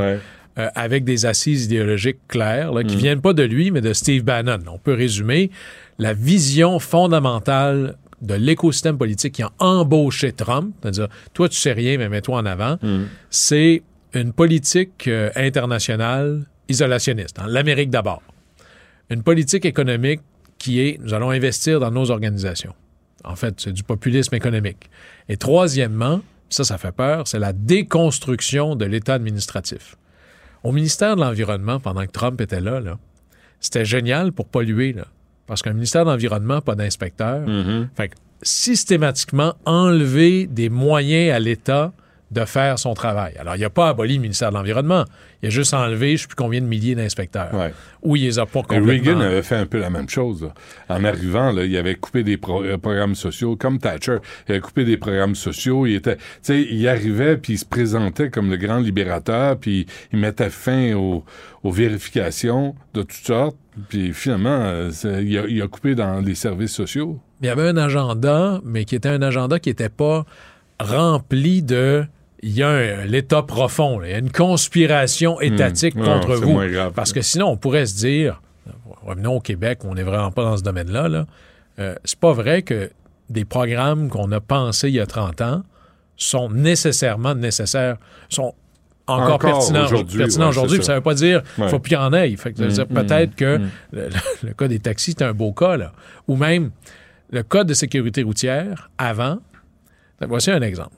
Euh, 0.58 0.68
avec 0.76 1.04
des 1.04 1.26
assises 1.26 1.66
idéologiques 1.66 2.20
claires, 2.28 2.72
là, 2.74 2.84
qui 2.84 2.96
Mm. 2.96 3.00
viennent 3.00 3.22
pas 3.22 3.34
de 3.34 3.44
lui, 3.44 3.72
mais 3.72 3.82
de 3.82 3.94
Steve 3.94 4.24
Bannon. 4.24 4.60
On 4.68 4.78
peut 4.80 4.94
résumer 4.94 5.52
la 6.00 6.14
vision 6.14 6.80
fondamentale 6.80 7.98
de 8.22 8.34
l'écosystème 8.34 8.98
politique 8.98 9.36
qui 9.36 9.44
a 9.44 9.52
embauché 9.60 10.32
Trump, 10.34 10.74
c'est-à-dire, 10.82 11.08
toi, 11.34 11.48
tu 11.48 11.56
sais 11.58 11.72
rien, 11.72 11.98
mais 11.98 12.10
mets-toi 12.10 12.38
en 12.40 12.46
avant, 12.46 12.78
Mm. 12.82 13.04
c'est 13.30 13.84
une 14.14 14.34
politique 14.34 15.08
euh, 15.08 15.30
internationale 15.36 16.46
isolationniste. 16.68 17.38
hein, 17.40 17.46
L'Amérique 17.48 17.90
d'abord. 17.90 18.22
Une 19.10 19.24
politique 19.24 19.66
économique 19.66 20.22
qui 20.58 20.82
est, 20.82 21.00
nous 21.02 21.14
allons 21.14 21.30
investir 21.30 21.80
dans 21.80 21.92
nos 21.92 22.12
organisations. 22.12 22.74
En 23.24 23.36
fait, 23.36 23.56
c'est 23.60 23.72
du 23.74 23.84
populisme 23.84 24.36
économique. 24.36 24.90
Et 25.30 25.38
troisièmement, 25.38 26.22
ça, 26.50 26.64
ça 26.64 26.78
fait 26.78 26.92
peur, 26.92 27.28
c'est 27.28 27.40
la 27.40 27.54
déconstruction 27.54 28.76
de 28.76 28.86
l'État 28.86 29.14
administratif. 29.14 29.96
Au 30.64 30.72
ministère 30.72 31.16
de 31.16 31.22
l'Environnement, 31.22 31.80
pendant 31.80 32.06
que 32.06 32.12
Trump 32.12 32.42
était 32.42 32.62
là, 32.62 32.80
là 32.80 32.98
c'était 33.60 33.86
génial 33.86 34.32
pour 34.32 34.48
polluer. 34.48 34.94
Là, 34.94 35.06
parce 35.48 35.62
qu'un 35.62 35.74
ministère 35.74 36.06
de 36.06 36.12
l'Environnement, 36.12 36.62
pas 36.62 36.76
d'inspecteur. 36.76 37.48
Mhm. 37.48 37.90
Fait 37.96 38.10
que 38.10 38.16
systématiquement, 38.42 39.56
enlever 39.66 40.48
des 40.48 40.70
moyens 40.70 41.36
à 41.36 41.40
l'État 41.40 41.92
de 42.32 42.46
faire 42.46 42.78
son 42.78 42.94
travail. 42.94 43.34
Alors, 43.40 43.56
il 43.56 43.62
n'a 43.62 43.70
pas 43.72 43.90
aboli 43.90 44.16
le 44.16 44.22
ministère 44.22 44.52
de 44.52 44.56
l'Environnement. 44.56 45.04
Il 45.42 45.48
a 45.48 45.50
juste 45.50 45.74
enlevé 45.74 46.10
je 46.10 46.14
ne 46.14 46.18
sais 46.18 46.28
plus 46.28 46.36
combien 46.36 46.62
de 46.62 46.66
milliers 46.68 46.94
d'inspecteurs. 46.94 47.52
Ouais. 47.54 47.74
Ou 48.04 48.16
il 48.18 48.24
les 48.24 48.38
a 48.38 48.46
pas 48.46 48.62
complètement... 48.62 48.88
Reagan 48.88 49.20
avait 49.20 49.42
fait 49.42 49.56
un 49.56 49.66
peu 49.66 49.80
la 49.80 49.90
même 49.90 50.08
chose. 50.10 50.44
là. 50.44 50.54
En 50.90 51.04
arrivant, 51.06 51.52
là, 51.52 51.64
il 51.66 51.76
avait 51.76 51.96
coupé 51.96 52.24
des 52.24 52.38
pro- 52.38 52.64
euh, 52.64 52.78
programmes 52.78 53.16
sociaux, 53.16 53.56
comme 53.56 53.80
Thatcher. 53.80 54.18
Il 54.48 54.52
avait 54.52 54.62
coupé 54.62 54.84
des 54.86 54.98
programmes 54.98 55.34
sociaux. 55.34 55.88
Il 55.88 55.96
était, 55.96 56.18
tu 56.18 56.24
sais, 56.44 56.62
il 56.70 56.88
arrivait 56.88 57.38
puis 57.38 57.54
il 57.54 57.58
se 57.58 57.66
présentait 57.66 58.30
comme 58.30 58.50
le 58.52 58.58
grand 58.58 58.78
libérateur, 58.80 59.58
puis 59.58 59.88
il 60.14 60.20
mettait 60.20 60.50
fin 60.52 60.94
aux, 60.94 61.24
aux 61.64 61.72
vérifications 61.72 62.76
de 62.94 63.02
toutes 63.02 63.26
sortes. 63.26 63.58
Puis 63.88 64.14
finalement, 64.14 64.50
euh, 64.66 64.92
il, 65.22 65.38
a, 65.38 65.48
il 65.48 65.62
a 65.62 65.68
coupé 65.68 65.96
dans 65.96 66.20
les 66.20 66.36
services 66.36 66.74
sociaux. 66.74 67.18
Il 67.42 67.48
y 67.48 67.50
avait 67.50 67.70
un 67.70 67.78
agenda, 67.78 68.60
mais 68.66 68.84
qui 68.86 68.96
était 68.96 69.10
un 69.10 69.22
agenda 69.22 69.58
qui 69.60 69.70
n'était 69.70 69.90
pas 69.90 70.26
rempli 70.80 71.62
de. 71.64 72.06
Il 72.42 72.52
y 72.52 72.64
a 72.64 72.70
un- 72.70 73.06
l'État 73.06 73.44
profond, 73.44 74.02
il 74.04 74.12
y 74.12 74.14
a 74.14 74.18
une 74.18 74.32
conspiration 74.32 75.42
étatique 75.42 75.96
Hmm. 75.96 76.04
contre 76.06 76.30
Non, 76.30 76.36
c'est 76.38 76.46
vous. 76.46 76.74
grave. 76.74 76.94
Parce 76.96 77.12
que 77.12 77.22
sinon, 77.22 77.48
on 77.50 77.58
pourrait 77.58 77.86
se 77.86 77.96
dire, 77.98 78.42
revenons 79.06 79.36
au 79.38 79.40
Québec, 79.42 79.80
on 79.84 79.96
n'est 79.96 80.04
vraiment 80.04 80.32
pas 80.32 80.44
dans 80.44 80.58
ce 80.58 80.64
domaine-là. 80.64 81.10
Là. 81.10 81.26
Euh, 81.80 81.96
c'est 82.06 82.20
pas 82.20 82.32
vrai 82.34 82.62
que 82.62 82.92
des 83.30 83.46
programmes 83.46 84.10
qu'on 84.10 84.32
a 84.32 84.40
pensés 84.40 84.88
il 84.90 84.96
y 84.96 85.00
a 85.00 85.06
30 85.06 85.42
ans 85.42 85.64
sont 86.16 86.50
nécessairement 86.50 87.36
nécessaires, 87.36 87.98
sont 88.30 88.54
encore, 89.08 89.36
Encore 89.36 89.40
pertinents 89.40 89.86
aujourd'hui, 89.86 90.20
ouais, 90.24 90.44
aujourd'hui. 90.46 90.84
Ça 90.84 90.92
ne 90.94 90.98
veut 90.98 91.04
pas 91.04 91.14
dire 91.16 91.42
qu'il 91.56 91.64
Ouais. 91.64 91.70
faut 91.70 91.80
plus 91.80 91.94
y 91.94 91.96
en 91.98 92.14
ait. 92.14 92.36
Fait 92.36 92.52
que 92.54 92.58
ça 92.58 92.64
veut 92.64 92.70
Mm, 92.70 92.74
dire 92.74 92.86
mm, 92.90 92.94
peut-être 92.94 93.36
que 93.36 93.60
le 94.44 94.54
cas 94.54 94.68
des 94.68 94.80
taxis, 94.80 95.16
c'est 95.18 95.24
un 95.26 95.34
beau 95.34 95.52
cas. 95.52 95.78
Là. 95.78 95.92
Ou 96.28 96.36
même 96.36 96.72
le 97.32 97.42
code 97.44 97.68
de 97.68 97.74
sécurité 97.74 98.22
routière, 98.24 98.90
avant, 98.98 99.40
voici 100.22 100.52
un 100.52 100.62
exemple. 100.62 100.96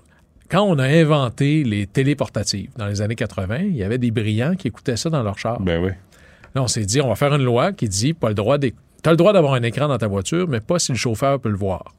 Quand 0.51 0.63
on 0.63 0.77
a 0.79 0.85
inventé 0.85 1.63
les 1.63 1.87
téléportatives 1.87 2.69
dans 2.77 2.87
les 2.87 3.01
années 3.01 3.15
80, 3.15 3.57
il 3.59 3.77
y 3.77 3.83
avait 3.83 3.97
des 3.97 4.11
brillants 4.11 4.55
qui 4.55 4.67
écoutaient 4.67 4.97
ça 4.97 5.09
dans 5.09 5.23
leur 5.23 5.37
char. 5.39 5.61
Ben 5.61 5.81
oui. 5.81 5.91
Là, 6.53 6.61
on 6.63 6.67
s'est 6.67 6.83
dit, 6.85 6.99
on 6.99 7.07
va 7.07 7.15
faire 7.15 7.33
une 7.33 7.43
loi 7.43 7.71
qui 7.71 7.87
dit, 7.87 8.13
pas 8.13 8.27
le 8.27 8.35
droit 8.35 8.57
d'éc- 8.57 8.75
t'as 9.01 9.11
le 9.11 9.17
droit 9.17 9.31
d'avoir 9.31 9.53
un 9.53 9.63
écran 9.63 9.87
dans 9.87 9.97
ta 9.97 10.07
voiture, 10.07 10.47
mais 10.49 10.59
pas 10.59 10.77
si 10.79 10.91
le 10.91 10.97
chauffeur 10.97 11.39
peut 11.39 11.49
le 11.49 11.55
voir. 11.55 11.95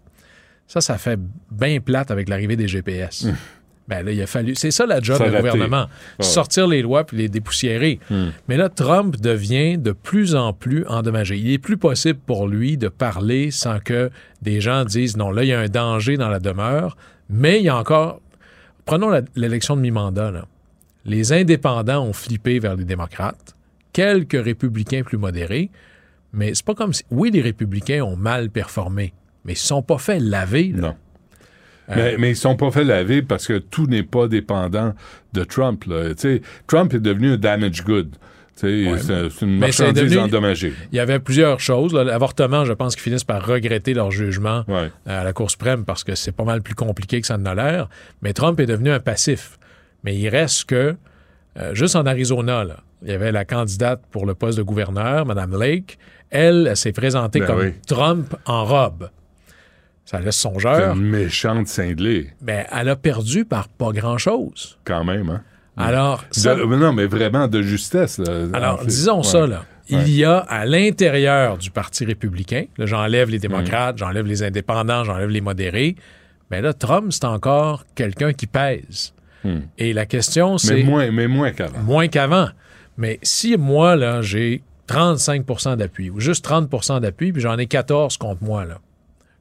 Ça, 0.68 0.80
ça 0.82 0.98
fait 0.98 1.18
bien 1.50 1.80
plate 1.80 2.10
avec 2.10 2.28
l'arrivée 2.28 2.56
des 2.56 2.68
GPS. 2.68 3.26
Ben 3.88 4.04
là, 4.04 4.12
il 4.12 4.22
a 4.22 4.26
fallu. 4.26 4.54
C'est 4.54 4.70
ça 4.70 4.86
la 4.86 5.00
job 5.00 5.16
du 5.24 5.30
gouvernement. 5.48 5.86
Ouais. 6.18 6.24
Sortir 6.24 6.68
les 6.68 6.82
lois 6.82 7.04
puis 7.04 7.16
les 7.16 7.28
dépoussiérer. 7.28 7.98
Mais 8.48 8.56
là, 8.56 8.68
Trump 8.68 9.16
devient 9.20 9.76
de 9.78 9.92
plus 9.92 10.34
en 10.36 10.52
plus 10.52 10.86
endommagé. 10.86 11.36
Il 11.38 11.50
est 11.52 11.58
plus 11.58 11.76
possible 11.78 12.18
pour 12.24 12.46
lui 12.46 12.76
de 12.76 12.88
parler 12.88 13.50
sans 13.50 13.80
que 13.80 14.10
des 14.42 14.60
gens 14.60 14.84
disent 14.84 15.16
non, 15.16 15.30
là, 15.30 15.42
il 15.42 15.48
y 15.48 15.52
a 15.52 15.58
un 15.60 15.68
danger 15.68 16.16
dans 16.16 16.28
la 16.28 16.38
demeure. 16.38 16.96
Mais 17.30 17.58
il 17.58 17.64
y 17.64 17.68
a 17.70 17.76
encore. 17.76 18.20
Prenons 18.84 19.10
l'élection 19.36 19.76
de 19.76 19.80
mi-mandat. 19.80 20.46
Les 21.04 21.32
indépendants 21.32 22.04
ont 22.04 22.12
flippé 22.12 22.58
vers 22.58 22.76
les 22.76 22.84
démocrates. 22.84 23.56
Quelques 23.92 24.42
républicains 24.42 25.02
plus 25.02 25.18
modérés. 25.18 25.70
Mais 26.32 26.54
c'est 26.54 26.64
pas 26.64 26.74
comme 26.74 26.92
si. 26.92 27.04
Oui, 27.10 27.30
les 27.30 27.42
républicains 27.42 28.02
ont 28.02 28.16
mal 28.16 28.48
performé, 28.50 29.12
mais 29.44 29.52
ils 29.52 29.56
ne 29.56 29.58
sont 29.60 29.82
pas 29.82 29.98
fait 29.98 30.18
laver. 30.18 30.72
là. 30.74 30.80
Non. 30.80 30.96
Mais, 31.94 32.16
mais 32.16 32.30
ils 32.30 32.36
sont 32.36 32.56
pas 32.56 32.70
fait 32.70 32.84
laver 32.84 33.22
parce 33.22 33.46
que 33.46 33.58
tout 33.58 33.86
n'est 33.86 34.04
pas 34.04 34.28
dépendant 34.28 34.94
de 35.34 35.44
Trump. 35.44 35.84
là. 35.84 36.14
Trump 36.66 36.94
est 36.94 37.00
devenu 37.00 37.32
un 37.32 37.36
damage 37.36 37.84
good. 37.84 38.16
Ouais. 38.66 38.98
c'est 38.98 39.04
c'est 39.04 39.14
une 39.16 39.30
c'est 39.30 39.46
marchandise 39.46 40.02
devenu- 40.12 40.18
endommagée. 40.20 40.72
Il 40.92 40.96
y 40.96 41.00
avait 41.00 41.18
plusieurs 41.18 41.60
choses. 41.60 41.92
L'avortement, 41.94 42.64
je 42.64 42.72
pense 42.72 42.94
qu'ils 42.94 43.02
finissent 43.02 43.24
par 43.24 43.44
regretter 43.46 43.94
leur 43.94 44.10
jugement 44.10 44.64
Ouais. 44.68 44.90
euh, 45.08 45.20
à 45.20 45.24
la 45.24 45.32
Cour 45.32 45.50
suprême 45.50 45.84
parce 45.84 46.04
que 46.04 46.14
c'est 46.14 46.32
pas 46.32 46.44
mal 46.44 46.62
plus 46.62 46.74
compliqué 46.74 47.20
que 47.20 47.26
ça 47.26 47.36
en 47.36 47.44
a 47.46 47.54
l'air. 47.54 47.88
Mais 48.22 48.32
Trump 48.32 48.58
est 48.60 48.66
devenu 48.66 48.90
un 48.90 49.00
passif. 49.00 49.58
Mais 50.04 50.16
il 50.16 50.28
reste 50.28 50.64
que, 50.64 50.96
euh, 51.58 51.74
juste 51.74 51.96
en 51.96 52.06
Arizona, 52.06 52.64
là, 52.64 52.76
il 53.02 53.10
y 53.10 53.12
avait 53.12 53.32
la 53.32 53.44
candidate 53.44 54.00
pour 54.10 54.26
le 54.26 54.34
poste 54.34 54.58
de 54.58 54.62
gouverneur, 54.62 55.26
Mme 55.26 55.58
Lake. 55.58 55.98
Elle, 56.30 56.66
elle 56.70 56.76
s'est 56.76 56.92
présentée 56.92 57.40
Ben 57.40 57.46
comme 57.46 57.58
oui. 57.60 57.72
Trump 57.86 58.34
en 58.46 58.64
robe. 58.64 59.10
Ça 60.04 60.18
laisse 60.18 60.36
C'est 60.36 60.48
songeur. 60.48 60.96
une 60.96 61.02
méchante 61.08 61.68
cinglée, 61.68 62.30
Mais 62.42 62.66
elle 62.72 62.88
a 62.88 62.96
perdu 62.96 63.44
par 63.44 63.68
pas 63.68 63.92
grand-chose. 63.92 64.78
quand 64.84 65.04
même. 65.04 65.30
Hein? 65.30 65.42
Alors, 65.76 66.24
ça- 66.30 66.54
mais 66.54 66.76
non, 66.76 66.92
mais 66.92 67.06
vraiment 67.06 67.48
de 67.48 67.62
justesse. 67.62 68.18
là. 68.18 68.46
Alors, 68.52 68.74
En 68.74 68.78
fait. 68.78 68.86
disons 68.86 69.16
Ouais. 69.18 69.22
ça, 69.24 69.46
là. 69.46 69.64
Ouais. 69.90 69.98
Il 70.02 70.10
y 70.10 70.24
a 70.24 70.38
à 70.38 70.64
l'intérieur 70.64 71.58
du 71.58 71.70
Parti 71.70 72.04
républicain, 72.04 72.64
là, 72.78 72.86
j'enlève 72.86 73.28
Mm. 73.28 73.32
les 73.32 73.38
démocrates, 73.38 73.98
j'enlève 73.98 74.26
les 74.26 74.42
indépendants, 74.42 75.04
j'enlève 75.04 75.28
les 75.30 75.40
modérés, 75.40 75.96
mais 76.50 76.60
là, 76.60 76.72
Trump, 76.72 77.10
c'est 77.12 77.24
encore 77.24 77.84
quelqu'un 77.94 78.32
qui 78.32 78.46
pèse. 78.46 79.14
Et 79.76 79.92
la 79.92 80.06
question, 80.06 80.56
c'est... 80.56 80.74
Mais 80.76 80.82
moins, 80.84 81.10
mais 81.10 81.26
moins 81.26 81.50
qu'avant. 81.50 81.80
Moins 81.80 82.06
qu'avant. 82.06 82.48
Mais 82.96 83.18
si 83.22 83.56
moi, 83.56 83.96
là, 83.96 84.22
j'ai 84.22 84.62
35% 84.86 85.76
d'appui, 85.76 86.10
ou 86.10 86.20
juste 86.20 86.44
30% 86.44 87.00
d'appui, 87.00 87.32
puis 87.32 87.42
j'en 87.42 87.58
ai 87.58 87.66
14 87.66 88.16
contre 88.18 88.44
moi, 88.44 88.64
là, 88.64 88.78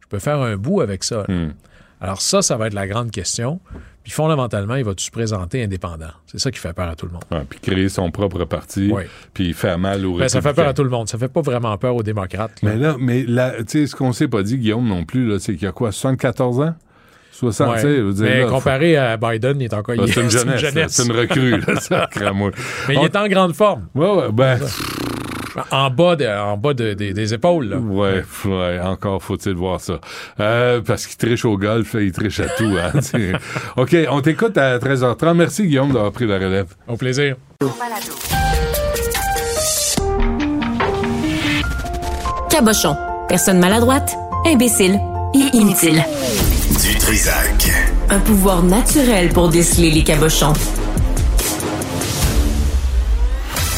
je 0.01 0.07
peux 0.07 0.17
faire 0.19 0.39
un 0.39 0.55
bout 0.57 0.81
avec 0.81 1.03
ça. 1.03 1.25
là. 1.27 1.33
Hmm. 1.33 1.53
Alors 1.99 2.19
ça, 2.21 2.41
ça 2.41 2.57
va 2.57 2.65
être 2.67 2.73
la 2.73 2.87
grande 2.87 3.11
question. 3.11 3.59
Puis 4.03 4.11
fondamentalement, 4.11 4.75
il 4.75 4.83
va 4.83 4.95
tout 4.95 5.03
se 5.03 5.11
présenter 5.11 5.63
indépendant. 5.63 6.09
C'est 6.25 6.39
ça 6.39 6.49
qui 6.49 6.57
fait 6.59 6.73
peur 6.73 6.87
à 6.89 6.95
tout 6.95 7.05
le 7.05 7.11
monde. 7.11 7.23
Ouais, 7.31 7.45
puis 7.47 7.59
créer 7.59 7.87
son 7.87 8.09
propre 8.09 8.45
parti, 8.45 8.89
Oui. 8.91 9.03
puis 9.33 9.53
faire 9.53 9.77
mal 9.77 10.03
aux 10.05 10.17
Ben, 10.17 10.27
ça 10.27 10.41
fait 10.41 10.53
peur 10.53 10.67
à 10.67 10.73
tout 10.73 10.83
le 10.83 10.89
monde. 10.89 11.07
Ça 11.07 11.17
fait 11.19 11.27
pas 11.27 11.41
vraiment 11.41 11.77
peur 11.77 11.95
aux 11.95 12.01
démocrates. 12.03 12.61
là. 12.63 12.71
Mais 12.71 12.77
là, 12.77 12.95
mais 12.99 13.23
là, 13.23 13.53
tu 13.59 13.65
sais, 13.67 13.87
ce 13.87 13.95
qu'on 13.95 14.11
s'est 14.11 14.27
pas 14.27 14.41
dit, 14.41 14.57
Guillaume, 14.57 14.87
non 14.87 15.05
plus, 15.05 15.27
là, 15.27 15.37
c'est 15.39 15.53
qu'il 15.53 15.63
y 15.63 15.67
a 15.67 15.71
quoi, 15.71 15.91
74 15.91 16.61
ans? 16.61 16.73
60, 17.31 17.69
Ouais. 17.69 17.75
tu 17.75 17.81
sais, 17.83 17.95
je 17.97 18.01
veux 18.01 18.13
dire, 18.13 18.23
Mais 18.25 18.39
là, 18.41 18.47
faut- 18.47 18.53
comparé 18.55 18.97
à 18.97 19.17
Biden, 19.17 19.61
il 19.61 19.65
est 19.65 19.73
encore 19.73 19.95
Ah, 19.97 20.01
il 20.03 20.09
est- 20.09 20.13
c'est 20.13 20.21
une 20.21 20.29
jeunesse, 20.29 20.91
c'est 20.91 21.05
une 21.05 21.11
recrue, 21.11 21.59
là. 21.59 22.07
Mais 22.87 22.95
il 22.95 23.03
est 23.03 23.15
en 23.15 23.27
grande 23.27 23.53
forme. 23.53 23.87
Ouais, 23.95 24.09
ouais, 24.11 24.31
ben, 24.31 24.59
En 25.71 25.89
bas, 25.89 26.15
de- 26.15 26.25
en 26.27 26.57
bas 26.57 26.73
de- 26.73 26.93
des- 26.93 27.13
des 27.13 27.33
épaules. 27.33 27.65
Là. 27.69 27.77
ouais, 27.77 28.23
ouais, 28.45 28.79
encore 28.79 29.21
faut-il 29.21 29.53
voir 29.53 29.79
ça. 29.81 29.99
Euh, 30.39 30.81
parce 30.81 31.07
qu'il 31.07 31.17
triche 31.17 31.45
au 31.45 31.57
golf, 31.57 31.95
il 31.99 32.11
triche 32.11 32.39
à 32.39 32.47
tout. 32.49 32.73
Hein. 32.81 32.99
OK, 33.77 33.95
on 34.09 34.21
t'écoute 34.21 34.57
à 34.57 34.77
13h30. 34.79 35.33
Merci, 35.35 35.67
Guillaume, 35.67 35.91
d'avoir 35.91 36.11
pris 36.11 36.25
la 36.27 36.35
relève. 36.35 36.67
Au 36.87 36.95
plaisir. 36.97 37.35
Cabochon. 42.49 42.95
Personne 43.27 43.59
maladroite, 43.59 44.15
imbécile 44.45 44.99
et 45.33 45.55
inutile. 45.57 46.03
Du 46.81 46.95
Trisac. 46.97 47.71
Un 48.09 48.19
pouvoir 48.19 48.61
naturel 48.63 49.29
pour 49.29 49.49
déceler 49.49 49.91
les 49.91 50.03
cabochons. 50.03 50.53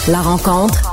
La 0.08 0.22
rencontre 0.22 0.93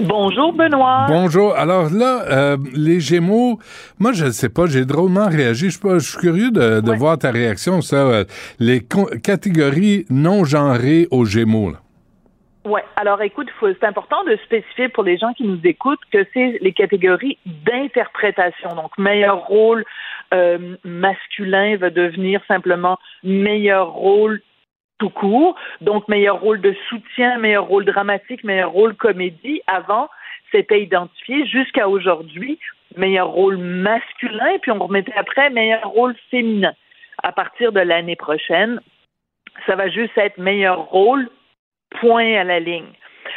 Bonjour, 0.00 0.52
Benoît. 0.52 1.06
Bonjour. 1.08 1.54
Alors 1.56 1.90
là, 1.90 2.22
euh, 2.30 2.56
les 2.72 3.00
Gémeaux, 3.00 3.58
moi, 3.98 4.12
je 4.12 4.26
ne 4.26 4.30
sais 4.30 4.48
pas, 4.48 4.66
j'ai 4.66 4.84
drôlement 4.84 5.26
réagi. 5.28 5.66
Je 5.66 5.70
suis 5.70 5.80
pas- 5.80 5.98
je 5.98 6.08
suis 6.10 6.18
curieux 6.18 6.50
de, 6.52 6.80
de 6.80 6.92
voir 6.92 7.18
ta 7.18 7.30
réaction, 7.32 7.80
ça. 7.80 7.96
euh, 7.96 8.24
les 8.60 8.80
catégories 9.22 10.06
non 10.10 10.44
genrées 10.44 11.08
aux 11.10 11.24
Gémeaux. 11.24 11.70
là. 11.70 11.78
Ouais. 12.64 12.84
Alors, 12.96 13.22
écoute, 13.22 13.48
c'est 13.60 13.84
important 13.84 14.22
de 14.24 14.36
spécifier 14.44 14.88
pour 14.88 15.02
les 15.02 15.16
gens 15.16 15.32
qui 15.32 15.44
nous 15.44 15.58
écoutent 15.64 16.04
que 16.12 16.26
c'est 16.34 16.58
les 16.60 16.72
catégories 16.72 17.38
d'interprétation. 17.46 18.68
Donc, 18.76 18.90
meilleur 18.98 19.46
rôle 19.46 19.84
euh, 20.34 20.76
masculin 20.84 21.76
va 21.78 21.88
devenir 21.90 22.40
simplement 22.46 22.98
meilleur 23.24 23.88
rôle 23.92 24.40
tout 24.98 25.10
court. 25.10 25.56
Donc, 25.80 26.08
meilleur 26.08 26.40
rôle 26.40 26.60
de 26.60 26.74
soutien, 26.88 27.38
meilleur 27.38 27.64
rôle 27.64 27.84
dramatique, 27.84 28.44
meilleur 28.44 28.70
rôle 28.70 28.94
comédie. 28.94 29.60
Avant, 29.66 30.08
c'était 30.52 30.82
identifié 30.82 31.46
jusqu'à 31.46 31.88
aujourd'hui 31.88 32.58
meilleur 32.96 33.28
rôle 33.28 33.58
masculin, 33.58 34.58
puis 34.62 34.70
on 34.70 34.78
remettait 34.78 35.12
après 35.16 35.50
meilleur 35.50 35.86
rôle 35.88 36.14
féminin. 36.30 36.72
À 37.22 37.32
partir 37.32 37.72
de 37.72 37.80
l'année 37.80 38.16
prochaine, 38.16 38.80
ça 39.66 39.76
va 39.76 39.88
juste 39.88 40.16
être 40.16 40.38
meilleur 40.38 40.78
rôle, 40.86 41.28
point 42.00 42.34
à 42.34 42.44
la 42.44 42.60
ligne. 42.60 42.92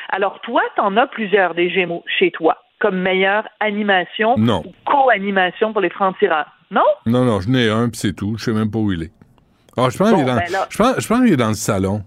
Alors, 0.09 0.39
toi, 0.41 0.61
tu 0.75 0.81
en 0.81 0.95
as 0.97 1.07
plusieurs 1.07 1.53
des 1.53 1.69
Gémeaux 1.69 2.03
chez 2.19 2.31
toi, 2.31 2.57
comme 2.79 2.97
meilleure 2.97 3.47
animation 3.59 4.35
Non. 4.37 4.63
ou 4.65 4.73
co-animation 4.85 5.73
pour 5.73 5.81
les 5.81 5.89
francs-tireurs. 5.89 6.51
Non? 6.69 6.83
Non, 7.05 7.25
non, 7.25 7.39
je 7.41 7.49
n'ai 7.49 7.69
un, 7.69 7.89
puis 7.89 7.97
c'est 7.97 8.15
tout. 8.15 8.35
Je 8.37 8.45
sais 8.45 8.53
même 8.53 8.71
pas 8.71 8.79
où 8.79 8.91
il 8.91 9.03
est. 9.03 9.11
Ah, 9.77 9.87
je 9.89 9.97
pense 9.97 10.09
Bon, 10.11 10.17
qu'il 10.17 10.23
est 10.25 10.29
dans, 10.29 10.35
ben 10.37 10.51
là- 10.51 10.67
je 10.69 10.77
pense, 10.77 10.99
je 10.99 11.07
pense 11.07 11.19
qu'il 11.21 11.33
est 11.33 11.37
dans 11.37 11.47
le 11.49 11.53
salon. 11.53 12.01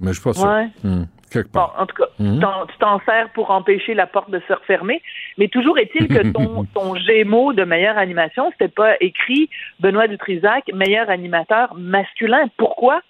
Mais 0.00 0.08
je 0.12 0.20
suis 0.20 0.22
pas 0.24 0.32
sûr. 0.32 0.48
Ouais. 0.48 0.68
Hmm. 0.84 1.04
Quelque 1.30 1.46
Bon, 1.48 1.60
part. 1.60 1.76
en 1.78 1.86
tout 1.86 1.94
cas, 1.96 2.08
t'en- 2.18 2.66
tu 2.66 2.76
t'en 2.78 3.00
sers 3.06 3.30
pour 3.30 3.50
empêcher 3.50 3.94
la 3.94 4.06
porte 4.06 4.30
de 4.30 4.40
se 4.46 4.52
refermer. 4.52 5.00
Mais 5.38 5.48
toujours 5.48 5.78
est-il 5.78 6.06
que 6.08 6.30
ton, 6.30 6.64
ton 6.74 6.94
Gémeaux 6.96 7.52
de 7.54 7.64
meilleure 7.64 7.96
animation, 7.96 8.50
c'était 8.52 8.68
pas 8.68 8.96
écrit 9.00 9.48
Benoît 9.80 10.08
Dutrisac, 10.08 10.64
meilleur 10.74 11.08
animateur 11.08 11.74
masculin. 11.76 12.44
Pourquoi? 12.58 13.00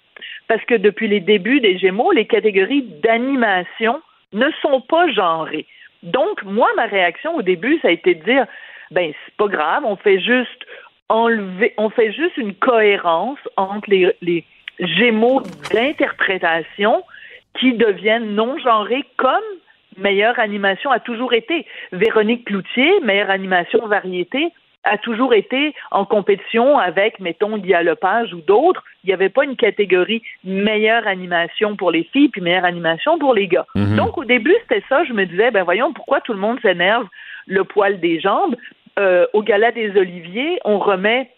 Parce 0.47 0.63
que 0.65 0.75
depuis 0.75 1.07
les 1.09 1.19
débuts 1.19 1.59
des 1.59 1.77
Gémeaux, 1.77 2.11
les 2.13 2.25
catégories 2.25 2.83
d'animation 3.03 4.01
ne 4.31 4.45
sont 4.61 4.81
pas 4.81 5.09
genrées. 5.11 5.65
Donc, 6.03 6.43
moi, 6.43 6.67
ma 6.77 6.85
réaction 6.85 7.35
au 7.35 7.41
début, 7.41 7.77
ça 7.81 7.89
a 7.89 7.91
été 7.91 8.15
de 8.15 8.23
dire, 8.23 8.45
ben, 8.91 9.11
c'est 9.25 9.35
pas 9.35 9.47
grave, 9.47 9.83
on 9.85 9.95
fait 9.97 10.19
juste 10.21 10.62
enlever, 11.09 11.73
on 11.77 11.89
fait 11.89 12.11
juste 12.11 12.37
une 12.37 12.55
cohérence 12.55 13.39
entre 13.57 13.89
les, 13.89 14.15
les 14.21 14.45
Gémeaux 14.79 15.41
d'interprétation 15.71 17.03
qui 17.59 17.73
deviennent 17.73 18.33
non 18.33 18.57
genrés 18.57 19.05
comme 19.17 19.43
meilleure 19.97 20.39
animation 20.39 20.89
a 20.89 20.99
toujours 20.99 21.33
été. 21.33 21.67
Véronique 21.91 22.45
Cloutier, 22.45 22.99
meilleure 23.01 23.29
animation 23.29 23.85
variété, 23.85 24.51
a 24.83 24.97
toujours 24.97 25.33
été 25.33 25.73
en 25.91 26.05
compétition 26.05 26.77
avec, 26.77 27.19
mettons, 27.19 27.57
Guy 27.57 27.73
Lepage 27.83 28.33
ou 28.33 28.41
d'autres. 28.41 28.83
Il 29.03 29.07
n'y 29.07 29.13
avait 29.13 29.29
pas 29.29 29.45
une 29.45 29.55
catégorie 29.55 30.21
meilleure 30.43 31.07
animation 31.07 31.75
pour 31.75 31.91
les 31.91 32.03
filles 32.11 32.29
puis 32.29 32.41
meilleure 32.41 32.65
animation 32.65 33.17
pour 33.17 33.33
les 33.33 33.47
gars. 33.47 33.65
Mhm. 33.75 33.95
Donc, 33.95 34.17
au 34.17 34.25
début, 34.25 34.55
c'était 34.63 34.83
ça. 34.89 35.05
Je 35.05 35.13
me 35.13 35.25
disais, 35.25 35.51
ben 35.51 35.63
voyons, 35.63 35.93
pourquoi 35.93 36.19
tout 36.21 36.33
le 36.33 36.39
monde 36.39 36.59
s'énerve 36.61 37.07
le 37.47 37.63
poil 37.63 37.99
des 37.99 38.19
jambes? 38.19 38.55
Euh, 38.99 39.25
au 39.33 39.41
Gala 39.41 39.71
des 39.71 39.97
Oliviers, 39.97 40.59
on 40.65 40.79
remet 40.79 41.29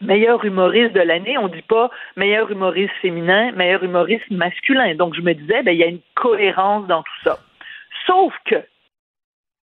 meilleur 0.00 0.44
humoriste 0.44 0.92
de 0.92 1.00
l'année, 1.00 1.38
on 1.38 1.48
dit 1.48 1.62
pas 1.62 1.90
meilleur 2.16 2.50
humoriste 2.50 2.94
féminin, 3.00 3.52
meilleur 3.52 3.84
humoriste 3.84 4.30
masculin. 4.30 4.94
Donc 4.94 5.14
je 5.14 5.20
me 5.20 5.32
disais, 5.32 5.62
ben 5.62 5.72
il 5.72 5.78
y 5.78 5.84
a 5.84 5.86
une 5.86 6.00
cohérence 6.14 6.86
dans 6.88 7.02
tout 7.02 7.22
ça. 7.24 7.38
Sauf 8.06 8.34
que 8.46 8.56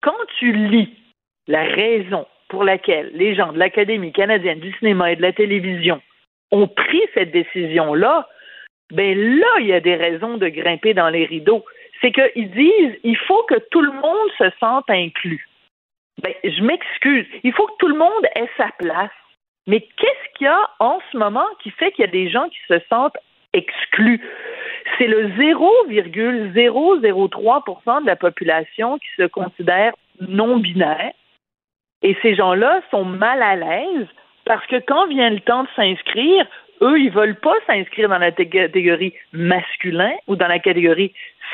quand 0.02 0.14
tu 0.38 0.52
lis 0.52 0.94
la 1.48 1.64
raison 1.64 2.28
pour 2.50 2.64
laquelle 2.64 3.12
les 3.14 3.34
gens 3.34 3.54
de 3.54 3.60
l'Académie 3.60 4.12
canadienne 4.12 4.60
du 4.60 4.74
cinéma 4.74 5.12
et 5.12 5.16
de 5.16 5.22
la 5.22 5.34
télévision 5.34 6.02
ont 6.52 6.68
pris 6.68 7.02
cette 7.14 7.32
décision-là, 7.32 8.28
ben 8.92 9.18
là, 9.40 9.48
il 9.60 9.68
y 9.68 9.74
a 9.74 9.80
des 9.80 9.96
raisons 9.96 10.38
de 10.38 10.48
grimper 10.48 10.94
dans 10.94 11.10
les 11.10 11.26
rideaux. 11.26 11.66
C'est 12.02 12.12
qu'ils 12.12 12.52
disent, 12.52 13.00
il 13.04 13.18
faut 13.18 13.44
que 13.44 13.56
tout 13.72 13.82
le 13.82 13.92
monde 13.92 14.30
se 14.38 14.50
sente 14.60 14.90
inclus. 14.90 15.48
Ben, 16.22 16.34
je 16.44 16.62
m'excuse. 16.62 17.26
Il 17.44 17.54
faut 17.54 17.66
que 17.68 17.78
tout 17.80 17.88
le 17.88 17.98
monde 17.98 18.26
ait 18.36 18.50
sa 18.58 18.70
place. 18.80 19.10
Mais 19.68 19.82
qu'est-ce 19.82 20.38
qu'il 20.38 20.46
y 20.46 20.50
a 20.50 20.70
en 20.80 21.00
ce 21.12 21.18
moment 21.18 21.46
qui 21.62 21.72
fait 21.72 21.92
qu'il 21.92 22.06
y 22.06 22.08
a 22.08 22.12
des 22.12 22.30
gens 22.30 22.48
qui 22.50 22.60
se 22.68 22.80
sentent 22.88 23.18
exclus? 23.54 24.22
C'est 24.98 25.08
le 25.08 25.30
0,003% 25.30 28.02
de 28.04 28.08
la 28.08 28.16
population 28.16 28.98
qui 29.00 29.08
se 29.18 29.26
considère 29.28 29.94
non 30.22 30.58
binaire. 30.58 31.12
Et 32.04 32.16
ces 32.22 32.36
gens-là 32.36 32.82
sont 32.92 33.06
mal 33.06 33.42
à 33.42 33.56
l'aise 33.56 34.08
parce 34.46 34.66
que 34.68 34.76
quand 34.78 35.08
vient 35.08 35.32
le 35.32 35.40
temps 35.40 35.64
de 35.64 35.70
s'inscrire, 35.76 36.46
eux, 36.82 37.00
ils 37.00 37.10
veulent 37.12 37.40
pas 37.40 37.56
s'inscrire 37.66 38.10
dans 38.10 38.20
la 38.20 38.32
té- 38.32 38.48
catégorie 38.48 39.14
masculin 39.34 40.12
ou 40.28 40.36
dans 40.36 40.48
la 40.48 40.60
catégorie 40.60 41.12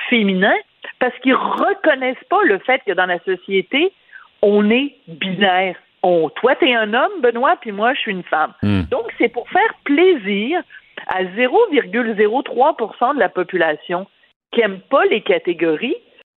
féminin 0.09 0.55
parce 0.99 1.17
qu'ils 1.19 1.35
reconnaissent 1.35 2.25
pas 2.29 2.43
le 2.43 2.59
fait 2.59 2.81
que 2.85 2.91
dans 2.91 3.05
la 3.05 3.19
société, 3.19 3.93
on 4.41 4.69
est 4.69 4.95
binaire. 5.07 5.75
On, 6.03 6.29
toi, 6.29 6.55
tu 6.55 6.67
es 6.67 6.73
un 6.73 6.93
homme, 6.93 7.21
Benoît, 7.21 7.55
puis 7.61 7.71
moi, 7.71 7.93
je 7.93 7.99
suis 7.99 8.11
une 8.11 8.23
femme. 8.23 8.53
Hmm. 8.63 8.83
Donc, 8.89 9.11
c'est 9.17 9.29
pour 9.29 9.47
faire 9.49 9.73
plaisir 9.83 10.61
à 11.07 11.23
0,03% 11.23 13.15
de 13.15 13.19
la 13.19 13.29
population 13.29 14.07
qui 14.51 14.61
n'aime 14.61 14.79
pas 14.89 15.05
les 15.05 15.21
catégories 15.21 15.95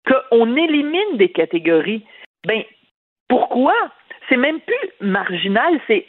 qu'on 0.06 0.56
élimine 0.56 1.16
des 1.16 1.30
catégories. 1.30 2.04
Ben, 2.46 2.62
pourquoi? 3.28 3.74
C'est 4.28 4.36
même 4.36 4.60
plus 4.60 4.90
marginal, 5.00 5.80
c'est 5.86 6.06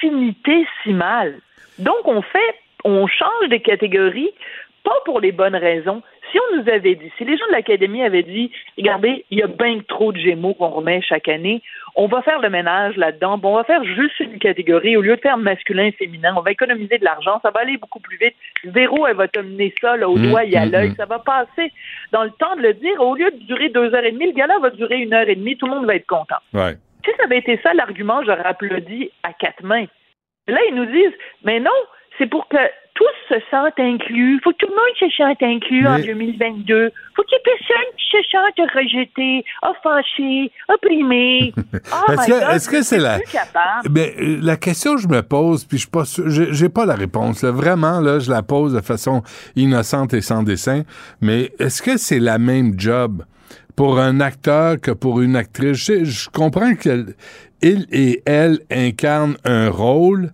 infinitésimal. 0.00 1.40
Donc, 1.78 2.06
on 2.06 2.22
fait, 2.22 2.54
on 2.84 3.06
change 3.06 3.48
des 3.50 3.60
catégories, 3.60 4.32
pas 4.86 5.00
pour 5.04 5.20
les 5.20 5.32
bonnes 5.32 5.56
raisons. 5.56 6.00
Si 6.30 6.38
on 6.38 6.56
nous 6.56 6.68
avait 6.68 6.94
dit, 6.94 7.10
si 7.18 7.24
les 7.24 7.36
gens 7.36 7.46
de 7.48 7.52
l'Académie 7.52 8.02
avaient 8.02 8.22
dit, 8.22 8.52
regardez, 8.78 9.24
il 9.30 9.38
y 9.38 9.42
a 9.42 9.48
bien 9.48 9.80
trop 9.88 10.12
de 10.12 10.18
Gémeaux 10.18 10.54
qu'on 10.54 10.68
remet 10.68 11.02
chaque 11.02 11.28
année, 11.28 11.60
on 11.96 12.06
va 12.06 12.22
faire 12.22 12.40
le 12.40 12.50
ménage 12.50 12.96
là-dedans, 12.96 13.38
bon, 13.38 13.52
on 13.52 13.56
va 13.56 13.64
faire 13.64 13.82
juste 13.84 14.20
une 14.20 14.38
catégorie, 14.38 14.96
au 14.96 15.02
lieu 15.02 15.16
de 15.16 15.20
faire 15.20 15.38
masculin 15.38 15.86
et 15.86 15.92
féminin, 15.92 16.34
on 16.36 16.42
va 16.42 16.52
économiser 16.52 16.98
de 16.98 17.04
l'argent, 17.04 17.40
ça 17.42 17.50
va 17.50 17.60
aller 17.60 17.78
beaucoup 17.78 18.00
plus 18.00 18.16
vite. 18.16 18.34
Véro, 18.64 19.06
elle 19.06 19.16
va 19.16 19.28
te 19.28 19.40
mener 19.40 19.74
ça 19.80 19.96
là, 19.96 20.08
au 20.08 20.16
Mm, 20.16 20.28
doigt 20.28 20.44
et 20.44 20.56
à 20.56 20.66
mm, 20.66 20.70
l'œil, 20.70 20.90
mm. 20.90 20.94
ça 20.96 21.06
va 21.06 21.18
passer. 21.18 21.72
Dans 22.12 22.22
le 22.22 22.30
temps 22.30 22.54
de 22.56 22.62
le 22.62 22.74
dire, 22.74 23.00
au 23.00 23.16
lieu 23.16 23.30
de 23.30 23.44
durer 23.44 23.68
deux 23.70 23.92
heures 23.94 24.04
et 24.04 24.12
demie, 24.12 24.26
le 24.26 24.32
gala 24.32 24.58
va 24.60 24.70
durer 24.70 24.98
une 24.98 25.14
heure 25.14 25.28
et 25.28 25.34
demie, 25.34 25.56
tout 25.56 25.66
le 25.66 25.72
monde 25.72 25.86
va 25.86 25.96
être 25.96 26.06
content. 26.06 26.36
Ouais. 26.52 26.76
Si 27.04 27.10
ça 27.16 27.24
avait 27.24 27.38
été 27.38 27.58
ça 27.62 27.74
l'argument, 27.74 28.22
j'aurais 28.24 28.44
applaudi 28.44 29.10
à 29.22 29.32
quatre 29.32 29.62
mains. 29.62 29.86
Là, 30.48 30.58
ils 30.68 30.74
nous 30.74 30.86
disent, 30.86 31.16
mais 31.44 31.60
non, 31.60 31.70
c'est 32.18 32.26
pour 32.26 32.46
que 32.48 32.56
tous 32.96 33.34
se 33.34 33.40
sentent 33.50 33.78
inclus. 33.78 34.40
faut 34.42 34.50
que 34.52 34.56
tout 34.56 34.68
le 34.68 34.74
monde 34.74 34.96
se 34.98 35.16
sente 35.16 35.42
inclus 35.42 35.86
en 35.86 35.96
Mais- 35.98 36.04
2022. 36.06 36.90
faut 37.14 37.22
qu'il 37.24 37.36
y 37.36 37.40
ait 37.40 37.44
personne 37.44 37.86
qui 37.96 38.04
se 38.10 38.22
sente 38.30 38.70
rejeté, 38.74 39.44
offensé, 39.62 40.50
opprimé. 40.68 41.52
Oh 41.92 42.12
Est-ce 42.12 42.26
que- 42.26 42.54
est-ce 42.54 42.68
que 42.68 42.82
c'est 42.82 42.98
la- 42.98 43.20
capable. 43.20 43.88
Ben, 43.90 44.10
euh, 44.18 44.38
la 44.42 44.56
question 44.56 44.94
que 44.96 45.02
je 45.02 45.08
me 45.08 45.22
pose, 45.22 45.64
puis 45.64 45.76
je 45.78 45.82
suis 45.82 45.90
pas 45.90 46.04
sûr- 46.04 46.28
j'ai 46.30 46.52
j'ai 46.52 46.68
pas 46.68 46.86
la 46.86 46.94
réponse. 46.94 47.42
là. 47.42 47.50
Vraiment, 47.52 48.00
là, 48.00 48.18
je 48.18 48.30
la 48.30 48.42
pose 48.42 48.72
de 48.74 48.80
façon 48.80 49.22
innocente 49.56 50.14
et 50.14 50.20
sans 50.22 50.42
dessin. 50.42 50.82
Mais 51.20 51.52
est-ce 51.58 51.82
que 51.82 51.96
c'est 51.98 52.18
la 52.20 52.38
même 52.38 52.74
job 52.78 53.22
pour 53.76 53.98
un 53.98 54.20
acteur 54.20 54.80
que 54.80 54.90
pour 54.90 55.20
une 55.20 55.36
actrice? 55.36 55.76
Je, 55.76 56.04
je 56.04 56.28
comprends 56.30 56.74
qu'il 56.74 57.14
et 57.62 58.22
elle 58.26 58.60
incarnent 58.70 59.36
un 59.44 59.68
rôle, 59.70 60.30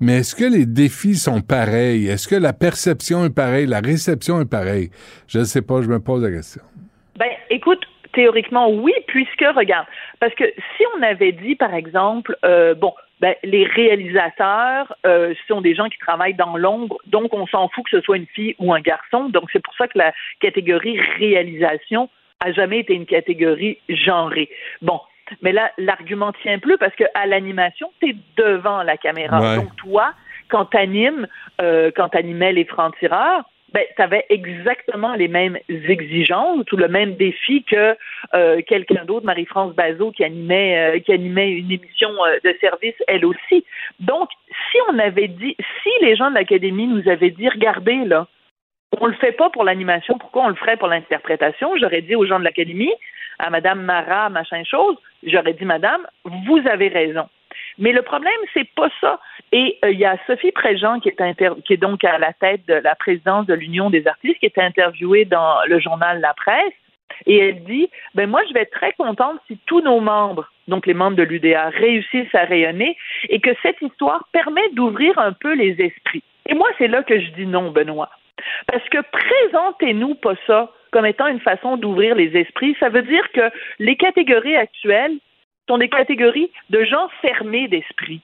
mais 0.00 0.18
est-ce 0.18 0.34
que 0.34 0.44
les 0.44 0.66
défis 0.66 1.14
sont 1.14 1.42
pareils? 1.42 2.08
Est-ce 2.08 2.26
que 2.26 2.34
la 2.34 2.52
perception 2.52 3.24
est 3.24 3.34
pareille? 3.34 3.66
La 3.66 3.80
réception 3.80 4.40
est 4.40 4.50
pareille? 4.50 4.90
Je 5.28 5.40
ne 5.40 5.44
sais 5.44 5.62
pas, 5.62 5.82
je 5.82 5.88
me 5.88 6.00
pose 6.00 6.22
la 6.22 6.30
question. 6.30 6.62
Ben, 7.18 7.30
écoute, 7.50 7.84
théoriquement, 8.14 8.70
oui, 8.70 8.92
puisque, 9.06 9.44
regarde, 9.54 9.86
parce 10.18 10.34
que 10.34 10.44
si 10.76 10.84
on 10.96 11.02
avait 11.02 11.32
dit, 11.32 11.54
par 11.54 11.74
exemple, 11.74 12.36
euh, 12.44 12.74
bon, 12.74 12.94
ben, 13.20 13.34
les 13.44 13.64
réalisateurs 13.64 14.96
euh, 15.04 15.34
sont 15.46 15.60
des 15.60 15.74
gens 15.74 15.88
qui 15.88 15.98
travaillent 15.98 16.34
dans 16.34 16.56
l'ombre, 16.56 16.96
donc 17.06 17.34
on 17.34 17.46
s'en 17.46 17.68
fout 17.68 17.84
que 17.84 17.90
ce 17.90 18.00
soit 18.00 18.16
une 18.16 18.26
fille 18.26 18.54
ou 18.58 18.72
un 18.72 18.80
garçon. 18.80 19.28
Donc, 19.28 19.50
c'est 19.52 19.62
pour 19.62 19.74
ça 19.76 19.86
que 19.86 19.98
la 19.98 20.14
catégorie 20.40 20.98
réalisation 21.18 22.08
a 22.40 22.52
jamais 22.52 22.78
été 22.80 22.94
une 22.94 23.06
catégorie 23.06 23.78
genrée. 23.88 24.48
Bon. 24.80 25.00
Mais 25.42 25.52
là, 25.52 25.70
l'argument 25.78 26.32
tient 26.42 26.58
plus 26.58 26.78
parce 26.78 26.94
que 26.94 27.04
à 27.14 27.26
l'animation, 27.26 27.90
tu 28.00 28.10
es 28.10 28.16
devant 28.36 28.82
la 28.82 28.96
caméra. 28.96 29.40
Ouais. 29.40 29.56
Donc, 29.56 29.74
toi, 29.76 30.12
quand 30.48 30.66
tu 30.66 30.76
animes, 30.76 31.26
quand 31.58 32.08
tu 32.08 32.18
animais 32.18 32.52
les 32.52 32.64
francs-tireurs, 32.64 33.44
ben, 33.72 33.84
tu 33.94 34.02
avais 34.02 34.24
exactement 34.30 35.14
les 35.14 35.28
mêmes 35.28 35.56
exigences 35.68 36.70
ou 36.72 36.76
le 36.76 36.88
même 36.88 37.14
défi 37.14 37.62
que 37.64 37.96
euh, 38.34 38.62
quelqu'un 38.66 39.04
d'autre, 39.04 39.26
Marie-France 39.26 39.74
Bazot, 39.74 40.10
qui 40.10 40.24
animait, 40.24 40.96
euh, 40.96 40.98
qui 40.98 41.12
animait 41.12 41.50
une 41.52 41.70
émission 41.70 42.10
euh, 42.24 42.38
de 42.42 42.56
service, 42.60 42.96
elle 43.06 43.24
aussi. 43.24 43.64
Donc, 44.00 44.28
si 44.70 44.78
on 44.90 44.98
avait 44.98 45.28
dit, 45.28 45.56
si 45.82 45.90
les 46.02 46.16
gens 46.16 46.30
de 46.30 46.34
l'Académie 46.34 46.88
nous 46.88 47.08
avaient 47.08 47.30
dit, 47.30 47.48
regardez, 47.48 48.04
là, 48.04 48.26
on 48.98 49.06
le 49.06 49.14
fait 49.14 49.32
pas 49.32 49.50
pour 49.50 49.64
l'animation, 49.64 50.18
pourquoi 50.18 50.44
on 50.44 50.48
le 50.48 50.54
ferait 50.54 50.76
pour 50.76 50.88
l'interprétation? 50.88 51.76
J'aurais 51.80 52.02
dit 52.02 52.14
aux 52.14 52.26
gens 52.26 52.38
de 52.38 52.44
l'Académie, 52.44 52.92
à 53.38 53.50
Madame 53.50 53.82
Marat, 53.82 54.30
machin 54.30 54.62
chose, 54.64 54.96
j'aurais 55.22 55.54
dit, 55.54 55.64
Madame, 55.64 56.06
vous 56.24 56.60
avez 56.68 56.88
raison. 56.88 57.28
Mais 57.78 57.92
le 57.92 58.02
problème, 58.02 58.32
c'est 58.52 58.68
pas 58.74 58.90
ça. 59.00 59.18
Et 59.52 59.78
euh, 59.84 59.90
il 59.90 59.98
y 59.98 60.04
a 60.04 60.16
Sophie 60.26 60.52
Préjean 60.52 61.00
qui 61.00 61.08
est, 61.08 61.20
inter- 61.20 61.60
qui 61.64 61.72
est 61.72 61.78
donc 61.78 62.04
à 62.04 62.18
la 62.18 62.32
tête 62.32 62.66
de 62.66 62.74
la 62.74 62.94
présidence 62.94 63.46
de 63.46 63.54
l'Union 63.54 63.90
des 63.90 64.06
artistes, 64.06 64.38
qui 64.38 64.46
est 64.46 64.58
interviewée 64.58 65.24
dans 65.24 65.56
le 65.66 65.80
journal 65.80 66.20
La 66.20 66.34
Presse, 66.34 66.74
et 67.26 67.38
elle 67.38 67.64
dit 67.64 67.90
ben 68.14 68.30
moi 68.30 68.40
je 68.48 68.54
vais 68.54 68.62
être 68.62 68.70
très 68.70 68.92
contente 68.92 69.38
si 69.46 69.58
tous 69.66 69.80
nos 69.80 70.00
membres, 70.00 70.48
donc 70.68 70.86
les 70.86 70.94
membres 70.94 71.16
de 71.16 71.22
l'UDA, 71.22 71.70
réussissent 71.70 72.34
à 72.34 72.44
rayonner 72.44 72.96
et 73.28 73.40
que 73.40 73.50
cette 73.62 73.80
histoire 73.82 74.24
permet 74.32 74.68
d'ouvrir 74.72 75.18
un 75.18 75.32
peu 75.32 75.54
les 75.54 75.72
esprits. 75.80 76.22
Et 76.46 76.54
moi 76.54 76.68
c'est 76.78 76.88
là 76.88 77.02
que 77.02 77.18
je 77.20 77.30
dis 77.30 77.46
non, 77.46 77.70
Benoît, 77.72 78.10
parce 78.66 78.86
que 78.88 78.98
présentez-nous 79.10 80.14
pas 80.16 80.34
ça 80.46 80.70
comme 80.90 81.06
étant 81.06 81.28
une 81.28 81.40
façon 81.40 81.76
d'ouvrir 81.76 82.14
les 82.14 82.36
esprits. 82.36 82.76
Ça 82.80 82.88
veut 82.88 83.02
dire 83.02 83.30
que 83.32 83.50
les 83.78 83.96
catégories 83.96 84.56
actuelles 84.56 85.18
sont 85.68 85.78
des 85.78 85.88
catégories 85.88 86.50
de 86.70 86.84
gens 86.84 87.08
fermés 87.22 87.68
d'esprit. 87.68 88.20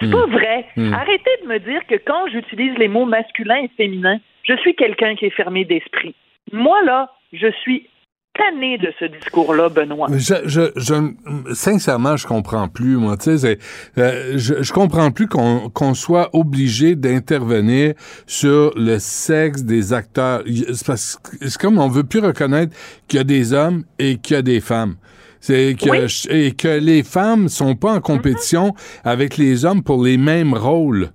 C'est 0.00 0.10
pas 0.10 0.26
vrai. 0.26 0.66
Mm. 0.76 0.92
Arrêtez 0.94 1.30
de 1.42 1.48
me 1.48 1.58
dire 1.58 1.86
que 1.86 1.94
quand 1.94 2.26
j'utilise 2.28 2.76
les 2.76 2.88
mots 2.88 3.04
masculin 3.04 3.56
et 3.56 3.70
féminin, 3.76 4.18
je 4.42 4.56
suis 4.56 4.74
quelqu'un 4.74 5.14
qui 5.14 5.26
est 5.26 5.30
fermé 5.30 5.64
d'esprit. 5.64 6.14
Moi, 6.52 6.82
là, 6.82 7.10
je 7.32 7.50
suis 7.62 7.88
tanné 8.34 8.78
de 8.78 8.92
ce 8.98 9.04
discours-là, 9.04 9.68
Benoît. 9.68 10.08
Je, 10.12 10.34
je, 10.46 10.72
je, 10.76 11.54
sincèrement, 11.54 12.16
je 12.16 12.26
comprends 12.26 12.68
plus, 12.68 12.96
moi. 12.96 13.16
Tu 13.16 13.38
sais, 13.38 13.58
euh, 13.98 14.34
je, 14.36 14.62
je 14.62 14.72
comprends 14.72 15.10
plus 15.10 15.26
qu'on 15.28 15.94
soit 15.94 16.30
obligé 16.32 16.96
d'intervenir 16.96 17.94
sur 18.26 18.72
le 18.76 18.98
sexe 18.98 19.62
des 19.62 19.92
acteurs. 19.92 20.42
C'est 20.72 21.58
comme 21.58 21.78
on 21.78 21.88
veut 21.88 22.04
plus 22.04 22.20
reconnaître 22.20 22.74
qu'il 23.08 23.18
y 23.18 23.20
a 23.20 23.24
des 23.24 23.52
hommes 23.52 23.84
et 23.98 24.16
qu'il 24.16 24.36
y 24.36 24.38
a 24.38 24.42
des 24.42 24.60
femmes. 24.60 24.96
C'est 25.40 25.74
que 25.74 26.32
et 26.32 26.52
que 26.52 26.68
les 26.68 27.02
femmes 27.02 27.48
sont 27.48 27.74
pas 27.74 27.94
en 27.94 28.00
compétition 28.00 28.74
avec 29.02 29.36
les 29.36 29.64
hommes 29.64 29.82
pour 29.82 30.02
les 30.04 30.16
mêmes 30.16 30.54
rôles. 30.54 31.10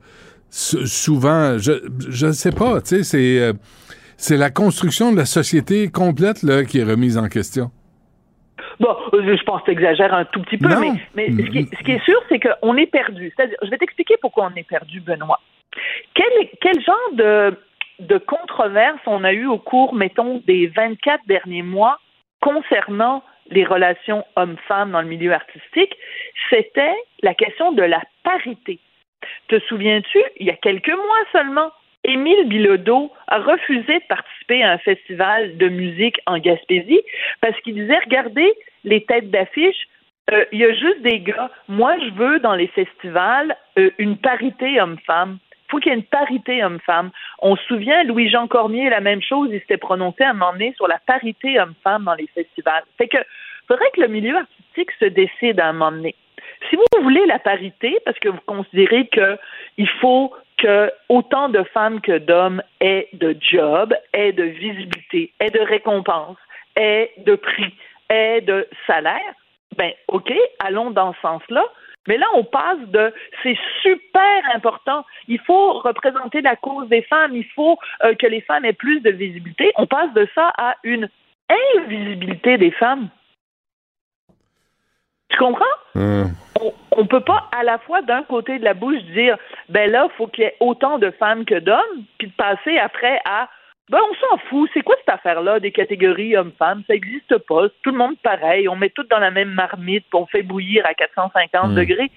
souvent, 0.49 1.57
je 1.57 1.71
je 2.09 2.31
sais 2.33 2.51
pas. 2.51 2.81
Tu 2.81 2.97
sais, 2.97 3.03
c'est 3.03 3.39
euh, 3.39 3.53
c'est 4.17 4.37
la 4.37 4.49
construction 4.49 5.11
de 5.11 5.17
la 5.17 5.25
société 5.25 5.89
complète 5.89 6.43
là, 6.43 6.63
qui 6.65 6.79
est 6.79 6.83
remise 6.83 7.17
en 7.17 7.27
question. 7.27 7.71
Bon, 8.79 8.95
je 9.13 9.43
pense 9.43 9.61
que 9.61 9.65
tu 9.65 9.71
exagères 9.71 10.13
un 10.13 10.25
tout 10.25 10.41
petit 10.41 10.57
peu, 10.57 10.67
mais, 10.67 10.91
mais 11.15 11.27
ce, 11.29 11.49
qui, 11.49 11.65
ce, 11.65 11.83
qui, 11.83 11.91
est 11.91 12.03
sûr, 12.03 12.19
c'est 12.29 12.39
qu'on 12.39 12.77
est 12.77 12.85
perdu. 12.85 13.31
C'est-à-dire, 13.35 13.57
je 13.63 13.69
vais 13.69 13.77
t'expliquer 13.77 14.15
pourquoi 14.21 14.49
on 14.51 14.55
est 14.55 14.67
perdu, 14.67 14.99
Benoît. 15.01 15.39
Quel, 16.13 16.49
quel 16.61 16.83
genre 16.83 17.13
de, 17.13 17.57
de 17.99 18.17
controverse 18.17 18.99
on 19.05 19.23
a 19.23 19.33
eu 19.33 19.47
au 19.47 19.57
cours, 19.57 19.95
mettons, 19.95 20.43
des 20.45 20.67
24 20.67 21.25
derniers 21.27 21.63
mois 21.63 21.99
concernant 22.41 23.23
les 23.49 23.65
relations 23.65 24.25
hommes-femmes 24.35 24.91
dans 24.91 25.01
le 25.01 25.07
milieu 25.07 25.33
artistique, 25.33 25.95
c'était 26.49 26.95
la 27.23 27.33
question 27.33 27.71
de 27.71 27.83
la 27.83 28.01
parité. 28.23 28.79
Te 29.47 29.59
souviens-tu, 29.61 30.19
il 30.39 30.47
y 30.47 30.51
a 30.51 30.55
quelques 30.55 30.89
mois 30.89 31.23
seulement, 31.31 31.71
Émile 32.03 32.47
Bilodeau 32.47 33.11
a 33.27 33.39
refusé 33.39 33.99
de 33.99 34.07
participer 34.07 34.63
à 34.63 34.71
un 34.73 34.77
festival 34.77 35.57
de 35.57 35.67
musique 35.67 36.19
en 36.25 36.37
Gaspésie 36.37 37.01
parce 37.41 37.59
qu'il 37.61 37.75
disait 37.75 37.99
regardez 37.99 38.53
les 38.83 39.03
têtes 39.03 39.29
d'affiche, 39.29 39.87
euh, 40.31 40.45
il 40.51 40.59
y 40.59 40.65
a 40.65 40.73
juste 40.73 41.01
des 41.01 41.19
gars. 41.19 41.49
Moi, 41.67 41.97
je 41.99 42.13
veux 42.13 42.39
dans 42.39 42.55
les 42.55 42.67
festivals 42.67 43.55
euh, 43.77 43.91
une 43.97 44.17
parité 44.17 44.79
homme-femme. 44.81 45.39
Il 45.51 45.71
faut 45.71 45.79
qu'il 45.79 45.91
y 45.91 45.95
ait 45.95 45.97
une 45.97 46.03
parité 46.03 46.63
homme-femme. 46.63 47.11
On 47.39 47.55
se 47.55 47.63
souvient, 47.65 48.03
Louis-Jean 48.03 48.47
Cormier, 48.47 48.89
la 48.89 49.01
même 49.01 49.21
chose, 49.21 49.49
il 49.51 49.59
s'était 49.59 49.77
prononcé 49.77 50.23
à 50.23 50.29
un 50.29 50.33
moment 50.33 50.53
donné 50.53 50.73
sur 50.75 50.87
la 50.87 50.99
parité 51.05 51.59
homme-femme 51.59 52.05
dans 52.05 52.15
les 52.15 52.27
festivals. 52.27 52.83
Fait 52.97 53.07
que 53.07 53.17
faudrait 53.67 53.91
que 53.93 54.01
le 54.01 54.07
milieu 54.07 54.37
artistique 54.37 54.91
se 54.99 55.05
décide 55.05 55.59
à 55.59 55.67
un 55.67 55.73
moment 55.73 55.91
donné. 55.91 56.15
Si 56.69 56.75
vous 56.75 57.03
voulez 57.03 57.25
la 57.25 57.39
parité, 57.39 57.97
parce 58.05 58.17
que 58.19 58.29
vous 58.29 58.41
considérez 58.45 59.07
qu'il 59.07 59.89
faut 60.01 60.33
que 60.57 60.91
autant 61.07 61.49
de 61.49 61.63
femmes 61.63 62.01
que 62.01 62.17
d'hommes 62.17 62.61
aient 62.79 63.09
de 63.13 63.35
job, 63.39 63.93
aient 64.13 64.31
de 64.33 64.43
visibilité, 64.43 65.31
aient 65.39 65.51
de 65.51 65.59
récompenses, 65.59 66.37
aient 66.75 67.11
de 67.17 67.35
prix, 67.35 67.73
aient 68.09 68.41
de 68.41 68.67
salaire, 68.87 69.33
ben 69.77 69.91
OK, 70.07 70.33
allons 70.59 70.91
dans 70.91 71.13
ce 71.13 71.19
sens-là. 71.21 71.63
Mais 72.07 72.17
là, 72.17 72.25
on 72.35 72.43
passe 72.43 72.79
de 72.87 73.13
c'est 73.43 73.57
super 73.81 74.41
important, 74.55 75.05
il 75.27 75.39
faut 75.41 75.73
représenter 75.79 76.41
la 76.41 76.55
cause 76.55 76.87
des 76.87 77.01
femmes, 77.03 77.35
il 77.35 77.45
faut 77.53 77.77
euh, 78.03 78.15
que 78.15 78.27
les 78.27 78.41
femmes 78.41 78.65
aient 78.65 78.73
plus 78.73 79.01
de 79.01 79.11
visibilité. 79.11 79.71
On 79.75 79.85
passe 79.85 80.13
de 80.13 80.27
ça 80.33 80.51
à 80.57 80.75
une 80.83 81.09
invisibilité 81.75 82.57
des 82.57 82.71
femmes. 82.71 83.09
Tu 85.29 85.37
comprends? 85.37 85.65
Hum. 85.95 86.31
On, 86.97 87.05
peut 87.05 87.21
pas 87.21 87.47
à 87.57 87.63
la 87.63 87.77
fois 87.77 88.01
d'un 88.01 88.23
côté 88.23 88.59
de 88.59 88.63
la 88.63 88.73
bouche 88.73 89.01
dire 89.13 89.37
ben 89.69 89.89
là, 89.89 90.07
faut 90.17 90.27
qu'il 90.27 90.43
y 90.43 90.47
ait 90.47 90.57
autant 90.59 90.97
de 90.97 91.11
femmes 91.11 91.45
que 91.45 91.59
d'hommes, 91.59 92.03
puis 92.17 92.27
de 92.27 92.33
passer 92.33 92.77
après 92.77 93.19
à 93.25 93.49
ben, 93.89 93.99
on 94.09 94.13
s'en 94.15 94.37
fout. 94.49 94.69
C'est 94.73 94.81
quoi 94.81 94.95
cette 94.99 95.13
affaire-là 95.13 95.59
des 95.59 95.71
catégories 95.71 96.35
hommes-femmes? 96.35 96.83
Ça 96.87 96.93
n'existe 96.93 97.37
pas. 97.47 97.67
Tout 97.83 97.91
le 97.91 97.97
monde 97.97 98.15
pareil. 98.23 98.67
On 98.67 98.75
met 98.75 98.89
tout 98.89 99.03
dans 99.09 99.19
la 99.19 99.31
même 99.31 99.51
marmite, 99.51 100.03
puis 100.09 100.19
on 100.21 100.25
fait 100.25 100.43
bouillir 100.43 100.85
à 100.85 100.93
450 100.93 101.71
Hmm. 101.71 101.75
degrés. 101.75 102.11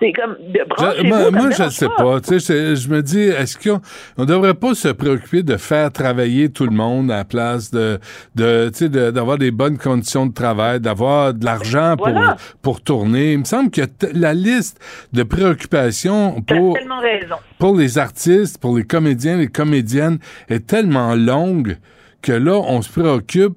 C'est 0.00 0.12
comme. 0.12 0.36
Je- 0.54 0.64
branchez-vous, 0.64 1.06
moi, 1.08 1.30
moi, 1.30 1.50
je 1.50 1.56
dérange 1.56 1.72
sais 1.72 1.88
pas. 1.96 2.20
Tu 2.20 2.40
sais, 2.40 2.74
je 2.76 2.88
me 2.90 3.02
dis, 3.02 3.20
est-ce 3.28 3.56
qu'on 3.56 3.80
on 4.18 4.24
devrait 4.24 4.54
pas 4.54 4.74
se 4.74 4.88
préoccuper 4.88 5.42
de 5.44 5.56
faire 5.56 5.92
travailler 5.92 6.50
tout 6.50 6.64
le 6.64 6.72
monde 6.74 7.10
à 7.10 7.18
la 7.18 7.24
place 7.24 7.70
de, 7.70 7.98
de 8.34 8.68
tu 8.70 8.74
sais, 8.78 8.88
de- 8.88 9.10
d'avoir 9.12 9.38
des 9.38 9.52
bonnes 9.52 9.78
conditions 9.78 10.26
de 10.26 10.34
travail, 10.34 10.80
d'avoir 10.80 11.32
de 11.34 11.44
l'argent 11.44 11.94
pour, 11.96 12.08
Voilà. 12.08 12.36
pour 12.62 12.82
tourner? 12.82 13.32
Il 13.34 13.38
me 13.40 13.44
semble 13.44 13.70
que 13.70 13.82
la 14.12 14.34
liste 14.34 14.80
de 15.12 15.22
préoccupations 15.22 16.42
pour, 16.42 16.74
tellement 16.76 16.98
raison. 17.00 17.36
Pour 17.58 17.76
les 17.76 17.98
artistes, 17.98 18.58
pour 18.58 18.76
les 18.76 18.84
comédiens, 18.84 19.36
les 19.36 19.48
comédiennes 19.48 20.18
est 20.48 20.66
tellement 20.66 21.14
longue 21.14 21.78
que 22.22 22.32
là, 22.32 22.58
on 22.58 22.82
se 22.82 22.90
préoccupe 22.90 23.56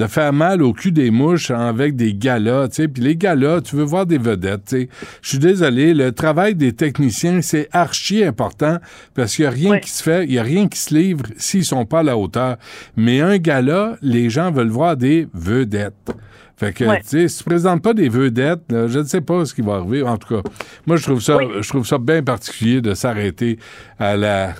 de 0.00 0.06
faire 0.06 0.32
mal 0.32 0.62
au 0.62 0.72
cul 0.72 0.92
des 0.92 1.10
mouches 1.10 1.50
avec 1.50 1.94
des 1.94 2.14
galas, 2.14 2.68
tu 2.68 2.76
sais. 2.76 2.88
Puis 2.88 3.02
les 3.02 3.16
galas, 3.16 3.60
tu 3.60 3.76
veux 3.76 3.84
voir 3.84 4.06
des 4.06 4.16
vedettes, 4.16 4.64
tu 4.66 4.76
sais. 4.76 4.88
Je 5.20 5.28
suis 5.28 5.38
désolé, 5.38 5.92
le 5.92 6.12
travail 6.12 6.54
des 6.54 6.72
techniciens, 6.72 7.42
c'est 7.42 7.68
archi 7.70 8.24
important 8.24 8.78
parce 9.14 9.36
qu'il 9.36 9.44
n'y 9.44 9.48
a 9.48 9.50
rien 9.50 9.78
qui 9.78 9.90
se 9.90 10.02
fait, 10.02 10.24
il 10.24 10.30
n'y 10.30 10.38
a 10.38 10.42
rien 10.42 10.68
qui 10.68 10.78
se 10.78 10.94
livre 10.94 11.24
s'ils 11.36 11.66
sont 11.66 11.84
pas 11.84 11.98
à 12.00 12.02
la 12.02 12.16
hauteur. 12.16 12.56
Mais 12.96 13.20
un 13.20 13.36
gala, 13.36 13.98
les 14.00 14.30
gens 14.30 14.50
veulent 14.50 14.68
voir 14.68 14.96
des 14.96 15.28
vedettes. 15.34 16.12
Fait 16.60 16.74
que, 16.74 16.84
Ouais. 16.84 17.00
tu 17.00 17.06
sais, 17.06 17.28
si 17.28 17.38
tu 17.42 17.48
présentes 17.48 17.82
pas 17.82 17.94
des 17.94 18.10
vedettes, 18.10 18.70
là, 18.70 18.86
je 18.86 18.98
ne 18.98 19.04
sais 19.04 19.22
pas 19.22 19.46
ce 19.46 19.54
qui 19.54 19.62
va 19.62 19.76
arriver. 19.76 20.02
En 20.02 20.18
tout 20.18 20.28
cas, 20.28 20.42
moi, 20.86 20.96
je 20.98 21.04
trouve 21.04 21.20
ça, 21.22 21.38
je 21.58 21.66
trouve 21.70 21.86
ça 21.86 21.96
bien 21.96 22.22
particulier 22.22 22.82
de 22.82 22.92
s'arrêter 22.92 23.56
à 23.98 24.14
la, 24.14 24.50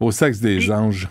au 0.00 0.10
sexe 0.10 0.40
des 0.40 0.72
anges. 0.72 1.06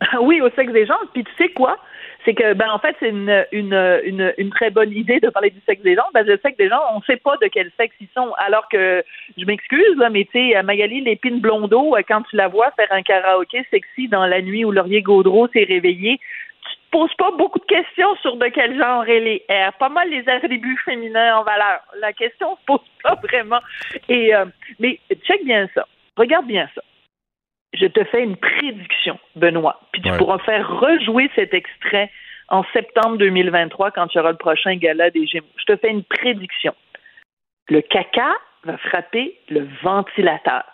oui, 0.22 0.40
au 0.40 0.48
sexe 0.50 0.72
des 0.72 0.86
gens. 0.86 0.94
Puis 1.12 1.24
tu 1.24 1.32
sais 1.38 1.48
quoi? 1.48 1.76
C'est 2.24 2.34
que, 2.34 2.54
ben, 2.54 2.66
en 2.72 2.78
fait, 2.80 2.94
c'est 3.00 3.08
une, 3.10 3.44
une, 3.52 3.72
une, 4.04 4.32
une 4.38 4.50
très 4.50 4.70
bonne 4.70 4.92
idée 4.92 5.20
de 5.20 5.28
parler 5.28 5.50
du 5.50 5.60
sexe 5.66 5.82
des 5.82 5.94
gens. 5.96 6.02
Que 6.14 6.20
le 6.22 6.38
sexe 6.42 6.56
des 6.56 6.68
gens, 6.68 6.80
on 6.92 6.98
ne 6.98 7.04
sait 7.04 7.16
pas 7.16 7.36
de 7.42 7.46
quel 7.46 7.70
sexe 7.76 7.94
ils 8.00 8.08
sont. 8.14 8.32
Alors 8.38 8.68
que, 8.68 9.04
je 9.38 9.44
m'excuse, 9.44 9.96
là, 9.96 10.08
mais 10.10 10.24
tu 10.32 10.38
sais, 10.52 10.62
Magali 10.62 11.02
Lépine 11.02 11.40
Blondeau, 11.40 11.96
euh, 11.96 12.02
quand 12.06 12.22
tu 12.22 12.36
la 12.36 12.48
vois 12.48 12.70
faire 12.76 12.88
un 12.90 13.02
karaoké 13.02 13.64
sexy 13.70 14.08
dans 14.08 14.26
la 14.26 14.42
nuit 14.42 14.64
où 14.64 14.72
Laurier 14.72 15.02
Gaudreau 15.02 15.46
s'est 15.52 15.64
réveillé, 15.68 16.18
tu 16.86 16.98
poses 16.98 17.14
pas 17.14 17.30
beaucoup 17.32 17.58
de 17.58 17.64
questions 17.64 18.14
sur 18.16 18.36
de 18.36 18.46
quel 18.48 18.76
genre 18.78 19.04
elle 19.06 19.26
est. 19.26 19.44
Elle 19.48 19.64
a 19.64 19.72
pas 19.72 19.88
mal 19.88 20.08
les 20.08 20.28
attributs 20.28 20.78
féminins 20.84 21.38
en 21.38 21.42
valeur. 21.42 21.80
La 22.00 22.12
question 22.12 22.56
se 22.56 22.64
pose 22.66 22.80
pas 23.02 23.14
vraiment. 23.16 23.60
Et, 24.08 24.34
euh, 24.34 24.46
mais 24.78 24.98
check 25.26 25.44
bien 25.44 25.68
ça. 25.74 25.86
Regarde 26.16 26.46
bien 26.46 26.68
ça 26.74 26.82
je 27.74 27.86
te 27.86 28.04
fais 28.04 28.22
une 28.22 28.36
prédiction, 28.36 29.18
Benoît, 29.34 29.80
puis 29.92 30.00
tu 30.02 30.10
Ouais. 30.10 30.16
pourras 30.18 30.38
faire 30.38 30.66
rejouer 30.80 31.30
cet 31.34 31.52
extrait 31.52 32.10
en 32.48 32.64
septembre 32.72 33.18
2023 33.18 33.90
quand 33.90 34.06
il 34.14 34.16
y 34.16 34.20
aura 34.20 34.30
le 34.30 34.36
prochain 34.38 34.76
gala 34.76 35.10
des 35.10 35.26
Gémeaux. 35.26 35.46
Je 35.58 35.64
te 35.74 35.76
fais 35.76 35.90
une 35.90 36.04
prédiction. 36.04 36.74
Le 37.68 37.80
caca 37.82 38.32
va 38.64 38.78
frapper 38.78 39.36
le 39.48 39.68
ventilateur. 39.82 40.64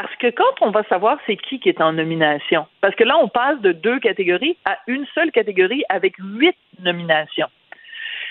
Parce 0.00 0.14
que 0.20 0.30
quand 0.30 0.54
on 0.60 0.70
va 0.70 0.84
savoir 0.84 1.18
c'est 1.26 1.34
qui 1.36 1.58
qui 1.58 1.68
est 1.68 1.80
en 1.80 1.92
nomination, 1.92 2.66
parce 2.80 2.94
que 2.94 3.02
là, 3.02 3.16
on 3.20 3.26
passe 3.26 3.60
de 3.62 3.72
deux 3.72 3.98
catégories 3.98 4.56
à 4.64 4.78
une 4.86 5.04
seule 5.12 5.32
catégorie 5.32 5.82
avec 5.88 6.14
huit 6.18 6.54
nominations. 6.80 7.48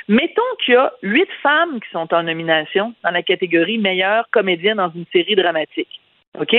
Mettons 0.08 0.42
qu'il 0.64 0.76
y 0.76 0.78
a 0.78 0.94
huit 1.04 1.28
femmes 1.44 1.82
qui 1.82 1.90
sont 1.90 2.14
en 2.14 2.24
nomination 2.24 2.94
dans 3.04 3.12
la 3.12 3.22
catégorie 3.22 3.78
meilleure 3.80 4.30
comédienne 4.32 4.78
dans 4.78 4.92
une 4.92 5.04
série 5.12 5.36
dramatique. 5.36 6.00
OK? 6.40 6.56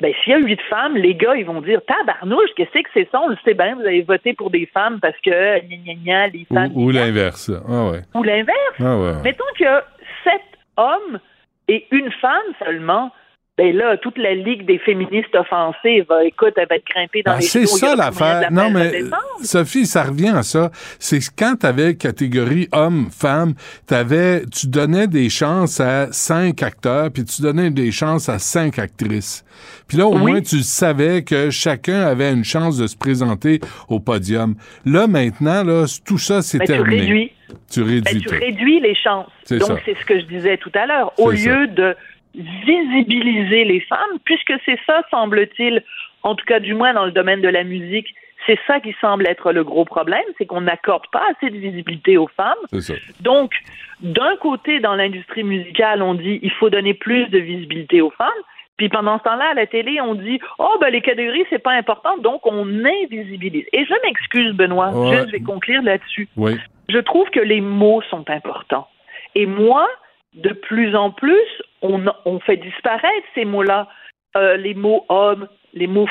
Ben, 0.00 0.14
s'il 0.22 0.32
y 0.32 0.36
a 0.36 0.38
huit 0.38 0.60
femmes, 0.70 0.96
les 0.96 1.16
gars, 1.16 1.34
ils 1.34 1.44
vont 1.44 1.60
dire 1.60 1.80
Tabarnouche, 1.84 2.50
qu'est-ce 2.56 2.70
que 2.70 2.88
c'est 2.94 3.08
ça? 3.10 3.20
On 3.20 3.30
le 3.30 3.36
sait 3.44 3.54
bien, 3.54 3.74
vous 3.74 3.80
avez 3.80 4.02
voté 4.02 4.34
pour 4.34 4.50
des 4.50 4.66
femmes 4.66 5.00
parce 5.00 5.18
que 5.18 5.58
gna, 5.66 5.76
gna, 5.78 5.94
gna, 5.94 6.26
les 6.28 6.46
Ou, 6.48 6.54
femmes. 6.54 6.72
ou 6.76 6.90
l'inverse. 6.92 7.50
Ah 7.68 7.90
ouais. 7.90 8.02
Ou 8.14 8.22
l'inverse. 8.22 8.76
Ah 8.78 8.96
ouais. 8.98 9.20
Mettons 9.24 9.50
qu'il 9.56 9.66
y 9.66 9.68
a 9.68 9.84
sept 10.22 10.42
hommes 10.76 11.18
et 11.66 11.88
une 11.90 12.12
femme 12.12 12.54
seulement. 12.64 13.10
Ben 13.58 13.74
là, 13.76 13.96
toute 13.96 14.16
la 14.18 14.34
ligue 14.34 14.64
des 14.66 14.78
féministes 14.78 15.34
offensées 15.34 16.06
va, 16.08 16.24
écoute, 16.24 16.52
elle 16.56 16.68
va 16.70 16.76
être 16.76 16.86
grimpée 16.86 17.22
dans 17.24 17.32
Ah, 17.32 17.38
les 17.38 17.42
c'est 17.42 17.66
ça 17.66 17.96
l'affaire. 17.96 18.52
Non, 18.52 18.70
mais. 18.70 19.02
Sophie, 19.42 19.84
ça 19.84 20.04
revient 20.04 20.28
à 20.28 20.44
ça. 20.44 20.70
C'est 21.00 21.18
quand 21.36 21.56
t'avais 21.58 21.96
catégorie 21.96 22.68
homme-femme, 22.70 23.54
t'avais, 23.86 24.42
tu 24.46 24.68
donnais 24.68 25.08
des 25.08 25.28
chances 25.28 25.80
à 25.80 26.06
cinq 26.12 26.62
acteurs, 26.62 27.10
puis 27.10 27.24
tu 27.24 27.42
donnais 27.42 27.70
des 27.70 27.90
chances 27.90 28.28
à 28.28 28.38
cinq 28.38 28.78
actrices. 28.78 29.44
Puis 29.88 29.98
là, 29.98 30.06
au 30.06 30.14
moins, 30.16 30.40
tu 30.40 30.60
savais 30.60 31.22
que 31.24 31.50
chacun 31.50 32.02
avait 32.02 32.32
une 32.32 32.44
chance 32.44 32.78
de 32.78 32.86
se 32.86 32.96
présenter 32.96 33.60
au 33.88 33.98
podium. 33.98 34.54
Là, 34.86 35.08
maintenant, 35.08 35.64
là, 35.64 35.84
tout 36.06 36.18
ça, 36.18 36.42
c'est 36.42 36.58
Ben, 36.58 36.66
tu 36.66 36.72
terminé. 36.74 37.00
réduis. 37.00 37.32
Tu 37.70 37.82
réduis 37.82 38.02
Ben, 38.02 38.20
tu 38.20 38.34
réduis 38.36 38.80
les 38.80 38.94
chances. 38.94 39.26
C'est 39.44 39.58
Donc, 39.58 39.80
c'est 39.84 39.96
ce 39.98 40.04
que 40.04 40.20
je 40.20 40.26
disais 40.26 40.58
tout 40.58 40.70
à 40.74 40.86
l'heure. 40.86 41.12
Au 41.18 41.34
ça. 41.34 41.36
lieu 41.36 41.66
de 41.68 41.96
visibiliser 42.34 43.64
les 43.64 43.80
femmes, 43.80 44.18
puisque 44.24 44.52
c'est 44.64 44.78
ça, 44.86 45.02
semble-t-il, 45.10 45.82
en 46.22 46.34
tout 46.34 46.44
cas 46.44 46.60
du 46.60 46.74
moins 46.74 46.94
dans 46.94 47.04
le 47.06 47.12
domaine 47.12 47.40
de 47.40 47.48
la 47.48 47.64
musique, 47.64 48.14
c'est 48.46 48.58
ça 48.66 48.80
qui 48.80 48.94
semble 49.00 49.26
être 49.28 49.52
le 49.52 49.64
gros 49.64 49.84
problème, 49.84 50.22
c'est 50.38 50.46
qu'on 50.46 50.60
n'accorde 50.62 51.06
pas 51.12 51.22
assez 51.30 51.50
de 51.50 51.56
visibilité 51.58 52.16
aux 52.16 52.28
femmes. 52.28 52.54
Ça. 52.80 52.94
Donc, 53.20 53.52
d'un 54.00 54.36
côté, 54.36 54.80
dans 54.80 54.94
l'industrie 54.94 55.42
musicale, 55.44 56.02
on 56.02 56.14
dit 56.14 56.38
il 56.42 56.50
faut 56.52 56.70
donner 56.70 56.94
plus 56.94 57.26
de 57.28 57.38
visibilité 57.38 58.00
aux 58.00 58.10
femmes, 58.10 58.42
Puis 58.76 58.88
pendant 58.88 59.18
ce 59.18 59.24
temps-là, 59.24 59.50
à 59.50 59.54
la 59.54 59.66
télé, 59.66 60.00
on 60.00 60.14
dit 60.14 60.38
Oh, 60.60 60.76
ben 60.80 60.90
les 60.90 61.00
catégories, 61.00 61.44
c'est 61.50 61.58
pas 61.58 61.72
important, 61.72 62.16
donc 62.18 62.46
on 62.46 62.64
invisibilise. 62.84 63.66
Et 63.72 63.84
je 63.84 63.94
m'excuse, 64.06 64.52
Benoît, 64.52 64.90
Ouais. 64.92 65.24
je 65.26 65.32
vais 65.32 65.40
conclure 65.40 65.82
là-dessus. 65.82 66.28
Oui. 66.36 66.52
Je 66.88 66.98
trouve 66.98 67.28
que 67.30 67.40
les 67.40 67.60
mots 67.60 68.02
sont 68.02 68.30
importants. 68.30 68.86
Et 69.34 69.46
moi, 69.46 69.86
de 70.34 70.50
plus 70.50 70.94
en 70.94 71.10
plus, 71.10 71.62
on, 71.82 72.04
on 72.24 72.40
fait 72.40 72.56
disparaître 72.56 73.26
ces 73.34 73.44
mots-là. 73.44 73.88
Euh, 74.36 74.56
les 74.56 74.74
mots 74.74 75.04
hommes, 75.08 75.48
les 75.74 75.86
mots 75.86 76.08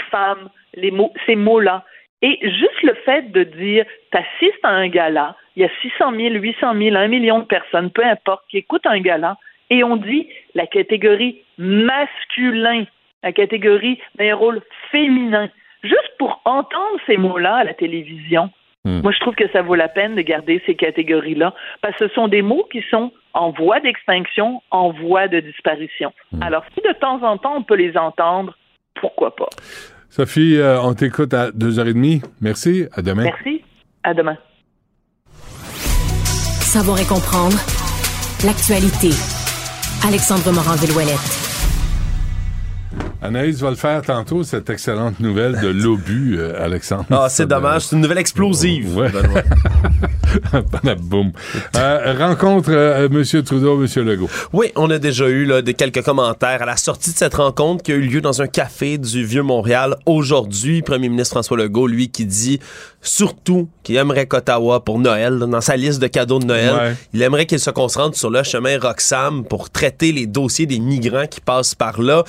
les 0.74 0.92
mots, 0.92 1.14
ces 1.26 1.36
mots-là. 1.36 1.84
Et 2.22 2.40
juste 2.42 2.82
le 2.82 2.96
fait 3.06 3.32
de 3.32 3.44
dire, 3.44 3.86
t'assistes 4.12 4.64
à 4.64 4.70
un 4.70 4.88
gala, 4.88 5.36
il 5.56 5.62
y 5.62 5.66
a 5.66 5.70
600 5.82 6.16
000, 6.16 6.36
800 6.36 6.74
000, 6.76 6.96
1 6.96 7.08
million 7.08 7.40
de 7.40 7.46
personnes, 7.46 7.92
peu 7.92 8.04
importe, 8.04 8.44
qui 8.50 8.58
écoutent 8.58 8.88
un 8.88 9.00
gala, 9.00 9.38
et 9.70 9.84
on 9.84 9.98
dit 9.98 10.28
la 10.56 10.66
catégorie 10.66 11.44
masculin, 11.58 12.86
la 13.24 13.32
catégorie 13.32 14.00
d'un 14.16 14.36
rôle 14.36 14.62
féminin. 14.92 15.50
Juste 15.84 16.12
pour 16.18 16.42
entendre 16.46 17.00
ces 17.06 17.18
mots-là 17.18 17.58
à 17.58 17.64
la 17.64 17.74
télévision, 17.74 18.50
moi 18.86 19.12
je 19.12 19.20
trouve 19.20 19.36
que 19.36 19.50
ça 19.50 19.62
vaut 19.62 19.76
la 19.76 19.90
peine 19.90 20.16
de 20.16 20.22
garder 20.22 20.62
ces 20.66 20.76
catégories-là, 20.76 21.54
parce 21.82 21.96
que 21.98 22.08
ce 22.08 22.14
sont 22.14 22.28
des 22.28 22.42
mots 22.42 22.68
qui 22.72 22.84
sont 22.90 23.12
en 23.38 23.52
voie 23.52 23.80
d'extinction, 23.80 24.62
en 24.72 24.92
voie 24.92 25.28
de 25.28 25.40
disparition. 25.40 26.12
Alors 26.42 26.64
si 26.74 26.82
de 26.82 26.94
temps 27.00 27.22
en 27.24 27.38
temps 27.38 27.56
on 27.58 27.64
peut 27.64 27.76
les 27.76 27.96
entendre, 27.96 28.58
pourquoi 29.00 29.36
pas? 29.36 29.50
Sophie, 30.10 30.58
euh, 30.58 30.82
on 30.82 30.96
t'écoute 30.96 31.34
à 31.34 31.52
2h30. 31.52 32.24
Merci. 32.42 32.88
À 32.94 33.02
demain. 33.04 33.24
Merci. 33.24 33.64
À 34.04 34.14
demain. 34.16 34.38
Savoir 36.60 37.00
et 37.00 37.06
comprendre 37.06 37.58
l'actualité. 38.44 39.10
Alexandre 40.08 40.52
Morand-Villouellette. 40.52 41.47
Anaïs 43.22 43.60
va 43.60 43.70
le 43.72 43.76
faire 43.76 44.02
tantôt, 44.04 44.44
cette 44.44 44.70
excellente 44.70 45.20
nouvelle 45.20 45.60
de 45.60 45.68
l'obus, 45.68 46.38
euh, 46.40 46.64
Alexandre. 46.64 47.06
Ah, 47.10 47.28
c'est 47.30 47.48
dommage. 47.48 47.84
C'est 47.84 47.96
une 47.96 48.02
nouvelle 48.04 48.20
explosive. 48.20 48.96
Ouais. 48.96 49.10
Benoît. 49.10 49.42
Boum. 51.02 51.32
Euh, 51.76 52.16
rencontre 52.20 52.70
euh, 52.72 53.08
M. 53.12 53.44
Trudeau, 53.44 53.82
M. 53.84 54.06
Legault. 54.06 54.30
Oui, 54.54 54.72
on 54.76 54.90
a 54.92 55.00
déjà 55.00 55.28
eu 55.28 55.46
là, 55.46 55.62
des 55.62 55.74
quelques 55.74 56.04
commentaires 56.04 56.62
à 56.62 56.66
la 56.66 56.78
sortie 56.78 57.12
de 57.12 57.18
cette 57.18 57.34
rencontre 57.36 57.84
qui 57.84 57.92
a 57.92 57.96
eu 57.96 58.02
lieu 58.02 58.22
dans 58.22 58.42
un 58.42 58.48
café 58.48 58.98
du 58.98 59.26
Vieux-Montréal 59.26 59.96
aujourd'hui. 60.06 60.82
Premier 60.82 61.10
ministre 61.10 61.34
François 61.34 61.58
Legault, 61.58 61.88
lui, 61.88 62.10
qui 62.10 62.26
dit 62.26 62.60
surtout 63.02 63.70
qu'il 63.84 63.96
aimerait 63.96 64.26
qu'Ottawa, 64.28 64.84
pour 64.84 65.00
Noël, 65.00 65.40
dans 65.40 65.62
sa 65.62 65.76
liste 65.76 66.02
de 66.02 66.08
cadeaux 66.08 66.40
de 66.40 66.46
Noël, 66.46 66.74
Ouais. 66.74 66.96
il 67.14 67.22
aimerait 67.22 67.46
qu'il 67.46 67.60
se 67.60 67.70
concentre 67.70 68.18
sur 68.18 68.30
le 68.30 68.44
chemin 68.44 68.78
Roxham 68.80 69.44
pour 69.46 69.70
traiter 69.70 70.12
les 70.12 70.26
dossiers 70.28 70.66
des 70.66 70.80
migrants 70.80 71.28
qui 71.28 71.40
passent 71.40 71.74
par 71.76 72.02
là. 72.02 72.24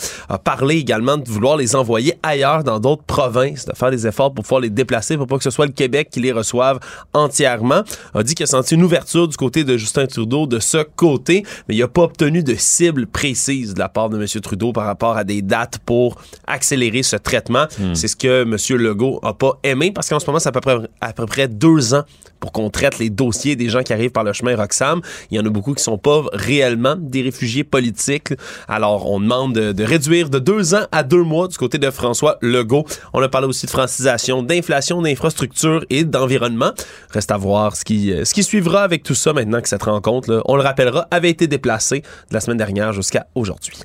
Parlé 0.58 0.76
également 0.76 1.16
de 1.16 1.28
vouloir 1.30 1.56
les 1.56 1.76
envoyer 1.76 2.14
ailleurs 2.20 2.64
dans 2.64 2.80
d'autres 2.80 3.04
provinces, 3.04 3.64
de 3.64 3.72
faire 3.76 3.92
des 3.92 4.08
efforts 4.08 4.34
pour 4.34 4.42
pouvoir 4.42 4.60
les 4.60 4.70
déplacer 4.70 5.16
pour 5.16 5.28
pas 5.28 5.38
que 5.38 5.44
ce 5.44 5.50
soit 5.50 5.66
le 5.66 5.72
Québec 5.72 6.08
qui 6.10 6.18
les 6.18 6.32
reçoive 6.32 6.80
entièrement. 7.12 7.82
A 8.12 8.22
dit 8.24 8.34
qu'il 8.34 8.42
a 8.42 8.48
senti 8.48 8.74
une 8.74 8.82
ouverture 8.82 9.28
du 9.28 9.36
côté 9.36 9.62
de 9.62 9.76
Justin 9.76 10.06
Trudeau 10.06 10.48
de 10.48 10.58
ce 10.58 10.78
côté, 10.96 11.44
mais 11.68 11.76
il 11.76 11.78
n'a 11.78 11.86
pas 11.86 12.02
obtenu 12.02 12.42
de 12.42 12.56
cible 12.56 13.06
précise 13.06 13.74
de 13.74 13.78
la 13.78 13.88
part 13.88 14.08
de 14.08 14.20
M. 14.20 14.26
Trudeau 14.40 14.72
par 14.72 14.86
rapport 14.86 15.16
à 15.16 15.22
des 15.22 15.42
dates 15.42 15.78
pour 15.78 16.20
accélérer 16.48 17.04
ce 17.04 17.14
traitement. 17.14 17.66
C'est 17.94 18.08
ce 18.08 18.16
que 18.16 18.42
M. 18.42 18.56
Legault 18.82 19.20
a 19.22 19.34
pas 19.34 19.60
aimé 19.62 19.92
parce 19.92 20.08
qu'en 20.08 20.18
ce 20.18 20.26
moment, 20.26 20.40
c'est 20.40 20.48
à 20.48 20.52
peu 20.52 20.60
près, 20.60 20.76
à 21.00 21.12
peu 21.12 21.26
près 21.26 21.46
deux 21.46 21.94
ans 21.94 22.02
pour 22.40 22.52
qu'on 22.52 22.70
traite 22.70 22.98
les 22.98 23.10
dossiers 23.10 23.56
des 23.56 23.68
gens 23.68 23.82
qui 23.82 23.92
arrivent 23.92 24.10
par 24.10 24.24
le 24.24 24.32
chemin 24.32 24.56
Roxham. 24.56 25.00
Il 25.30 25.36
y 25.36 25.40
en 25.40 25.46
a 25.46 25.50
beaucoup 25.50 25.74
qui 25.74 25.82
sont 25.82 25.98
pas 25.98 26.22
réellement 26.32 26.96
des 26.98 27.22
réfugiés 27.22 27.64
politiques. 27.64 28.32
Alors, 28.68 29.10
on 29.10 29.20
demande 29.20 29.54
de, 29.54 29.84
réduire 29.84 30.30
de 30.30 30.38
deux 30.38 30.74
ans 30.74 30.86
à 30.92 31.02
deux 31.02 31.22
mois 31.22 31.48
du 31.48 31.56
côté 31.56 31.78
de 31.78 31.90
François 31.90 32.38
Legault. 32.42 32.84
On 33.12 33.22
a 33.22 33.28
parlé 33.28 33.46
aussi 33.46 33.66
de 33.66 33.70
francisation, 33.70 34.42
d'inflation, 34.42 35.02
d'infrastructure 35.02 35.84
et 35.90 36.04
d'environnement. 36.04 36.72
Reste 37.10 37.30
à 37.30 37.36
voir 37.36 37.76
ce 37.76 37.84
qui, 37.84 38.12
ce 38.24 38.34
qui 38.34 38.42
suivra 38.42 38.82
avec 38.82 39.02
tout 39.02 39.14
ça 39.14 39.32
maintenant 39.32 39.60
que 39.60 39.68
cette 39.68 39.82
rencontre, 39.82 40.42
on 40.44 40.56
le 40.56 40.62
rappellera, 40.62 41.06
avait 41.10 41.30
été 41.30 41.46
déplacée 41.46 42.00
de 42.00 42.34
la 42.34 42.40
semaine 42.40 42.58
dernière 42.58 42.92
jusqu'à 42.92 43.26
aujourd'hui. 43.34 43.78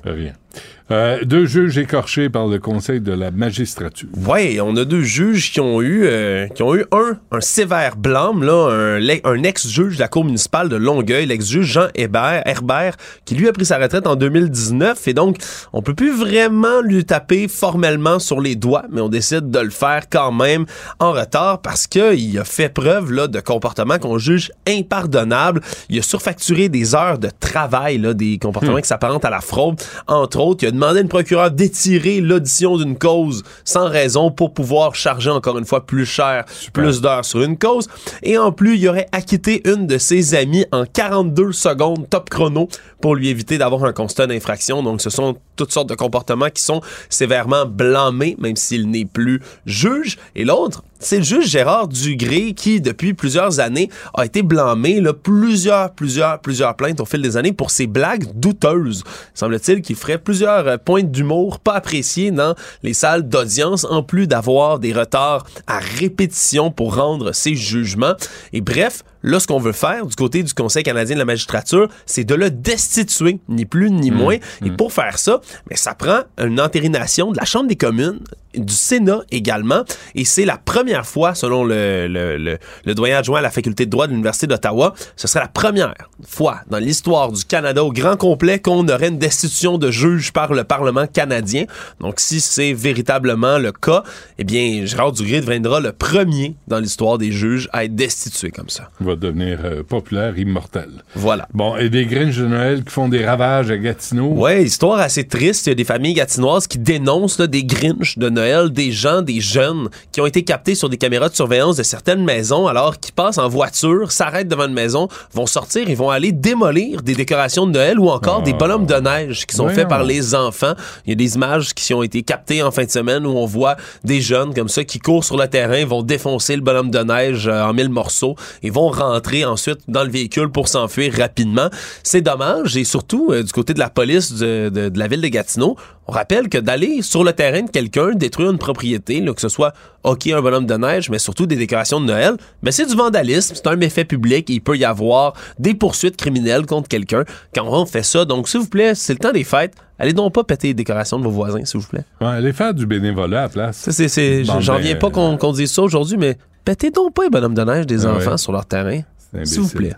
Euh, 0.90 1.24
deux 1.24 1.46
juges 1.46 1.78
écorchés 1.78 2.28
par 2.28 2.46
le 2.46 2.58
Conseil 2.58 3.00
de 3.00 3.12
la 3.12 3.30
magistrature. 3.30 4.08
Ouais, 4.28 4.60
on 4.60 4.76
a 4.76 4.84
deux 4.84 5.00
juges 5.00 5.50
qui 5.50 5.60
ont 5.60 5.80
eu, 5.80 6.02
euh, 6.04 6.46
qui 6.48 6.62
ont 6.62 6.74
eu 6.74 6.84
un, 6.92 7.16
un 7.32 7.40
sévère 7.40 7.96
blâme, 7.96 8.44
là, 8.44 8.68
un, 8.70 9.00
un 9.24 9.42
ex-juge 9.44 9.94
de 9.94 10.00
la 10.00 10.08
Cour 10.08 10.26
municipale 10.26 10.68
de 10.68 10.76
Longueuil, 10.76 11.24
l'ex-juge 11.24 11.64
Jean 11.66 11.86
Hébert, 11.94 12.42
Herbert, 12.44 12.96
qui 13.24 13.34
lui 13.34 13.48
a 13.48 13.52
pris 13.52 13.64
sa 13.64 13.78
retraite 13.78 14.06
en 14.06 14.14
2019. 14.14 15.08
Et 15.08 15.14
donc, 15.14 15.38
on 15.72 15.80
peut 15.80 15.94
plus 15.94 16.14
vraiment 16.14 16.82
lui 16.82 17.02
taper 17.06 17.48
formellement 17.48 18.18
sur 18.18 18.42
les 18.42 18.54
doigts, 18.54 18.84
mais 18.90 19.00
on 19.00 19.08
décide 19.08 19.50
de 19.50 19.60
le 19.60 19.70
faire 19.70 20.02
quand 20.10 20.32
même 20.32 20.66
en 20.98 21.12
retard 21.12 21.62
parce 21.62 21.86
qu'il 21.86 22.38
a 22.38 22.44
fait 22.44 22.68
preuve 22.68 23.10
là, 23.10 23.26
de 23.26 23.40
comportements 23.40 23.98
qu'on 23.98 24.18
juge 24.18 24.52
impardonnables. 24.68 25.62
Il 25.88 25.98
a 25.98 26.02
surfacturé 26.02 26.68
des 26.68 26.94
heures 26.94 27.18
de 27.18 27.30
travail, 27.40 27.96
là, 27.96 28.12
des 28.12 28.36
comportements 28.36 28.82
qui 28.82 28.88
s'apparentent 28.88 29.24
à 29.24 29.30
la 29.30 29.40
fraude. 29.40 29.80
Entre 30.08 30.38
autres, 30.38 30.43
il 30.52 30.66
a 30.66 30.70
demandé 30.70 30.98
à 30.98 31.02
une 31.02 31.08
procureure 31.08 31.50
d'étirer 31.50 32.20
l'audition 32.20 32.76
d'une 32.76 32.96
cause 32.96 33.42
sans 33.64 33.88
raison 33.88 34.30
pour 34.30 34.52
pouvoir 34.52 34.94
charger 34.94 35.30
encore 35.30 35.58
une 35.58 35.64
fois 35.64 35.86
plus 35.86 36.06
cher, 36.06 36.44
plus 36.72 37.00
d'heures 37.00 37.24
sur 37.24 37.42
une 37.42 37.58
cause. 37.58 37.88
Et 38.22 38.38
en 38.38 38.52
plus, 38.52 38.76
il 38.76 38.88
aurait 38.88 39.08
acquitté 39.12 39.62
une 39.68 39.86
de 39.86 39.98
ses 39.98 40.34
amies 40.34 40.66
en 40.72 40.84
42 40.84 41.52
secondes 41.52 42.08
top 42.10 42.30
chrono 42.30 42.68
pour 43.00 43.14
lui 43.14 43.28
éviter 43.28 43.58
d'avoir 43.58 43.84
un 43.84 43.92
constat 43.92 44.26
d'infraction. 44.26 44.82
Donc, 44.82 45.00
ce 45.00 45.10
sont 45.10 45.36
toutes 45.56 45.72
sortes 45.72 45.88
de 45.88 45.94
comportements 45.94 46.50
qui 46.50 46.62
sont 46.62 46.80
sévèrement 47.08 47.66
blâmés, 47.66 48.36
même 48.38 48.56
s'il 48.56 48.90
n'est 48.90 49.04
plus 49.04 49.40
juge. 49.66 50.18
Et 50.34 50.44
l'autre, 50.44 50.82
c'est 51.04 51.18
le 51.18 51.22
juge 51.22 51.48
Gérard 51.48 51.88
Dugré 51.88 52.54
qui, 52.54 52.80
depuis 52.80 53.14
plusieurs 53.14 53.60
années, 53.60 53.90
a 54.14 54.24
été 54.24 54.42
blâmé, 54.42 55.00
là, 55.00 55.12
plusieurs, 55.12 55.92
plusieurs, 55.92 56.40
plusieurs 56.40 56.74
plaintes 56.76 57.00
au 57.00 57.04
fil 57.04 57.20
des 57.20 57.36
années 57.36 57.52
pour 57.52 57.70
ses 57.70 57.86
blagues 57.86 58.26
douteuses. 58.34 59.04
Semble-t-il 59.34 59.82
qu'il 59.82 59.96
ferait 59.96 60.18
plusieurs 60.18 60.66
euh, 60.66 60.76
pointes 60.76 61.10
d'humour 61.10 61.60
pas 61.60 61.74
appréciées 61.74 62.30
dans 62.30 62.54
les 62.82 62.94
salles 62.94 63.28
d'audience, 63.28 63.84
en 63.84 64.02
plus 64.02 64.26
d'avoir 64.26 64.78
des 64.78 64.92
retards 64.92 65.46
à 65.66 65.78
répétition 65.78 66.70
pour 66.70 66.96
rendre 66.96 67.32
ses 67.32 67.54
jugements. 67.54 68.14
Et 68.52 68.60
bref, 68.60 69.04
Là, 69.24 69.40
ce 69.40 69.46
qu'on 69.46 69.58
veut 69.58 69.72
faire 69.72 70.04
du 70.04 70.14
côté 70.14 70.42
du 70.42 70.52
Conseil 70.52 70.82
canadien 70.82 71.16
de 71.16 71.18
la 71.20 71.24
magistrature, 71.24 71.88
c'est 72.04 72.24
de 72.24 72.34
le 72.34 72.50
destituer, 72.50 73.38
ni 73.48 73.64
plus 73.64 73.90
ni 73.90 74.10
moins. 74.10 74.36
Et 74.62 74.70
pour 74.70 74.92
faire 74.92 75.18
ça, 75.18 75.40
mais 75.70 75.76
ça 75.76 75.94
prend 75.94 76.20
une 76.38 76.60
entérination 76.60 77.32
de 77.32 77.38
la 77.38 77.46
Chambre 77.46 77.66
des 77.68 77.76
communes, 77.76 78.20
du 78.54 78.74
Sénat 78.74 79.22
également. 79.30 79.82
Et 80.14 80.24
c'est 80.24 80.44
la 80.44 80.58
première 80.58 81.06
fois, 81.06 81.34
selon 81.34 81.64
le, 81.64 82.06
le, 82.06 82.36
le, 82.36 82.58
le 82.84 82.94
doyen 82.94 83.18
adjoint 83.18 83.38
à 83.38 83.42
la 83.42 83.50
faculté 83.50 83.86
de 83.86 83.90
droit 83.90 84.06
de 84.06 84.12
l'Université 84.12 84.46
d'Ottawa, 84.46 84.94
ce 85.16 85.26
serait 85.26 85.40
la 85.40 85.48
première 85.48 85.94
fois 86.24 86.60
dans 86.68 86.78
l'histoire 86.78 87.32
du 87.32 87.44
Canada 87.44 87.82
au 87.82 87.92
grand 87.92 88.16
complet 88.16 88.60
qu'on 88.60 88.86
aurait 88.88 89.08
une 89.08 89.18
destitution 89.18 89.78
de 89.78 89.90
juge 89.90 90.32
par 90.32 90.52
le 90.52 90.64
Parlement 90.64 91.06
canadien. 91.06 91.64
Donc, 92.00 92.20
si 92.20 92.40
c'est 92.40 92.74
véritablement 92.74 93.58
le 93.58 93.72
cas, 93.72 94.04
eh 94.38 94.44
bien, 94.44 94.84
Gérard 94.84 95.12
Dugré 95.12 95.40
deviendra 95.40 95.80
le 95.80 95.92
premier 95.92 96.54
dans 96.68 96.78
l'histoire 96.78 97.18
des 97.18 97.32
juges 97.32 97.68
à 97.72 97.84
être 97.84 97.96
destitué 97.96 98.50
comme 98.50 98.68
ça. 98.68 98.90
Va 99.14 99.20
devenir 99.20 99.60
euh, 99.64 99.82
populaire, 99.82 100.38
immortel. 100.38 100.90
Voilà. 101.14 101.48
Bon, 101.52 101.76
et 101.76 101.88
des 101.88 102.06
Grinch 102.06 102.36
de 102.36 102.46
Noël 102.46 102.84
qui 102.84 102.92
font 102.92 103.08
des 103.08 103.24
ravages 103.24 103.70
à 103.70 103.76
Gatineau. 103.76 104.28
Ouais, 104.28 104.64
histoire 104.64 104.98
assez 104.98 105.24
triste. 105.24 105.66
Il 105.66 105.70
y 105.70 105.72
a 105.72 105.74
des 105.74 105.84
familles 105.84 106.14
gatinoises 106.14 106.66
qui 106.66 106.78
dénoncent 106.78 107.38
là, 107.38 107.46
des 107.46 107.64
Grinch 107.64 108.18
de 108.18 108.28
Noël, 108.28 108.70
des 108.70 108.92
gens, 108.92 109.22
des 109.22 109.40
jeunes 109.40 109.88
qui 110.12 110.20
ont 110.20 110.26
été 110.26 110.42
captés 110.42 110.74
sur 110.74 110.88
des 110.88 110.96
caméras 110.96 111.28
de 111.28 111.34
surveillance 111.34 111.76
de 111.76 111.82
certaines 111.82 112.24
maisons 112.24 112.66
alors 112.66 112.98
qu'ils 112.98 113.14
passent 113.14 113.38
en 113.38 113.48
voiture, 113.48 114.12
s'arrêtent 114.12 114.48
devant 114.48 114.66
une 114.66 114.74
maison, 114.74 115.08
vont 115.32 115.46
sortir 115.46 115.88
et 115.88 115.94
vont 115.94 116.10
aller 116.10 116.32
démolir 116.32 117.02
des 117.02 117.14
décorations 117.14 117.66
de 117.66 117.72
Noël 117.72 117.98
ou 117.98 118.08
encore 118.08 118.42
des 118.42 118.52
bonhommes 118.52 118.86
de 118.86 118.94
neige 118.94 119.46
qui 119.46 119.56
sont 119.56 119.68
faits 119.68 119.88
par 119.88 120.04
les 120.04 120.34
enfants. 120.34 120.74
Il 121.06 121.10
y 121.10 121.12
a 121.12 121.16
des 121.16 121.34
images 121.34 121.74
qui 121.74 121.94
ont 121.94 122.02
été 122.02 122.22
captées 122.22 122.62
en 122.62 122.70
fin 122.70 122.84
de 122.84 122.90
semaine 122.90 123.26
où 123.26 123.30
on 123.30 123.46
voit 123.46 123.76
des 124.04 124.20
jeunes 124.20 124.54
comme 124.54 124.68
ça 124.68 124.84
qui 124.84 124.98
courent 124.98 125.24
sur 125.24 125.36
le 125.36 125.48
terrain, 125.48 125.84
vont 125.84 126.02
défoncer 126.02 126.56
le 126.56 126.62
bonhomme 126.62 126.90
de 126.90 126.98
neige 126.98 127.48
euh, 127.48 127.64
en 127.64 127.72
mille 127.72 127.88
morceaux 127.88 128.36
et 128.62 128.70
vont 128.70 128.88
rentrer 129.12 129.44
ensuite 129.44 129.78
dans 129.88 130.02
le 130.04 130.10
véhicule 130.10 130.48
pour 130.50 130.68
s'enfuir 130.68 131.12
rapidement. 131.16 131.68
C'est 132.02 132.20
dommage 132.22 132.76
et 132.76 132.84
surtout 132.84 133.28
euh, 133.30 133.42
du 133.42 133.52
côté 133.52 133.74
de 133.74 133.78
la 133.78 133.90
police 133.90 134.32
de, 134.34 134.68
de- 134.68 134.88
de 134.88 134.98
la 134.98 135.06
ville 135.08 135.20
de 135.20 135.28
Gatineau, 135.28 135.76
on 136.06 136.12
rappelle 136.12 136.48
que 136.50 136.58
d'aller 136.58 137.00
sur 137.02 137.24
le 137.24 137.32
terrain 137.32 137.62
de 137.62 137.70
quelqu'un, 137.70 138.10
détruire 138.14 138.50
une 138.50 138.58
propriété, 138.58 139.20
là, 139.20 139.32
que 139.32 139.40
ce 139.40 139.48
soit 139.48 139.72
OK, 140.02 140.26
un 140.26 140.42
bonhomme 140.42 140.66
de 140.66 140.74
neige, 140.74 141.08
mais 141.08 141.18
surtout 141.18 141.46
des 141.46 141.56
décorations 141.56 141.98
de 142.00 142.04
Noël, 142.06 142.34
ben 142.62 142.70
c'est 142.70 142.84
du 142.84 142.94
vandalisme, 142.94 143.54
c'est 143.54 143.66
un 143.66 143.76
méfait 143.76 144.04
public, 144.04 144.50
et 144.50 144.54
il 144.54 144.60
peut 144.60 144.76
y 144.76 144.84
avoir 144.84 145.32
des 145.58 145.72
poursuites 145.74 146.16
criminelles 146.16 146.66
contre 146.66 146.88
quelqu'un 146.88 147.24
quand 147.54 147.64
on 147.66 147.86
fait 147.86 148.02
ça. 148.02 148.26
Donc, 148.26 148.48
s'il 148.48 148.60
vous 148.60 148.68
plaît, 148.68 148.94
c'est 148.94 149.14
le 149.14 149.18
temps 149.18 149.32
des 149.32 149.44
fêtes. 149.44 149.72
Allez 149.98 150.12
donc 150.12 150.34
pas 150.34 150.44
péter 150.44 150.68
les 150.68 150.74
décorations 150.74 151.18
de 151.18 151.24
vos 151.24 151.30
voisins, 151.30 151.64
s'il 151.64 151.80
vous 151.80 151.86
plaît. 151.86 152.04
Ouais, 152.20 152.26
allez 152.26 152.52
faire 152.52 152.74
du 152.74 152.84
bénévolat 152.84 153.38
à 153.38 153.42
la 153.44 153.48
place. 153.48 153.88
C'est, 153.90 154.08
c'est- 154.08 154.44
j'en 154.44 154.60
ben, 154.74 154.78
viens 154.80 154.96
pas 154.96 155.08
qu'on, 155.10 155.38
qu'on 155.38 155.52
dise 155.52 155.70
ça 155.70 155.80
aujourd'hui, 155.82 156.16
mais 156.18 156.36
pétez 156.64 156.90
donc 156.90 157.14
pas 157.14 157.24
les 157.24 157.30
bonhommes 157.30 157.54
de 157.54 157.62
neige 157.64 157.86
des 157.86 158.06
Ah 158.06 158.12
enfants 158.14 158.32
ouais. 158.32 158.38
sur 158.38 158.52
leur 158.52 158.66
terrain. 158.66 159.00
S'il 159.44 159.60
vous 159.60 159.68
plaît. 159.68 159.94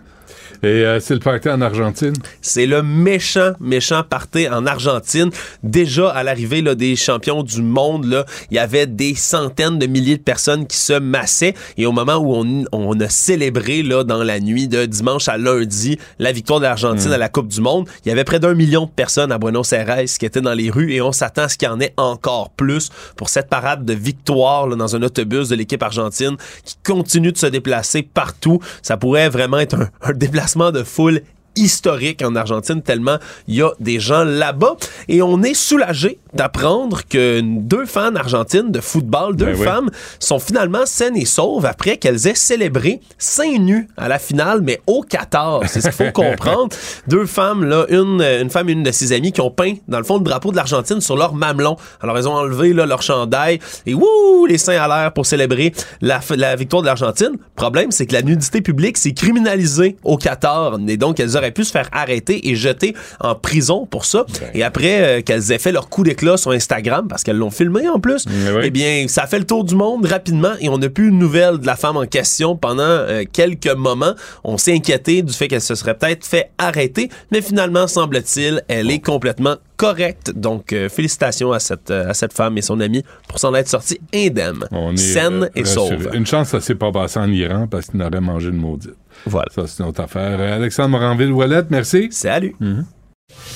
Et 0.63 0.67
euh, 0.67 0.99
c'est 0.99 1.13
le 1.13 1.19
party 1.19 1.49
en 1.49 1.61
Argentine? 1.61 2.13
C'est 2.41 2.65
le 2.65 2.83
méchant, 2.83 3.53
méchant 3.59 4.03
party 4.03 4.47
en 4.49 4.65
Argentine. 4.65 5.29
Déjà, 5.63 6.09
à 6.09 6.23
l'arrivée 6.23 6.61
là, 6.61 6.75
des 6.75 6.95
champions 6.95 7.43
du 7.43 7.61
monde, 7.61 8.05
là, 8.05 8.25
il 8.51 8.55
y 8.55 8.59
avait 8.59 8.87
des 8.87 9.15
centaines 9.15 9.79
de 9.79 9.85
milliers 9.85 10.17
de 10.17 10.23
personnes 10.23 10.67
qui 10.67 10.77
se 10.77 10.93
massaient. 10.93 11.53
Et 11.77 11.85
au 11.85 11.91
moment 11.91 12.15
où 12.15 12.35
on, 12.35 12.65
on 12.71 12.99
a 12.99 13.09
célébré 13.09 13.83
là, 13.83 14.03
dans 14.03 14.23
la 14.23 14.39
nuit 14.39 14.67
de 14.67 14.85
dimanche 14.85 15.27
à 15.27 15.37
lundi 15.37 15.97
la 16.19 16.31
victoire 16.31 16.59
de 16.59 16.65
l'Argentine 16.65 17.09
Mm. 17.09 17.13
à 17.13 17.17
la 17.17 17.29
Coupe 17.29 17.47
du 17.47 17.61
Monde, 17.61 17.87
il 18.05 18.09
y 18.09 18.11
avait 18.11 18.23
près 18.23 18.39
d'un 18.39 18.53
million 18.53 18.85
de 18.85 18.89
personnes 18.89 19.31
à 19.31 19.37
Buenos 19.37 19.71
Aires 19.73 20.03
qui 20.19 20.25
étaient 20.25 20.41
dans 20.41 20.53
les 20.53 20.69
rues 20.69 20.91
et 20.93 21.01
on 21.01 21.11
s'attend 21.11 21.43
à 21.43 21.49
ce 21.49 21.57
qu'il 21.57 21.67
y 21.67 21.71
en 21.71 21.79
ait 21.79 21.93
encore 21.97 22.49
plus 22.51 22.89
pour 23.15 23.29
cette 23.29 23.49
parade 23.49 23.85
de 23.85 23.93
victoire 23.93 24.67
là, 24.67 24.75
dans 24.75 24.95
un 24.95 25.01
autobus 25.03 25.49
de 25.49 25.55
l'équipe 25.55 25.81
argentine 25.81 26.35
qui 26.63 26.75
continue 26.83 27.31
de 27.31 27.37
se 27.37 27.45
déplacer 27.45 28.03
partout. 28.03 28.59
Ça 28.81 28.97
pourrait 28.97 29.29
vraiment 29.29 29.59
être 29.59 29.75
un, 29.75 29.89
un 30.01 30.13
déplacement 30.13 30.46
de 30.71 30.83
foule 30.83 31.21
historique 31.57 32.21
en 32.23 32.35
Argentine 32.35 32.81
tellement 32.81 33.17
il 33.47 33.55
y 33.55 33.61
a 33.61 33.71
des 33.79 33.99
gens 33.99 34.23
là-bas 34.23 34.75
et 35.07 35.21
on 35.21 35.41
est 35.43 35.53
soulagé 35.53 36.19
d'apprendre 36.33 37.01
que 37.09 37.41
deux 37.43 37.85
fans 37.85 38.15
argentines 38.15 38.71
de 38.71 38.79
football, 38.79 39.35
deux 39.35 39.45
Ben 39.45 39.55
oui. 39.57 39.65
femmes 39.65 39.89
sont 40.19 40.39
finalement 40.39 40.85
saines 40.85 41.17
et 41.17 41.25
sauves 41.25 41.65
après 41.65 41.97
qu'elles 41.97 42.27
aient 42.27 42.35
célébré 42.35 43.01
seins 43.17 43.57
nus 43.57 43.87
à 43.97 44.07
la 44.07 44.19
finale 44.19 44.61
mais 44.61 44.79
au 44.87 45.01
Qatar, 45.01 45.61
c'est 45.67 45.81
ce 45.81 45.89
qu'il 45.89 46.05
faut 46.05 46.11
comprendre. 46.13 46.75
Deux 47.07 47.25
femmes 47.25 47.63
là, 47.63 47.85
une 47.89 48.21
une 48.21 48.49
femme 48.49 48.69
et 48.69 48.73
une 48.73 48.83
de 48.83 48.91
ses 48.91 49.13
amies 49.13 49.31
qui 49.31 49.41
ont 49.41 49.51
peint 49.51 49.73
dans 49.87 49.97
le 49.97 50.03
fond 50.03 50.17
le 50.17 50.23
drapeau 50.23 50.51
de 50.51 50.55
l'Argentine 50.55 51.01
sur 51.01 51.15
leur 51.17 51.33
mamelon. 51.33 51.75
Alors 52.01 52.17
elles 52.17 52.27
ont 52.27 52.33
enlevé 52.35 52.73
là, 52.73 52.85
leur 52.85 53.01
chandail 53.01 53.59
et 53.85 53.93
wouh 53.93 54.45
les 54.47 54.57
seins 54.57 54.79
à 54.81 54.87
l'air 54.87 55.13
pour 55.13 55.25
célébrer 55.25 55.73
la, 56.01 56.19
la 56.35 56.55
victoire 56.55 56.81
de 56.81 56.87
l'Argentine. 56.87 57.31
Problème 57.55 57.91
c'est 57.91 58.05
que 58.05 58.13
la 58.13 58.21
nudité 58.21 58.61
publique 58.61 58.97
c'est 58.97 59.13
criminalisé 59.13 59.97
au 60.03 60.17
Qatar 60.17 60.77
et 60.87 60.97
donc 60.97 61.19
elles 61.19 61.35
auraient 61.37 61.46
pu 61.51 61.63
se 61.63 61.71
faire 61.71 61.89
arrêter 61.91 62.49
et 62.49 62.55
jeter 62.55 62.95
en 63.19 63.35
prison 63.35 63.85
pour 63.85 64.05
ça. 64.05 64.25
Et 64.53 64.63
après 64.63 65.01
euh, 65.01 65.21
qu'elles 65.21 65.51
aient 65.51 65.59
fait 65.59 65.71
leur 65.71 65.89
coup 65.89 66.03
d'éclat 66.03 66.37
sur 66.37 66.51
Instagram 66.51 67.07
parce 67.07 67.23
qu'elles 67.23 67.37
l'ont 67.37 67.51
filmé 67.51 67.87
en 67.89 67.99
plus, 67.99 68.25
eh 68.63 68.69
bien 68.69 69.05
ça 69.07 69.23
a 69.23 69.27
fait 69.27 69.39
le 69.39 69.45
tour 69.45 69.63
du 69.63 69.75
monde 69.75 70.05
rapidement 70.05 70.53
et 70.59 70.69
on 70.69 70.77
n'a 70.77 70.89
plus 70.89 71.09
une 71.09 71.19
nouvelle 71.19 71.57
de 71.59 71.65
la 71.65 71.75
femme 71.75 71.97
en 71.97 72.05
question 72.05 72.55
pendant 72.55 72.83
euh, 72.83 73.23
quelques 73.31 73.67
moments. 73.67 74.13
On 74.43 74.57
s'est 74.57 74.73
inquiété 74.73 75.21
du 75.21 75.33
fait 75.33 75.47
qu'elle 75.47 75.61
se 75.61 75.75
serait 75.75 75.95
peut-être 75.97 76.25
fait 76.25 76.51
arrêter, 76.57 77.09
mais 77.31 77.41
finalement 77.41 77.87
semble-t-il, 77.87 78.61
elle 78.67 78.89
est 78.91 78.99
complètement 78.99 79.55
correcte. 79.77 80.31
Donc 80.31 80.73
euh, 80.73 80.89
félicitations 80.89 81.51
à 81.51 81.59
cette 81.59 81.91
à 81.91 82.13
cette 82.13 82.33
femme 82.33 82.57
et 82.57 82.61
son 82.61 82.79
amie 82.79 83.03
pour 83.27 83.39
s'en 83.39 83.53
être 83.55 83.67
sortie 83.67 83.99
indemne, 84.13 84.65
On 84.71 84.93
est, 84.93 84.97
saine 84.97 85.49
et 85.55 85.61
rassuré. 85.61 85.97
sauve. 86.03 86.09
Une 86.13 86.25
chance, 86.25 86.49
ça 86.49 86.61
s'est 86.61 86.75
pas 86.75 86.91
passé 86.91 87.19
en 87.19 87.31
Iran 87.31 87.67
parce 87.69 87.87
qu'il 87.87 87.99
n'aurait 87.99 88.21
mangé 88.21 88.49
une 88.49 88.57
maudite. 88.57 88.95
Voilà. 89.25 89.47
Ça, 89.53 89.63
c'est 89.67 89.83
une 89.83 89.89
autre 89.89 90.01
affaire. 90.01 90.37
Euh, 90.39 90.55
Alexandre 90.55 90.89
Moranville-Ouellette, 90.97 91.67
merci. 91.69 92.07
Salut. 92.11 92.55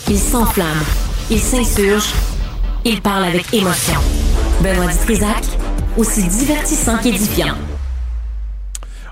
Il 0.09 0.17
s'enflamme, 0.17 0.67
il 1.29 1.39
s'insurge, 1.39 2.11
il 2.83 3.01
parle 3.01 3.25
avec 3.25 3.53
émotion. 3.53 3.99
Benoît 4.61 4.91
Dutrisac, 4.91 5.43
aussi 5.97 6.27
divertissant 6.27 6.97
qu'édifiant. 6.97 7.55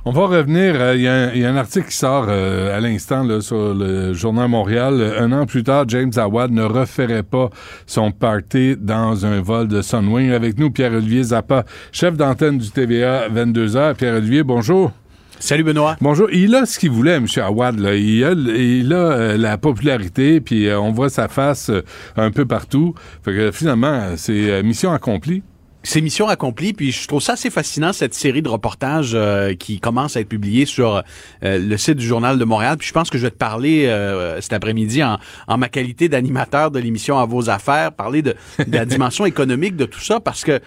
On 0.05 0.11
va 0.11 0.27
revenir. 0.27 0.75
euh, 0.79 0.95
Il 0.95 1.01
y, 1.01 1.07
a 1.07 1.13
un- 1.13 1.31
il 1.33 1.41
y 1.41 1.45
a 1.45 1.49
un 1.51 1.57
article 1.57 1.87
qui 1.89 1.95
sort 1.95 2.25
euh, 2.29 2.75
à 2.75 2.79
l'instant 2.79 3.25
sur 3.41 3.73
le 3.73 4.13
Journal 4.13 4.47
Montréal. 4.47 5.15
Un 5.19 5.31
an 5.33 5.45
plus 5.45 5.63
tard, 5.63 5.85
James 5.89 6.11
Awad 6.15 6.51
ne 6.51 6.63
referait 6.63 7.21
pas 7.23 7.49
son 7.85 8.11
party 8.11 8.75
dans 8.79 9.25
un 9.25 9.41
vol 9.41 9.67
de 9.67 9.81
Sunwing. 9.81 10.31
Avec 10.31 10.57
nous, 10.57 10.71
Pierre-Olivier 10.71 11.23
Zappa, 11.23 11.65
chef 11.91 12.15
d'antenne 12.15 12.57
du 12.57 12.69
TVA 12.69 13.27
22h. 13.29 13.95
Pierre-Olivier, 13.95 14.43
bonjour. 14.43 14.91
Salut 15.39 15.63
Benoît. 15.63 15.95
Bonjour. 16.01 16.29
Il 16.31 16.53
a 16.53 16.65
ce 16.65 16.77
qu'il 16.77 16.91
voulait, 16.91 17.15
M. 17.15 17.25
Awad. 17.37 17.79
Là. 17.79 17.95
Il 17.95 18.23
a, 18.25 18.31
il 18.33 18.93
a 18.93 18.97
euh, 18.97 19.37
la 19.37 19.57
popularité, 19.57 20.41
puis 20.41 20.67
euh, 20.67 20.79
on 20.79 20.91
voit 20.91 21.09
sa 21.09 21.29
face 21.29 21.69
euh, 21.69 21.81
un 22.17 22.29
peu 22.29 22.45
partout. 22.45 22.93
Fait 23.23 23.33
que 23.33 23.51
finalement, 23.51 24.17
c'est 24.17 24.61
mission 24.63 24.91
accomplie. 24.91 25.43
C'est 25.81 26.01
mission 26.01 26.27
accomplie, 26.27 26.73
puis 26.73 26.91
je 26.91 27.07
trouve 27.07 27.21
ça 27.21 27.33
assez 27.33 27.49
fascinant, 27.49 27.93
cette 27.93 28.13
série 28.13 28.41
de 28.41 28.49
reportages 28.49 29.11
euh, 29.13 29.53
qui 29.55 29.79
commence 29.79 30.17
à 30.17 30.19
être 30.19 30.27
publiée 30.27 30.65
sur 30.65 31.03
euh, 31.43 31.57
le 31.57 31.77
site 31.77 31.95
du 31.95 32.05
Journal 32.05 32.37
de 32.37 32.43
Montréal. 32.43 32.75
Puis 32.77 32.89
je 32.89 32.93
pense 32.93 33.09
que 33.09 33.17
je 33.17 33.23
vais 33.23 33.31
te 33.31 33.37
parler 33.37 33.85
euh, 33.85 34.41
cet 34.41 34.51
après-midi 34.51 35.01
en, 35.03 35.19
en 35.47 35.57
ma 35.57 35.69
qualité 35.69 36.09
d'animateur 36.09 36.69
de 36.69 36.79
l'émission 36.79 37.17
À 37.17 37.25
vos 37.25 37.49
affaires, 37.49 37.93
parler 37.93 38.21
de, 38.21 38.35
de 38.59 38.75
la 38.75 38.85
dimension 38.85 39.25
économique 39.25 39.77
de 39.77 39.85
tout 39.85 40.01
ça, 40.01 40.19
parce 40.19 40.43
que 40.43 40.59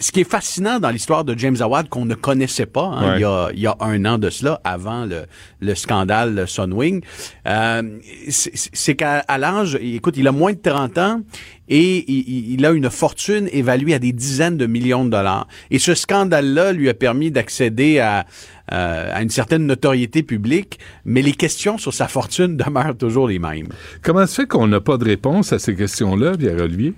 ce 0.00 0.12
qui 0.12 0.20
est 0.20 0.28
fascinant 0.30 0.80
dans 0.80 0.90
l'histoire 0.90 1.24
de 1.24 1.38
James 1.38 1.56
Awad 1.60 1.88
qu'on 1.90 2.06
ne 2.06 2.14
connaissait 2.14 2.66
pas 2.66 2.86
hein, 2.86 3.10
Ouais. 3.10 3.16
il, 3.18 3.20
y 3.20 3.24
a, 3.24 3.48
il 3.52 3.60
y 3.60 3.66
a 3.66 3.76
un 3.80 4.04
an 4.06 4.16
de 4.18 4.30
cela, 4.30 4.60
avant 4.64 5.04
le, 5.04 5.22
le 5.60 5.74
scandale 5.74 6.44
Sunwing, 6.48 7.02
euh, 7.46 7.82
c'est 8.28 8.94
qu'à 8.96 9.24
l'âge, 9.38 9.78
écoute, 9.80 10.16
il 10.16 10.26
a 10.26 10.32
moins 10.32 10.52
de 10.52 10.58
30 10.62 10.98
ans 10.98 11.20
et 11.68 12.04
il, 12.10 12.52
il 12.54 12.66
a 12.66 12.70
une 12.70 12.90
fortune 12.90 13.48
évaluée 13.52 13.94
à 13.94 13.98
des 13.98 14.12
dizaines 14.12 14.56
de 14.56 14.66
millions 14.66 15.04
de 15.04 15.10
dollars. 15.10 15.46
Et 15.70 15.78
ce 15.78 15.94
scandale-là 15.94 16.72
lui 16.72 16.88
a 16.88 16.94
permis 16.94 17.30
d'accéder 17.30 17.98
à, 18.00 18.26
euh, 18.72 19.10
à 19.14 19.22
une 19.22 19.30
certaine 19.30 19.66
notoriété 19.66 20.22
publique, 20.22 20.78
mais 21.04 21.22
les 21.22 21.32
questions 21.32 21.78
sur 21.78 21.92
sa 21.94 22.08
fortune 22.08 22.56
demeurent 22.56 22.96
toujours 22.96 23.28
les 23.28 23.38
mêmes. 23.38 23.68
Comment 24.02 24.26
se 24.26 24.34
fait 24.42 24.46
qu'on 24.46 24.66
n'a 24.66 24.80
pas 24.80 24.96
de 24.96 25.04
réponse 25.04 25.52
à 25.52 25.58
ces 25.58 25.76
questions-là, 25.76 26.36
Pierre-Olivier? 26.38 26.94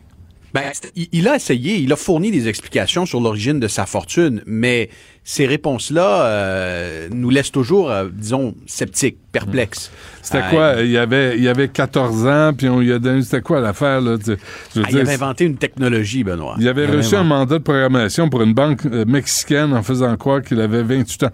Ben, 0.55 0.63
il, 0.97 1.09
il 1.13 1.29
a 1.29 1.37
essayé, 1.37 1.77
il 1.77 1.93
a 1.93 1.97
fourni 1.97 2.31
des 2.31 2.47
explications 2.49 3.07
sur 3.07 3.21
l'origine 3.21 3.59
de 3.59 3.69
sa 3.69 3.87
fortune, 3.87 4.43
mais 4.47 4.91
ces 5.25 5.47
réponses-là 5.47 6.27
euh, 6.27 7.09
nous 7.13 7.31
laissent 7.31 7.53
toujours, 7.53 7.91
euh, 7.91 8.09
disons, 8.13 8.55
sceptiques, 8.67 9.17
perplexes. 9.31 9.91
C'était 10.21 10.39
Euh, 10.39 10.51
quoi? 10.51 10.75
Il 10.83 10.91
y 10.91 10.99
avait, 10.99 11.39
il 11.39 11.49
avait 11.49 11.69
14 11.69 12.27
ans, 12.27 12.53
puis 12.57 12.69
on 12.69 12.81
lui 12.81 12.93
a 12.93 12.99
donné... 12.99 13.23
C'était 13.23 13.41
quoi 13.41 13.61
l'affaire, 13.61 14.01
là? 14.01 14.19
Tu- 14.19 14.37
je 14.75 14.81
veux 14.81 14.87
ah, 14.87 14.91
il 14.91 14.99
avait 15.01 15.15
inventé 15.15 15.45
une 15.45 15.57
technologie, 15.57 16.23
Benoît. 16.25 16.57
il 16.59 16.69
avait 16.69 16.87
reçu 16.87 17.15
un 17.15 17.25
mandat 17.25 17.59
de 17.59 17.63
programmation 17.63 18.29
pour 18.29 18.43
une 18.43 18.53
banque 18.53 18.85
euh, 18.87 19.05
mexicaine 19.07 19.73
en 19.73 19.83
faisant 19.83 20.15
croire 20.17 20.43
qu'il 20.43 20.61
avait 20.61 20.83
28 20.83 21.23
ans. 21.25 21.31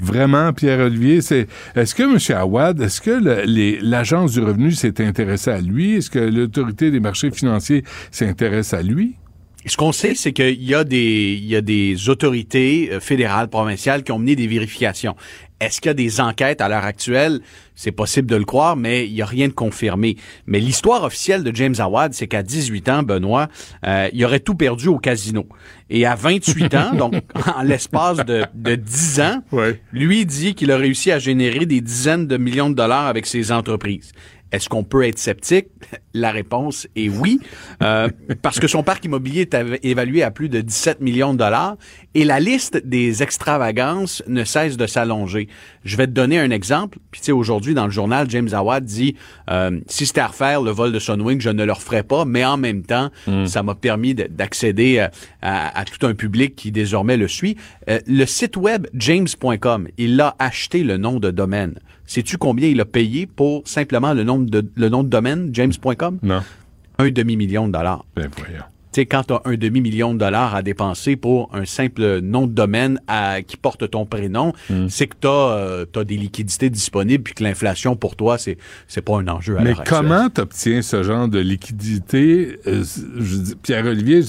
Vraiment, 0.00 0.52
Pierre-Olivier, 0.52 1.20
c'est 1.20 1.46
est-ce 1.76 1.94
que 1.94 2.02
M. 2.02 2.38
Awad, 2.38 2.80
est-ce 2.80 3.00
que 3.00 3.82
l'Agence 3.82 4.32
du 4.32 4.40
revenu 4.40 4.72
s'est 4.72 5.04
intéressée 5.04 5.50
à 5.50 5.60
lui? 5.60 5.96
Est-ce 5.96 6.10
que 6.10 6.18
l'autorité 6.18 6.90
des 6.90 7.00
marchés 7.00 7.30
financiers 7.30 7.84
s'intéresse 8.10 8.72
à 8.72 8.82
lui? 8.82 9.16
Ce 9.66 9.76
qu'on 9.76 9.92
sait, 9.92 10.14
c'est 10.14 10.32
qu'il 10.32 10.62
y 10.62 10.74
a 10.74 10.84
des, 10.84 11.38
il 11.38 11.46
y 11.46 11.54
a 11.54 11.60
des 11.60 12.08
autorités 12.08 12.88
euh, 12.92 13.00
fédérales, 13.00 13.48
provinciales 13.48 14.02
qui 14.02 14.10
ont 14.10 14.18
mené 14.18 14.34
des 14.34 14.46
vérifications. 14.46 15.16
Est-ce 15.60 15.82
qu'il 15.82 15.90
y 15.90 15.90
a 15.90 15.94
des 15.94 16.22
enquêtes 16.22 16.62
à 16.62 16.70
l'heure 16.70 16.86
actuelle? 16.86 17.40
C'est 17.74 17.92
possible 17.92 18.26
de 18.30 18.36
le 18.36 18.46
croire, 18.46 18.76
mais 18.76 19.06
il 19.06 19.12
n'y 19.12 19.20
a 19.20 19.26
rien 19.26 19.48
de 19.48 19.52
confirmé. 19.52 20.16
Mais 20.46 20.58
l'histoire 20.58 21.04
officielle 21.04 21.44
de 21.44 21.54
James 21.54 21.74
Awad, 21.78 22.14
c'est 22.14 22.26
qu'à 22.26 22.42
18 22.42 22.88
ans, 22.88 23.02
Benoît, 23.02 23.48
euh, 23.86 24.08
il 24.14 24.24
aurait 24.24 24.40
tout 24.40 24.54
perdu 24.54 24.88
au 24.88 24.98
casino. 24.98 25.46
Et 25.90 26.06
à 26.06 26.14
28 26.14 26.74
ans, 26.74 26.94
donc 26.94 27.14
en 27.56 27.62
l'espace 27.62 28.24
de, 28.24 28.44
de 28.54 28.74
10 28.76 29.20
ans, 29.20 29.42
lui 29.92 30.24
dit 30.24 30.54
qu'il 30.54 30.72
a 30.72 30.78
réussi 30.78 31.12
à 31.12 31.18
générer 31.18 31.66
des 31.66 31.82
dizaines 31.82 32.26
de 32.26 32.38
millions 32.38 32.70
de 32.70 32.74
dollars 32.74 33.06
avec 33.06 33.26
ses 33.26 33.52
entreprises. 33.52 34.12
Est-ce 34.52 34.68
qu'on 34.68 34.82
peut 34.84 35.04
être 35.06 35.18
sceptique? 35.18 35.68
La 36.12 36.32
réponse 36.32 36.88
est 36.96 37.08
oui, 37.08 37.38
euh, 37.82 38.08
parce 38.42 38.58
que 38.58 38.66
son 38.66 38.82
parc 38.82 39.04
immobilier 39.04 39.42
est 39.42 39.56
évalué 39.84 40.22
à 40.24 40.30
plus 40.32 40.48
de 40.48 40.60
17 40.60 41.00
millions 41.00 41.32
de 41.32 41.38
dollars 41.38 41.76
et 42.14 42.24
la 42.24 42.40
liste 42.40 42.84
des 42.84 43.22
extravagances 43.22 44.22
ne 44.26 44.42
cesse 44.44 44.76
de 44.76 44.86
s'allonger. 44.86 45.48
Je 45.84 45.96
vais 45.96 46.06
te 46.06 46.12
donner 46.12 46.38
un 46.40 46.50
exemple. 46.50 46.98
Puis 47.12 47.20
tu 47.20 47.26
sais, 47.26 47.32
aujourd'hui, 47.32 47.74
dans 47.74 47.84
le 47.84 47.92
journal, 47.92 48.28
James 48.28 48.48
Awad 48.52 48.84
dit 48.84 49.14
euh, 49.50 49.80
si 49.86 50.04
c'était 50.06 50.20
à 50.20 50.26
refaire 50.26 50.62
le 50.62 50.70
vol 50.72 50.90
de 50.92 50.98
Sunwing, 50.98 51.40
je 51.40 51.50
ne 51.50 51.64
le 51.64 51.72
referais 51.72 52.02
pas, 52.02 52.24
mais 52.24 52.44
en 52.44 52.56
même 52.56 52.82
temps, 52.82 53.10
ça 53.46 53.62
m'a 53.62 53.74
permis 53.76 54.14
de- 54.14 54.26
d'accéder 54.28 54.98
à, 54.98 55.10
à- 55.42 55.78
à 55.80 55.84
tout 55.84 56.04
un 56.06 56.14
public 56.14 56.56
qui 56.56 56.72
désormais 56.72 57.16
le 57.16 57.28
suit. 57.28 57.56
Euh, 57.88 58.00
le 58.06 58.24
site 58.26 58.56
web 58.56 58.86
james.com, 58.94 59.88
il 59.98 60.20
a 60.20 60.34
acheté 60.38 60.82
le 60.82 60.96
nom 60.96 61.20
de 61.20 61.30
domaine. 61.30 61.74
Sais-tu 62.10 62.38
combien 62.38 62.66
il 62.68 62.80
a 62.80 62.84
payé 62.84 63.26
pour 63.28 63.62
simplement 63.66 64.14
le 64.14 64.24
nom 64.24 64.40
de, 64.40 64.68
le 64.74 64.88
nom 64.88 65.04
de 65.04 65.08
domaine, 65.08 65.50
james.com? 65.52 66.18
Non. 66.24 66.40
Un 66.98 67.10
demi-million 67.10 67.68
de 67.68 67.72
dollars. 67.72 68.04
Ben 68.16 68.28
voyons. 68.36 68.64
Tu 68.92 69.02
sais, 69.02 69.06
quand 69.06 69.22
tu 69.22 69.32
as 69.34 69.42
un 69.44 69.54
demi-million 69.54 70.12
de 70.14 70.18
dollars 70.18 70.56
à 70.56 70.62
dépenser 70.62 71.14
pour 71.14 71.48
un 71.54 71.64
simple 71.64 72.18
nom 72.18 72.48
de 72.48 72.52
domaine 72.52 72.98
à- 73.06 73.42
qui 73.42 73.56
porte 73.56 73.88
ton 73.88 74.06
prénom, 74.06 74.52
Hmm. 74.68 74.88
c'est 74.88 75.06
que 75.06 75.14
tu 75.20 75.28
as, 76.00 76.04
des 76.04 76.16
liquidités 76.16 76.68
disponibles 76.68 77.22
puis 77.22 77.34
que 77.34 77.44
l'inflation, 77.44 77.94
pour 77.94 78.16
toi, 78.16 78.38
c'est 78.38 78.58
c'est 78.88 79.02
pas 79.02 79.16
un 79.20 79.28
enjeu 79.28 79.56
à 79.58 79.62
Mais 79.62 79.74
comment 79.86 80.28
t'obtiens 80.30 80.82
ce 80.82 81.04
genre 81.04 81.28
de 81.28 81.38
liquidité? 81.38 82.58
Euh, 82.66 82.82
Pierre-Olivier, 83.62 84.22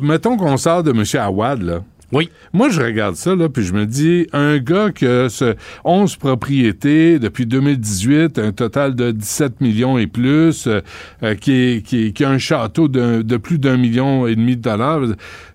mettons 0.00 0.36
qu'on 0.36 0.56
sort 0.56 0.84
de 0.84 0.92
M. 0.92 1.02
Awad, 1.20 1.62
là. 1.62 1.82
Oui. 2.10 2.30
Moi, 2.54 2.70
je 2.70 2.80
regarde 2.80 3.16
ça, 3.16 3.36
là, 3.36 3.50
puis 3.50 3.62
je 3.62 3.74
me 3.74 3.84
dis, 3.84 4.26
un 4.32 4.56
gars 4.58 4.90
qui 4.90 5.06
a 5.06 5.28
ce 5.28 5.56
11 5.84 6.16
propriétés 6.16 7.18
depuis 7.18 7.44
2018, 7.44 8.38
un 8.38 8.52
total 8.52 8.94
de 8.94 9.10
17 9.10 9.60
millions 9.60 9.98
et 9.98 10.06
plus, 10.06 10.66
euh, 10.66 10.80
euh, 11.22 11.34
qui, 11.34 12.14
a 12.24 12.30
un 12.30 12.38
château 12.38 12.88
de, 12.88 13.20
de 13.20 13.36
plus 13.36 13.58
d'un 13.58 13.76
million 13.76 14.26
et 14.26 14.36
demi 14.36 14.56
de 14.56 14.62
dollars, 14.62 15.00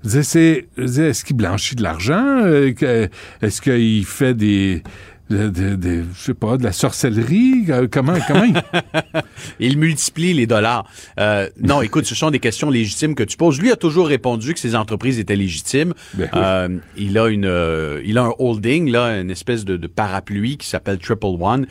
est-ce 0.06 1.24
qu'il 1.24 1.36
blanchit 1.36 1.76
de 1.76 1.82
l'argent? 1.82 2.42
Euh, 2.44 3.08
Est-ce 3.42 3.60
qu'il 3.60 4.06
fait 4.06 4.36
des 4.36 4.84
de, 5.30 5.50
de- 5.50 5.76
de- 5.76 6.04
je 6.14 6.22
sais 6.22 6.34
pas, 6.34 6.58
de 6.58 6.64
la 6.64 6.72
sorcellerie? 6.72 7.66
Euh, 7.70 7.88
Comment, 7.90 8.16
comment 8.28 8.44
il- 8.44 8.62
Il 9.60 9.78
multiplie 9.78 10.34
les 10.34 10.46
dollars. 10.48 10.86
Euh, 11.20 11.50
non, 11.62 11.82
écoute, 11.82 12.06
ce 12.06 12.16
sont 12.16 12.32
des 12.32 12.40
questions 12.40 12.70
légitimes 12.70 13.16
que 13.16 13.24
tu 13.24 13.38
poses. 13.38 13.60
Lui 13.60 13.72
a 13.72 13.76
toujours 13.76 14.08
répondu 14.08 14.54
que 14.54 14.60
ces 14.60 14.76
entreprises 14.76 15.20
étaient 15.20 15.36
légitimes. 15.36 15.94
Ben 16.14 16.30
oui. 16.34 16.40
Euh, 16.42 16.78
il 16.98 17.18
a 17.18 17.28
une, 17.28 18.02
il 18.06 18.18
a 18.18 18.24
un 18.24 18.34
holding 18.40 18.92
là, 18.92 19.20
une 19.20 19.32
espèce 19.32 19.66
de, 19.66 19.78
de 19.78 19.88
parapluie 19.88 20.58
qui 20.58 20.68
s'appelle 20.68 20.98
Triple 21.00 21.26
One, 21.40 21.66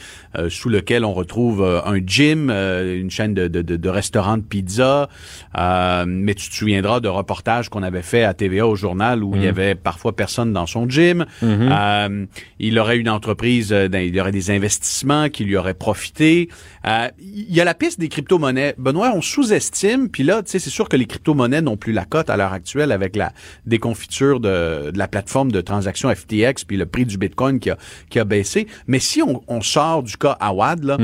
sous 0.49 0.69
lequel 0.69 1.05
on 1.05 1.13
retrouve 1.13 1.63
un 1.85 1.99
gym, 2.05 2.51
une 2.51 3.11
chaîne 3.11 3.35
de, 3.35 3.49
de, 3.49 3.89
restaurants 3.89 4.39
de 4.39 4.43
pizza. 4.43 5.09
Mais 5.57 6.35
tu 6.35 6.49
te 6.51 6.55
souviendras 6.55 7.01
de 7.01 7.09
reportages 7.09 7.69
qu'on 7.69 7.83
avait 7.83 8.03
fait 8.03 8.25
à 8.25 8.35
TVA 8.35 8.67
au 8.67 8.77
journal 8.77 9.23
où 9.23 9.35
il 9.37 9.43
y 9.43 9.49
avait 9.49 9.75
parfois 9.75 10.15
personne 10.17 10.53
dans 10.53 10.67
son 10.67 10.89
gym. 10.89 11.27
Mhm. 11.43 12.27
Il 12.59 12.79
aurait 12.79 12.99
une 12.99 13.09
entreprise, 13.09 13.42
euh, 13.73 13.89
dans- 13.89 13.99
il 13.99 14.15
y 14.15 14.21
aurait 14.21 14.33
des 14.33 14.51
investissements 14.51 15.29
qui 15.29 15.45
lui 15.45 15.57
auraient 15.57 15.75
profité. 15.75 16.49
Euh, 16.87 17.09
il 17.21 17.53
y 17.53 17.61
a 17.61 17.65
la 17.65 17.75
piste 17.75 17.99
des 18.01 18.09
crypto-monnaies. 18.09 18.75
Benoît, 18.79 19.13
on 19.15 19.21
sous-estime, 19.21 20.09
puis 20.09 20.23
là, 20.23 20.43
tu 20.43 20.51
sais, 20.51 20.59
c'est 20.59 20.71
sûr 20.71 20.89
que 20.89 20.97
les 20.97 21.07
crypto-monnaies 21.07 21.63
n'ont 21.63 21.77
plus 21.77 21.93
la 21.93 22.05
cote 22.05 22.31
à 22.31 22.37
l'heure 22.37 22.53
actuelle 22.53 22.93
avec 22.93 23.17
la 23.17 23.33
déconfiture 23.67 24.41
de, 24.41 24.93
la 24.95 25.09
plateforme 25.09 25.53
de 25.53 25.61
transaction 25.61 26.13
FTX, 26.15 26.65
puis 26.67 26.77
le 26.77 26.87
prix 26.87 27.05
du 27.05 27.19
Bitcoin 27.19 27.59
qui 27.61 27.71
a, 27.71 28.25
baissé. 28.25 28.67
Mais 28.87 29.01
si 29.01 29.23
on, 29.23 29.43
on 29.49 29.61
sort 29.61 30.03
du 30.03 30.17
cas 30.17 30.37
Awad, 30.41 30.85
là, 30.85 30.97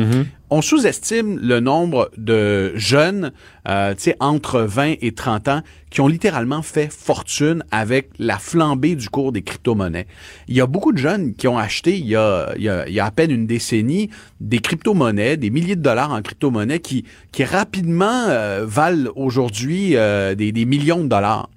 on 0.50 0.62
sous-estime 0.62 1.38
le 1.42 1.60
nombre 1.60 2.10
de 2.16 2.72
jeunes, 2.76 3.32
euh, 3.68 3.94
entre 4.20 4.60
20 4.60 4.94
et 5.00 5.12
30 5.12 5.48
ans, 5.48 5.62
qui 5.90 6.00
ont 6.00 6.08
littéralement 6.08 6.62
fait 6.62 6.92
fortune 6.92 7.62
avec 7.70 8.10
la 8.18 8.38
flambée 8.38 8.94
du 8.94 9.08
cours 9.08 9.32
des 9.32 9.42
crypto-monnaies. 9.42 10.06
Il 10.48 10.56
y 10.56 10.60
a 10.60 10.66
beaucoup 10.66 10.92
de 10.92 10.98
jeunes 10.98 11.34
qui 11.34 11.48
ont 11.48 11.58
acheté, 11.58 11.98
il 11.98 12.06
y 12.06 12.16
a 12.16 12.54
à 13.00 13.10
peine 13.10 13.30
une 13.30 13.46
décennie, 13.46 14.10
des 14.40 14.58
crypto-monnaies, 14.58 15.36
des 15.36 15.50
milliers 15.50 15.76
de 15.76 15.82
dollars 15.82 16.12
en 16.12 16.22
crypto-monnaies 16.22 16.80
qui, 16.80 17.04
qui 17.32 17.44
rapidement 17.44 18.26
euh, 18.28 18.64
valent 18.66 19.10
aujourd'hui 19.16 19.96
euh, 19.96 20.34
des, 20.34 20.52
des 20.52 20.64
millions 20.64 21.02
de 21.02 21.08
dollars. 21.08 21.48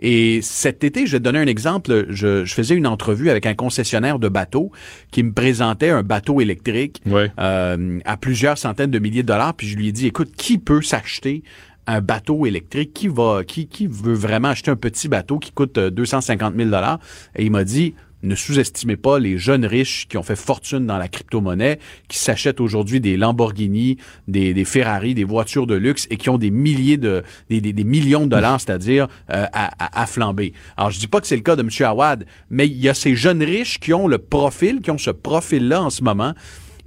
Et 0.00 0.40
cet 0.42 0.84
été, 0.84 1.06
je 1.06 1.12
vais 1.12 1.18
te 1.18 1.24
donner 1.24 1.40
un 1.40 1.46
exemple. 1.46 2.06
Je, 2.08 2.44
je 2.44 2.54
faisais 2.54 2.74
une 2.74 2.86
entrevue 2.86 3.30
avec 3.30 3.46
un 3.46 3.54
concessionnaire 3.54 4.18
de 4.18 4.28
bateaux 4.28 4.70
qui 5.10 5.22
me 5.22 5.32
présentait 5.32 5.90
un 5.90 6.02
bateau 6.02 6.40
électrique 6.40 7.02
euh, 7.38 7.98
à 8.04 8.16
plusieurs 8.16 8.58
centaines 8.58 8.90
de 8.90 8.98
milliers 8.98 9.22
de 9.22 9.28
dollars. 9.28 9.54
Puis 9.54 9.68
je 9.68 9.76
lui 9.76 9.88
ai 9.88 9.92
dit, 9.92 10.06
écoute, 10.06 10.32
qui 10.36 10.58
peut 10.58 10.82
s'acheter 10.82 11.42
un 11.86 12.00
bateau 12.00 12.46
électrique? 12.46 12.92
Qui 12.94 13.08
va, 13.08 13.42
qui, 13.44 13.66
qui 13.66 13.86
veut 13.86 14.14
vraiment 14.14 14.48
acheter 14.48 14.70
un 14.70 14.76
petit 14.76 15.08
bateau 15.08 15.38
qui 15.38 15.52
coûte 15.52 15.78
euh, 15.78 15.90
250 15.90 16.54
000 16.56 16.70
dollars? 16.70 17.00
Et 17.34 17.44
il 17.44 17.50
m'a 17.50 17.64
dit, 17.64 17.94
ne 18.22 18.34
sous-estimez 18.34 18.96
pas 18.96 19.18
les 19.18 19.38
jeunes 19.38 19.64
riches 19.64 20.06
qui 20.08 20.16
ont 20.16 20.22
fait 20.22 20.36
fortune 20.36 20.86
dans 20.86 20.98
la 20.98 21.08
crypto-monnaie, 21.08 21.78
qui 22.08 22.18
s'achètent 22.18 22.60
aujourd'hui 22.60 23.00
des 23.00 23.16
Lamborghini, 23.16 23.98
des, 24.26 24.54
des 24.54 24.64
Ferrari, 24.64 25.14
des 25.14 25.24
voitures 25.24 25.66
de 25.66 25.74
luxe 25.76 26.06
et 26.10 26.16
qui 26.16 26.30
ont 26.30 26.38
des 26.38 26.50
milliers 26.50 26.96
de, 26.96 27.22
des, 27.50 27.60
des- 27.60 27.72
des 27.72 27.84
millions 27.84 28.24
de 28.24 28.30
dollars, 28.30 28.60
c'est-à-dire 28.64 29.06
euh, 29.30 29.44
à, 29.52 29.70
à- 29.84 30.02
à 30.02 30.06
flamber. 30.06 30.52
Alors, 30.76 30.90
je 30.90 30.98
dis 30.98 31.06
pas 31.06 31.20
que 31.20 31.26
c'est 31.26 31.36
le 31.36 31.42
cas 31.42 31.56
de 31.56 31.62
M. 31.62 31.68
Awad, 31.86 32.26
mais 32.50 32.66
il 32.66 32.76
y 32.78 32.88
a 32.88 32.94
ces 32.94 33.14
jeunes 33.14 33.42
riches 33.42 33.78
qui 33.78 33.92
ont 33.94 34.08
le 34.08 34.18
profil, 34.18 34.80
qui 34.80 34.90
ont 34.90 34.98
ce 34.98 35.10
profil-là 35.10 35.82
en 35.82 35.90
ce 35.90 36.02
moment 36.02 36.34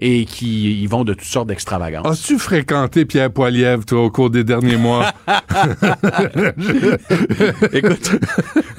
et 0.03 0.25
qui 0.25 0.81
y 0.81 0.87
vont 0.87 1.03
de 1.03 1.13
toutes 1.13 1.27
sortes 1.27 1.47
d'extravagances. 1.47 2.07
As-tu 2.23 2.39
fréquenté 2.39 3.05
Pierre 3.05 3.31
Poilievre, 3.31 3.85
toi, 3.85 4.03
au 4.03 4.09
cours 4.09 4.31
des 4.31 4.43
derniers 4.43 4.77
mois? 4.77 5.11
Écoute, 7.71 8.11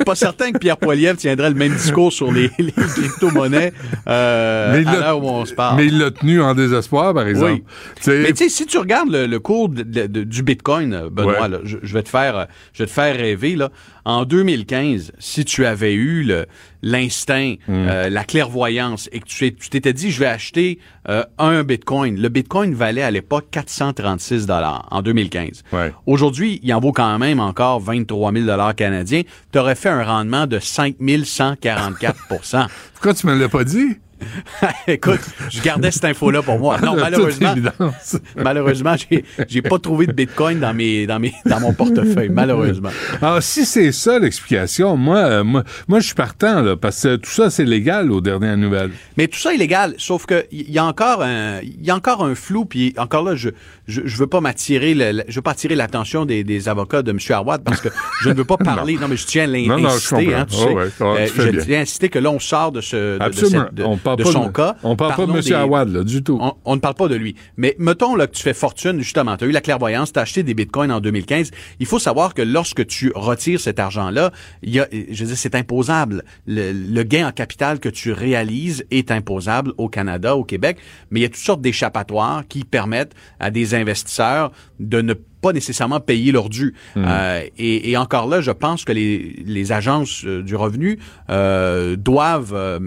pas 0.05 0.15
certain 0.15 0.53
que 0.53 0.59
Pierre 0.59 0.77
Poilievre 0.77 1.17
tiendrait 1.19 1.51
le 1.51 1.57
même 1.57 1.73
discours 1.75 2.13
sur 2.13 2.31
les, 2.33 2.51
les 2.59 2.73
crypto-monnaies 2.73 3.73
euh, 4.09 4.85
à 4.87 4.97
l'heure 4.97 5.23
où 5.25 5.29
on 5.29 5.45
se 5.45 5.55
parle. 5.55 5.77
Mais 5.77 5.87
il 5.87 5.99
l'a 5.99 6.11
tenu 6.11 6.41
en 6.43 6.55
désespoir, 6.55 7.15
par 7.15 7.27
exemple. 7.27 7.53
Oui. 7.53 7.63
Mais 8.07 8.33
tu 8.33 8.45
sais, 8.45 8.49
si 8.49 8.67
tu 8.67 8.79
regardes 8.79 9.11
le, 9.11 9.27
le 9.27 9.39
cours 9.41 9.69
de- 9.69 9.83
de- 9.83 10.07
de- 10.07 10.25
du 10.25 10.43
Bitcoin, 10.43 10.93
euh, 10.95 11.11
Benoît, 11.11 11.43
Ouais. 11.43 11.49
là, 11.49 11.59
je, 11.65 11.79
je 11.83 11.95
vais 11.95 12.03
te 12.03 12.09
faire, 12.09 12.37
euh, 12.37 12.45
je 12.73 12.83
vais 12.83 12.87
te 12.87 12.93
faire 12.93 13.17
rêver 13.17 13.57
là. 13.57 13.71
En 14.05 14.25
2015, 14.25 15.13
si 15.19 15.45
tu 15.45 15.65
avais 15.65 15.95
eu 15.95 16.23
le- 16.25 16.47
l'instinct, 16.83 17.55
Hmm. 17.69 17.87
euh, 17.89 18.09
la 18.11 18.25
clairvoyance 18.25 19.09
et 19.13 19.21
que 19.21 19.27
tu 19.27 19.53
t'étais 19.71 19.93
dit, 19.93 20.11
je 20.11 20.19
vais 20.19 20.27
acheter 20.27 20.79
euh, 21.09 21.23
un 21.39 21.63
Bitcoin. 21.63 22.21
Le 22.21 22.29
Bitcoin 22.29 22.75
valait 22.75 23.03
à 23.03 23.11
l'époque 23.11 23.47
436 23.53 24.47
dollars 24.47 24.87
en 24.91 25.03
2015. 25.03 25.63
Aujourd'hui, 26.07 26.61
il 26.63 26.73
en 26.75 26.81
vaut 26.81 26.93
quand 26.93 27.19
même 27.19 27.41
encore 27.41 27.81
23 27.81 28.33
000 28.33 28.47
dollars 28.47 28.75
canadiens. 28.75 29.23
Tu 29.53 29.59
aurais 29.59 29.75
fait 29.77 29.89
un 29.89 30.03
rendement 30.05 30.47
de 30.47 30.59
5 30.59 30.97
144 31.25 32.17
Pourquoi 32.95 33.15
tu 33.15 33.27
me 33.27 33.35
l'as 33.39 33.49
pas 33.49 33.65
dit? 33.65 33.97
Écoute, 34.87 35.21
je 35.51 35.61
gardais 35.63 35.91
cette 35.91 36.05
info-là 36.05 36.43
pour 36.43 36.59
moi. 36.59 36.79
Non, 36.81 36.97
malheureusement, 37.01 37.55
malheureusement, 38.37 38.95
j'ai, 38.97 39.25
j'ai 39.49 39.63
pas 39.63 39.79
trouvé 39.79 40.07
de 40.07 40.13
Bitcoin 40.13 40.61
dans 40.61 40.75
mes, 40.75 41.07
dans 41.07 41.19
mes, 41.19 41.33
dans 41.47 41.61
mon 41.61 41.73
portefeuille, 41.73 42.29
malheureusement. 42.31 42.91
Alors, 43.21 43.43
si 43.43 43.65
c'est 43.65 43.93
ça 43.93 44.19
l'explication, 44.19 44.97
moi, 44.97 45.19
euh, 45.19 45.45
moi, 45.45 45.65
moi, 45.89 46.01
je 46.01 46.07
suis 46.07 46.15
partant, 46.15 46.63
là, 46.63 46.77
parce 46.77 47.03
que 47.03 47.17
tout 47.17 47.31
ça, 47.31 47.51
c'est 47.51 47.65
légal 47.65 48.11
aux 48.11 48.21
dernières 48.21 48.57
nouvelles. 48.57 48.91
Mais 49.17 49.29
tout 49.29 49.39
ça 49.39 49.55
est 49.55 49.59
légal, 49.59 49.95
sauf 49.99 50.27
que 50.27 50.45
il 50.51 50.71
y 50.71 50.79
a 50.79 50.85
encore 50.85 51.23
un, 51.23 51.61
il 51.63 51.85
y 51.85 51.91
a 51.91 51.95
encore 51.97 52.25
un 52.25 52.35
flou, 52.35 52.65
puis 52.65 52.95
encore 52.97 53.25
là, 53.25 53.35
je, 53.35 53.51
je, 53.87 54.03
je 54.05 54.17
veux 54.17 54.27
pas 54.27 54.41
m'attirer, 54.41 54.95
je 55.29 55.35
veux 55.35 55.43
pas 55.43 55.53
attirer 55.53 55.75
l'attention 55.75 56.25
des, 56.25 56.45
des 56.45 56.69
avocats 56.69 57.03
de 57.03 57.11
M. 57.11 57.19
Arwad 57.31 57.63
parce 57.65 57.81
que 57.81 57.89
je 58.23 58.29
ne 58.31 58.35
veux 58.35 58.45
pas 58.45 58.57
parler. 58.57 58.97
non. 59.01 59.09
mais 59.09 59.17
je 59.17 59.27
tiens 59.27 59.45
à 59.45 59.47
l'in- 59.47 59.67
Non, 59.67 59.79
non, 59.79 59.89
je 59.91 59.95
insister, 59.97 60.25
comprends. 60.27 60.41
hein, 60.41 60.47
tu 60.49 60.57
Oh, 60.59 60.69
sais. 60.69 61.05
ouais, 61.05 61.27
fais 61.27 61.53
je 61.53 61.61
tiens 61.61 61.79
à 61.79 61.83
insister 61.83 62.09
que 62.09 62.19
là, 62.19 62.31
on 62.31 62.39
sort 62.39 62.73
de 62.73 62.81
ce, 62.81 63.15
de, 63.15 63.19
de 63.19 63.23
Absolument. 63.23 63.65
cette- 63.67 63.75
de- 63.75 63.85
on 63.85 63.97
parle 63.97 64.12
de 64.17 64.25
pas 64.25 64.33
son 64.33 64.47
de, 64.47 64.53
cas. 64.53 64.77
On 64.83 64.97
parle 64.97 65.11
Parlons 65.17 65.33
pas 65.35 65.41
de 65.41 65.53
M. 65.53 65.61
Awad, 65.61 65.89
là, 65.89 66.05
du 66.05 66.23
tout. 66.23 66.39
On, 66.41 66.55
on 66.65 66.77
ne 66.77 66.81
parle 66.81 66.95
pas 66.95 67.09
de 67.09 67.15
lui. 67.15 67.35
Mais 67.57 67.75
mettons 67.79 68.15
là, 68.15 68.27
que 68.27 68.33
tu 68.33 68.43
fais 68.43 68.55
fortune, 68.55 69.01
justement. 69.01 69.37
Tu 69.37 69.45
as 69.45 69.47
eu 69.49 69.53
la 69.53 69.61
clairvoyance, 69.61 70.13
tu 70.13 70.19
as 70.19 70.23
acheté 70.23 70.43
des 70.43 70.55
bitcoins 70.55 70.91
en 70.91 71.01
2015. 71.01 71.51
Il 71.81 71.87
faut 71.87 71.99
savoir 71.99 72.35
que 72.35 72.43
lorsque 72.43 72.87
tu 72.87 73.13
retires 73.15 73.61
cet 73.61 73.79
argent-là, 73.79 74.33
il 74.63 74.71
y 74.71 74.81
a, 74.81 74.89
je 74.93 75.21
veux 75.21 75.29
dire, 75.29 75.37
c'est 75.37 75.55
imposable. 75.55 76.25
Le, 76.47 76.73
le 76.73 77.03
gain 77.03 77.29
en 77.29 77.33
capital 77.33 77.81
que 77.81 77.89
tu 77.89 78.13
réalises 78.13 78.85
est 78.91 79.11
imposable 79.11 79.73
au 79.79 79.89
Canada, 79.89 80.37
au 80.37 80.45
Québec. 80.45 80.79
Mais 81.11 81.21
il 81.21 81.23
y 81.23 81.27
a 81.27 81.29
toutes 81.29 81.39
sortes 81.39 81.63
d'échappatoires 81.63 82.45
qui 82.49 82.65
permettent 82.65 83.15
à 83.41 83.51
des 83.51 83.75
investisseurs 83.75 84.53
de 84.81 85.01
ne 85.01 85.15
pas 85.15 85.32
nécessairement 85.51 85.99
payer 85.99 86.31
leur 86.31 86.49
dû. 86.49 86.75
Euh, 86.97 87.41
et, 87.59 87.91
et 87.91 87.97
encore 87.97 88.29
là, 88.29 88.41
je 88.41 88.53
pense 88.53 88.85
que 88.85 88.93
les, 88.93 89.43
les 89.45 89.73
agences 89.73 90.25
euh, 90.25 90.43
du 90.43 90.55
revenu 90.55 91.01
euh, 91.31 91.97
doivent 91.97 92.55
euh, 92.55 92.79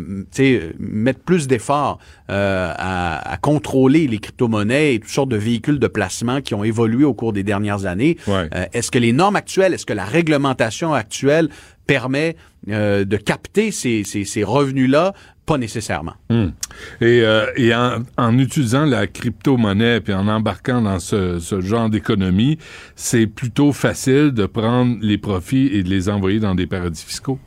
mettre 0.80 1.20
plus 1.20 1.48
d'efforts 1.48 2.00
euh, 2.30 2.72
à, 2.78 3.34
à 3.34 3.38
contrôler 3.38 4.08
les 4.08 4.20
crypto-monnaies 4.20 4.94
et 4.94 5.00
toutes 5.00 5.10
sortes 5.10 5.30
de 5.30 5.36
véhicules 5.38 5.80
de 5.80 5.88
placement 5.88 6.40
qui 6.42 6.54
ont 6.54 6.64
évolué 6.64 7.04
au 7.04 7.14
cours 7.14 7.34
des 7.34 7.44
dernières 7.44 7.86
années. 7.86 8.16
Est-ce 8.72 8.92
que 8.92 9.00
les 9.00 9.12
normes 9.12 9.36
actuelles, 9.36 9.74
est-ce 9.74 9.86
que 9.86 9.94
la 9.94 10.06
réglementation 10.06 10.94
actuelle 10.94 11.50
permet 11.88 12.36
euh, 12.70 13.06
de 13.06 13.18
capter 13.18 13.72
ces, 13.72 14.04
ces, 14.04 14.24
ces 14.26 14.44
revenus-là? 14.44 15.14
Pas 15.46 15.58
nécessairement. 15.60 16.14
Hmm. 16.30 16.48
Et, 17.02 17.22
euh, 17.22 17.46
et 17.56 17.76
en, 17.76 18.04
en 18.18 18.38
utilisant 18.40 18.86
la 18.86 19.06
crypto-monnaie 19.06 20.02
puis 20.02 20.14
en 20.14 20.28
embarquant 20.28 20.82
dans 20.82 21.00
ce, 21.00 21.40
ce 21.40 21.62
genre 21.62 21.90
d'économie, 21.90 22.58
c'est 22.96 23.28
plutôt 23.28 23.72
facile 23.72 24.32
de 24.32 24.48
prendre 24.48 24.98
les 25.02 25.20
profits 25.20 25.68
et 25.68 25.84
de 25.84 25.90
les 25.90 26.10
envoyer 26.10 26.40
dans 26.40 26.56
des 26.56 26.66
paradis 26.66 27.04
fiscaux? 27.06 27.38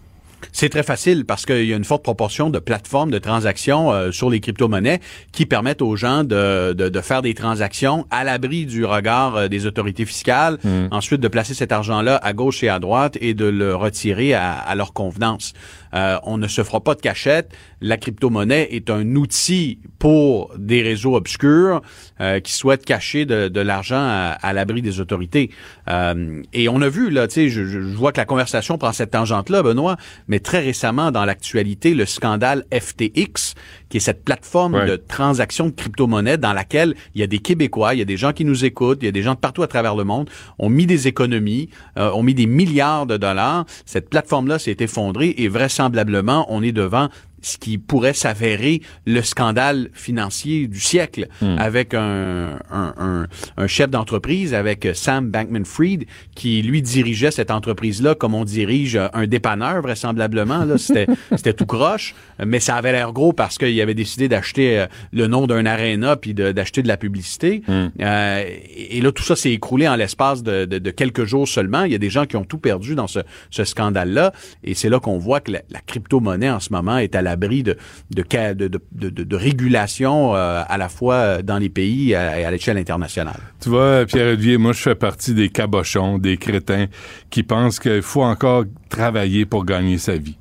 C'est 0.53 0.69
très 0.69 0.85
facile 0.85 1.25
parce 1.25 1.45
qu'il 1.45 1.65
y 1.65 1.73
a 1.73 1.77
une 1.77 1.85
forte 1.85 2.05
proportion 2.05 2.49
de 2.49 2.61
plateformes 2.61 3.11
de 3.11 3.19
transactions 3.19 3.93
euh, 3.93 4.13
sur 4.13 4.31
les 4.31 4.39
crypto-monnaies 4.39 5.01
qui 5.33 5.47
permettent 5.47 5.83
aux 5.83 5.97
gens 5.97 6.23
de, 6.23 6.73
de, 6.75 6.89
de 6.89 7.01
faire 7.01 7.23
des 7.23 7.35
transactions 7.35 8.07
à 8.13 8.23
l'abri 8.23 8.65
du 8.65 8.85
regard 8.85 9.35
euh, 9.35 9.49
des 9.49 9.67
autorités 9.67 10.05
fiscales, 10.05 10.59
ensuite 10.93 11.21
de 11.21 11.29
placer 11.29 11.55
cet 11.55 11.73
argent-là 11.73 12.17
à 12.23 12.33
gauche 12.33 12.63
et 12.63 12.69
à 12.69 12.79
droite 12.79 13.19
et 13.21 13.35
de 13.35 13.47
le 13.47 13.75
retirer 13.75 14.33
à, 14.35 14.53
à 14.53 14.77
leur 14.77 14.93
convenance. 14.93 15.55
Euh, 15.95 16.19
on 16.25 16.39
ne 16.39 16.47
se 16.49 16.63
fera 16.63 16.81
pas 16.81 16.95
de 16.95 17.01
cachette. 17.01 17.53
La 17.81 17.97
crypto-monnaie 17.97 18.69
est 18.71 18.91
un 18.91 19.15
outil 19.17 19.81
pour 19.99 20.53
des 20.57 20.83
réseaux 20.83 21.17
obscurs 21.17 21.83
euh, 22.21 22.41
qui 22.41 22.53
souhaitent 22.53 22.85
cacher 22.85 23.25
de, 23.27 23.61
l'argent 23.61 24.01
à, 24.01 24.37
à 24.41 24.53
l'abri 24.53 24.83
des 24.83 25.01
autorités. 25.01 25.51
Euh, 25.89 26.43
et 26.53 26.69
on 26.69 26.81
a 26.83 26.89
vu, 26.89 27.11
là, 27.11 27.29
tu 27.29 27.35
sais, 27.35 27.49
je, 27.49 27.65
je 27.65 27.79
vois 27.79 28.13
que 28.13 28.21
la 28.21 28.27
conversation 28.27 28.79
prend 28.79 28.93
cette 28.93 29.11
tangente-là, 29.11 29.63
Benoît, 29.63 29.97
mais 30.29 30.41
très 30.41 30.61
récemment, 30.61 31.11
dans 31.11 31.25
l'actualité, 31.25 31.95
le 31.95 32.07
scandale 32.07 32.65
FTX, 32.73 33.55
qui 33.89 33.99
est 33.99 34.01
cette 34.01 34.25
plateforme 34.25 34.87
de 34.87 34.97
transaction 34.97 35.67
de 35.67 35.71
crypto-monnaie 35.71 36.37
dans 36.37 36.53
laquelle 36.53 36.95
il 37.15 37.21
y 37.21 37.25
a 37.25 37.27
des 37.27 37.39
Québécois, 37.39 37.95
il 37.95 37.99
y 37.99 38.03
a 38.03 38.07
des 38.07 38.17
gens 38.17 38.33
qui 38.33 38.45
nous 38.45 38.65
écoutent, 38.65 38.99
il 39.03 39.07
y 39.07 39.09
a 39.09 39.13
des 39.13 39.23
gens 39.23 39.35
de 39.35 39.39
partout 39.39 39.63
à 39.63 39.67
travers 39.67 39.95
le 39.95 40.05
monde, 40.05 40.29
ont 40.59 40.69
mis 40.69 40.87
des 40.87 41.09
économies, 41.09 41.71
euh, 41.99 42.11
ont 42.13 42.23
mis 42.23 42.35
des 42.35 42.47
milliards 42.47 43.07
de 43.07 43.17
dollars. 43.17 43.65
Cette 43.87 44.11
plateforme-là 44.11 44.59
s'est 44.59 44.77
effondrée 44.81 45.35
et 45.39 45.49
vraisemblablement, 45.49 46.47
on 46.49 46.63
est 46.63 46.73
devant 46.73 47.09
ce 47.43 47.59
qui 47.59 47.79
pourrait 47.79 48.13
s'avérer 48.13 48.83
le 49.07 49.23
scandale 49.23 49.91
financier 49.93 50.67
du 50.69 50.81
siècle 50.81 51.27
Hmm. 51.41 51.57
avec 51.59 51.95
un, 51.95 52.59
un, 52.71 52.95
un, 52.99 53.27
un 53.57 53.67
chef 53.67 53.91
d'entreprise, 53.91 54.55
avec 54.55 54.89
Sam 54.95 55.31
Bankman-Fried, 55.31 56.07
qui 56.35 56.63
lui 56.63 56.83
dirigeait 56.83 57.31
cette 57.31 57.51
entreprise-là 57.51 58.15
comme 58.15 58.35
on 58.35 58.45
dirige 58.45 58.99
un 59.13 59.27
dépanneur 59.27 59.83
vraisemblablement. 59.83 60.65
Là, 60.65 60.79
c'était, 60.79 61.07
c'était 61.37 61.53
tout 61.53 61.67
croche, 61.67 62.15
mais 62.45 62.61
ça 62.61 62.77
avait 62.77 62.93
l'air 62.93 63.13
gros 63.13 63.33
parce 63.33 63.59
qu'il 63.59 63.81
avait 63.81 63.95
décidé 63.95 64.29
d'acheter 64.29 64.79
euh, 64.81 64.87
le 65.13 65.27
nom 65.27 65.47
d'un 65.47 65.67
aréna 65.67 66.17
puis 66.17 66.35
de- 66.35 66.53
d'acheter 66.53 66.83
de 66.83 66.89
la 66.89 66.97
publicité. 66.97 67.63
Euh, 67.69 68.45
et 68.77 69.01
là, 69.01 69.13
tout 69.13 69.23
ça 69.23 69.37
s'est 69.37 69.53
écroulé 69.53 69.87
en 69.89 69.97
l'espace 69.97 70.43
de, 70.43 70.65
de- 70.65 70.79
de 70.79 70.91
quelques 70.91 71.25
jours 71.25 71.47
seulement. 71.49 71.85
Il 71.85 71.93
y 71.93 71.95
a 71.95 71.99
des 71.99 72.11
gens 72.11 72.27
qui 72.27 72.37
ont 72.37 72.45
tout 72.45 72.59
perdu 72.59 72.95
dans 72.95 73.07
ce, 73.07 73.21
ce 73.51 73.65
scandale-là. 73.65 74.33
Et 74.65 74.75
c'est 74.75 74.89
là 74.89 75.01
qu'on 75.01 75.19
voit 75.19 75.41
que 75.41 75.53
la, 75.53 75.63
la 75.71 75.81
crypto-monnaie 75.81 76.51
en 76.51 76.61
ce 76.61 76.73
moment 76.73 76.99
est 76.99 77.15
à 77.15 77.23
l'abri 77.29 77.63
de, 77.63 77.77
de, 78.11 79.37
régulation 79.37 80.35
euh, 80.35 80.63
à 80.67 80.79
la 80.79 80.89
fois 80.89 81.43
dans 81.43 81.59
les 81.59 81.69
pays 81.69 82.11
et 82.11 82.17
à, 82.17 82.41
et 82.41 82.45
à 82.45 82.51
l'échelle 82.51 82.79
internationale. 82.79 83.41
Tu 83.61 83.69
vois, 83.69 84.05
Pierre-Olivier, 84.07 84.59
moi, 84.59 84.73
je 84.73 84.81
fais 84.81 84.95
partie 84.95 85.35
des 85.35 85.49
cabochons, 85.49 86.19
des 86.19 86.37
crétins 86.37 86.87
qui 87.31 87.43
pensent 87.43 87.79
qu'il 87.79 88.03
faut 88.03 88.23
encore 88.23 88.65
travailler 88.89 89.47
pour 89.47 89.65
gagner 89.65 89.99
sa 89.99 90.17
vie. 90.17 90.37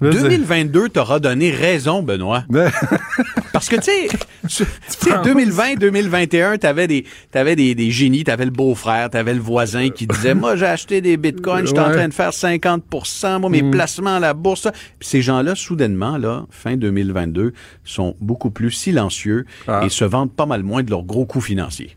Là, 0.00 0.10
c'est- 0.12 0.22
2022 0.22 0.88
t'aura 0.88 1.20
donné 1.20 1.50
raison, 1.50 2.02
Benoît. 2.02 2.44
Parce 3.52 3.68
que, 3.68 3.76
tu 3.76 3.82
sais, 3.82 4.08
tu 4.48 4.64
tu 5.00 5.10
sais, 5.10 5.10
2020, 5.22 5.76
2021, 5.76 6.58
t'avais 6.58 6.86
des, 6.88 7.04
t'avais 7.30 7.54
des, 7.56 7.74
des 7.74 7.90
génies, 7.90 8.24
t'avais 8.24 8.44
le 8.44 8.50
beau-frère, 8.50 9.08
t'avais 9.10 9.32
le 9.34 9.40
voisin 9.40 9.90
qui 9.90 10.06
disait, 10.08 10.34
moi, 10.34 10.56
j'ai 10.56 10.66
acheté 10.66 11.00
des 11.00 11.16
bitcoins, 11.16 11.64
j'étais 11.66 11.78
en 11.78 11.90
train 11.92 12.08
de 12.08 12.12
faire 12.14 12.30
50% 12.30 13.38
moi, 13.40 13.48
mes 13.50 13.62
Mm. 13.62 13.70
placements 13.70 14.16
à 14.16 14.20
la 14.20 14.34
bourse. 14.34 14.66
Puis 14.98 15.08
ces 15.08 15.22
gens-là, 15.22 15.54
soudainement, 15.54 16.18
là, 16.18 16.44
fin 16.50 16.76
2022, 16.76 17.52
sont 17.84 18.16
beaucoup 18.20 18.50
plus 18.50 18.72
silencieux 18.72 19.46
et 19.84 19.88
se 19.88 20.04
vendent 20.04 20.32
pas 20.32 20.46
mal 20.46 20.62
moins 20.64 20.82
de 20.82 20.90
leurs 20.90 21.04
gros 21.04 21.24
coûts 21.24 21.40
financiers. 21.40 21.96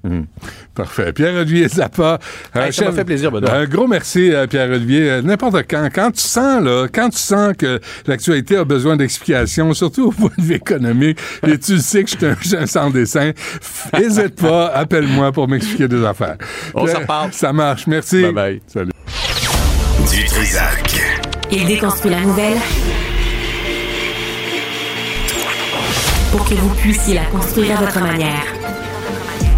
Parfait. 0.75 1.11
Pierre-Olivier 1.13 1.67
Zappa. 1.67 2.19
Hey, 2.53 2.71
ça 2.71 2.85
m'a 2.85 2.91
fait 2.91 3.03
plaisir, 3.05 3.31
Benoît. 3.31 3.51
Un 3.51 3.65
gros 3.65 3.87
merci, 3.87 4.31
euh, 4.31 4.45
Pierre-Olivier. 4.47 5.09
Euh, 5.09 5.21
N'importe 5.23 5.63
quand. 5.69 5.89
Quand 5.93 6.11
tu 6.11 6.21
sens, 6.21 6.63
là, 6.63 6.87
quand 6.93 7.09
tu 7.09 7.17
sens 7.17 7.53
que 7.57 7.79
l'actualité 8.05 8.57
a 8.57 8.63
besoin 8.63 8.97
d'explications, 8.97 9.73
surtout 9.73 10.07
au 10.07 10.11
point 10.11 10.31
de 10.37 10.43
vue 10.43 10.55
économique, 10.55 11.19
et 11.45 11.57
tu 11.57 11.79
sais 11.79 12.03
que 12.03 12.09
je 12.11 12.17
suis 12.17 12.25
un 12.25 12.37
jeune 12.41 12.67
sans 12.67 12.89
dessin, 12.89 13.31
n'hésite 13.97 14.41
pas, 14.41 14.67
appelle-moi 14.67 15.31
pour 15.31 15.47
m'expliquer 15.47 15.87
des 15.87 16.03
affaires. 16.05 16.37
On 16.73 16.87
s'en 16.87 16.99
reparle. 16.99 17.33
Ça 17.33 17.53
marche. 17.53 17.87
Merci. 17.87 18.21
Bye 18.23 18.33
bye. 18.33 18.61
Salut. 18.67 18.91
Du 20.11 20.25
Trisac. 20.25 21.01
Il 21.51 21.65
déconstruit 21.65 22.11
la 22.11 22.21
nouvelle 22.21 22.57
pour 26.31 26.47
que 26.47 26.55
vous 26.55 26.69
puissiez 26.75 27.15
la 27.15 27.25
construire 27.25 27.79
à 27.79 27.85
votre 27.85 27.99
manière. 28.01 28.43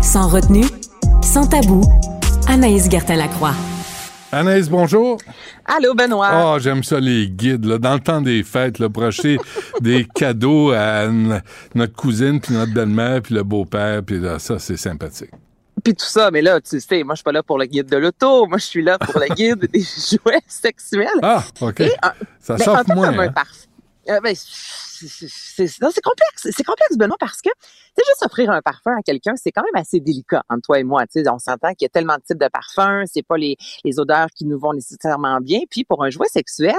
Sans 0.01 0.27
retenue, 0.27 0.65
sans 1.21 1.47
tabou, 1.47 1.81
Anaïs 2.47 2.89
Gertin-Lacroix. 2.89 3.55
Anaïs, 4.31 4.69
bonjour. 4.69 5.17
Allô, 5.65 5.95
Benoît. 5.95 6.53
Oh, 6.55 6.59
j'aime 6.59 6.83
ça, 6.83 6.99
les 6.99 7.27
guides. 7.27 7.65
Là. 7.65 7.77
Dans 7.79 7.95
le 7.95 7.99
temps 7.99 8.21
des 8.21 8.43
fêtes, 8.43 8.77
là, 8.77 8.87
pour 8.89 9.03
acheter 9.03 9.37
des 9.81 10.05
cadeaux 10.05 10.71
à 10.71 11.07
notre 11.73 11.93
cousine, 11.95 12.39
puis 12.39 12.53
notre 12.53 12.73
belle-mère, 12.73 13.21
puis 13.23 13.33
le 13.33 13.43
beau-père, 13.43 14.03
puis 14.03 14.19
là, 14.19 14.37
ça, 14.37 14.59
c'est 14.59 14.77
sympathique. 14.77 15.31
Puis 15.83 15.95
tout 15.95 16.05
ça, 16.05 16.29
mais 16.29 16.41
là, 16.41 16.59
tu 16.61 16.79
sais, 16.79 17.03
moi, 17.03 17.15
je 17.15 17.19
suis 17.19 17.23
pas 17.23 17.31
là 17.31 17.41
pour 17.41 17.57
le 17.57 17.65
guide 17.65 17.87
de 17.89 17.97
l'auto. 17.97 18.45
Moi, 18.45 18.57
je 18.59 18.65
suis 18.65 18.83
là 18.83 18.99
pour 18.99 19.19
le 19.19 19.27
guide 19.35 19.67
des 19.71 19.81
jouets 19.81 20.41
sexuels. 20.47 21.07
Ah, 21.23 21.43
OK. 21.61 21.79
Et 21.79 21.91
un- 22.03 22.13
Ça 22.39 22.55
ben, 22.55 22.83
peu 22.85 22.93
moins, 22.93 23.09
comme 23.09 23.19
un 23.21 23.23
hein? 23.27 23.31
parfum. 23.31 23.65
Euh, 24.09 24.19
ben, 24.21 24.35
c'est- 25.07 26.01
complexe. 26.01 26.47
C'est 26.55 26.63
complexe, 26.63 26.97
Benoît, 26.97 27.17
parce 27.19 27.41
que 27.41 27.49
c'est 27.95 28.05
juste 28.05 28.25
offrir 28.25 28.49
un 28.51 28.61
parfum 28.61 28.91
à 28.97 29.01
quelqu'un, 29.01 29.33
c'est 29.35 29.51
quand 29.51 29.63
même 29.63 29.81
assez 29.81 29.99
délicat 29.99 30.43
entre 30.49 30.61
toi 30.61 30.79
et 30.79 30.83
moi. 30.83 31.05
Tu 31.07 31.21
sais, 31.21 31.29
on 31.29 31.39
s'entend 31.39 31.69
qu'il 31.73 31.83
y 31.83 31.85
a 31.85 31.89
tellement 31.89 32.15
de 32.15 32.21
types 32.21 32.39
de 32.39 32.47
parfums, 32.47 33.05
c'est 33.05 33.23
pas 33.23 33.37
les, 33.37 33.57
les 33.83 33.99
odeurs 33.99 34.27
qui 34.35 34.45
nous 34.45 34.59
vont 34.59 34.73
nécessairement 34.73 35.39
bien. 35.41 35.61
Puis 35.69 35.83
pour 35.83 36.03
un 36.03 36.09
jouet 36.09 36.27
sexuel, 36.27 36.75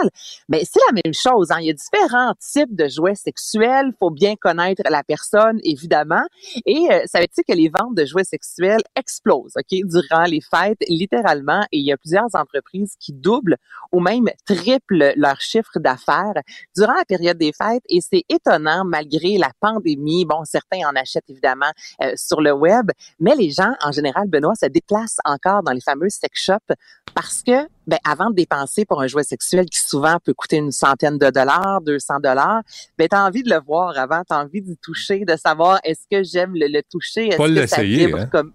ben 0.48 0.60
c'est 0.64 0.80
la 0.88 1.00
même 1.04 1.14
chose. 1.14 1.50
Hein. 1.50 1.58
Il 1.60 1.66
y 1.66 1.70
a 1.70 1.74
différents 1.74 2.34
types 2.38 2.74
de 2.74 2.88
jouets 2.88 3.14
sexuels. 3.14 3.92
Faut 3.98 4.10
bien 4.10 4.36
connaître 4.36 4.82
la 4.88 5.02
personne, 5.02 5.60
évidemment. 5.64 6.22
Et 6.66 6.86
euh, 6.90 7.02
savais-tu 7.06 7.42
que 7.42 7.52
les 7.52 7.68
ventes 7.68 7.94
de 7.94 8.04
jouets 8.04 8.24
sexuels 8.24 8.82
explosent, 8.96 9.54
ok, 9.56 9.78
durant 9.84 10.24
les 10.24 10.40
fêtes, 10.40 10.82
littéralement? 10.88 11.62
Et 11.72 11.78
il 11.78 11.86
y 11.86 11.92
a 11.92 11.96
plusieurs 11.96 12.34
entreprises 12.34 12.94
qui 12.98 13.12
doublent 13.12 13.56
ou 13.92 14.00
même 14.00 14.28
triplent 14.46 15.12
leur 15.16 15.40
chiffre 15.40 15.78
d'affaires 15.78 16.42
durant 16.76 16.94
la 16.94 17.04
période 17.04 17.38
des 17.38 17.52
fêtes. 17.52 17.82
C'est 18.12 18.24
étonnant, 18.28 18.84
malgré 18.84 19.38
la 19.38 19.50
pandémie. 19.60 20.24
Bon, 20.24 20.44
certains 20.44 20.88
en 20.88 20.96
achètent 20.96 21.28
évidemment 21.28 21.70
euh, 22.02 22.12
sur 22.16 22.40
le 22.40 22.52
web, 22.52 22.90
mais 23.18 23.34
les 23.34 23.50
gens, 23.50 23.72
en 23.82 23.92
général, 23.92 24.28
Benoît, 24.28 24.54
se 24.54 24.66
déplacent 24.66 25.18
encore 25.24 25.62
dans 25.62 25.72
les 25.72 25.80
fameux 25.80 26.08
sex 26.08 26.40
shops 26.40 26.74
parce 27.14 27.42
que, 27.42 27.66
ben, 27.86 27.98
avant 28.04 28.30
de 28.30 28.34
dépenser 28.34 28.84
pour 28.84 29.00
un 29.00 29.06
jouet 29.06 29.24
sexuel 29.24 29.66
qui 29.66 29.80
souvent 29.80 30.18
peut 30.24 30.34
coûter 30.34 30.56
une 30.56 30.72
centaine 30.72 31.18
de 31.18 31.30
dollars, 31.30 31.80
200 31.82 32.20
dollars, 32.20 32.62
ben, 32.98 33.08
t'as 33.08 33.26
envie 33.26 33.42
de 33.42 33.50
le 33.50 33.60
voir 33.60 33.96
avant, 33.98 34.22
t'as 34.26 34.42
envie 34.42 34.62
d'y 34.62 34.76
toucher, 34.76 35.24
de 35.24 35.36
savoir 35.36 35.80
est-ce 35.84 36.06
que 36.10 36.22
j'aime 36.22 36.52
le, 36.54 36.66
le 36.66 36.82
toucher, 36.82 37.28
est-ce 37.28 37.36
que 37.36 37.66
ça 37.66 37.82
vibre 37.82 38.18
hein? 38.18 38.26
comme 38.26 38.52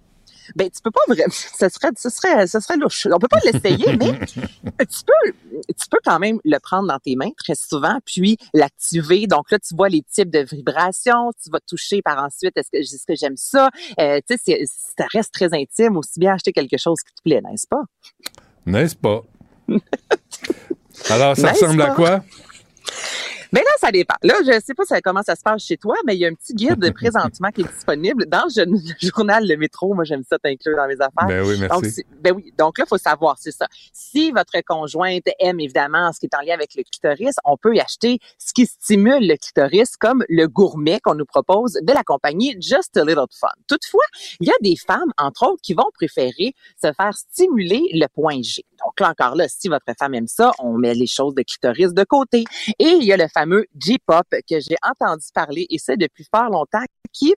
ben 0.55 0.69
tu 0.69 0.81
peux 0.81 0.91
pas 0.91 1.01
vraiment 1.07 1.25
ce 1.29 1.69
serait 1.69 1.89
serait 1.95 2.47
serait 2.47 2.77
louche. 2.77 3.07
On 3.11 3.19
peut 3.19 3.27
pas 3.27 3.39
l'essayer 3.43 3.97
mais 3.97 4.19
tu 4.25 4.99
peux 5.05 5.31
tu 5.67 5.89
peux 5.89 5.99
quand 6.03 6.19
même 6.19 6.39
le 6.43 6.57
prendre 6.59 6.87
dans 6.87 6.99
tes 6.99 7.15
mains 7.15 7.31
très 7.37 7.55
souvent 7.55 7.99
puis 8.05 8.37
l'activer. 8.53 9.27
Donc 9.27 9.51
là 9.51 9.59
tu 9.59 9.75
vois 9.75 9.89
les 9.89 10.03
types 10.03 10.29
de 10.29 10.39
vibrations, 10.39 11.31
tu 11.43 11.49
vas 11.49 11.59
toucher 11.67 12.01
par 12.01 12.23
ensuite 12.23 12.57
est-ce 12.57 12.69
que 12.71 12.77
est-ce 12.77 13.05
que 13.05 13.15
j'aime 13.15 13.37
ça? 13.37 13.69
Euh, 13.99 14.19
tu 14.27 14.37
sais 14.37 14.65
ça 14.97 15.05
reste 15.13 15.33
très 15.33 15.53
intime 15.53 15.97
aussi 15.97 16.19
bien 16.19 16.33
acheter 16.33 16.51
quelque 16.51 16.77
chose 16.77 16.99
qui 17.01 17.13
te 17.13 17.21
plaît, 17.21 17.41
n'est-ce 17.41 17.67
pas? 17.67 17.83
N'est-ce 18.65 18.95
pas? 18.95 19.21
Alors, 21.09 21.35
ça 21.35 21.51
ressemble 21.51 21.81
à 21.81 21.91
quoi? 21.91 22.23
Mais 23.51 23.61
là, 23.61 23.69
ça 23.79 23.91
dépend. 23.91 24.15
Là, 24.23 24.35
je 24.45 24.59
sais 24.63 24.73
pas 24.73 24.85
ça- 24.85 25.01
comment 25.01 25.23
ça 25.23 25.35
se 25.35 25.41
passe 25.41 25.63
chez 25.63 25.77
toi, 25.77 25.95
mais 26.05 26.15
il 26.15 26.19
y 26.19 26.25
a 26.25 26.29
un 26.29 26.33
petit 26.33 26.53
guide 26.53 26.93
présentement 26.95 27.49
qui 27.49 27.61
est 27.61 27.71
disponible 27.73 28.25
dans 28.27 28.45
le 28.55 28.77
journal 29.01 29.47
Le 29.47 29.55
Métro. 29.57 29.93
Moi, 29.93 30.03
j'aime 30.03 30.23
ça 30.29 30.37
t'inclure 30.39 30.75
dans 30.77 30.87
mes 30.87 30.95
affaires. 30.95 31.27
Ben 31.27 31.45
oui, 31.45 31.57
merci. 31.59 32.03
Donc, 32.03 32.05
ben 32.21 32.33
oui. 32.35 32.53
Donc 32.57 32.77
là, 32.77 32.85
il 32.85 32.89
faut 32.89 32.97
savoir, 32.97 33.37
c'est 33.39 33.51
ça. 33.51 33.67
Si 33.93 34.31
votre 34.31 34.59
conjointe 34.65 35.27
aime 35.39 35.59
évidemment 35.59 36.11
ce 36.11 36.19
qui 36.19 36.25
est 36.27 36.35
en 36.35 36.41
lien 36.41 36.53
avec 36.53 36.75
le 36.75 36.83
clitoris, 36.83 37.35
on 37.43 37.57
peut 37.57 37.75
y 37.75 37.79
acheter 37.79 38.19
ce 38.37 38.53
qui 38.53 38.65
stimule 38.65 39.27
le 39.27 39.35
clitoris, 39.37 39.95
comme 39.97 40.23
le 40.29 40.47
gourmet 40.47 40.99
qu'on 40.99 41.15
nous 41.15 41.25
propose 41.25 41.73
de 41.81 41.93
la 41.93 42.03
compagnie 42.03 42.55
Just 42.61 42.97
a 42.97 43.03
Little 43.05 43.25
Fun. 43.39 43.47
Toutefois, 43.67 44.03
il 44.39 44.47
y 44.47 44.51
a 44.51 44.55
des 44.61 44.75
femmes, 44.75 45.11
entre 45.17 45.47
autres, 45.47 45.61
qui 45.61 45.73
vont 45.73 45.89
préférer 45.93 46.53
se 46.81 46.91
faire 46.93 47.13
stimuler 47.15 47.81
le 47.93 48.07
point 48.07 48.41
G. 48.41 48.63
Donc 48.85 48.99
là 48.99 49.09
encore 49.09 49.35
là, 49.35 49.47
si 49.47 49.67
votre 49.67 49.85
femme 49.97 50.13
aime 50.13 50.27
ça, 50.27 50.51
on 50.59 50.77
met 50.77 50.93
les 50.93 51.07
choses 51.07 51.33
de 51.33 51.41
clitoris 51.41 51.93
de 51.93 52.03
côté. 52.03 52.43
Et 52.79 52.89
il 52.89 53.03
y 53.03 53.11
a 53.11 53.17
le 53.17 53.27
fameux 53.27 53.65
J-pop 53.77 54.25
que 54.29 54.59
j'ai 54.59 54.75
entendu 54.83 55.25
parler 55.33 55.65
et 55.69 55.77
c'est 55.79 55.97
depuis 55.97 56.25
fort 56.33 56.49
longtemps 56.49 56.85
qui 57.11 57.33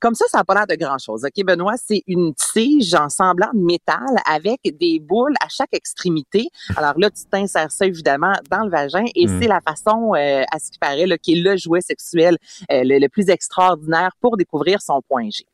comme 0.00 0.14
ça, 0.14 0.24
ça 0.28 0.38
n'a 0.38 0.44
pas 0.44 0.54
l'air 0.54 0.66
de 0.66 0.74
grand-chose. 0.74 1.24
OK, 1.24 1.44
Benoît, 1.44 1.74
c'est 1.76 2.02
une 2.06 2.34
tige 2.34 2.94
en 2.94 3.08
semblant 3.08 3.50
de 3.54 3.60
métal 3.60 3.98
avec 4.26 4.60
des 4.64 4.98
boules 5.00 5.34
à 5.40 5.48
chaque 5.48 5.72
extrémité. 5.72 6.48
Alors 6.76 6.94
là, 6.98 7.10
tu 7.10 7.24
t'insères 7.24 7.72
ça 7.72 7.86
évidemment 7.86 8.34
dans 8.50 8.64
le 8.64 8.70
vagin 8.70 9.04
et 9.14 9.26
Mm. 9.26 9.40
c'est 9.40 9.48
la 9.48 9.60
façon, 9.60 10.14
euh, 10.14 10.42
à 10.50 10.58
ce 10.58 10.70
qui 10.70 10.78
paraît, 10.78 11.06
là, 11.06 11.18
qui 11.18 11.32
est 11.32 11.42
le 11.42 11.56
jouet 11.56 11.80
sexuel 11.80 12.36
euh, 12.70 12.82
le, 12.84 12.98
le 12.98 13.08
plus 13.08 13.28
extraordinaire 13.30 14.10
pour 14.20 14.36
découvrir 14.36 14.80
son 14.80 15.00
point 15.02 15.28
G. 15.30 15.46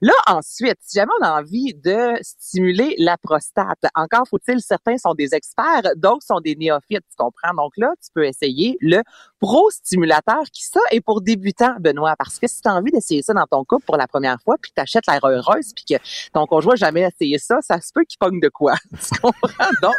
Là, 0.00 0.14
ensuite, 0.26 0.78
si 0.80 0.98
jamais 0.98 1.12
on 1.20 1.24
a 1.24 1.40
envie 1.40 1.74
de 1.74 2.14
stimuler 2.22 2.94
la 2.98 3.18
prostate, 3.18 3.84
encore 3.94 4.26
faut-il, 4.28 4.60
certains 4.60 4.96
sont 4.96 5.14
des 5.14 5.34
experts, 5.34 5.82
d'autres 5.96 6.24
sont 6.24 6.40
des 6.40 6.56
néophytes, 6.56 7.04
tu 7.10 7.16
comprends? 7.16 7.54
Donc 7.54 7.72
là, 7.76 7.92
tu 8.02 8.10
peux 8.14 8.24
essayer 8.24 8.76
le 8.80 9.02
pro-stimulateur 9.40 10.42
qui, 10.52 10.64
ça, 10.64 10.80
est 10.90 11.00
pour 11.00 11.20
débutants, 11.20 11.74
Benoît, 11.80 12.14
parce 12.18 12.38
que 12.38 12.46
si 12.48 12.60
tu 12.62 12.68
as 12.68 12.74
envie 12.74 12.90
d'essayer 12.90 13.22
ça 13.22 13.32
dans 13.34 13.46
ton 13.46 13.64
couple 13.64 13.84
pour 13.84 13.96
la 13.96 14.06
première 14.06 14.40
fois, 14.42 14.56
puis 14.60 14.70
que 14.70 14.74
tu 14.76 14.82
achètes 14.82 15.06
l'air 15.06 15.20
heureuse, 15.24 15.72
puis 15.74 15.84
que 15.88 16.02
ton 16.32 16.46
conjoint 16.46 16.74
n'a 16.74 16.86
jamais 16.86 17.02
essayé 17.02 17.38
ça, 17.38 17.58
ça 17.60 17.80
se 17.80 17.92
peut 17.92 18.04
qu'il 18.04 18.18
pogne 18.18 18.40
de 18.40 18.48
quoi? 18.48 18.74
Tu 19.00 19.20
comprends? 19.20 19.70
Donc, 19.82 19.94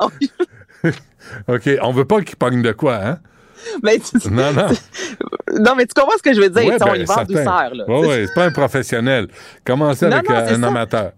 OK, 1.48 1.70
on 1.82 1.92
veut 1.92 2.04
pas 2.04 2.20
qu'il 2.22 2.36
pogne 2.36 2.62
de 2.62 2.72
quoi, 2.72 2.96
hein? 2.96 3.18
mais 3.82 3.98
tu- 3.98 4.28
Non, 4.30 4.52
non. 4.52 4.66
non, 5.60 5.74
mais 5.76 5.86
tu 5.86 5.94
comprends 5.94 6.16
ce 6.16 6.22
que 6.22 6.32
je 6.34 6.40
veux 6.40 6.50
dire? 6.50 6.64
Ouais, 6.64 6.82
on 6.82 6.86
ben, 6.86 6.96
y 6.96 7.04
va 7.04 7.20
en 7.20 7.24
douceur, 7.24 7.74
là. 7.74 7.84
Oui, 7.86 8.06
oui, 8.08 8.26
c'est 8.26 8.34
pas 8.34 8.44
un 8.46 8.50
professionnel. 8.52 9.28
Commencez 9.64 10.06
Non, 10.08 10.16
avec 10.16 10.28
non, 10.28 10.36
euh, 10.36 10.54
un 10.56 10.60
ça. 10.60 10.66
amateur. 10.66 11.12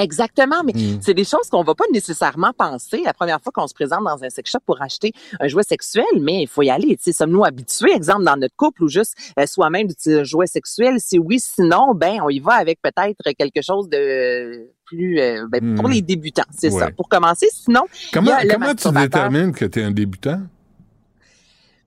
Exactement, 0.00 0.62
mais 0.64 0.72
Mm. 0.74 1.00
c'est 1.02 1.12
des 1.14 1.24
choses 1.24 1.48
qu'on 1.50 1.64
va 1.64 1.74
pas 1.74 1.84
nécessairement 1.92 2.52
penser 2.56 3.02
la 3.04 3.12
première 3.12 3.40
fois 3.42 3.50
qu'on 3.52 3.66
se 3.66 3.74
présente 3.74 4.04
dans 4.04 4.22
un 4.22 4.30
sex 4.30 4.48
shop 4.50 4.60
pour 4.64 4.80
acheter 4.80 5.12
un 5.40 5.48
jouet 5.48 5.64
sexuel, 5.64 6.04
mais 6.20 6.42
il 6.42 6.46
faut 6.48 6.62
y 6.62 6.70
aller. 6.70 6.96
Sommes-nous 7.12 7.44
habitués, 7.44 7.92
exemple 7.92 8.22
dans 8.24 8.36
notre 8.36 8.54
couple 8.54 8.84
ou 8.84 8.88
juste 8.88 9.14
euh, 9.40 9.46
soi-même 9.46 9.88
d'utiliser 9.88 10.20
un 10.20 10.24
jouet 10.24 10.46
sexuel? 10.46 10.96
Si 11.00 11.18
oui, 11.18 11.40
sinon, 11.40 11.94
ben 11.94 12.20
on 12.22 12.28
y 12.28 12.38
va 12.38 12.52
avec 12.54 12.80
peut-être 12.80 13.22
quelque 13.36 13.60
chose 13.60 13.88
de 13.88 14.68
plus 14.84 15.18
euh, 15.20 15.46
ben, 15.50 15.74
pour 15.76 15.88
Mm. 15.88 15.92
les 15.92 16.02
débutants, 16.02 16.44
c'est 16.56 16.70
ça. 16.70 16.90
Pour 16.92 17.08
commencer, 17.08 17.48
sinon, 17.52 17.82
y 17.92 18.10
Comment, 18.12 18.32
a 18.32 18.46
comment 18.46 18.74
tu 18.74 18.90
détermines 18.92 19.52
que 19.52 19.64
tu 19.64 19.80
es 19.80 19.84
un 19.84 19.90
débutant? 19.90 20.40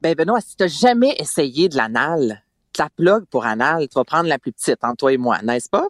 Ben 0.01 0.15
Benoît, 0.15 0.41
si 0.41 0.55
tu 0.57 0.67
jamais 0.67 1.15
essayé 1.17 1.69
de 1.69 1.77
l'anal, 1.77 2.43
ta 2.73 2.89
plug 2.89 3.25
pour 3.29 3.45
anal, 3.45 3.87
tu 3.87 3.95
vas 3.95 4.03
prendre 4.03 4.27
la 4.29 4.39
plus 4.39 4.51
petite, 4.51 4.77
entre 4.83 4.95
toi 4.97 5.13
et 5.13 5.17
moi, 5.17 5.39
n'est-ce 5.43 5.69
pas? 5.69 5.87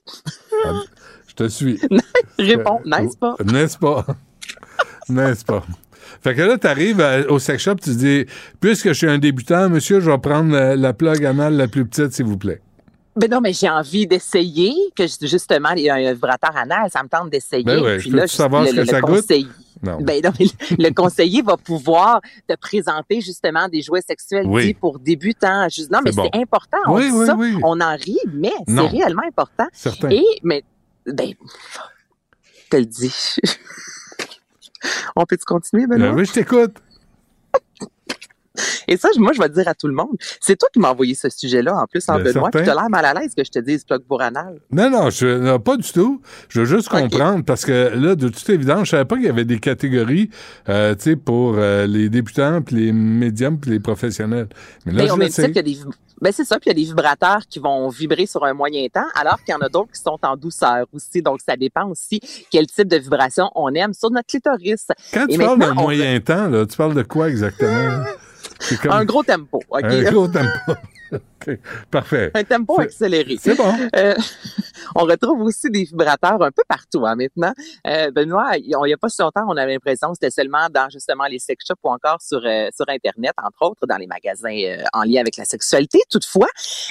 Je 1.41 1.45
te 1.45 1.49
suis. 1.51 1.79
Réponds, 2.39 2.79
n'est-ce 2.85 3.17
pas? 3.17 3.35
N'est-ce 3.43 3.77
pas? 3.77 4.05
N'est-ce 5.09 5.43
pas? 5.45 5.63
Fait 6.23 6.35
que 6.35 6.41
là, 6.41 6.57
tu 6.57 6.67
arrives 6.67 7.03
au 7.29 7.39
sex 7.39 7.63
shop, 7.63 7.75
tu 7.75 7.91
te 7.91 7.95
dis, 7.95 8.25
puisque 8.59 8.89
je 8.89 8.93
suis 8.93 9.07
un 9.09 9.17
débutant, 9.17 9.69
monsieur, 9.69 9.99
je 9.99 10.09
vais 10.11 10.17
prendre 10.17 10.51
la, 10.51 10.75
la 10.75 10.93
plug 10.93 11.23
anal 11.25 11.55
la 11.55 11.67
plus 11.67 11.85
petite, 11.85 12.11
s'il 12.13 12.25
vous 12.25 12.37
plaît. 12.37 12.61
Ben 13.15 13.29
non, 13.29 13.41
mais 13.41 13.51
j'ai 13.53 13.69
envie 13.69 14.07
d'essayer, 14.07 14.73
que 14.95 15.03
justement, 15.21 15.71
il 15.71 15.83
y 15.83 15.89
a 15.89 15.95
un 15.95 16.13
vibrateur 16.13 16.55
anal, 16.55 16.89
ça 16.91 17.03
me 17.03 17.09
tente 17.09 17.29
d'essayer. 17.29 17.63
Ben 17.63 17.81
ouais, 17.81 17.97
Puis 17.97 18.09
là, 18.11 18.25
savoir 18.27 18.61
le, 18.63 18.69
ce 18.69 18.73
que 18.75 18.79
le 18.81 18.85
ça 18.85 19.01
goûte? 19.01 19.21
conseiller- 19.21 19.47
Non. 19.83 19.97
Ben 20.01 20.21
non, 20.23 20.31
mais 20.39 20.45
le 20.77 20.83
le 20.89 20.93
conseiller 20.93 21.41
va 21.41 21.57
pouvoir 21.57 22.21
te 22.47 22.55
présenter 22.55 23.19
justement 23.19 23.67
des 23.67 23.81
jouets 23.81 24.01
sexuels 24.01 24.45
Oui. 24.47 24.67
dits 24.67 24.73
pour 24.75 24.97
débutants. 24.99 25.67
Juste, 25.69 25.91
non, 25.91 25.99
mais 26.05 26.11
C'est 26.11 26.21
bon. 26.21 26.29
important. 26.35 26.77
On 26.87 26.95
Oui, 26.97 27.09
dit 27.09 27.17
oui, 27.17 27.25
ça, 27.25 27.35
oui. 27.35 27.57
on 27.63 27.81
en 27.81 27.95
rit, 27.95 28.17
mais 28.33 28.51
c'est 28.67 28.79
réellement 28.87 29.23
important. 29.27 29.65
Certain. 29.73 30.09
Et, 30.09 30.23
mais, 30.43 30.63
ben, 31.05 31.33
te 32.69 32.77
le 32.77 32.85
dis. 32.85 33.35
on 35.15 35.25
peut-tu 35.25 35.45
continuer, 35.45 35.87
Benoît? 35.87 36.09
Euh, 36.09 36.13
oui, 36.13 36.25
je 36.25 36.33
t'écoute. 36.33 36.77
Et 38.87 38.97
ça, 38.97 39.09
moi, 39.17 39.31
je 39.33 39.41
vais 39.41 39.49
dire 39.49 39.67
à 39.67 39.73
tout 39.73 39.87
le 39.87 39.93
monde. 39.93 40.15
C'est 40.41 40.57
toi 40.57 40.67
qui 40.73 40.79
m'as 40.79 40.89
envoyé 40.89 41.15
ce 41.15 41.29
sujet-là, 41.29 41.75
en 41.75 41.85
plus, 41.87 42.03
en 42.09 42.15
Ben, 42.17 42.23
Benoît. 42.33 42.49
Puis 42.51 42.63
t'as 42.65 42.73
l'air 42.75 42.89
mal 42.89 43.05
à 43.05 43.13
l'aise 43.13 43.33
que 43.35 43.43
je 43.43 43.51
te 43.51 43.59
dise 43.59 43.83
plug 43.85 44.01
pour 44.01 44.21
anal. 44.21 44.59
Non, 44.71 44.89
non, 44.89 45.09
je, 45.09 45.25
non, 45.27 45.59
pas 45.59 45.77
du 45.77 45.89
tout. 45.91 46.21
Je 46.49 46.61
veux 46.61 46.65
juste 46.65 46.89
comprendre 46.89 47.43
parce 47.45 47.63
que 47.65 47.91
là, 47.95 48.15
de 48.15 48.27
toute 48.29 48.49
évidence, 48.49 48.85
je 48.85 48.91
savais 48.91 49.05
pas 49.05 49.15
qu'il 49.15 49.25
y 49.25 49.29
avait 49.29 49.45
des 49.45 49.59
catégories, 49.59 50.29
euh, 50.69 50.95
tu 50.95 51.01
sais, 51.03 51.15
pour 51.15 51.55
euh, 51.57 51.85
les 51.87 52.09
débutants, 52.09 52.61
puis 52.61 52.75
les 52.75 52.91
médiums, 52.91 53.59
puis 53.59 53.71
les 53.71 53.79
professionnels. 53.79 54.47
Mais 54.85 54.93
là, 54.93 55.03
Ben, 55.03 55.07
je 55.07 55.13
au 55.13 55.17
le 55.17 55.29
sais. 55.29 55.43
titre 55.43 55.47
qu'il 55.47 55.55
y 55.55 55.59
a 55.81 55.83
des 55.85 55.91
ben, 56.21 56.31
c'est 56.31 56.45
ça, 56.45 56.59
puis 56.59 56.69
il 56.69 56.77
y 56.77 56.81
a 56.81 56.85
des 56.85 56.87
vibrateurs 56.87 57.39
qui 57.49 57.57
vont 57.57 57.89
vibrer 57.89 58.27
sur 58.27 58.43
un 58.45 58.53
moyen 58.53 58.85
temps, 58.93 59.07
alors 59.15 59.39
qu'il 59.43 59.53
y 59.53 59.55
en 59.55 59.61
a 59.61 59.69
d'autres 59.69 59.91
qui 59.91 59.99
sont 60.01 60.19
en 60.21 60.37
douceur 60.37 60.85
aussi. 60.93 61.23
Donc, 61.23 61.39
ça 61.43 61.55
dépend 61.57 61.87
aussi 61.89 62.19
quel 62.51 62.67
type 62.67 62.87
de 62.87 62.97
vibration 62.97 63.49
on 63.55 63.73
aime 63.73 63.91
sur 63.95 64.11
notre 64.11 64.27
clitoris. 64.27 64.85
Quand 65.11 65.25
Et 65.27 65.33
tu 65.33 65.39
parles 65.39 65.57
d'un 65.57 65.71
on- 65.71 65.81
moyen 65.81 66.19
temps, 66.19 66.47
là, 66.47 66.63
tu 66.67 66.77
parles 66.77 66.93
de 66.93 67.01
quoi 67.01 67.27
exactement? 67.27 68.03
Comme 68.81 68.91
Un 68.93 69.05
gros 69.05 69.23
tempo, 69.23 69.61
OK? 69.69 69.83
un 69.83 70.03
gros 70.03 70.27
tempo. 70.31 70.75
OK, 71.47 71.59
Parfait. 71.89 72.31
Un 72.33 72.43
tempo 72.43 72.79
accéléré. 72.79 73.37
C'est 73.39 73.55
bon. 73.55 73.73
Euh, 73.95 74.13
on 74.95 75.03
retrouve 75.03 75.41
aussi 75.41 75.69
des 75.69 75.83
vibrateurs 75.83 76.41
un 76.41 76.51
peu 76.51 76.63
partout 76.67 77.05
hein, 77.05 77.15
maintenant. 77.15 77.53
Euh, 77.87 78.11
Benoît, 78.11 78.57
il 78.57 78.75
n'y 78.85 78.93
a 78.93 78.97
pas 78.97 79.09
si 79.09 79.21
longtemps, 79.21 79.45
on 79.47 79.57
avait 79.57 79.73
l'impression 79.73 80.09
que 80.09 80.15
c'était 80.15 80.31
seulement 80.31 80.67
dans 80.69 80.89
justement 80.89 81.25
les 81.25 81.39
sex 81.39 81.65
shops 81.65 81.79
ou 81.83 81.89
encore 81.89 82.21
sur, 82.21 82.41
euh, 82.45 82.69
sur 82.75 82.85
Internet, 82.89 83.33
entre 83.41 83.71
autres, 83.71 83.87
dans 83.87 83.97
les 83.97 84.07
magasins 84.07 84.55
euh, 84.55 84.83
en 84.93 85.03
lien 85.03 85.21
avec 85.21 85.37
la 85.37 85.45
sexualité. 85.45 85.99
Toutefois, 86.09 86.47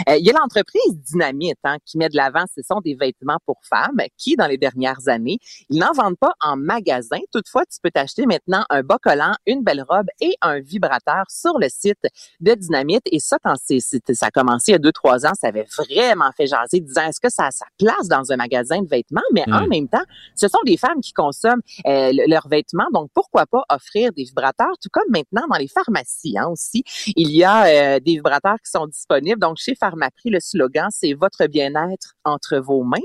euh, 0.08 0.16
il 0.16 0.26
y 0.26 0.30
a 0.30 0.32
l'entreprise 0.32 0.98
Dynamite 1.10 1.58
hein, 1.64 1.76
qui 1.84 1.98
met 1.98 2.08
de 2.08 2.16
l'avant, 2.16 2.44
ce 2.54 2.62
sont 2.62 2.80
des 2.80 2.94
vêtements 2.94 3.38
pour 3.46 3.60
femmes 3.68 4.00
qui, 4.16 4.36
dans 4.36 4.46
les 4.46 4.58
dernières 4.58 5.08
années, 5.08 5.38
ils 5.68 5.78
n'en 5.78 5.92
vendent 5.92 6.18
pas 6.18 6.32
en 6.40 6.56
magasin. 6.56 7.18
Toutefois, 7.32 7.64
tu 7.66 7.78
peux 7.82 7.90
t'acheter 7.90 8.26
maintenant 8.26 8.64
un 8.70 8.82
bas 8.82 8.98
collant, 9.02 9.34
une 9.46 9.62
belle 9.62 9.84
robe 9.88 10.06
et 10.20 10.34
un 10.40 10.60
vibrateur 10.60 11.24
sur 11.28 11.58
le 11.58 11.68
site 11.68 12.06
de 12.40 12.54
Dynamite. 12.54 13.02
Et 13.06 13.20
ça, 13.20 13.38
quand 13.42 13.54
c'est, 13.62 13.80
ça 13.80 14.30
commencé 14.40 14.70
il 14.70 14.72
y 14.72 14.74
a 14.76 14.78
deux, 14.78 14.92
trois 14.92 15.26
ans, 15.26 15.32
ça 15.38 15.48
avait 15.48 15.66
vraiment 15.76 16.30
fait 16.36 16.46
jaser, 16.46 16.80
disant 16.80 17.02
est-ce 17.08 17.20
que 17.20 17.30
ça 17.30 17.46
a 17.46 17.50
sa 17.50 17.66
place 17.78 18.08
dans 18.08 18.30
un 18.32 18.36
magasin 18.36 18.80
de 18.82 18.88
vêtements? 18.88 19.20
Mais 19.32 19.42
en 19.52 19.66
même 19.68 19.88
temps, 19.88 20.02
ce 20.34 20.48
sont 20.48 20.58
des 20.64 20.76
femmes 20.76 21.00
qui 21.00 21.12
consomment 21.12 21.60
euh, 21.86 22.12
le- 22.12 22.28
leurs 22.30 22.48
vêtements, 22.48 22.86
donc 22.92 23.10
pourquoi 23.14 23.46
pas 23.46 23.62
offrir 23.70 24.12
des 24.12 24.24
vibrateurs, 24.24 24.72
tout 24.82 24.88
comme 24.92 25.10
maintenant 25.10 25.42
dans 25.50 25.58
les 25.58 25.68
pharmacies 25.68 26.36
hein, 26.38 26.46
aussi. 26.48 26.82
Il 27.16 27.30
y 27.30 27.44
a 27.44 27.64
euh, 27.96 28.00
des 28.00 28.12
vibrateurs 28.12 28.56
qui 28.64 28.70
sont 28.70 28.86
disponibles. 28.86 29.40
Donc, 29.40 29.56
chez 29.58 29.74
Pharmaprix, 29.74 30.30
le 30.30 30.40
slogan, 30.40 30.88
c'est 30.90 31.12
votre 31.14 31.46
bien-être 31.46 32.14
entre 32.24 32.58
vos 32.58 32.82
mains. 32.82 32.98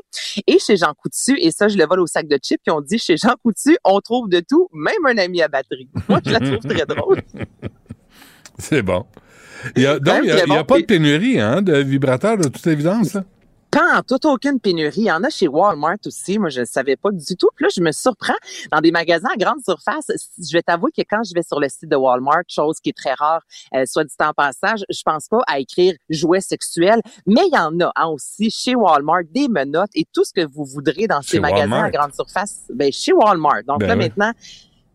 Et 0.47 0.59
chez 0.59 0.77
Jean 0.77 0.93
Coutu, 0.93 1.37
et 1.39 1.51
ça, 1.51 1.67
je 1.67 1.77
le 1.77 1.85
vole 1.85 1.99
au 2.01 2.07
sac 2.07 2.27
de 2.27 2.37
chips, 2.41 2.61
qui 2.63 2.71
ont 2.71 2.81
dit 2.81 2.97
chez 2.99 3.17
Jean 3.17 3.35
Coutu, 3.43 3.77
on 3.83 3.99
trouve 4.01 4.29
de 4.29 4.41
tout, 4.47 4.67
même 4.73 5.05
un 5.05 5.17
ami 5.17 5.41
à 5.41 5.47
batterie. 5.47 5.89
Moi, 6.09 6.19
je 6.25 6.31
la 6.31 6.39
trouve 6.39 6.59
très 6.59 6.85
drôle. 6.85 7.21
C'est 8.59 8.81
bon. 8.81 9.05
Il 9.75 9.81
y 9.81 9.87
a, 9.87 9.99
donc, 9.99 10.21
il 10.23 10.33
n'y 10.49 10.57
a, 10.57 10.63
pas 10.63 10.79
de 10.79 10.85
pénurie 10.85 11.39
hein, 11.39 11.61
de 11.61 11.77
vibrateurs, 11.77 12.37
de 12.37 12.47
toute 12.47 12.67
évidence. 12.67 13.13
là. 13.13 13.23
Pas 13.71 13.97
en 13.97 14.03
toute 14.03 14.23
aucune 14.23 14.59
pénurie. 14.61 15.01
Il 15.01 15.05
y 15.07 15.11
en 15.11 15.21
a 15.23 15.29
chez 15.29 15.49
Walmart 15.49 15.97
aussi. 16.05 16.39
Moi, 16.39 16.47
je 16.47 16.61
ne 16.61 16.65
savais 16.65 16.95
pas 16.95 17.11
du 17.11 17.35
tout. 17.35 17.49
Puis 17.55 17.65
là, 17.65 17.69
je 17.75 17.81
me 17.81 17.91
surprends 17.91 18.37
dans 18.71 18.79
des 18.79 18.91
magasins 18.91 19.27
à 19.33 19.37
grande 19.37 19.61
surface. 19.65 20.05
Je 20.37 20.53
vais 20.53 20.61
t'avouer 20.61 20.91
que 20.95 21.01
quand 21.01 21.23
je 21.23 21.33
vais 21.33 21.41
sur 21.41 21.59
le 21.59 21.67
site 21.67 21.89
de 21.89 21.95
Walmart, 21.97 22.43
chose 22.47 22.77
qui 22.81 22.89
est 22.89 22.97
très 22.97 23.13
rare, 23.15 23.41
euh, 23.73 23.83
soit 23.85 24.05
dit 24.05 24.13
en 24.19 24.31
passage, 24.31 24.85
je 24.89 25.01
pense 25.03 25.27
pas 25.27 25.41
à 25.47 25.59
écrire 25.59 25.93
jouets 26.09 26.39
sexuels, 26.39 27.01
mais 27.27 27.41
il 27.51 27.53
y 27.53 27.59
en 27.59 27.77
a 27.81 27.91
hein, 27.97 28.07
aussi 28.07 28.49
chez 28.49 28.75
Walmart 28.75 29.23
des 29.29 29.49
menottes 29.49 29.91
et 29.93 30.05
tout 30.13 30.23
ce 30.23 30.31
que 30.31 30.47
vous 30.47 30.63
voudrez 30.63 31.07
dans 31.07 31.21
ces 31.21 31.41
magasins 31.41 31.71
Walmart? 31.71 31.83
à 31.83 31.91
grande 31.91 32.13
surface. 32.13 32.61
Ben, 32.73 32.93
chez 32.93 33.11
Walmart. 33.11 33.63
Donc 33.67 33.79
Ben 33.79 33.87
là, 33.87 33.95
oui. 33.95 34.03
maintenant, 34.03 34.31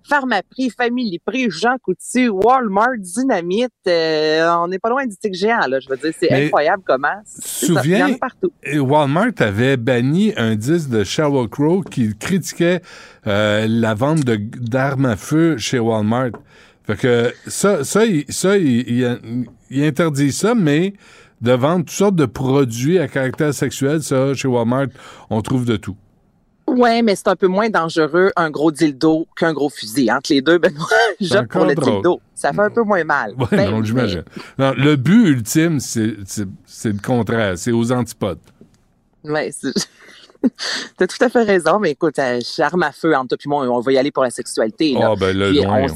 Pharmaprix, 0.08 0.70
Family 0.70 1.18
Prix, 1.24 1.50
Jean 1.50 1.76
Coutu, 1.82 2.28
Walmart, 2.28 2.96
Dynamite, 2.98 3.70
euh, 3.86 4.48
on 4.58 4.68
n'est 4.68 4.78
pas 4.78 4.88
loin 4.90 5.06
du 5.06 5.16
tic 5.16 5.34
géant, 5.34 5.66
là. 5.68 5.78
Je 5.80 5.88
veux 5.88 5.96
dire, 5.96 6.12
c'est 6.18 6.30
incroyable 6.46 6.82
comment. 6.86 7.08
Ça, 7.24 7.66
souviens, 7.66 8.12
a 8.14 8.18
partout. 8.18 8.50
Walmart 8.78 9.32
avait 9.38 9.76
banni 9.76 10.32
un 10.36 10.56
disque 10.56 10.90
de 10.90 11.04
Sheryl 11.04 11.48
Crow 11.48 11.82
qui 11.82 12.16
critiquait 12.16 12.80
euh, 13.26 13.66
la 13.68 13.94
vente 13.94 14.24
de- 14.24 14.36
d'armes 14.36 15.06
à 15.06 15.16
feu 15.16 15.56
chez 15.58 15.78
Walmart. 15.78 16.30
Fait 16.86 16.96
que 16.96 17.32
ça, 17.46 17.84
ça, 17.84 18.04
il, 18.06 18.24
ça, 18.32 18.56
il- 18.56 19.46
il 19.70 19.84
interdit 19.84 20.32
ça, 20.32 20.54
mais 20.54 20.94
de 21.40 21.52
vendre 21.52 21.84
toutes 21.84 21.90
sortes 21.90 22.16
de 22.16 22.26
produits 22.26 22.98
à 22.98 23.06
caractère 23.08 23.54
sexuel, 23.54 24.02
ça, 24.02 24.34
chez 24.34 24.48
Walmart, 24.48 24.88
on 25.30 25.40
trouve 25.42 25.64
de 25.64 25.76
tout. 25.76 25.96
Ouais, 26.76 27.02
mais 27.02 27.16
c'est 27.16 27.28
un 27.28 27.36
peu 27.36 27.46
moins 27.46 27.68
dangereux 27.70 28.30
un 28.36 28.50
gros 28.50 28.70
dildo 28.70 29.26
qu'un 29.36 29.52
gros 29.52 29.68
fusil. 29.70 30.10
Entre 30.10 30.32
les 30.32 30.40
deux, 30.42 30.58
Benoît, 30.58 30.86
j'opte 31.20 31.50
pour 31.52 31.64
le 31.64 31.74
drôle. 31.74 31.94
dildo. 31.94 32.20
Ça 32.34 32.52
fait 32.52 32.60
un 32.62 32.70
peu 32.70 32.82
moins 32.82 33.04
mal. 33.04 33.34
Ouais, 33.38 33.46
Ben, 33.52 33.70
non, 33.70 33.82
j'imagine. 33.84 34.24
Le 34.58 34.94
but 34.96 35.28
ultime, 35.28 35.78
c'est 35.80 36.16
le 36.84 37.02
contraire. 37.04 37.58
C'est 37.58 37.72
aux 37.72 37.92
antipodes. 37.92 38.38
c'est- 39.24 39.88
T'as 40.96 41.06
tout 41.06 41.22
à 41.22 41.28
fait 41.28 41.42
raison, 41.42 41.78
mais 41.78 41.90
écoute, 41.90 42.18
euh, 42.18 42.40
arme 42.60 42.82
à 42.82 42.92
feu 42.92 43.14
entre 43.14 43.36
toi 43.36 43.38
et 43.44 43.48
moi, 43.66 43.76
on 43.76 43.80
va 43.80 43.92
y 43.92 43.98
aller 43.98 44.10
pour 44.10 44.22
la 44.22 44.30
sexualité. 44.30 44.94
là. 44.94 45.10
Ah, 45.12 45.14
ben 45.18 45.36
là, 45.36 45.48
Puis 45.48 45.62
loin, 45.62 45.82
on 45.82 45.88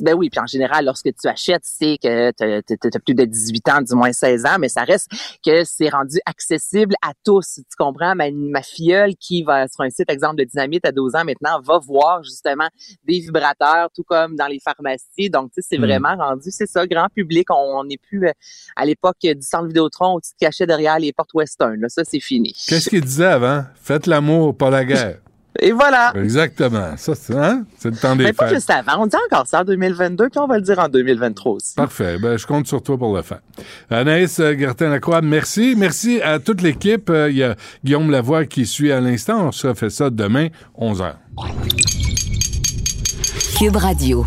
ben 0.00 0.14
oui, 0.14 0.30
puis 0.30 0.40
en 0.40 0.46
général, 0.46 0.84
lorsque 0.84 1.08
tu 1.14 1.28
achètes, 1.28 1.64
c'est 1.64 1.98
que 2.02 2.30
t'as 2.32 2.58
as, 2.58 2.98
plus 3.00 3.14
de 3.14 3.24
18 3.24 3.68
ans, 3.68 3.82
du 3.82 3.94
moins 3.94 4.12
16 4.12 4.46
ans, 4.46 4.56
mais 4.58 4.68
ça 4.68 4.84
reste 4.84 5.08
que 5.44 5.64
c'est 5.64 5.88
rendu 5.88 6.18
accessible 6.26 6.94
à 7.02 7.12
tous. 7.24 7.54
Tu 7.56 7.62
comprends? 7.78 8.14
Ma, 8.14 8.30
ma 8.30 8.62
filleule 8.62 9.14
qui 9.16 9.42
va 9.42 9.68
sur 9.68 9.82
un 9.82 9.90
site, 9.90 10.10
exemple, 10.10 10.36
de 10.36 10.44
dynamite 10.44 10.86
à 10.86 10.92
12 10.92 11.14
ans 11.14 11.24
maintenant, 11.24 11.60
va 11.60 11.78
voir 11.78 12.22
justement 12.22 12.68
des 13.04 13.20
vibrateurs, 13.20 13.88
tout 13.94 14.04
comme 14.04 14.36
dans 14.36 14.46
les 14.46 14.60
pharmacies. 14.60 15.30
Donc, 15.30 15.50
tu 15.52 15.60
sais, 15.60 15.66
c'est 15.70 15.78
Mm. 15.78 15.84
vraiment 15.84 16.16
rendu, 16.16 16.50
c'est 16.50 16.66
ça, 16.66 16.86
grand 16.86 17.08
public. 17.14 17.48
On 17.50 17.84
n'est 17.84 17.98
plus 17.98 18.26
euh, 18.28 18.32
à 18.76 18.84
l'époque 18.84 19.16
du 19.22 19.42
centre 19.42 19.66
Vidéotron 19.66 20.16
où 20.16 20.20
tu 20.20 20.30
te 20.30 20.38
cachais 20.38 20.66
derrière 20.66 20.98
les 20.98 21.12
portes 21.12 21.34
western. 21.34 21.80
Là, 21.80 21.88
ça, 21.88 22.04
c'est 22.04 22.20
fini. 22.20 22.54
Qu'est-ce 22.68 22.88
qu'il 22.88 23.00
disait 23.02 23.24
avant? 23.26 23.64
Faites 23.74 24.06
l'amour, 24.06 24.56
pas 24.56 24.70
la 24.70 24.84
guerre. 24.84 25.18
Et 25.62 25.70
voilà. 25.72 26.12
Exactement. 26.16 26.96
Ça, 26.96 27.14
c'est 27.14 27.36
hein? 27.36 27.64
C'est 27.78 27.90
le 27.90 27.96
temps 27.96 28.16
des 28.16 28.24
Mais 28.24 28.32
pas 28.32 28.46
fêtes. 28.48 28.56
juste 28.56 28.70
avant. 28.70 29.02
On 29.02 29.06
dit 29.06 29.16
encore 29.30 29.46
ça 29.46 29.60
en 29.60 29.64
2022, 29.64 30.28
puis 30.28 30.40
on 30.40 30.46
va 30.48 30.56
le 30.56 30.62
dire 30.62 30.78
en 30.80 30.88
2023 30.88 31.52
aussi. 31.52 31.74
Parfait. 31.76 32.18
Ben, 32.18 32.36
je 32.36 32.46
compte 32.46 32.66
sur 32.66 32.82
toi 32.82 32.98
pour 32.98 33.14
le 33.14 33.22
faire. 33.22 33.40
Anaïs 33.88 34.40
euh, 34.40 34.56
Gertin-Lacroix, 34.58 35.22
merci. 35.22 35.74
Merci 35.76 36.20
à 36.20 36.40
toute 36.40 36.62
l'équipe. 36.62 37.08
Euh, 37.10 37.30
Il 37.30 37.36
y 37.36 37.44
a 37.44 37.54
Guillaume 37.84 38.10
Lavoie 38.10 38.44
qui 38.44 38.66
suit 38.66 38.90
à 38.90 39.00
l'instant. 39.00 39.46
On 39.48 39.52
se 39.52 39.68
refait 39.68 39.90
ça 39.90 40.10
demain, 40.10 40.48
11h. 40.76 41.12
Cube 43.58 43.76
Radio. 43.76 44.26